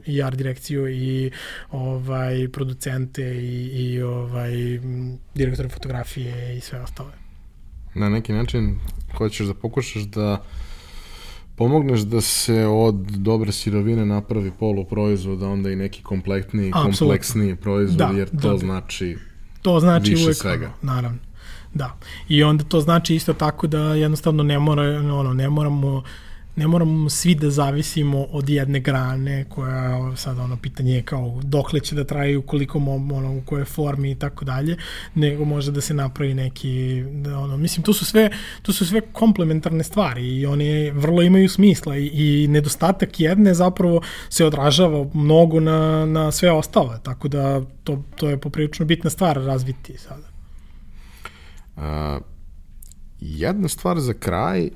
i 0.05 0.21
art 0.23 0.37
direkciju 0.37 0.87
i 0.87 1.31
ovaj, 1.71 2.47
producente 2.51 3.23
i, 3.23 3.93
i 3.93 4.01
ovaj, 4.01 4.51
direktore 5.35 5.69
fotografije 5.69 6.57
i 6.57 6.61
sve 6.61 6.81
ostale. 6.81 7.11
Na 7.95 8.09
neki 8.09 8.33
način 8.33 8.79
hoćeš 9.17 9.47
da 9.47 9.53
pokušaš 9.53 10.03
da 10.03 10.43
pomogneš 11.55 11.99
da 11.99 12.21
se 12.21 12.65
od 12.65 12.95
dobre 12.95 13.51
sirovine 13.51 14.05
napravi 14.05 14.51
poluproizvod, 14.59 15.43
a 15.43 15.47
onda 15.47 15.71
i 15.71 15.75
neki 15.75 16.03
komplektniji, 16.03 16.71
Absolutno. 16.73 16.97
kompleksniji 16.99 17.55
proizvod, 17.55 17.97
da, 17.97 18.17
jer 18.17 18.29
to 18.29 18.51
da, 18.51 18.57
znači 18.57 19.17
to 19.61 19.79
znači 19.79 20.11
više 20.11 20.23
uvek, 20.23 20.37
svega. 20.37 20.71
Naravno. 20.81 21.17
Da. 21.73 21.97
I 22.29 22.43
onda 22.43 22.63
to 22.63 22.81
znači 22.81 23.15
isto 23.15 23.33
tako 23.33 23.67
da 23.67 23.79
jednostavno 23.79 24.43
ne 24.43 24.59
mora 24.59 24.83
ono 24.99 25.33
ne 25.33 25.49
moramo 25.49 26.03
ne 26.55 26.67
moramo 26.67 27.09
svi 27.09 27.35
da 27.35 27.49
zavisimo 27.49 28.23
od 28.31 28.49
jedne 28.49 28.79
grane 28.79 29.45
koja 29.49 30.15
sad 30.15 30.39
ono 30.39 30.57
pitanje 30.57 30.95
je 30.95 31.01
kao 31.01 31.39
dokle 31.43 31.79
će 31.79 31.95
da 31.95 32.03
traju, 32.03 32.41
koliko 32.41 32.77
ono 32.77 33.37
u 33.37 33.41
kojoj 33.45 33.65
formi 33.65 34.11
i 34.11 34.15
tako 34.15 34.45
dalje, 34.45 34.77
nego 35.15 35.45
može 35.45 35.71
da 35.71 35.81
se 35.81 35.93
napravi 35.93 36.33
neki 36.33 37.03
da, 37.11 37.39
ono 37.39 37.57
mislim 37.57 37.83
to 37.83 37.93
su 37.93 38.05
sve 38.05 38.29
to 38.61 38.73
su 38.73 38.85
sve 38.85 39.01
komplementarne 39.01 39.83
stvari 39.83 40.39
i 40.39 40.45
one 40.45 40.91
vrlo 40.91 41.21
imaju 41.21 41.49
smisla 41.49 41.97
i, 41.97 42.11
i 42.13 42.47
nedostatak 42.47 43.19
jedne 43.19 43.53
zapravo 43.53 44.01
se 44.29 44.45
odražava 44.45 45.05
mnogo 45.13 45.59
na, 45.59 46.05
na 46.05 46.31
sve 46.31 46.51
ostale, 46.51 46.99
tako 47.03 47.27
da 47.27 47.61
to, 47.83 48.03
to 48.15 48.29
je 48.29 48.37
poprilično 48.37 48.85
bitna 48.85 49.09
stvar 49.09 49.37
razviti 49.37 49.97
sada. 49.97 50.27
A, 51.77 52.19
jedna 53.19 53.67
stvar 53.67 53.99
za 53.99 54.13
kraj 54.13 54.69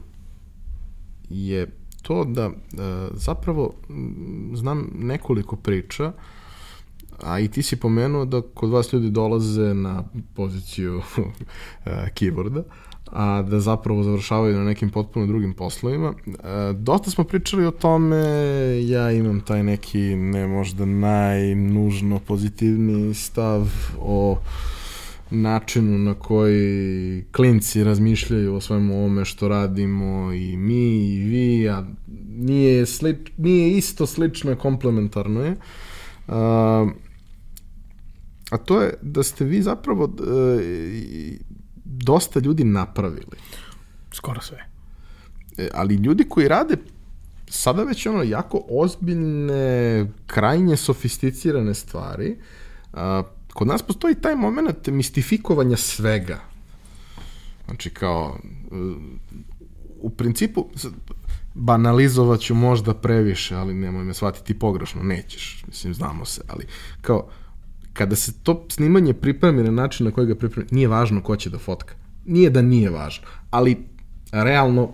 je 1.30 1.68
to 2.02 2.24
da 2.24 2.44
e, 2.44 2.52
zapravo 3.14 3.74
znam 4.54 4.88
nekoliko 4.96 5.56
priča, 5.56 6.12
a 7.24 7.40
i 7.40 7.48
ti 7.48 7.62
si 7.62 7.76
pomenuo 7.76 8.26
da 8.26 8.42
kod 8.54 8.70
vas 8.70 8.94
ljudi 8.94 9.10
dolaze 9.10 9.74
na 9.74 10.04
poziciju 10.36 11.02
e, 11.86 12.08
keyboarda, 12.16 12.64
a 13.12 13.42
da 13.42 13.60
zapravo 13.60 14.04
završavaju 14.04 14.58
na 14.58 14.64
nekim 14.64 14.90
potpuno 14.90 15.28
drugim 15.28 15.54
poslovima. 15.54 16.14
E, 16.28 16.34
dosta 16.74 17.12
smo 17.12 17.24
pričali 17.24 17.66
o 17.66 17.72
tome, 17.72 18.18
ja 18.88 19.12
imam 19.12 19.42
taj 19.42 19.64
neki 19.64 20.16
ne 20.16 20.48
možda 20.48 20.86
najnužno 20.86 22.20
pozitivni 22.20 23.14
stav 23.14 23.68
o 24.00 24.38
načinu 25.32 25.98
na 25.98 26.14
koji 26.14 27.26
klinci 27.32 27.84
razmišljaju 27.84 28.56
o 28.56 28.62
svemu 28.62 28.98
ovome 28.98 29.26
što 29.26 29.48
radimo 29.48 30.34
i 30.34 30.58
mi 30.58 31.14
i 31.14 31.24
vi, 31.24 31.70
a 31.70 31.86
nije, 32.28 32.86
slič, 32.86 33.18
nije 33.38 33.78
isto 33.78 34.06
slično, 34.06 34.56
komplementarno 34.56 35.42
je. 35.42 35.56
A, 36.28 36.88
a 38.52 38.58
to 38.58 38.82
je 38.82 38.94
da 39.02 39.24
ste 39.24 39.46
vi 39.46 39.62
zapravo 39.62 40.04
uh, 40.04 40.12
dosta 41.86 42.40
ljudi 42.40 42.64
napravili. 42.64 43.38
Skoro 44.14 44.42
sve. 44.42 44.66
E, 45.58 45.70
ali 45.74 45.96
ljudi 45.96 46.24
koji 46.30 46.48
rade 46.48 46.78
sada 47.50 47.84
već 47.84 48.06
ono 48.06 48.24
jako 48.24 48.62
ozbiljne, 48.70 50.06
krajnje 50.28 50.78
sofisticirane 50.78 51.74
stvari, 51.74 52.38
a, 52.94 53.24
kod 53.60 53.68
nas 53.68 53.82
postoji 53.82 54.16
taj 54.16 54.36
moment 54.36 54.88
mistifikovanja 54.88 55.78
svega. 55.78 56.40
Znači 57.66 57.90
kao, 57.90 58.38
u 60.02 60.10
principu, 60.10 60.66
banalizovat 61.54 62.40
ću 62.40 62.56
možda 62.56 62.94
previše, 62.94 63.56
ali 63.56 63.74
nemoj 63.74 64.04
me 64.04 64.14
shvatiti 64.14 64.60
pogrešno, 64.60 65.04
nećeš, 65.04 65.64
mislim, 65.68 65.94
znamo 65.94 66.26
se, 66.26 66.42
ali 66.48 66.66
kao, 67.02 67.28
kada 67.94 68.16
se 68.16 68.34
to 68.44 68.66
snimanje 68.70 69.14
pripremi 69.14 69.64
na 69.64 69.72
način 69.72 70.06
na 70.06 70.12
koji 70.12 70.28
ga 70.28 70.36
pripremi, 70.36 70.68
nije 70.72 70.88
važno 70.88 71.24
ko 71.24 71.36
će 71.36 71.50
da 71.50 71.58
fotka. 71.58 71.96
Nije 72.26 72.50
da 72.50 72.62
nije 72.62 72.90
važno, 72.90 73.28
ali 73.50 73.78
realno 74.32 74.94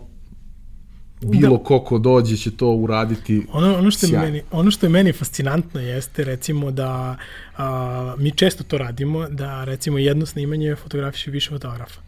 bilo 1.22 1.58
da. 1.58 1.64
ko 1.64 1.80
ko 1.80 1.98
dođe 1.98 2.38
će 2.38 2.52
to 2.52 2.72
uraditi 2.72 3.46
ono, 3.52 3.78
ono, 3.78 3.92
što 3.92 4.06
je 4.06 4.20
meni, 4.20 4.42
ono 4.52 4.72
što 4.72 4.86
je 4.86 4.90
meni 4.90 5.14
fascinantno 5.14 5.82
jeste 5.82 6.24
recimo 6.24 6.72
da 6.72 7.18
a, 7.58 8.16
mi 8.18 8.32
često 8.32 8.64
to 8.64 8.78
radimo, 8.78 9.28
da 9.30 9.64
recimo 9.64 9.98
jedno 9.98 10.26
snimanje 10.26 10.76
fotografiše 10.76 11.32
više 11.32 11.50
fotografa. 11.50 12.02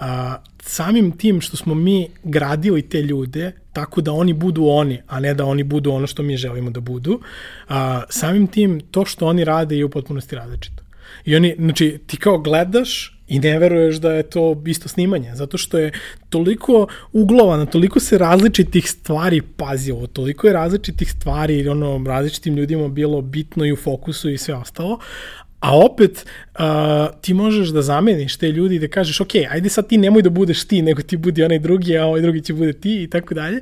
A, 0.00 0.36
samim 0.62 1.12
tim 1.12 1.40
što 1.40 1.56
smo 1.56 1.74
mi 1.74 2.08
gradili 2.22 2.82
te 2.82 3.02
ljude 3.02 3.52
tako 3.72 4.00
da 4.00 4.12
oni 4.12 4.32
budu 4.32 4.66
oni, 4.66 5.00
a 5.06 5.20
ne 5.20 5.34
da 5.34 5.44
oni 5.44 5.62
budu 5.62 5.90
ono 5.90 6.06
što 6.06 6.22
mi 6.22 6.36
želimo 6.36 6.70
da 6.70 6.80
budu, 6.80 7.20
a, 7.68 8.02
samim 8.08 8.46
tim 8.46 8.80
to 8.90 9.04
što 9.04 9.26
oni 9.26 9.44
rade 9.44 9.76
je 9.76 9.84
u 9.84 9.90
potpunosti 9.90 10.36
različito. 10.36 10.82
I 11.24 11.36
oni, 11.36 11.54
znači, 11.58 12.00
ti 12.06 12.16
kao 12.16 12.38
gledaš 12.38 13.20
i 13.34 13.38
ne 13.38 13.58
veruješ 13.58 13.96
da 13.96 14.12
je 14.12 14.22
to 14.22 14.62
isto 14.66 14.88
snimanje, 14.88 15.34
zato 15.34 15.58
što 15.58 15.78
je 15.78 15.92
toliko 16.28 16.86
uglovano, 17.12 17.66
toliko 17.66 18.00
se 18.00 18.18
različitih 18.18 18.90
stvari 18.90 19.42
pazilo, 19.56 20.06
toliko 20.06 20.46
je 20.46 20.52
različitih 20.52 21.10
stvari 21.10 21.68
ono, 21.68 22.04
različitim 22.06 22.56
ljudima 22.56 22.88
bilo 22.88 23.20
bitno 23.20 23.64
i 23.64 23.72
u 23.72 23.76
fokusu 23.76 24.30
i 24.30 24.38
sve 24.38 24.54
ostalo, 24.54 24.98
A 25.64 25.78
opet, 25.80 26.26
uh, 26.58 26.64
ti 27.20 27.34
možeš 27.34 27.68
da 27.68 27.82
zameniš 27.82 28.36
te 28.36 28.50
ljudi 28.52 28.76
i 28.76 28.78
da 28.78 28.88
kažeš, 28.88 29.20
ok, 29.20 29.34
ajde 29.50 29.68
sad 29.68 29.86
ti 29.88 29.96
nemoj 29.98 30.22
da 30.22 30.30
budeš 30.30 30.66
ti, 30.68 30.82
nego 30.82 31.02
ti 31.02 31.16
budi 31.16 31.44
onaj 31.44 31.58
drugi, 31.58 31.96
a 31.98 32.04
ovaj 32.06 32.20
drugi 32.20 32.42
će 32.44 32.52
bude 32.54 32.72
ti 32.72 33.02
i 33.02 33.08
tako 33.10 33.34
dalje. 33.34 33.60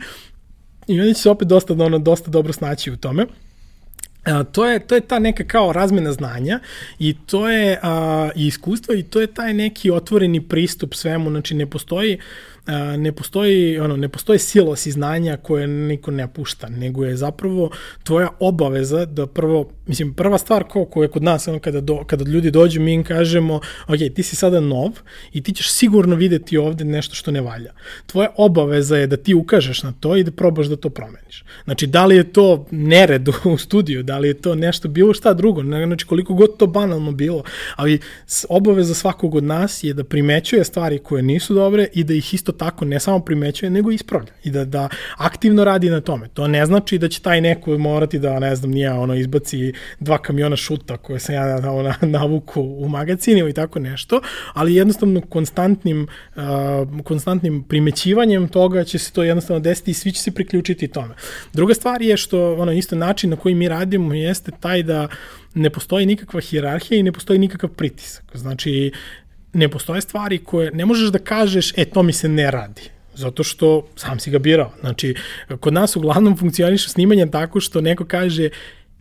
I 0.88 1.00
onda 1.00 1.14
će 1.14 1.20
se 1.20 1.30
opet 1.30 1.48
dosta, 1.48 1.74
ono, 1.78 1.98
dosta 1.98 2.30
dobro 2.30 2.52
snaći 2.52 2.90
u 2.90 2.96
tome. 2.96 3.26
A, 4.24 4.44
to 4.44 4.68
je, 4.68 4.78
to 4.78 4.94
je 4.94 5.00
ta 5.00 5.18
neka 5.18 5.44
kao 5.44 5.72
razmena 5.72 6.12
znanja 6.12 6.60
i 6.98 7.16
to 7.26 7.48
je 7.48 7.78
a, 7.82 8.30
i 8.36 8.46
iskustvo 8.46 8.94
i 8.94 9.02
to 9.02 9.20
je 9.20 9.26
taj 9.26 9.54
neki 9.54 9.90
otvoreni 9.90 10.40
pristup 10.40 10.94
svemu, 10.94 11.30
znači 11.30 11.54
ne 11.54 11.66
postoji 11.66 12.18
ne 12.98 13.12
postoji, 13.12 13.78
ono, 13.78 13.96
ne 13.96 14.08
postoji 14.08 14.38
silos 14.38 14.86
i 14.86 14.90
znanja 14.90 15.36
koje 15.36 15.66
niko 15.66 16.10
ne 16.10 16.32
pušta, 16.32 16.68
nego 16.68 17.04
je 17.04 17.16
zapravo 17.16 17.70
tvoja 18.02 18.28
obaveza 18.40 19.04
da 19.04 19.26
prvo, 19.26 19.70
mislim, 19.86 20.14
prva 20.14 20.38
stvar 20.38 20.64
ko, 20.64 20.84
koja 20.84 21.04
je 21.04 21.08
kod 21.08 21.22
nas, 21.22 21.48
ono, 21.48 21.58
kada, 21.58 21.80
do, 21.80 22.04
kada 22.04 22.24
ljudi 22.24 22.50
dođu, 22.50 22.80
mi 22.80 22.92
im 22.92 23.04
kažemo, 23.04 23.60
ok, 23.88 23.98
ti 24.14 24.22
si 24.22 24.36
sada 24.36 24.60
nov 24.60 24.90
i 25.32 25.42
ti 25.42 25.52
ćeš 25.52 25.70
sigurno 25.70 26.16
videti 26.16 26.58
ovde 26.58 26.84
nešto 26.84 27.14
što 27.14 27.30
ne 27.30 27.40
valja. 27.40 27.72
Tvoja 28.06 28.28
obaveza 28.36 28.96
je 28.96 29.06
da 29.06 29.16
ti 29.16 29.34
ukažeš 29.34 29.82
na 29.82 29.92
to 30.00 30.16
i 30.16 30.24
da 30.24 30.30
probaš 30.30 30.66
da 30.66 30.76
to 30.76 30.90
promeniš. 30.90 31.44
Znači, 31.64 31.86
da 31.86 32.06
li 32.06 32.16
je 32.16 32.32
to 32.32 32.66
nered 32.70 33.28
u 33.44 33.58
studiju, 33.64 34.02
da 34.02 34.18
li 34.18 34.28
je 34.28 34.34
to 34.34 34.54
nešto 34.54 34.88
bilo 34.88 35.14
šta 35.14 35.34
drugo, 35.34 35.62
znači 35.62 36.06
koliko 36.06 36.34
god 36.34 36.56
to 36.56 36.66
banalno 36.66 37.12
bilo, 37.12 37.42
ali 37.76 37.98
obaveza 38.48 38.94
svakog 38.94 39.34
od 39.34 39.44
nas 39.44 39.84
je 39.84 39.94
da 39.94 40.04
primećuje 40.04 40.64
stvari 40.64 40.98
koje 40.98 41.22
nisu 41.22 41.54
dobre 41.54 41.88
i 41.92 42.04
da 42.04 42.14
ih 42.14 42.34
isto 42.34 42.51
isto 42.52 42.64
tako 42.64 42.84
ne 42.84 43.00
samo 43.00 43.20
primećuje, 43.20 43.70
nego 43.70 43.90
ispravlja 43.90 44.32
i 44.44 44.50
da, 44.50 44.64
da 44.64 44.88
aktivno 45.16 45.64
radi 45.64 45.90
na 45.90 46.00
tome. 46.00 46.28
To 46.34 46.48
ne 46.48 46.66
znači 46.66 46.98
da 46.98 47.08
će 47.08 47.20
taj 47.20 47.40
neko 47.40 47.78
morati 47.78 48.18
da, 48.18 48.38
ne 48.38 48.56
znam, 48.56 48.70
nije 48.70 48.92
ono, 48.92 49.14
izbaci 49.14 49.72
dva 50.00 50.18
kamiona 50.18 50.56
šuta 50.56 50.96
koje 50.96 51.20
sam 51.20 51.34
ja 51.34 51.60
na, 51.60 51.82
na, 51.82 51.94
navuku 52.00 52.60
u 52.60 52.88
magacinima 52.88 53.48
i 53.48 53.52
tako 53.52 53.78
nešto, 53.78 54.20
ali 54.54 54.74
jednostavno 54.74 55.20
konstantnim, 55.20 56.06
uh, 56.36 56.42
konstantnim 57.04 57.62
primećivanjem 57.62 58.48
toga 58.48 58.84
će 58.84 58.98
se 58.98 59.12
to 59.12 59.22
jednostavno 59.22 59.60
desiti 59.60 59.90
i 59.90 59.94
svi 59.94 60.12
će 60.12 60.22
se 60.22 60.30
priključiti 60.30 60.88
tome. 60.88 61.14
Druga 61.52 61.74
stvar 61.74 62.02
je 62.02 62.16
što, 62.16 62.54
ono, 62.54 62.72
isto 62.72 62.96
način 62.96 63.30
na 63.30 63.36
koji 63.36 63.54
mi 63.54 63.68
radimo 63.68 64.14
jeste 64.14 64.52
taj 64.60 64.82
da 64.82 65.08
ne 65.54 65.70
postoji 65.70 66.06
nikakva 66.06 66.40
hijerarhija 66.40 66.98
i 66.98 67.02
ne 67.02 67.12
postoji 67.12 67.38
nikakav 67.38 67.70
pritisak. 67.70 68.24
Znači, 68.34 68.92
ne 69.52 69.68
postoje 69.68 70.00
stvari 70.00 70.38
koje 70.38 70.70
ne 70.70 70.86
možeš 70.86 71.08
da 71.08 71.18
kažeš, 71.18 71.72
e, 71.76 71.84
to 71.84 72.02
mi 72.02 72.12
se 72.12 72.28
ne 72.28 72.50
radi 72.50 72.82
zato 73.14 73.42
što 73.42 73.86
sam 73.96 74.18
si 74.18 74.30
ga 74.30 74.38
birao. 74.38 74.72
Znači, 74.80 75.14
kod 75.60 75.72
nas 75.72 75.96
uglavnom 75.96 76.36
funkcioniše 76.36 76.88
snimanje 76.88 77.26
tako 77.26 77.60
što 77.60 77.80
neko 77.80 78.04
kaže, 78.04 78.48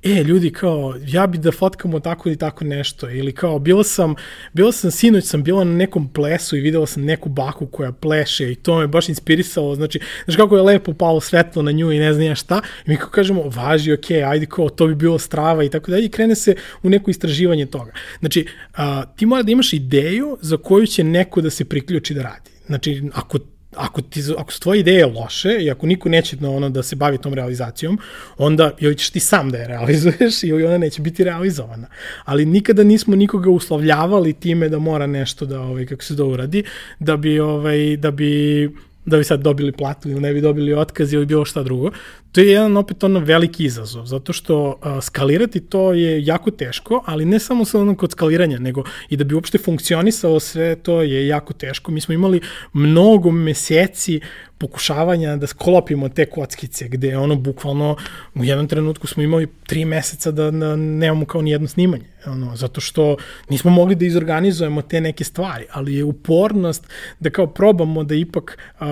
e, 0.04 0.24
ljudi, 0.24 0.52
kao, 0.52 0.96
ja 1.08 1.28
bi 1.28 1.38
da 1.38 1.52
fotkamo 1.52 2.00
tako 2.00 2.30
ili 2.30 2.38
tako 2.38 2.66
nešto, 2.66 3.10
ili 3.10 3.32
kao, 3.32 3.60
bila 3.60 3.84
sam, 3.84 4.16
bila 4.54 4.72
sam, 4.72 4.92
sinoć 4.92 5.26
sam 5.26 5.44
bila 5.44 5.64
na 5.64 5.72
nekom 5.72 6.10
plesu 6.14 6.58
i 6.58 6.62
videla 6.62 6.88
sam 6.88 7.04
neku 7.04 7.30
baku 7.30 7.68
koja 7.68 7.92
pleše 7.92 8.52
i 8.52 8.56
to 8.56 8.80
me 8.80 8.88
baš 8.88 9.10
inspirisalo, 9.10 9.76
znači, 9.76 10.00
znaš 10.26 10.36
kako 10.36 10.56
je 10.56 10.62
lepo 10.62 10.94
palo 10.94 11.22
svetlo 11.22 11.62
na 11.62 11.72
nju 11.72 11.92
i 11.92 12.00
ne 12.00 12.14
znam 12.14 12.26
ja 12.26 12.36
šta, 12.36 12.62
i 12.86 12.90
mi 12.90 12.98
kao 12.98 13.10
kažemo, 13.10 13.44
važi, 13.56 13.94
ok, 13.94 14.12
ajde, 14.12 14.46
kao, 14.46 14.70
to 14.70 14.88
bi 14.88 14.96
bilo 14.96 15.20
strava 15.20 15.64
i 15.64 15.70
tako 15.70 15.92
dalje, 15.92 16.06
i 16.06 16.10
krene 16.10 16.36
se 16.36 16.56
u 16.84 16.90
neko 16.90 17.12
istraživanje 17.12 17.66
toga. 17.66 17.92
Znači, 18.20 18.48
a, 18.74 19.06
ti 19.06 19.26
mora 19.26 19.44
da 19.44 19.52
imaš 19.52 19.74
ideju 19.74 20.38
za 20.42 20.58
koju 20.58 20.88
će 20.88 21.04
neko 21.04 21.42
da 21.42 21.50
se 21.50 21.66
priključi 21.66 22.14
da 22.14 22.22
radi. 22.22 22.52
Znači, 22.66 23.04
ako 23.14 23.40
ako, 23.76 24.02
ti, 24.02 24.22
ako 24.38 24.52
su 24.52 24.60
tvoje 24.60 24.80
ideje 24.80 25.06
loše 25.06 25.58
i 25.60 25.72
ako 25.72 25.88
niko 25.88 26.10
neće 26.10 26.38
na 26.40 26.50
ono 26.50 26.70
da 26.70 26.84
se 26.84 26.96
bavi 26.96 27.18
tom 27.18 27.34
realizacijom, 27.34 28.00
onda 28.38 28.72
joj 28.80 28.96
ćeš 28.96 29.10
ti 29.10 29.20
sam 29.20 29.50
da 29.52 29.58
je 29.58 29.68
realizuješ 29.68 30.44
i 30.44 30.54
ona 30.54 30.78
neće 30.78 31.02
biti 31.02 31.24
realizovana. 31.24 31.88
Ali 32.26 32.46
nikada 32.46 32.84
nismo 32.84 33.16
nikoga 33.16 33.50
uslovljavali 33.50 34.34
time 34.34 34.70
da 34.70 34.80
mora 34.80 35.08
nešto 35.08 35.46
da, 35.46 35.62
ovaj, 35.62 35.86
kako 35.86 36.04
se 36.04 36.14
da 36.14 36.26
uradi, 36.26 36.64
da 37.00 37.18
bi, 37.18 37.40
ovaj, 37.40 37.98
da 37.98 38.12
bi 38.12 38.70
da 39.06 39.18
bi 39.18 39.24
sad 39.24 39.42
dobili 39.42 39.72
platu 39.72 40.10
ili 40.10 40.22
ne 40.22 40.34
bi 40.34 40.42
dobili 40.42 40.74
otkaz 40.74 41.14
ili 41.14 41.26
bilo 41.26 41.46
šta 41.46 41.64
drugo. 41.64 41.92
To 42.32 42.42
je 42.42 42.48
jedan 42.48 42.78
opet 42.78 43.04
ono 43.04 43.20
veliki 43.20 43.66
izazov, 43.66 44.06
zato 44.06 44.34
što 44.34 44.80
a, 44.82 45.02
skalirati 45.02 45.60
to 45.60 45.94
je 45.94 46.26
jako 46.26 46.52
teško, 46.52 47.04
ali 47.06 47.26
ne 47.26 47.40
samo 47.40 47.66
sa 47.66 47.80
onom 47.80 47.96
kod 47.96 48.12
skaliranja, 48.12 48.60
nego 48.60 48.84
i 49.10 49.18
da 49.18 49.24
bi 49.24 49.36
uopšte 49.36 49.58
funkcionisalo 49.58 50.40
sve 50.40 50.76
to 50.76 51.02
je 51.02 51.28
jako 51.28 51.54
teško. 51.54 51.92
Mi 51.92 52.02
smo 52.02 52.14
imali 52.14 52.42
mnogo 52.74 53.32
meseci 53.32 54.20
pokušavanja 54.62 55.36
da 55.36 55.48
sklopimo 55.48 56.10
te 56.10 56.26
kockice, 56.26 56.88
gde 56.88 57.18
ono 57.18 57.36
bukvalno 57.36 57.96
u 58.36 58.44
jednom 58.44 58.68
trenutku 58.68 59.08
smo 59.08 59.24
imali 59.24 59.48
tri 59.68 59.86
meseca 59.86 60.32
da, 60.32 60.52
da 60.52 60.76
nemamo 60.76 61.26
kao 61.26 61.42
ni 61.42 61.52
jedno 61.52 61.68
snimanje, 61.68 62.06
ono, 62.26 62.56
zato 62.56 62.82
što 62.82 63.16
nismo 63.50 63.72
mogli 63.72 63.96
da 63.96 64.06
izorganizujemo 64.06 64.82
te 64.82 65.02
neke 65.02 65.24
stvari, 65.24 65.66
ali 65.72 65.96
je 65.96 66.04
upornost 66.04 66.88
da 67.20 67.30
kao 67.30 67.48
probamo 67.48 68.04
da 68.04 68.16
ipak, 68.16 68.58
uh, 68.80 68.88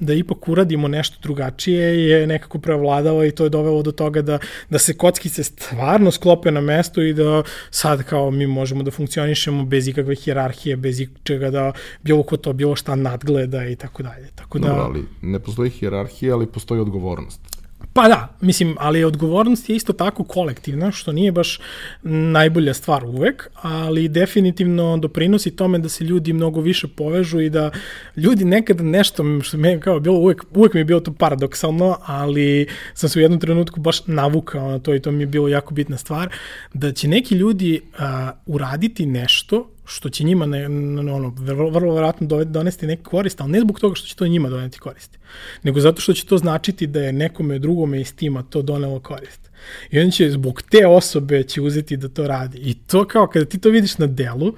da 0.00 0.14
ipak 0.14 0.48
uradimo 0.48 0.88
nešto 0.88 1.18
drugačije 1.22 2.08
je 2.08 2.26
nekako 2.26 2.55
prevladalo 2.58 3.24
i 3.24 3.30
to 3.30 3.44
je 3.44 3.50
dovelo 3.50 3.82
do 3.82 3.92
toga 3.92 4.22
da, 4.22 4.38
da 4.70 4.78
se 4.78 4.96
kockice 4.96 5.44
stvarno 5.44 6.10
sklope 6.10 6.50
na 6.50 6.60
mesto 6.60 7.02
i 7.02 7.12
da 7.12 7.42
sad 7.70 8.02
kao 8.02 8.30
mi 8.30 8.46
možemo 8.46 8.82
da 8.82 8.90
funkcionišemo 8.90 9.64
bez 9.64 9.88
ikakve 9.88 10.14
hjerarhije, 10.14 10.76
bez 10.76 11.00
ičega 11.00 11.50
da 11.50 11.72
bilo 12.02 12.22
ko 12.22 12.36
to 12.36 12.52
bilo 12.52 12.76
šta 12.76 12.94
nadgleda 12.94 13.66
i 13.66 13.76
tako 13.76 14.02
dalje. 14.02 14.28
Tako 14.34 14.58
da, 14.58 14.68
Dobro, 14.68 14.82
ali 14.84 15.04
ne 15.22 15.38
postoji 15.38 15.70
hijerarhija, 15.70 16.34
ali 16.34 16.46
postoji 16.46 16.80
odgovornost. 16.80 17.55
Pa 17.96 18.08
da, 18.08 18.36
mislim, 18.40 18.76
ali 18.78 19.04
odgovornost 19.04 19.68
je 19.68 19.76
isto 19.76 19.92
tako 19.92 20.24
kolektivna, 20.24 20.92
što 20.92 21.12
nije 21.12 21.32
baš 21.32 21.60
najbolja 22.02 22.74
stvar 22.74 23.04
uvek, 23.04 23.48
ali 23.54 24.08
definitivno 24.08 24.96
doprinosi 24.96 25.56
tome 25.56 25.78
da 25.78 25.88
se 25.88 26.04
ljudi 26.04 26.32
mnogo 26.32 26.60
više 26.60 26.88
povežu 26.88 27.40
i 27.40 27.50
da 27.50 27.70
ljudi 28.16 28.44
nekada 28.44 28.82
nešto, 28.82 29.40
što 29.42 29.56
me 29.56 29.80
kao 29.80 30.00
bilo 30.00 30.18
uvek, 30.18 30.44
uvek 30.54 30.74
mi 30.74 30.80
je 30.80 30.84
bilo 30.84 31.00
to 31.00 31.12
paradoksalno, 31.12 31.96
ali 32.06 32.66
sam 32.94 33.08
se 33.08 33.18
u 33.18 33.22
jednom 33.22 33.40
trenutku 33.40 33.80
baš 33.80 34.06
navukao 34.06 34.70
na 34.70 34.78
to 34.78 34.94
i 34.94 35.00
to 35.00 35.10
mi 35.10 35.22
je 35.22 35.26
bilo 35.26 35.48
jako 35.48 35.74
bitna 35.74 35.96
stvar, 35.96 36.28
da 36.74 36.92
će 36.92 37.08
neki 37.08 37.34
ljudi 37.34 37.80
uh, 37.82 38.00
uraditi 38.46 39.06
nešto 39.06 39.75
što 39.86 40.08
će 40.08 40.24
njima 40.24 40.46
ne, 40.46 40.66
ono, 40.66 41.32
vrlo, 41.36 41.70
vrlo 41.70 41.92
vjerojatno 41.92 42.44
donesti 42.44 42.86
neki 42.86 43.02
korist, 43.02 43.40
ali 43.40 43.50
ne 43.50 43.60
zbog 43.60 43.80
toga 43.80 43.94
što 43.94 44.06
će 44.06 44.16
to 44.16 44.26
njima 44.26 44.48
doneti 44.48 44.78
korist, 44.78 45.18
nego 45.62 45.80
zato 45.80 46.00
što 46.00 46.12
će 46.12 46.26
to 46.26 46.38
značiti 46.38 46.86
da 46.86 47.00
je 47.00 47.12
nekome 47.12 47.58
drugome 47.58 48.00
iz 48.00 48.14
tima 48.14 48.42
to 48.42 48.62
donelo 48.62 49.00
korist. 49.00 49.50
I 49.90 50.00
on 50.00 50.10
će 50.10 50.30
zbog 50.30 50.62
te 50.62 50.86
osobe 50.86 51.42
će 51.42 51.60
uzeti 51.60 51.96
da 51.96 52.08
to 52.08 52.26
radi. 52.26 52.58
I 52.58 52.74
to 52.74 53.06
kao 53.06 53.26
kada 53.26 53.44
ti 53.44 53.58
to 53.58 53.70
vidiš 53.70 53.98
na 53.98 54.06
delu, 54.06 54.54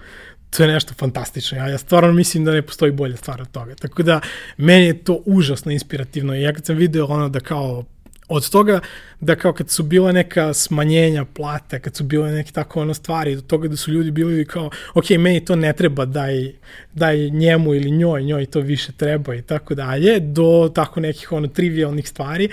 to 0.50 0.62
je 0.62 0.68
nešto 0.68 0.94
fantastično. 0.94 1.59
Ja, 1.59 1.68
ja 1.68 1.78
stvarno 1.78 2.12
mislim 2.12 2.44
da 2.44 2.52
ne 2.52 2.62
postoji 2.62 2.92
bolja 2.92 3.16
stvar 3.16 3.42
od 3.42 3.50
toga. 3.50 3.74
Tako 3.74 4.02
da, 4.02 4.20
meni 4.56 4.86
je 4.86 5.05
to 5.05 5.22
užasno 5.26 5.72
inspirativno. 5.72 6.34
I 6.34 6.42
ja 6.42 6.52
kad 6.52 6.66
sam 6.66 6.76
video 6.76 7.06
ono 7.06 7.28
da 7.28 7.40
kao 7.40 7.84
od 8.28 8.50
toga 8.50 8.80
da 9.20 9.36
kao 9.36 9.52
kad 9.52 9.70
su 9.70 9.82
bila 9.82 10.12
neka 10.12 10.55
smanjenja 10.55 11.24
plata, 11.24 11.78
kad 11.78 11.96
su 11.96 12.05
bile 12.05 12.32
neke 12.32 12.52
tako 12.52 12.80
ono 12.80 12.94
stvari, 12.94 13.34
do 13.34 13.40
toga 13.40 13.68
da 13.68 13.76
su 13.76 13.92
ljudi 13.92 14.10
bili 14.10 14.46
kao, 14.46 14.70
ok, 14.94 15.10
meni 15.10 15.44
to 15.44 15.56
ne 15.56 15.72
treba, 15.72 16.05
daj, 16.05 16.52
daj 16.94 17.30
njemu 17.30 17.74
ili 17.74 17.90
njoj, 17.90 18.22
njoj 18.22 18.46
to 18.46 18.60
više 18.60 18.92
treba 18.92 19.34
i 19.34 19.42
tako 19.42 19.74
dalje, 19.74 20.20
do 20.20 20.72
tako 20.74 21.00
nekih 21.00 21.32
ono 21.32 21.48
trivialnih 21.48 22.09
stvari. 22.09 22.48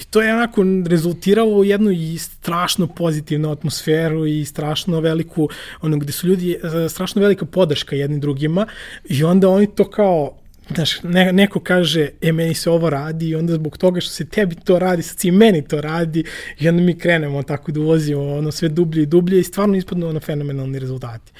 I 0.00 0.04
to 0.04 0.22
je 0.22 0.34
onako 0.34 0.64
rezultiralo 0.88 1.56
u 1.56 1.64
jednu 1.64 1.90
i 1.90 2.18
strašno 2.18 2.86
pozitivnu 2.86 3.50
atmosferu 3.50 4.26
i 4.26 4.44
strašno 4.44 5.00
veliku, 5.00 5.48
ono 5.80 5.96
gde 5.96 6.12
su 6.12 6.26
ljudi, 6.26 6.58
e, 6.84 6.88
strašno 6.88 7.22
velika 7.22 7.44
podrška 7.44 7.96
jednim 7.96 8.20
drugima 8.20 8.66
i 9.04 9.24
onda 9.24 9.48
oni 9.48 9.66
to 9.74 9.90
kao 9.90 10.38
Znaš, 10.74 11.02
ne, 11.02 11.32
neko 11.32 11.60
kaže, 11.60 12.08
e, 12.20 12.32
meni 12.32 12.54
se 12.54 12.70
ovo 12.70 12.90
radi 12.90 13.28
i 13.28 13.34
onda 13.34 13.54
zbog 13.54 13.78
toga 13.78 14.00
što 14.00 14.10
se 14.10 14.24
tebi 14.24 14.54
to 14.54 14.78
radi, 14.78 15.02
sad 15.02 15.18
si 15.18 15.30
meni 15.30 15.64
to 15.64 15.80
radi 15.80 16.24
i 16.58 16.68
onda 16.68 16.82
mi 16.82 16.98
krenemo 16.98 17.42
tako 17.42 17.72
da 17.72 17.80
ulazimo 17.80 18.34
ono 18.34 18.52
sve 18.52 18.68
dublje 18.68 19.02
i 19.02 19.06
dublje 19.06 19.40
i 19.40 19.44
stvarno 19.44 19.76
ispadnu 19.76 20.08
ono 20.08 20.20
fenomenalni 20.20 20.78
rezultati. 20.78 21.32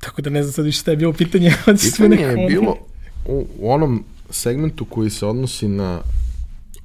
Tako 0.00 0.22
da 0.22 0.30
ne 0.30 0.42
znam 0.42 0.52
sad 0.52 0.64
više 0.64 0.78
šta 0.78 0.90
je 0.90 0.96
bilo 0.96 1.12
pitanje. 1.12 1.52
Pitanje 1.82 2.16
je 2.16 2.46
bilo 2.48 2.76
u, 3.24 3.46
u 3.58 3.72
onom 3.72 4.04
segmentu 4.30 4.84
koji 4.84 5.10
se 5.10 5.26
odnosi 5.26 5.68
na 5.68 6.00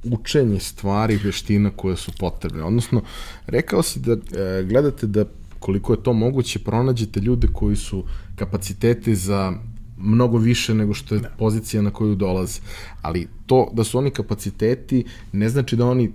učenje 0.03 0.59
stvari, 0.59 1.19
veština 1.23 1.69
koje 1.75 1.97
su 1.97 2.11
potrebne. 2.19 2.63
Odnosno, 2.63 3.01
rekao 3.47 3.83
si 3.83 3.99
da 3.99 4.11
e, 4.11 4.63
gledate 4.63 5.07
da 5.07 5.25
koliko 5.59 5.93
je 5.93 6.03
to 6.03 6.13
moguće, 6.13 6.59
pronađete 6.59 7.19
ljude 7.19 7.47
koji 7.53 7.75
su 7.75 8.03
kapacitete 8.35 9.15
za 9.15 9.53
mnogo 10.01 10.37
više 10.37 10.73
nego 10.73 10.93
što 10.93 11.15
je 11.15 11.21
da. 11.21 11.29
pozicija 11.29 11.81
na 11.81 11.91
koju 11.91 12.15
dolaze. 12.15 12.59
Ali 13.01 13.27
to 13.45 13.69
da 13.73 13.83
su 13.83 13.97
oni 13.97 14.11
kapaciteti 14.11 15.03
ne 15.31 15.49
znači 15.49 15.75
da 15.75 15.85
oni 15.85 16.11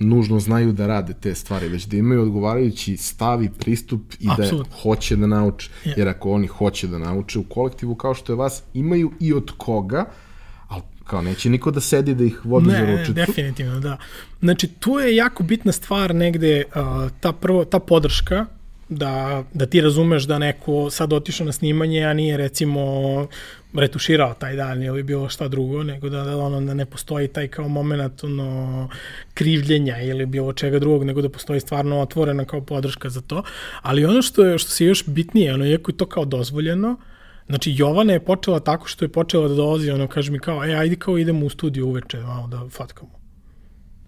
nužno 0.00 0.40
znaju 0.40 0.72
da 0.72 0.86
rade 0.86 1.14
te 1.14 1.34
stvari, 1.34 1.68
već 1.68 1.84
da 1.84 1.96
imaju 1.96 2.22
odgovarajući 2.22 2.96
stav 2.96 3.42
i 3.42 3.50
pristup 3.50 4.00
i 4.20 4.26
Apsolutno. 4.30 4.70
da 4.70 4.82
hoće 4.82 5.16
da 5.16 5.26
nauče. 5.26 5.70
Je. 5.84 5.94
Jer 5.96 6.08
ako 6.08 6.30
oni 6.30 6.46
hoće 6.46 6.86
da 6.88 6.98
nauče 6.98 7.38
u 7.38 7.44
kolektivu 7.44 7.94
kao 7.94 8.14
što 8.14 8.32
je 8.32 8.36
vas, 8.36 8.62
imaju 8.74 9.12
i 9.20 9.32
od 9.32 9.50
koga, 9.56 10.04
ali 10.68 10.82
kao 11.04 11.22
neće 11.22 11.50
niko 11.50 11.70
da 11.70 11.80
sedi 11.80 12.14
da 12.14 12.24
ih 12.24 12.40
vodi 12.44 12.66
za 12.66 12.72
Ne, 12.72 12.86
ne, 12.86 12.92
ručicu. 12.92 13.12
definitivno, 13.12 13.80
da. 13.80 13.96
Znači, 14.40 14.68
tu 14.68 14.90
je 14.98 15.16
jako 15.16 15.42
bitna 15.42 15.72
stvar 15.72 16.14
negde 16.14 16.64
uh, 16.66 16.82
ta, 17.20 17.32
prvo, 17.32 17.64
ta 17.64 17.78
podrška, 17.78 18.46
da, 18.94 19.44
da 19.54 19.66
ti 19.66 19.80
razumeš 19.80 20.24
da 20.24 20.38
neko 20.38 20.90
sad 20.90 21.12
otišao 21.12 21.46
na 21.46 21.52
snimanje, 21.52 22.04
a 22.04 22.12
nije 22.12 22.36
recimo 22.36 22.82
retuširao 23.74 24.34
taj 24.34 24.56
dan 24.56 24.82
ili 24.82 25.02
bilo 25.02 25.28
šta 25.28 25.48
drugo, 25.48 25.82
nego 25.82 26.08
da, 26.08 26.22
da, 26.22 26.36
ono, 26.36 26.60
da 26.60 26.74
ne 26.74 26.86
postoji 26.86 27.28
taj 27.28 27.48
kao 27.48 27.68
moment 27.68 28.24
ono, 28.24 28.88
krivljenja 29.34 30.02
ili 30.02 30.26
bilo 30.26 30.52
čega 30.52 30.78
drugog, 30.78 31.04
nego 31.04 31.22
da 31.22 31.28
postoji 31.28 31.60
stvarno 31.60 32.00
otvorena 32.00 32.44
kao 32.44 32.60
podrška 32.60 33.08
za 33.08 33.20
to. 33.20 33.42
Ali 33.82 34.04
ono 34.04 34.22
što 34.22 34.44
je 34.44 34.58
što 34.58 34.70
se 34.70 34.84
još 34.84 35.06
bitnije, 35.06 35.54
ono, 35.54 35.66
iako 35.66 35.90
je 35.90 35.96
to 35.96 36.06
kao 36.06 36.24
dozvoljeno, 36.24 36.96
Znači, 37.46 37.72
Jovana 37.76 38.12
je 38.12 38.24
počela 38.24 38.60
tako 38.60 38.86
što 38.88 39.04
je 39.04 39.08
počela 39.08 39.48
da 39.48 39.54
dolazi, 39.54 39.90
ono, 39.90 40.08
kaže 40.08 40.32
mi 40.32 40.38
kao, 40.38 40.64
e, 40.64 40.74
ajde 40.74 40.96
kao 40.96 41.18
idemo 41.18 41.46
u 41.46 41.50
studiju 41.50 41.88
uveče, 41.88 42.18
malo 42.18 42.46
da 42.46 42.68
fatkamo. 42.70 43.23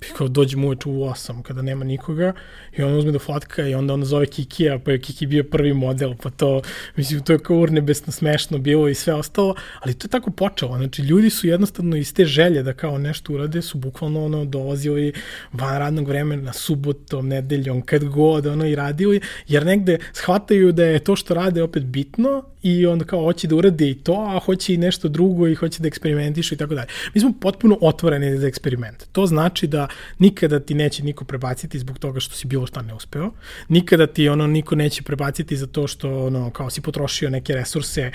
Kao 0.16 0.28
dođemo 0.28 0.66
uveče 0.66 0.88
u 0.88 0.92
8 0.92 1.42
kada 1.42 1.62
nema 1.62 1.84
nikoga 1.84 2.32
i 2.76 2.82
on 2.82 2.94
uzme 2.94 3.12
da 3.12 3.18
flatka 3.18 3.66
i 3.66 3.74
onda 3.74 3.94
on 3.94 4.04
zove 4.04 4.26
Kikija, 4.26 4.78
pa 4.78 4.90
je 4.90 5.00
Kiki 5.00 5.26
bio 5.26 5.44
prvi 5.44 5.74
model, 5.74 6.14
pa 6.22 6.30
to, 6.30 6.62
mislim, 6.96 7.22
to 7.24 7.32
je 7.32 7.38
kao 7.38 7.56
urnebesno 7.56 8.12
smešno 8.12 8.58
bilo 8.58 8.88
i 8.88 8.94
sve 8.94 9.14
ostalo, 9.14 9.54
ali 9.80 9.94
to 9.94 10.06
je 10.06 10.10
tako 10.10 10.30
počelo, 10.30 10.76
znači 10.76 11.02
ljudi 11.02 11.30
su 11.30 11.46
jednostavno 11.46 11.96
iz 11.96 12.14
te 12.14 12.24
želje 12.24 12.62
da 12.62 12.72
kao 12.72 12.98
nešto 12.98 13.32
urade, 13.32 13.62
su 13.62 13.78
bukvalno 13.78 14.24
ono 14.24 14.44
dolazili 14.44 15.12
van 15.52 15.78
radnog 15.78 16.08
vremena, 16.08 16.52
subotom, 16.52 17.28
nedeljom, 17.28 17.82
kad 17.82 18.04
god, 18.04 18.46
ono 18.46 18.66
i 18.66 18.74
radili, 18.74 19.20
jer 19.48 19.66
negde 19.66 19.98
shvataju 20.12 20.72
da 20.72 20.84
je 20.84 20.98
to 20.98 21.16
što 21.16 21.34
rade 21.34 21.62
opet 21.62 21.84
bitno 21.84 22.42
i 22.66 22.86
onda 22.86 23.04
kao 23.04 23.22
hoće 23.22 23.46
da 23.46 23.56
urade 23.56 23.90
i 23.90 23.94
to, 23.94 24.12
a 24.28 24.38
hoće 24.38 24.74
i 24.74 24.76
nešto 24.76 25.08
drugo 25.08 25.48
i 25.48 25.54
hoće 25.54 25.82
da 25.82 25.88
eksperimentišu 25.88 26.54
i 26.54 26.58
tako 26.58 26.74
dalje. 26.74 26.88
Mi 27.14 27.20
smo 27.20 27.32
potpuno 27.40 27.78
otvoreni 27.80 28.38
za 28.38 28.46
eksperiment. 28.46 29.04
To 29.12 29.26
znači 29.26 29.66
da 29.66 29.88
nikada 30.18 30.60
ti 30.60 30.74
neće 30.74 31.04
niko 31.04 31.24
prebaciti 31.24 31.78
zbog 31.78 31.98
toga 31.98 32.20
što 32.20 32.34
si 32.34 32.46
bilo 32.46 32.66
šta 32.66 32.82
ne 32.82 32.94
uspeo. 32.94 33.30
Nikada 33.68 34.06
ti 34.06 34.28
ono 34.28 34.46
niko 34.46 34.74
neće 34.74 35.02
prebaciti 35.02 35.56
za 35.56 35.66
to 35.66 35.86
što 35.86 36.26
ono 36.26 36.50
kao 36.50 36.70
si 36.70 36.80
potrošio 36.80 37.30
neke 37.30 37.54
resurse 37.54 38.10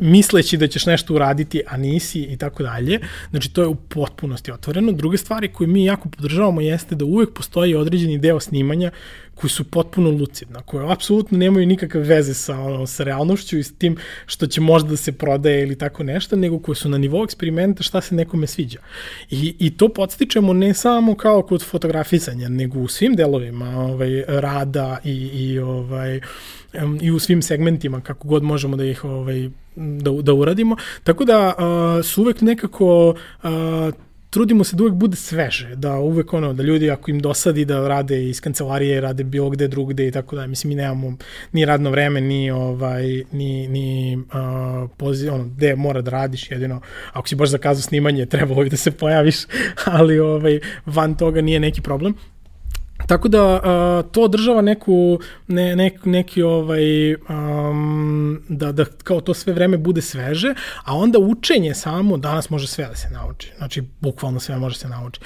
misleći 0.00 0.56
da 0.56 0.66
ćeš 0.66 0.86
nešto 0.86 1.14
uraditi, 1.14 1.62
a 1.66 1.76
nisi 1.76 2.20
i 2.20 2.36
tako 2.36 2.62
dalje. 2.62 3.00
Znači, 3.30 3.52
to 3.52 3.62
je 3.62 3.68
u 3.68 3.74
potpunosti 3.74 4.52
otvoreno. 4.52 4.92
Druge 4.92 5.18
stvari 5.18 5.52
koje 5.52 5.68
mi 5.68 5.84
jako 5.84 6.08
podržavamo 6.08 6.60
jeste 6.60 6.94
da 6.94 7.04
uvek 7.04 7.32
postoji 7.32 7.74
određeni 7.74 8.18
deo 8.18 8.40
snimanja 8.40 8.90
koji 9.40 9.50
su 9.50 9.64
potpuno 9.64 10.10
lucidna, 10.10 10.62
koje 10.62 10.92
apsolutno 10.92 11.38
nemaju 11.38 11.66
nikakve 11.66 12.00
veze 12.00 12.34
sa, 12.34 12.58
ono, 12.60 12.86
sa 12.86 13.04
realnošću 13.04 13.58
i 13.58 13.62
s 13.62 13.72
tim 13.72 13.96
što 14.26 14.46
će 14.46 14.60
možda 14.60 14.90
da 14.90 14.96
se 14.96 15.12
prodaje 15.12 15.62
ili 15.62 15.78
tako 15.78 16.02
nešto, 16.02 16.36
nego 16.36 16.58
koje 16.58 16.76
su 16.76 16.88
na 16.88 16.98
nivou 16.98 17.24
eksperimenta 17.24 17.82
šta 17.82 18.00
se 18.00 18.14
nekome 18.14 18.46
sviđa. 18.46 18.78
I, 19.30 19.54
i 19.58 19.70
to 19.76 19.88
podstičemo 19.88 20.52
ne 20.52 20.74
samo 20.74 21.14
kao 21.14 21.42
kod 21.42 21.64
fotografisanja, 21.64 22.48
nego 22.48 22.78
u 22.78 22.88
svim 22.88 23.16
delovima 23.16 23.80
ovaj, 23.80 24.24
rada 24.28 24.98
i, 25.04 25.30
i, 25.34 25.58
ovaj, 25.58 26.16
em, 26.16 26.22
i 27.00 27.10
u 27.10 27.18
svim 27.18 27.42
segmentima 27.42 28.00
kako 28.00 28.28
god 28.28 28.42
možemo 28.42 28.76
da 28.76 28.84
ih 28.84 29.04
ovaj, 29.04 29.50
da, 29.76 30.10
da 30.10 30.34
uradimo. 30.34 30.76
Tako 31.04 31.24
da 31.24 31.54
uh, 31.58 32.04
su 32.04 32.22
uvek 32.22 32.40
nekako 32.40 33.08
uh, 33.42 33.50
trudimo 34.30 34.64
se 34.64 34.76
da 34.76 34.82
uvek 34.82 34.94
bude 34.94 35.16
sveže, 35.16 35.76
da 35.76 35.98
uvek 35.98 36.32
ono, 36.32 36.52
da 36.52 36.62
ljudi 36.62 36.90
ako 36.90 37.10
im 37.10 37.20
dosadi 37.20 37.64
da 37.64 37.88
rade 37.88 38.28
iz 38.28 38.40
kancelarije, 38.40 39.00
rade 39.00 39.24
bilo 39.24 39.50
gde 39.50 39.68
drugde 39.68 40.08
i 40.08 40.10
tako 40.10 40.36
da, 40.36 40.46
mislim 40.46 40.68
mi 40.68 40.74
nemamo 40.74 41.16
ni 41.52 41.64
radno 41.64 41.90
vreme, 41.90 42.20
ni 42.20 42.50
ovaj, 42.50 43.24
ni, 43.32 43.68
ni 43.68 44.16
uh, 44.16 44.90
poziv, 44.96 45.34
ono, 45.34 45.44
gde 45.44 45.76
mora 45.76 46.02
da 46.02 46.10
radiš, 46.10 46.50
jedino 46.50 46.80
ako 47.12 47.28
si 47.28 47.34
baš 47.34 47.48
zakazao 47.48 47.82
snimanje, 47.82 48.26
trebalo 48.36 48.62
bi 48.62 48.70
da 48.70 48.76
se 48.76 48.90
pojaviš, 48.90 49.36
ali 49.84 50.18
ovaj, 50.18 50.60
van 50.86 51.14
toga 51.14 51.40
nije 51.40 51.60
neki 51.60 51.80
problem. 51.80 52.14
Tako 53.10 53.28
da 53.28 53.54
uh, 53.54 54.12
to 54.12 54.22
održava 54.22 54.62
neku 54.62 55.18
ne, 55.48 55.76
ne, 55.76 55.90
neki 56.04 56.42
ovaj 56.42 57.14
um, 57.14 58.42
da 58.48 58.72
da 58.72 58.84
kao 58.84 59.20
to 59.20 59.34
sve 59.34 59.52
vreme 59.52 59.76
bude 59.76 60.02
sveže, 60.02 60.54
a 60.84 60.96
onda 60.96 61.18
učenje 61.18 61.74
samo 61.74 62.16
danas 62.16 62.50
može 62.50 62.66
sve 62.66 62.86
da 62.86 62.96
se 62.96 63.08
nauči. 63.10 63.52
Znači 63.58 63.82
bukvalno 64.00 64.40
sve 64.40 64.56
može 64.56 64.78
se 64.78 64.88
nauči 64.88 65.20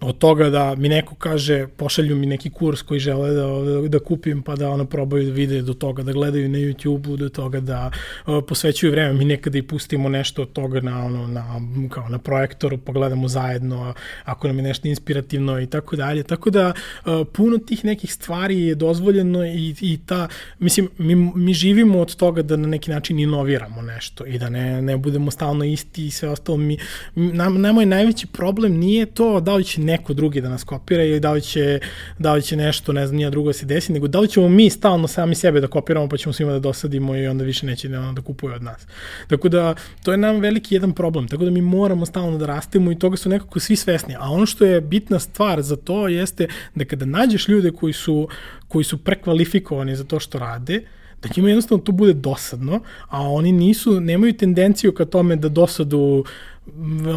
od 0.00 0.18
toga 0.18 0.50
da 0.50 0.74
mi 0.74 0.88
neko 0.88 1.14
kaže, 1.14 1.66
pošalju 1.66 2.16
mi 2.16 2.26
neki 2.26 2.50
kurs 2.50 2.82
koji 2.82 3.00
žele 3.00 3.30
da, 3.30 3.88
da, 3.88 3.98
kupim, 3.98 4.42
pa 4.42 4.56
da 4.56 4.70
ono 4.70 4.84
probaju 4.84 5.24
da 5.24 5.32
vide 5.32 5.62
do 5.62 5.74
toga, 5.74 6.02
da 6.02 6.12
gledaju 6.12 6.48
na 6.48 6.58
YouTube-u, 6.58 7.16
do 7.16 7.28
toga 7.28 7.60
da 7.60 7.90
uh, 8.26 8.44
posvećuju 8.48 8.92
vreme. 8.92 9.12
Mi 9.12 9.24
nekada 9.24 9.58
i 9.58 9.62
pustimo 9.62 10.08
nešto 10.08 10.42
od 10.42 10.52
toga 10.52 10.80
na, 10.80 11.04
ono, 11.04 11.26
na, 11.26 11.60
kao 11.90 12.08
na 12.08 12.18
projektoru, 12.18 12.78
pa 12.78 12.92
gledamo 12.92 13.28
zajedno, 13.28 13.94
ako 14.24 14.46
nam 14.46 14.56
je 14.56 14.62
nešto 14.62 14.88
inspirativno 14.88 15.60
i 15.60 15.66
tako 15.66 15.96
dalje. 15.96 16.22
Tako 16.22 16.50
da 16.50 16.72
uh, 16.72 17.26
puno 17.32 17.58
tih 17.58 17.84
nekih 17.84 18.12
stvari 18.12 18.60
je 18.62 18.74
dozvoljeno 18.74 19.46
i, 19.46 19.74
i 19.80 19.98
ta, 20.06 20.28
mislim, 20.58 20.88
mi, 20.98 21.14
mi 21.14 21.54
živimo 21.54 22.00
od 22.00 22.16
toga 22.16 22.42
da 22.42 22.56
na 22.56 22.68
neki 22.68 22.90
način 22.90 23.18
inoviramo 23.18 23.82
nešto 23.82 24.26
i 24.26 24.38
da 24.38 24.48
ne, 24.48 24.82
ne 24.82 24.96
budemo 24.96 25.30
stalno 25.30 25.64
isti 25.64 26.06
i 26.06 26.10
sve 26.10 26.28
ostalo. 26.28 26.58
Mi, 26.58 26.78
nam, 27.14 27.60
nama 27.60 27.82
je 27.82 27.86
najveći 27.86 28.26
problem 28.26 28.76
nije 28.76 29.06
to 29.06 29.40
da 29.40 29.54
li 29.54 29.64
će 29.64 29.87
neko 29.88 30.14
drugi 30.14 30.40
da 30.40 30.48
nas 30.48 30.64
kopira 30.64 31.04
ili 31.04 31.20
da 31.20 31.32
li 31.32 31.40
će, 31.40 31.80
da 32.18 32.34
li 32.34 32.42
će 32.42 32.56
nešto, 32.56 32.92
ne 32.92 33.06
znam, 33.06 33.16
nije 33.16 33.30
drugo 33.30 33.48
da 33.48 33.52
se 33.52 33.66
desi, 33.66 33.92
nego 33.92 34.08
da 34.08 34.20
li 34.20 34.28
ćemo 34.28 34.48
mi 34.48 34.70
stalno 34.70 35.08
sami 35.08 35.34
sebe 35.34 35.60
da 35.60 35.66
kopiramo 35.66 36.08
pa 36.08 36.16
ćemo 36.16 36.32
svima 36.32 36.52
da 36.52 36.58
dosadimo 36.58 37.16
i 37.16 37.26
onda 37.26 37.44
više 37.44 37.66
neće 37.66 37.88
da, 37.88 38.12
da 38.16 38.22
kupuju 38.22 38.54
od 38.54 38.62
nas. 38.62 38.86
Tako 39.28 39.48
da, 39.48 39.74
to 40.02 40.12
je 40.12 40.18
nam 40.18 40.40
veliki 40.40 40.74
jedan 40.74 40.92
problem, 40.92 41.28
tako 41.28 41.44
da 41.44 41.50
mi 41.50 41.60
moramo 41.60 42.06
stalno 42.06 42.38
da 42.38 42.46
rastemo 42.46 42.92
i 42.92 42.98
toga 42.98 43.16
su 43.16 43.28
nekako 43.28 43.60
svi 43.60 43.76
svesni. 43.76 44.14
A 44.18 44.30
ono 44.30 44.46
što 44.46 44.64
je 44.64 44.80
bitna 44.80 45.18
stvar 45.18 45.62
za 45.62 45.76
to 45.76 46.08
jeste 46.08 46.48
da 46.74 46.84
kada 46.84 47.06
nađeš 47.06 47.48
ljude 47.48 47.70
koji 47.70 47.92
su, 47.92 48.28
koji 48.68 48.84
su 48.84 48.98
prekvalifikovani 49.04 49.96
za 49.96 50.04
to 50.04 50.20
što 50.20 50.38
rade, 50.38 50.82
da 51.22 51.28
njima 51.36 51.48
jednostavno 51.48 51.84
to 51.84 51.92
bude 51.92 52.12
dosadno, 52.12 52.80
a 53.08 53.22
oni 53.22 53.52
nisu, 53.52 54.00
nemaju 54.00 54.32
tendenciju 54.32 54.92
ka 54.94 55.04
tome 55.04 55.36
da 55.36 55.48
dosadu 55.48 56.24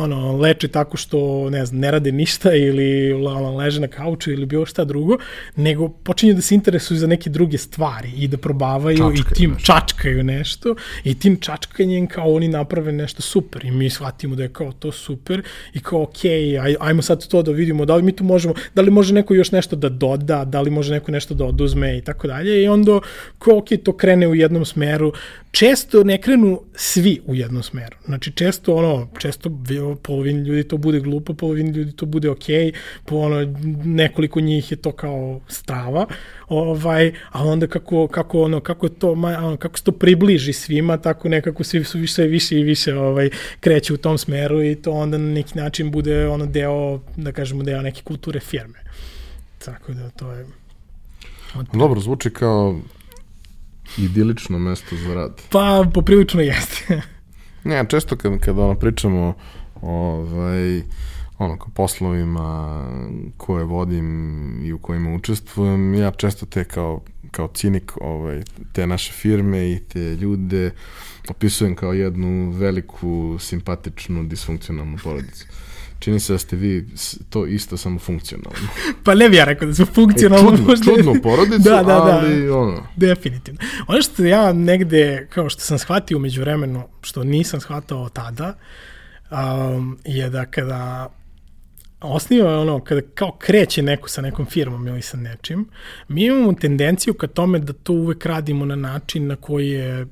ono, 0.04 0.38
leče 0.38 0.68
tako 0.68 0.98
što, 0.98 1.50
ne 1.50 1.66
znam, 1.66 1.80
ne 1.80 1.92
rade 1.92 2.12
ništa 2.12 2.54
ili 2.54 3.14
ono, 3.14 3.56
leže 3.56 3.82
na 3.82 3.88
kauču 3.88 4.32
ili 4.32 4.46
bilo 4.46 4.66
šta 4.66 4.84
drugo, 4.84 5.18
nego 5.56 5.90
počinju 5.90 6.34
da 6.34 6.42
se 6.42 6.56
interesuju 6.56 6.98
za 6.98 7.08
neke 7.08 7.30
druge 7.30 7.58
stvari 7.58 8.12
i 8.18 8.28
da 8.28 8.38
probavaju 8.38 8.98
Čačkaju 8.98 9.32
i 9.32 9.36
tim 9.36 9.52
nešto. 9.52 9.66
čačkaju 9.66 10.24
nešto 10.24 10.76
i 11.04 11.20
tim 11.20 11.40
čačkanjem 11.40 12.08
kao 12.08 12.34
oni 12.34 12.48
naprave 12.48 12.92
nešto 12.92 13.22
super 13.22 13.66
i 13.66 13.72
mi 13.72 13.90
shvatimo 13.90 14.36
da 14.36 14.44
je 14.44 14.54
kao 14.54 14.72
to 14.72 14.92
super 14.92 15.42
i 15.74 15.80
kao 15.80 16.02
ok, 16.02 16.26
aj, 16.62 16.76
ajmo 16.80 17.02
sad 17.02 17.28
to 17.28 17.42
da 17.44 17.52
vidimo 17.52 17.86
da 17.86 17.96
li 17.96 18.04
mi 18.04 18.16
tu 18.16 18.24
možemo, 18.24 18.54
da 18.76 18.82
li 18.82 18.92
može 18.92 19.14
neko 19.14 19.34
još 19.34 19.52
nešto 19.52 19.76
da 19.76 19.90
doda, 19.90 20.46
da 20.46 20.62
li 20.62 20.70
može 20.72 20.94
neko 20.94 21.12
nešto 21.12 21.34
da 21.34 21.46
oduzme 21.46 21.98
i 21.98 22.02
tako 22.02 22.28
dalje 22.28 22.64
i 22.64 22.68
onda 22.68 23.00
kao 23.40 23.58
ok, 23.58 23.68
to 23.84 23.98
krene 23.98 24.28
u 24.28 24.36
jednom 24.36 24.66
smeru, 24.66 25.14
često 25.52 26.04
ne 26.04 26.22
krenu 26.22 26.62
svi 26.76 27.22
u 27.26 27.36
jednom 27.36 27.64
smeru. 27.64 27.98
Znači, 28.06 28.32
često, 28.32 28.76
ono, 28.76 29.10
često 29.20 29.41
vi- 29.50 29.96
polovini 30.04 30.48
ljudi 30.48 30.64
to 30.64 30.78
bude 30.78 31.00
glupo, 31.00 31.34
polovini 31.34 31.72
ljudi 31.72 31.92
to 31.92 32.06
bude 32.06 32.30
okej, 32.30 32.72
po 33.06 33.16
ono, 33.16 33.54
nekoliko 33.86 34.40
njih 34.40 34.72
je 34.72 34.78
to 34.78 34.92
kao 34.92 35.40
strava, 35.48 36.06
ovaj, 36.48 37.14
a 37.32 37.44
onda 37.44 37.68
kako, 37.68 38.08
kako, 38.08 38.42
ono, 38.42 38.60
kako, 38.60 38.90
to, 38.90 39.12
ono, 39.12 39.58
kako 39.58 39.78
se 39.78 39.84
to 39.84 39.92
približi 39.92 40.54
svima, 40.54 40.98
tako 40.98 41.30
nekako 41.30 41.64
svi 41.64 41.84
su 41.84 42.00
više, 42.00 42.24
više 42.24 42.60
i 42.60 42.64
više 42.64 42.96
ovaj, 42.96 43.30
kreću 43.60 43.94
u 43.94 43.98
tom 43.98 44.18
smeru 44.18 44.64
i 44.64 44.76
to 44.76 44.92
onda 44.92 45.18
na 45.18 45.32
neki 45.32 45.58
način 45.58 45.92
bude 45.92 46.28
ono 46.28 46.46
deo, 46.46 47.00
da 47.18 47.32
kažemo, 47.32 47.64
deo 47.64 47.82
neke 47.82 48.02
kulture 48.02 48.40
firme. 48.40 48.80
Tako 49.66 49.94
da 49.94 50.10
to 50.10 50.32
je... 50.32 50.46
Dobro, 51.74 52.00
zvuči 52.00 52.30
kao 52.30 52.80
idilično 53.98 54.60
mesto 54.60 54.96
za 54.96 55.14
rad. 55.14 55.42
Pa, 55.50 55.84
poprilično 55.94 56.42
jeste. 56.42 57.02
Ne, 57.64 57.86
često 57.90 58.16
kad, 58.16 58.40
kad 58.40 58.60
ono 58.60 58.76
pričamo 58.76 59.34
ovaj, 59.82 60.82
ono, 61.38 61.58
kao 61.58 61.70
poslovima 61.74 62.82
koje 63.38 63.64
vodim 63.64 64.60
i 64.64 64.74
u 64.74 64.78
kojima 64.78 65.14
učestvujem, 65.14 65.94
ja 65.94 66.12
često 66.12 66.46
te 66.46 66.64
kao, 66.64 67.02
kao 67.32 67.48
cinik 67.48 67.92
ovaj, 68.02 68.44
te 68.74 68.88
naše 68.88 69.14
firme 69.14 69.72
i 69.72 69.80
te 69.80 70.16
ljude 70.16 70.72
opisujem 71.30 71.76
kao 71.76 71.94
jednu 71.94 72.52
veliku, 72.52 73.38
simpatičnu, 73.40 74.24
disfunkcionalnu 74.24 74.98
porodicu. 75.04 75.46
Čini 76.02 76.20
se 76.20 76.34
da 76.34 76.40
ste 76.40 76.56
vi 76.56 76.88
to 77.30 77.46
isto 77.46 77.78
samo 77.78 78.00
funkcionalno. 78.00 78.60
Pa 79.06 79.16
ne 79.16 79.30
bi 79.30 79.36
ja 79.36 79.46
rekao 79.46 79.68
da 79.68 79.74
su 79.74 79.86
funkcionalno. 79.86 80.50
čudno, 80.50 80.66
možda- 80.68 80.86
čudnu 80.86 81.22
porodicu, 81.24 81.70
da, 81.70 81.76
da, 81.76 81.84
da. 81.84 82.20
ali 82.24 82.50
ono, 82.50 82.88
Definitivno. 82.96 83.60
Ono 83.88 84.02
što 84.02 84.26
ja 84.26 84.54
negde, 84.54 85.28
kao 85.30 85.50
što 85.50 85.62
sam 85.62 85.78
shvatio 85.80 86.18
umeđu 86.18 86.42
vremenu, 86.42 86.84
što 87.02 87.24
nisam 87.24 87.60
shvatao 87.62 88.10
tada, 88.10 88.54
um, 89.32 90.00
je 90.06 90.30
da 90.30 90.46
kada 90.46 91.10
osniva 92.02 92.60
ono, 92.60 92.80
kada 92.80 93.02
kao 93.14 93.32
kreće 93.40 93.82
neko 93.82 94.10
sa 94.10 94.22
nekom 94.22 94.46
firmom 94.46 94.88
ili 94.88 95.02
sa 95.02 95.18
nečim, 95.18 95.66
mi 96.08 96.26
imamo 96.26 96.54
tendenciju 96.54 97.14
ka 97.14 97.28
tome 97.28 97.60
da 97.60 97.74
to 97.74 97.94
uvek 97.94 98.26
radimo 98.26 98.66
na 98.66 98.76
način 98.76 99.28
na 99.28 99.36
koji 99.36 99.70
je 99.70 100.08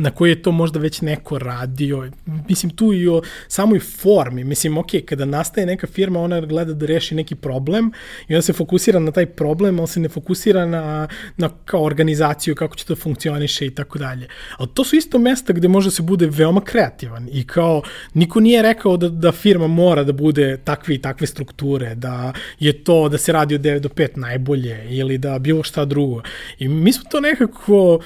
na 0.00 0.10
koji 0.10 0.30
je 0.30 0.42
to 0.42 0.52
možda 0.52 0.78
već 0.78 1.00
neko 1.00 1.38
radio. 1.38 2.10
Mislim, 2.48 2.70
tu 2.70 2.92
i 2.92 3.08
o 3.08 3.22
samoj 3.48 3.80
formi. 3.80 4.44
Mislim, 4.44 4.78
ok, 4.78 4.90
kada 5.06 5.24
nastaje 5.24 5.66
neka 5.66 5.86
firma, 5.86 6.20
ona 6.20 6.40
gleda 6.40 6.72
da 6.72 6.86
reši 6.86 7.14
neki 7.14 7.34
problem 7.34 7.92
i 8.28 8.34
ona 8.34 8.42
se 8.42 8.52
fokusira 8.52 8.98
na 8.98 9.10
taj 9.10 9.26
problem, 9.26 9.78
ali 9.78 9.88
se 9.88 10.00
ne 10.00 10.08
fokusira 10.08 10.66
na, 10.66 11.08
na 11.36 11.50
kao 11.64 11.82
organizaciju, 11.84 12.54
kako 12.54 12.76
će 12.76 12.84
to 12.84 12.96
funkcioniše 12.96 13.66
i 13.66 13.70
tako 13.70 13.98
dalje. 13.98 14.28
Ali 14.56 14.68
to 14.74 14.84
su 14.84 14.96
isto 14.96 15.18
mesta 15.18 15.52
gde 15.52 15.68
može 15.68 15.90
se 15.90 16.02
bude 16.02 16.26
veoma 16.26 16.60
kreativan 16.60 17.28
i 17.32 17.46
kao 17.46 17.82
niko 18.14 18.40
nije 18.40 18.62
rekao 18.62 18.96
da, 18.96 19.08
da 19.08 19.32
firma 19.32 19.66
mora 19.66 20.04
da 20.04 20.12
bude 20.12 20.56
takve 20.64 20.94
i 20.94 20.98
takve 20.98 21.26
strukture, 21.26 21.94
da 21.94 22.32
je 22.58 22.84
to 22.84 23.08
da 23.08 23.18
se 23.18 23.32
radi 23.32 23.54
od 23.54 23.60
9 23.60 23.78
do 23.78 23.88
5 23.88 24.16
najbolje 24.16 24.86
ili 24.90 25.18
da 25.18 25.38
bilo 25.38 25.62
šta 25.62 25.84
drugo. 25.84 26.22
I 26.58 26.68
mi 26.68 26.92
smo 26.92 27.04
to 27.10 27.20
nekako 27.20 27.94
uh, 27.94 28.02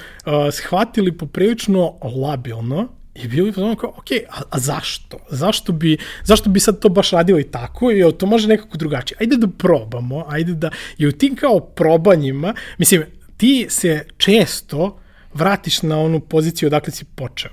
shvatili 0.51 1.11
poprilično 1.11 1.82
prilično 1.83 2.21
labilno 2.21 2.87
i 3.15 3.27
bili 3.27 3.53
ono 3.57 3.75
kao, 3.75 3.89
ok, 3.89 4.11
a, 4.29 4.41
a 4.49 4.59
zašto? 4.59 5.17
Zašto 5.29 5.71
bi, 5.71 5.97
zašto 6.23 6.49
bi 6.49 6.59
sad 6.59 6.79
to 6.79 6.89
baš 6.89 7.11
radilo 7.11 7.39
i 7.39 7.43
tako? 7.43 7.91
I 7.91 8.03
to 8.17 8.25
može 8.25 8.47
nekako 8.47 8.77
drugačije. 8.77 9.17
Ajde 9.21 9.37
da 9.37 9.47
probamo, 9.47 10.25
ajde 10.27 10.53
da... 10.53 10.69
I 10.97 11.07
u 11.07 11.11
tim 11.11 11.35
kao 11.35 11.59
probanjima, 11.59 12.53
mislim, 12.77 13.03
ti 13.37 13.65
se 13.69 14.05
često 14.17 14.99
vratiš 15.33 15.81
na 15.81 15.99
onu 15.99 16.19
poziciju 16.19 16.67
odakle 16.67 16.93
si 16.93 17.05
počeo. 17.05 17.51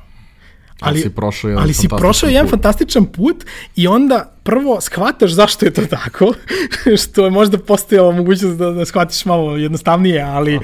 Ali, 0.80 0.90
ali 0.90 1.00
si 1.00 1.10
prošao 1.10 1.48
jedan 1.48 1.62
ali 1.62 1.74
si 1.74 1.88
prošao 1.88 2.28
jedan 2.28 2.46
put. 2.46 2.50
fantastičan 2.50 3.06
put 3.06 3.44
i 3.76 3.86
onda 3.86 4.39
prvo 4.42 4.80
shvataš 4.80 5.30
zašto 5.30 5.66
je 5.66 5.70
to 5.70 5.86
tako, 5.86 6.34
što 7.04 7.24
je 7.24 7.30
možda 7.30 7.58
postojala 7.58 8.12
mogućnost 8.12 8.58
da, 8.58 8.70
da 8.70 8.84
shvatiš 8.84 9.24
malo 9.24 9.56
jednostavnije, 9.56 10.22
ali 10.22 10.56
A, 10.56 10.60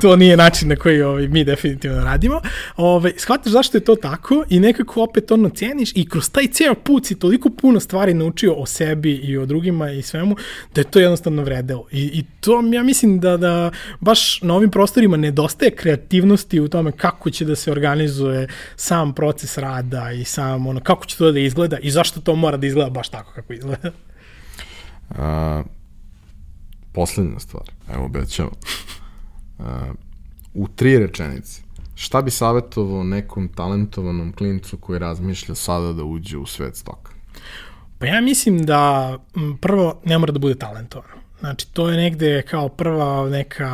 to 0.00 0.16
nije 0.16 0.36
način 0.36 0.68
na 0.68 0.76
koji 0.76 1.02
ovaj, 1.02 1.28
mi 1.28 1.44
definitivno 1.44 2.04
radimo. 2.04 2.40
Ovaj, 2.76 3.12
shvataš 3.16 3.52
zašto 3.52 3.76
je 3.76 3.84
to 3.84 3.96
tako 3.96 4.44
i 4.48 4.60
nekako 4.60 5.02
opet 5.02 5.30
ono 5.30 5.48
ceniš 5.48 5.92
i 5.94 6.08
kroz 6.08 6.30
taj 6.30 6.46
ceo 6.46 6.74
put 6.74 7.06
si 7.06 7.18
toliko 7.18 7.50
puno 7.50 7.80
stvari 7.80 8.14
naučio 8.14 8.54
o 8.54 8.66
sebi 8.66 9.12
i 9.12 9.36
o 9.36 9.46
drugima 9.46 9.90
i 9.90 10.02
svemu, 10.02 10.36
da 10.74 10.80
je 10.80 10.84
to 10.84 11.00
jednostavno 11.00 11.42
vredelo. 11.42 11.86
I, 11.92 12.02
i 12.02 12.24
to 12.40 12.62
ja 12.72 12.82
mislim 12.82 13.20
da, 13.20 13.36
da 13.36 13.70
baš 14.00 14.42
na 14.42 14.54
ovim 14.54 14.70
prostorima 14.70 15.16
nedostaje 15.16 15.70
kreativnosti 15.70 16.60
u 16.60 16.68
tome 16.68 16.92
kako 16.92 17.30
će 17.30 17.44
da 17.44 17.56
se 17.56 17.70
organizuje 17.70 18.48
sam 18.76 19.14
proces 19.14 19.58
rada 19.58 20.12
i 20.12 20.24
sam 20.24 20.66
ono, 20.66 20.80
kako 20.80 21.06
će 21.06 21.16
to 21.16 21.32
da 21.32 21.40
izgleda 21.40 21.78
i 21.78 21.90
zašto 21.90 22.20
to 22.20 22.34
mora 22.34 22.56
da 22.56 22.66
izgleda 22.66 22.90
baš 22.90 23.09
tako 23.10 23.32
kako 23.32 23.52
izgleda. 23.52 23.92
A, 25.10 25.62
poslednja 26.92 27.38
stvar, 27.38 27.70
evo 27.94 28.04
obećavam. 28.04 28.52
A, 29.58 29.92
u 30.54 30.68
tri 30.68 30.98
rečenice, 30.98 31.62
šta 31.94 32.22
bi 32.22 32.30
savjetovao 32.30 33.04
nekom 33.04 33.48
talentovanom 33.48 34.32
klincu 34.32 34.76
koji 34.76 34.98
razmišlja 34.98 35.54
sada 35.54 35.92
da 35.92 36.04
uđe 36.04 36.38
u 36.38 36.46
svet 36.46 36.76
stoka? 36.76 37.12
Pa 37.98 38.06
ja 38.06 38.20
mislim 38.20 38.66
da 38.66 39.18
prvo 39.60 40.00
ne 40.04 40.18
mora 40.18 40.32
da 40.32 40.38
bude 40.38 40.54
talentovan. 40.54 41.20
Znači, 41.40 41.72
to 41.72 41.88
je 41.88 41.96
negde 41.96 42.42
kao 42.42 42.68
prva 42.68 43.28
neka, 43.28 43.68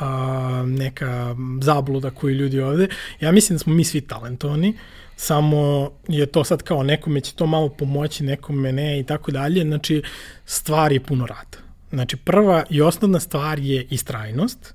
a, 0.00 0.64
neka 0.66 1.36
zabluda 1.62 2.10
koju 2.10 2.34
ljudi 2.34 2.60
ovde. 2.60 2.88
Ja 3.20 3.32
mislim 3.32 3.54
da 3.54 3.58
smo 3.58 3.74
mi 3.74 3.84
svi 3.84 4.00
talentovani, 4.00 4.78
samo 5.22 5.90
je 6.08 6.26
to 6.26 6.44
sad 6.44 6.62
kao 6.62 6.82
nekome 6.82 7.20
će 7.20 7.34
to 7.34 7.46
malo 7.46 7.68
pomoći, 7.68 8.24
nekome 8.24 8.72
ne 8.72 9.00
i 9.00 9.04
tako 9.04 9.30
dalje. 9.30 9.62
Znači, 9.62 10.02
stvar 10.46 10.92
je 10.92 11.00
puno 11.00 11.26
rada. 11.26 11.58
Znači, 11.90 12.16
prva 12.16 12.64
i 12.70 12.80
osnovna 12.80 13.20
stvar 13.20 13.58
je 13.58 13.86
istrajnost, 13.90 14.74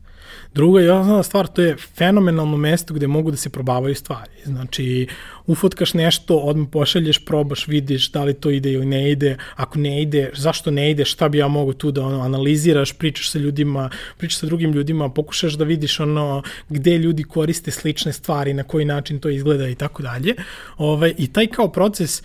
Druga 0.53 0.81
i 0.81 0.89
osnovna 0.89 1.23
stvar, 1.23 1.47
to 1.47 1.61
je 1.61 1.75
fenomenalno 1.95 2.57
mesto 2.57 2.93
gde 2.93 3.07
mogu 3.07 3.31
da 3.31 3.37
se 3.37 3.49
probavaju 3.49 3.95
stvari. 3.95 4.31
Znači, 4.45 5.07
ufotkaš 5.45 5.93
nešto, 5.93 6.37
odmah 6.37 6.67
pošalješ, 6.71 7.25
probaš, 7.25 7.67
vidiš 7.67 8.11
da 8.11 8.23
li 8.23 8.33
to 8.33 8.49
ide 8.49 8.71
ili 8.71 8.85
ne 8.85 9.11
ide. 9.11 9.37
Ako 9.55 9.79
ne 9.79 10.01
ide, 10.01 10.31
zašto 10.35 10.71
ne 10.71 10.91
ide, 10.91 11.05
šta 11.05 11.29
bi 11.29 11.37
ja 11.37 11.47
mogu 11.47 11.73
tu 11.73 11.91
da 11.91 12.05
ono, 12.05 12.21
analiziraš, 12.21 12.93
pričaš 12.93 13.31
sa 13.31 13.39
ljudima, 13.39 13.89
pričaš 14.17 14.39
sa 14.39 14.45
drugim 14.45 14.73
ljudima, 14.73 15.09
pokušaš 15.09 15.53
da 15.53 15.63
vidiš 15.63 15.99
ono 15.99 16.43
gde 16.69 16.97
ljudi 16.97 17.23
koriste 17.23 17.71
slične 17.71 18.13
stvari, 18.13 18.53
na 18.53 18.63
koji 18.63 18.85
način 18.85 19.19
to 19.19 19.29
izgleda 19.29 19.67
i 19.67 19.75
tako 19.75 20.03
dalje. 20.03 20.35
Ovaj, 20.77 21.13
I 21.17 21.27
taj 21.33 21.47
kao 21.47 21.71
proces 21.71 22.23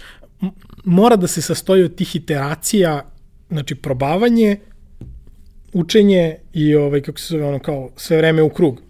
mora 0.85 1.17
da 1.17 1.27
se 1.27 1.43
sastoji 1.43 1.85
od 1.85 1.95
tih 1.95 2.17
iteracija, 2.17 3.05
znači 3.51 3.75
probavanje, 3.75 4.57
učenje 5.73 6.37
i 6.53 6.75
ovaj, 6.75 7.01
kako 7.01 7.19
se 7.19 7.27
zove 7.27 7.45
ono 7.45 7.59
kao 7.59 7.91
sve 7.97 8.17
vreme 8.17 8.43
u 8.43 8.49
krug 8.49 8.83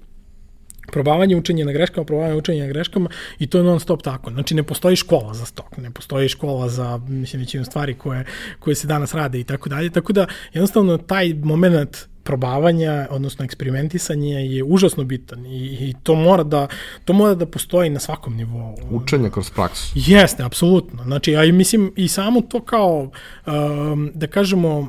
probavanje 0.93 1.37
učenje 1.37 1.65
na 1.65 1.73
greškama, 1.73 2.05
probavanje 2.05 2.37
učenja 2.37 2.65
na 2.67 2.73
greškama 2.73 3.11
i 3.39 3.47
to 3.47 3.59
je 3.59 3.65
non 3.65 3.81
stop 3.81 4.03
tako. 4.03 4.31
Znači 4.31 4.55
ne 4.55 4.63
postoji 4.63 4.97
škola 4.97 5.35
za 5.35 5.45
stok, 5.45 5.77
ne 5.77 5.91
postoji 5.91 6.29
škola 6.29 6.69
za 6.69 7.01
mislim 7.09 7.43
većinu 7.43 7.65
stvari 7.65 7.95
koje 7.95 8.25
koje 8.59 8.75
se 8.75 8.87
danas 8.87 9.15
rade 9.15 9.41
i 9.41 9.45
tako 9.45 9.69
dalje. 9.69 9.91
Tako 9.91 10.13
da 10.13 10.27
jednostavno 10.53 10.99
taj 10.99 11.35
momenat 11.35 12.11
probavanja, 12.24 13.07
odnosno 13.11 13.44
eksperimentisanja 13.44 14.39
je 14.39 14.65
užasno 14.65 15.05
bitan 15.05 15.47
i, 15.47 15.89
i 15.89 15.94
to 16.03 16.15
mora 16.15 16.43
da 16.43 16.66
to 17.05 17.12
mora 17.12 17.35
da 17.35 17.47
postoji 17.47 17.90
na 17.90 18.01
svakom 18.01 18.36
nivou. 18.36 18.77
Učenje 18.90 19.31
kroz 19.31 19.51
praksu. 19.51 19.93
Jeste, 19.94 20.43
apsolutno. 20.43 21.05
Znači, 21.05 21.36
a 21.36 21.44
i 21.44 21.53
mislim 21.53 21.93
i 21.97 22.09
samo 22.09 22.40
to 22.40 22.61
kao 22.61 23.11
um, 23.47 24.11
da 24.15 24.27
kažemo 24.27 24.78
uh, 24.78 24.89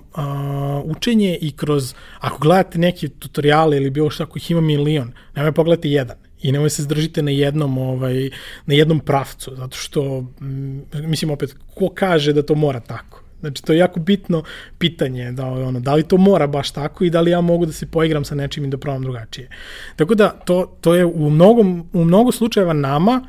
učenje 0.83 1.37
i 1.41 1.51
kroz 1.51 1.93
ako 2.19 2.39
gledate 2.39 2.79
neki 2.79 3.09
tutoriale 3.09 3.77
ili 3.77 3.89
bilo 3.89 4.09
šta 4.09 4.25
kojih 4.25 4.51
ima 4.51 4.61
milion, 4.61 5.11
nemoj 5.35 5.51
pogledati 5.51 5.91
jedan 5.91 6.17
i 6.43 6.51
nemoj 6.51 6.69
se 6.69 6.83
zdržite 6.83 7.21
na 7.21 7.31
jednom 7.31 7.77
ovaj 7.77 8.29
na 8.65 8.73
jednom 8.73 8.99
pravcu 8.99 9.55
zato 9.55 9.77
što 9.77 10.25
mislim 10.93 11.31
opet 11.31 11.55
ko 11.75 11.89
kaže 11.95 12.33
da 12.33 12.43
to 12.43 12.55
mora 12.55 12.79
tako 12.79 13.22
Znači, 13.43 13.63
to 13.63 13.73
je 13.73 13.79
jako 13.79 13.99
bitno 13.99 14.43
pitanje, 14.77 15.31
da, 15.31 15.45
ono, 15.45 15.79
da 15.79 15.95
li 15.95 16.03
to 16.03 16.17
mora 16.17 16.47
baš 16.47 16.71
tako 16.71 17.03
i 17.03 17.09
da 17.09 17.21
li 17.21 17.31
ja 17.31 17.41
mogu 17.41 17.65
da 17.65 17.71
se 17.71 17.85
poigram 17.85 18.25
sa 18.25 18.35
nečim 18.35 18.65
i 18.65 18.69
da 18.69 18.77
probam 18.77 19.01
drugačije. 19.01 19.49
Tako 19.95 20.15
da, 20.15 20.29
to, 20.29 20.77
to 20.81 20.95
je 20.95 21.05
u 21.05 21.29
mnogo, 21.29 21.61
u 21.93 22.05
mnogo 22.05 22.31
slučajeva 22.31 22.73
nama, 22.73 23.27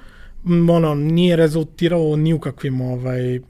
ono, 0.70 0.94
nije 0.94 1.36
rezultiralo 1.36 2.16
ni 2.16 2.32
u 2.34 2.38
kakvim, 2.38 2.80
ovaj, 2.80 3.40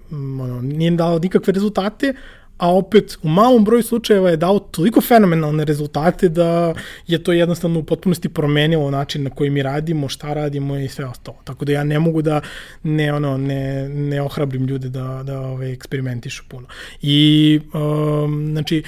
ono, 0.41 0.61
nije 0.63 0.91
dalo 0.91 1.19
nikakve 1.19 1.53
rezultate, 1.53 2.15
a 2.59 2.75
opet 2.75 3.19
u 3.23 3.29
malom 3.29 3.65
broju 3.65 3.83
slučajeva 3.83 4.31
je 4.31 4.37
dao 4.37 4.59
toliko 4.59 5.01
fenomenalne 5.01 5.65
rezultate 5.65 6.29
da 6.29 6.75
je 7.07 7.23
to 7.23 7.33
jednostavno 7.33 7.81
u 7.81 7.83
potpunosti 7.83 8.29
promenilo 8.29 8.91
način 8.91 9.23
na 9.23 9.31
koji 9.31 9.51
mi 9.51 9.63
radimo, 9.63 10.09
šta 10.09 10.35
radimo 10.35 10.77
i 10.77 10.89
sve 10.89 11.05
ostalo. 11.05 11.39
Tako 11.45 11.65
da 11.65 11.73
ja 11.73 11.85
ne 11.85 11.99
mogu 11.99 12.23
da 12.23 12.41
ne, 12.83 13.13
ono, 13.13 13.37
ne, 13.39 13.89
ne 13.89 14.23
ohrabrim 14.23 14.67
ljude 14.67 14.89
da, 14.89 15.23
da 15.25 15.41
ovaj, 15.41 15.73
eksperimentišu 15.73 16.45
puno. 16.49 16.67
I, 17.03 17.61
um, 17.75 18.49
znači, 18.53 18.83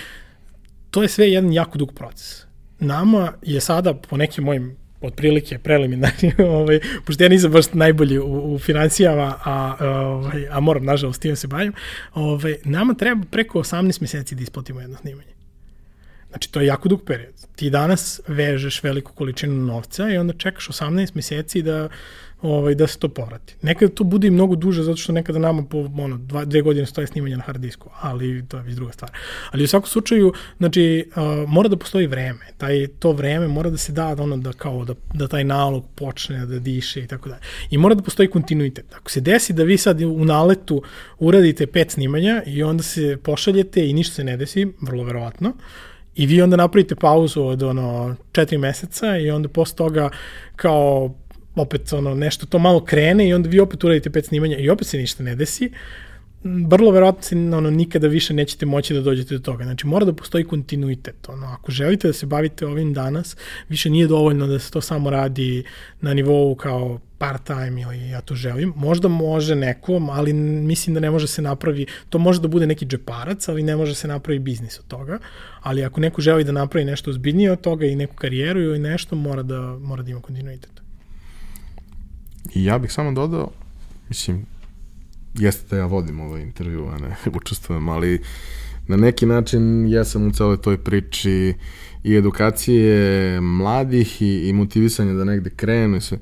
to 0.91 1.03
je 1.03 1.09
sve 1.09 1.31
jedan 1.31 1.53
jako 1.53 1.79
dug 1.79 1.93
proces. 1.93 2.45
Nama 2.79 3.33
je 3.43 3.61
sada, 3.61 3.95
po 3.95 4.17
nekim 4.17 4.45
mojim 4.45 4.77
otprilike 5.01 5.59
preliminarni, 5.59 6.33
ovaj, 6.59 6.81
pošto 7.05 7.23
ja 7.23 7.29
nisam 7.29 7.51
baš 7.51 7.73
najbolji 7.73 8.19
u, 8.19 8.55
u 8.55 8.59
financijama, 8.59 9.35
a, 9.45 9.77
ovaj, 9.81 10.47
a 10.51 10.61
moram, 10.61 10.85
nažalost, 10.85 11.23
tim 11.23 11.37
se 11.37 11.47
bavim, 11.47 11.73
ovaj, 12.15 12.57
nama 12.65 12.95
treba 12.95 13.25
preko 13.31 13.59
18 13.59 14.01
meseci 14.01 14.35
da 14.35 14.43
isplatimo 14.43 14.81
jedno 14.81 14.97
snimanje. 14.97 15.37
Znači, 16.29 16.53
to 16.53 16.61
je 16.61 16.67
jako 16.67 16.89
dug 16.89 17.03
period. 17.05 17.35
Ti 17.57 17.71
danas 17.71 18.21
vežeš 18.27 18.83
veliku 18.83 19.13
količinu 19.13 19.55
novca 19.55 20.11
i 20.11 20.19
onda 20.19 20.33
čekaš 20.33 20.69
18 20.69 21.11
meseci 21.15 21.63
da 21.63 21.89
ovaj, 22.47 22.75
da 22.75 22.87
se 22.87 22.99
to 22.99 23.09
povrati. 23.09 23.55
Nekada 23.63 23.95
to 23.95 24.05
bude 24.05 24.29
i 24.29 24.31
mnogo 24.31 24.57
duže, 24.57 24.83
zato 24.83 24.97
što 24.97 25.13
nekada 25.13 25.39
nama 25.39 25.63
po 25.63 25.79
ono, 25.99 26.17
dva, 26.17 26.45
dve 26.45 26.63
godine 26.63 26.87
stoje 26.87 27.07
snimanje 27.07 27.37
na 27.37 27.43
hard 27.43 27.61
disku, 27.61 27.91
ali 28.01 28.45
to 28.49 28.57
je 28.57 28.63
već 28.63 28.75
druga 28.75 28.93
stvar. 28.93 29.11
Ali 29.51 29.65
u 29.65 29.67
svakom 29.67 29.89
slučaju, 29.89 30.33
znači, 30.59 31.11
uh, 31.17 31.49
mora 31.49 31.69
da 31.69 31.77
postoji 31.77 32.07
vreme. 32.07 32.47
Taj, 32.57 32.87
to 32.99 33.13
vreme 33.13 33.49
mora 33.49 33.71
da 33.71 33.77
se 33.77 33.93
da, 33.93 34.15
da, 34.15 34.23
ono, 34.23 34.37
da, 34.37 34.53
kao, 34.53 34.85
da, 34.85 34.95
da 35.15 35.29
taj 35.29 35.45
nalog 35.45 35.85
počne 35.95 36.47
da 36.47 36.59
diše 36.59 37.01
i 37.03 37.07
tako 37.07 37.29
dalje. 37.29 37.41
I 37.71 37.79
mora 37.79 37.95
da 37.95 38.03
postoji 38.03 38.31
kontinuitet. 38.31 38.95
Ako 38.95 39.11
se 39.11 39.21
desi 39.21 39.53
da 39.53 39.63
vi 39.63 39.79
sad 39.79 40.03
u 40.03 40.25
naletu 40.25 40.83
uradite 41.19 41.67
pet 41.67 41.91
snimanja 41.91 42.43
i 42.47 42.63
onda 42.63 42.83
se 42.83 43.17
pošaljete 43.23 43.89
i 43.89 43.93
ništa 43.93 44.15
se 44.15 44.25
ne 44.25 44.37
desi, 44.37 44.67
vrlo 44.81 45.05
verovatno, 45.05 45.53
i 46.17 46.27
vi 46.27 46.43
onda 46.43 46.57
napravite 46.57 46.95
pauzu 46.95 47.43
od 47.43 47.63
ono 47.63 48.17
četiri 48.33 48.59
meseca 48.59 49.17
i 49.17 49.31
onda 49.31 49.49
posle 49.49 49.77
toga 49.77 50.11
kao 50.57 51.15
opet 51.57 51.93
ono 51.93 52.15
nešto 52.15 52.47
to 52.47 52.59
malo 52.59 52.85
krene 52.85 53.29
i 53.29 53.35
onda 53.35 53.49
vi 53.49 53.61
opet 53.61 53.85
uradite 53.85 54.11
pet 54.11 54.27
snimanja 54.27 54.57
i 54.57 54.71
opet 54.71 54.87
se 54.87 54.99
ništa 54.99 55.23
ne 55.23 55.35
desi, 55.35 55.71
vrlo 56.45 56.91
verovatno 56.91 57.23
se 57.23 57.37
ono, 57.37 57.71
nikada 57.71 58.09
više 58.09 58.35
nećete 58.35 58.67
moći 58.67 58.95
da 58.95 59.01
dođete 59.01 59.35
do 59.35 59.41
toga. 59.41 59.65
Znači, 59.65 59.87
mora 59.87 60.05
da 60.05 60.13
postoji 60.13 60.45
kontinuitet. 60.45 61.29
Ono, 61.29 61.47
ako 61.47 61.73
želite 61.73 62.09
da 62.09 62.13
se 62.13 62.27
bavite 62.27 62.67
ovim 62.67 62.93
danas, 62.95 63.37
više 63.69 63.91
nije 63.91 64.07
dovoljno 64.07 64.47
da 64.47 64.59
se 64.59 64.71
to 64.71 64.81
samo 64.81 65.11
radi 65.11 65.65
na 66.01 66.15
nivou 66.15 66.55
kao 66.55 67.01
part-time 67.19 67.83
ili 67.83 68.09
ja 68.09 68.21
to 68.21 68.35
želim. 68.35 68.73
Možda 68.77 69.09
može 69.09 69.55
nekom, 69.55 70.11
ali 70.11 70.33
mislim 70.33 70.95
da 70.95 71.01
ne 71.01 71.11
može 71.11 71.27
se 71.27 71.43
napravi, 71.43 71.87
to 72.09 72.19
može 72.19 72.41
da 72.41 72.49
bude 72.49 72.67
neki 72.67 72.87
džeparac, 72.87 73.49
ali 73.49 73.63
ne 73.63 73.77
može 73.77 73.95
se 73.95 74.09
napravi 74.09 74.39
biznis 74.39 74.79
od 74.79 74.87
toga. 74.87 75.19
Ali 75.61 75.85
ako 75.85 76.01
neko 76.01 76.21
želi 76.21 76.45
da 76.45 76.53
napravi 76.53 76.85
nešto 76.85 77.11
ozbiljnije 77.11 77.53
od 77.53 77.61
toga 77.61 77.87
i 77.87 77.97
neku 77.97 78.15
karijeru 78.15 78.61
ili 78.61 78.79
nešto, 78.79 79.17
mora 79.17 79.43
da, 79.43 79.61
mora 79.61 80.03
da 80.03 80.11
ima 80.11 80.21
kontinuitet. 80.21 80.76
I 82.57 82.65
ja 82.65 82.79
bih 82.79 82.93
samo 82.93 83.13
dodao, 83.13 83.51
mislim, 84.09 84.47
jeste 85.35 85.67
da 85.71 85.77
ja 85.77 85.87
vodim 85.87 86.21
ovaj 86.21 86.43
intervju, 86.43 86.89
a 86.89 86.99
ne 86.99 87.17
učestvujem, 87.41 87.89
ali 87.89 88.23
na 88.89 88.97
neki 88.97 89.27
način 89.27 89.89
ja 89.89 90.05
sam 90.05 90.27
u 90.27 90.33
celoj 90.33 90.57
toj 90.57 90.79
priči 90.79 91.55
i 92.05 92.15
edukacije 92.15 93.41
mladih 93.41 94.23
i, 94.23 94.49
i 94.49 94.53
motivisanja 94.53 95.13
da 95.13 95.25
negde 95.25 95.51
krenu 95.51 95.97
i 95.97 96.01
sve. 96.01 96.19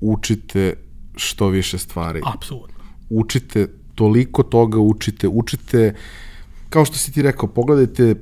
Učite 0.00 0.74
što 1.16 1.48
više 1.48 1.78
stvari. 1.78 2.20
Apsolutno. 2.34 2.84
Učite 3.10 3.66
toliko 3.94 4.42
toga, 4.42 4.78
učite, 4.78 5.28
učite, 5.28 5.94
kao 6.70 6.84
što 6.84 6.96
si 6.96 7.12
ti 7.12 7.22
rekao, 7.22 7.48
pogledajte 7.48 8.14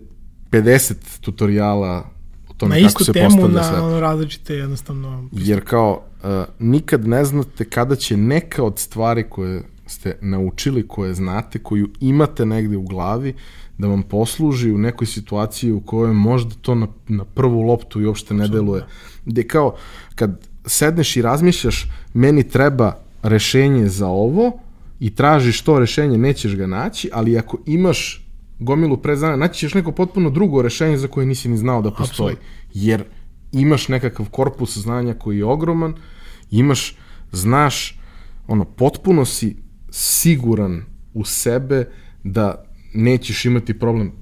50 0.51 0.95
tutoriala 1.21 2.11
o 2.49 2.55
tome 2.55 2.81
na 2.81 2.89
kako 2.89 3.05
se 3.05 3.13
temu, 3.13 3.31
postavlja 3.31 3.63
sve. 3.63 3.77
Na 3.77 3.87
ono 3.87 4.01
različite 4.01 4.55
jednostavno... 4.55 5.29
Jer 5.33 5.65
kao, 5.65 6.10
nikad 6.59 7.09
ne 7.09 7.25
znate 7.25 7.65
kada 7.65 7.97
će 7.97 8.17
neka 8.17 8.63
od 8.65 8.79
stvari 8.79 9.25
koje 9.31 9.63
ste 9.87 10.19
naučili, 10.21 10.89
koje 10.89 11.15
znate, 11.15 11.59
koju 11.59 11.89
imate 12.01 12.47
negde 12.47 12.77
u 12.77 12.83
glavi, 12.83 13.35
da 13.79 13.89
vam 13.89 14.03
posluži 14.03 14.73
u 14.73 14.79
nekoj 14.79 15.07
situaciji 15.07 15.73
u 15.73 15.81
kojoj 15.81 16.13
možda 16.15 16.55
to 16.63 16.75
na, 16.75 16.87
na 17.09 17.25
prvu 17.25 17.63
loptu 17.63 18.01
i 18.01 18.07
uopšte 18.07 18.35
ne 18.35 18.49
deluje. 18.49 18.85
Gde 19.27 19.43
kao, 19.43 19.77
kad 20.15 20.47
sedneš 20.67 21.17
i 21.17 21.23
razmišljaš, 21.23 21.89
meni 22.15 22.49
treba 22.49 22.97
rešenje 23.23 23.89
za 23.89 24.09
ovo 24.09 24.53
i 25.01 25.15
tražiš 25.15 25.63
to 25.63 25.79
rešenje, 25.79 26.19
nećeš 26.19 26.57
ga 26.57 26.67
naći, 26.67 27.11
ali 27.13 27.39
ako 27.39 27.59
imaš 27.67 28.27
gomilu 28.59 28.97
preznanja, 28.97 29.37
naći 29.37 29.59
ćeš 29.59 29.75
neko 29.75 29.93
potpuno 29.93 30.31
drugo 30.31 30.63
rešenje 30.63 30.97
za 30.97 31.09
koje 31.09 31.27
nisi 31.27 31.49
ni 31.49 31.57
znao 31.57 31.83
da 31.83 31.91
postoji. 31.91 32.33
Absolut. 32.33 32.75
Jer 32.75 33.05
imaš 33.53 33.89
nekakav 33.89 34.31
korpus 34.31 34.79
znanja 34.79 35.15
koji 35.15 35.39
je 35.39 35.45
ogroman, 35.45 35.95
imaš, 36.51 36.97
znaš, 37.33 37.99
ono, 38.47 38.65
potpuno 38.65 39.25
si 39.25 39.57
siguran 39.91 40.83
u 41.15 41.25
sebe 41.25 41.89
da 42.25 42.65
nećeš 42.95 43.45
imati 43.45 43.79
problem 43.79 44.13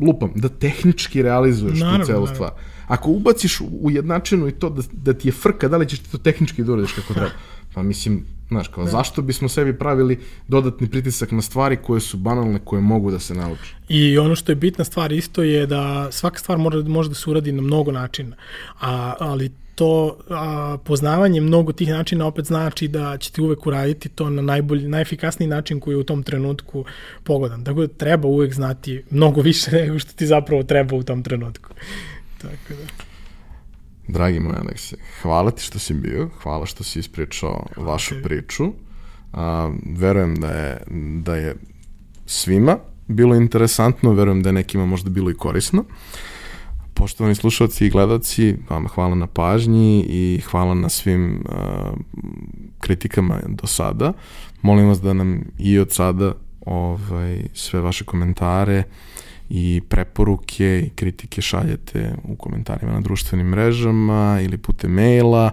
lupam, 0.00 0.32
da 0.34 0.48
tehnički 0.48 1.22
realizuješ 1.22 1.80
naravno, 1.80 2.04
tu 2.04 2.06
celu 2.06 2.26
stvar. 2.26 2.50
Ako 2.86 3.10
ubaciš 3.10 3.60
u 3.60 3.90
jednačinu 3.90 4.48
i 4.48 4.52
to 4.52 4.70
da, 4.70 4.82
da 4.92 5.12
ti 5.12 5.28
je 5.28 5.32
frka, 5.32 5.68
da 5.68 5.76
li 5.76 5.88
ćeš 5.88 5.98
ti 5.98 6.10
to 6.10 6.18
tehnički 6.18 6.64
da 6.64 6.72
uradiš 6.72 6.92
kako 6.92 7.14
treba? 7.14 7.30
Pa 7.74 7.82
mislim, 7.82 8.24
znaš, 8.52 8.68
kao, 8.68 8.84
da. 8.84 8.90
zašto 8.90 9.22
bismo 9.22 9.48
sebi 9.48 9.78
pravili 9.78 10.18
dodatni 10.48 10.90
pritisak 10.90 11.30
na 11.30 11.42
stvari 11.42 11.76
koje 11.76 12.00
su 12.00 12.16
banalne, 12.16 12.60
koje 12.64 12.82
mogu 12.82 13.10
da 13.10 13.18
se 13.18 13.34
nauče? 13.34 13.74
I 13.88 14.18
ono 14.18 14.36
što 14.36 14.52
je 14.52 14.56
bitna 14.56 14.84
stvar 14.84 15.12
isto 15.12 15.42
je 15.42 15.66
da 15.66 16.08
svaka 16.12 16.38
stvar 16.38 16.58
mora, 16.58 16.82
može 16.82 17.08
da 17.08 17.14
se 17.14 17.30
uradi 17.30 17.52
na 17.52 17.62
mnogo 17.62 17.92
načina, 17.92 18.36
a, 18.80 19.14
ali 19.18 19.50
to 19.74 20.16
a, 20.30 20.76
poznavanje 20.84 21.40
mnogo 21.40 21.72
tih 21.72 21.88
načina 21.88 22.26
opet 22.26 22.44
znači 22.44 22.88
da 22.88 23.18
ćete 23.18 23.42
uvek 23.42 23.66
uraditi 23.66 24.08
to 24.08 24.30
na 24.30 24.42
najbolji, 24.42 24.88
najefikasniji 24.88 25.48
način 25.48 25.80
koji 25.80 25.94
je 25.94 25.98
u 25.98 26.04
tom 26.04 26.22
trenutku 26.22 26.84
pogodan. 27.24 27.64
Tako 27.64 27.80
da 27.80 27.88
treba 27.88 28.28
uvek 28.28 28.54
znati 28.54 29.02
mnogo 29.10 29.40
više 29.40 29.70
nego 29.80 29.98
što 29.98 30.12
ti 30.12 30.26
zapravo 30.26 30.62
treba 30.62 30.96
u 30.96 31.02
tom 31.02 31.22
trenutku. 31.22 31.70
Tako 32.42 32.74
da. 32.74 33.01
Dragi 34.08 34.40
moj 34.40 34.56
Alekse, 34.56 34.96
hvala 35.22 35.50
ti 35.50 35.62
što 35.62 35.78
si 35.78 35.94
bio, 35.94 36.28
hvala 36.42 36.66
što 36.66 36.84
si 36.84 36.98
ispričao 36.98 37.66
hvala 37.74 37.92
vašu 37.92 38.14
te. 38.14 38.22
priču. 38.22 38.72
A, 39.32 39.72
verujem 39.96 40.34
da 40.36 40.48
je, 40.48 40.82
da 41.22 41.36
je 41.36 41.56
svima 42.26 42.78
bilo 43.08 43.34
interesantno, 43.34 44.12
verujem 44.12 44.42
da 44.42 44.48
je 44.48 44.52
nekima 44.52 44.86
možda 44.86 45.10
bilo 45.10 45.30
i 45.30 45.34
korisno. 45.34 45.84
Poštovani 46.94 47.34
slušalci 47.34 47.86
i 47.86 47.90
gledalci, 47.90 48.56
vama 48.70 48.88
hvala 48.88 49.14
na 49.14 49.26
pažnji 49.26 50.04
i 50.08 50.40
hvala 50.50 50.74
na 50.74 50.88
svim 50.88 51.44
uh, 51.48 51.98
kritikama 52.80 53.40
do 53.46 53.66
sada. 53.66 54.12
Molim 54.62 54.88
vas 54.88 55.00
da 55.00 55.12
nam 55.12 55.44
i 55.58 55.78
od 55.78 55.92
sada 55.92 56.34
ovaj, 56.66 57.42
sve 57.54 57.80
vaše 57.80 58.04
komentare 58.04 58.82
i 59.54 59.80
preporuke 59.88 60.82
i 60.86 60.90
kritike 60.90 61.42
šaljete 61.42 62.14
u 62.24 62.36
komentarima 62.36 62.92
na 62.92 63.00
društvenim 63.00 63.46
mrežama 63.46 64.38
ili 64.42 64.58
putem 64.58 64.92
maila 64.92 65.50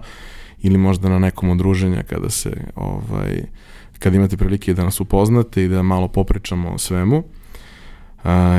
ili 0.62 0.78
možda 0.78 1.08
na 1.08 1.18
nekom 1.18 1.50
udruženja 1.50 2.02
kada 2.02 2.30
se 2.30 2.50
ovaj, 2.74 3.42
kad 3.98 4.14
imate 4.14 4.36
prilike 4.36 4.74
da 4.74 4.84
nas 4.84 5.00
upoznate 5.00 5.64
i 5.64 5.68
da 5.68 5.82
malo 5.82 6.08
popričamo 6.08 6.70
o 6.70 6.78
svemu. 6.78 7.22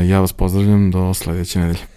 Ja 0.10 0.20
vas 0.20 0.34
pozdravljam 0.34 0.92
do 0.92 1.14
sledeće 1.14 1.60
nedelje. 1.60 1.91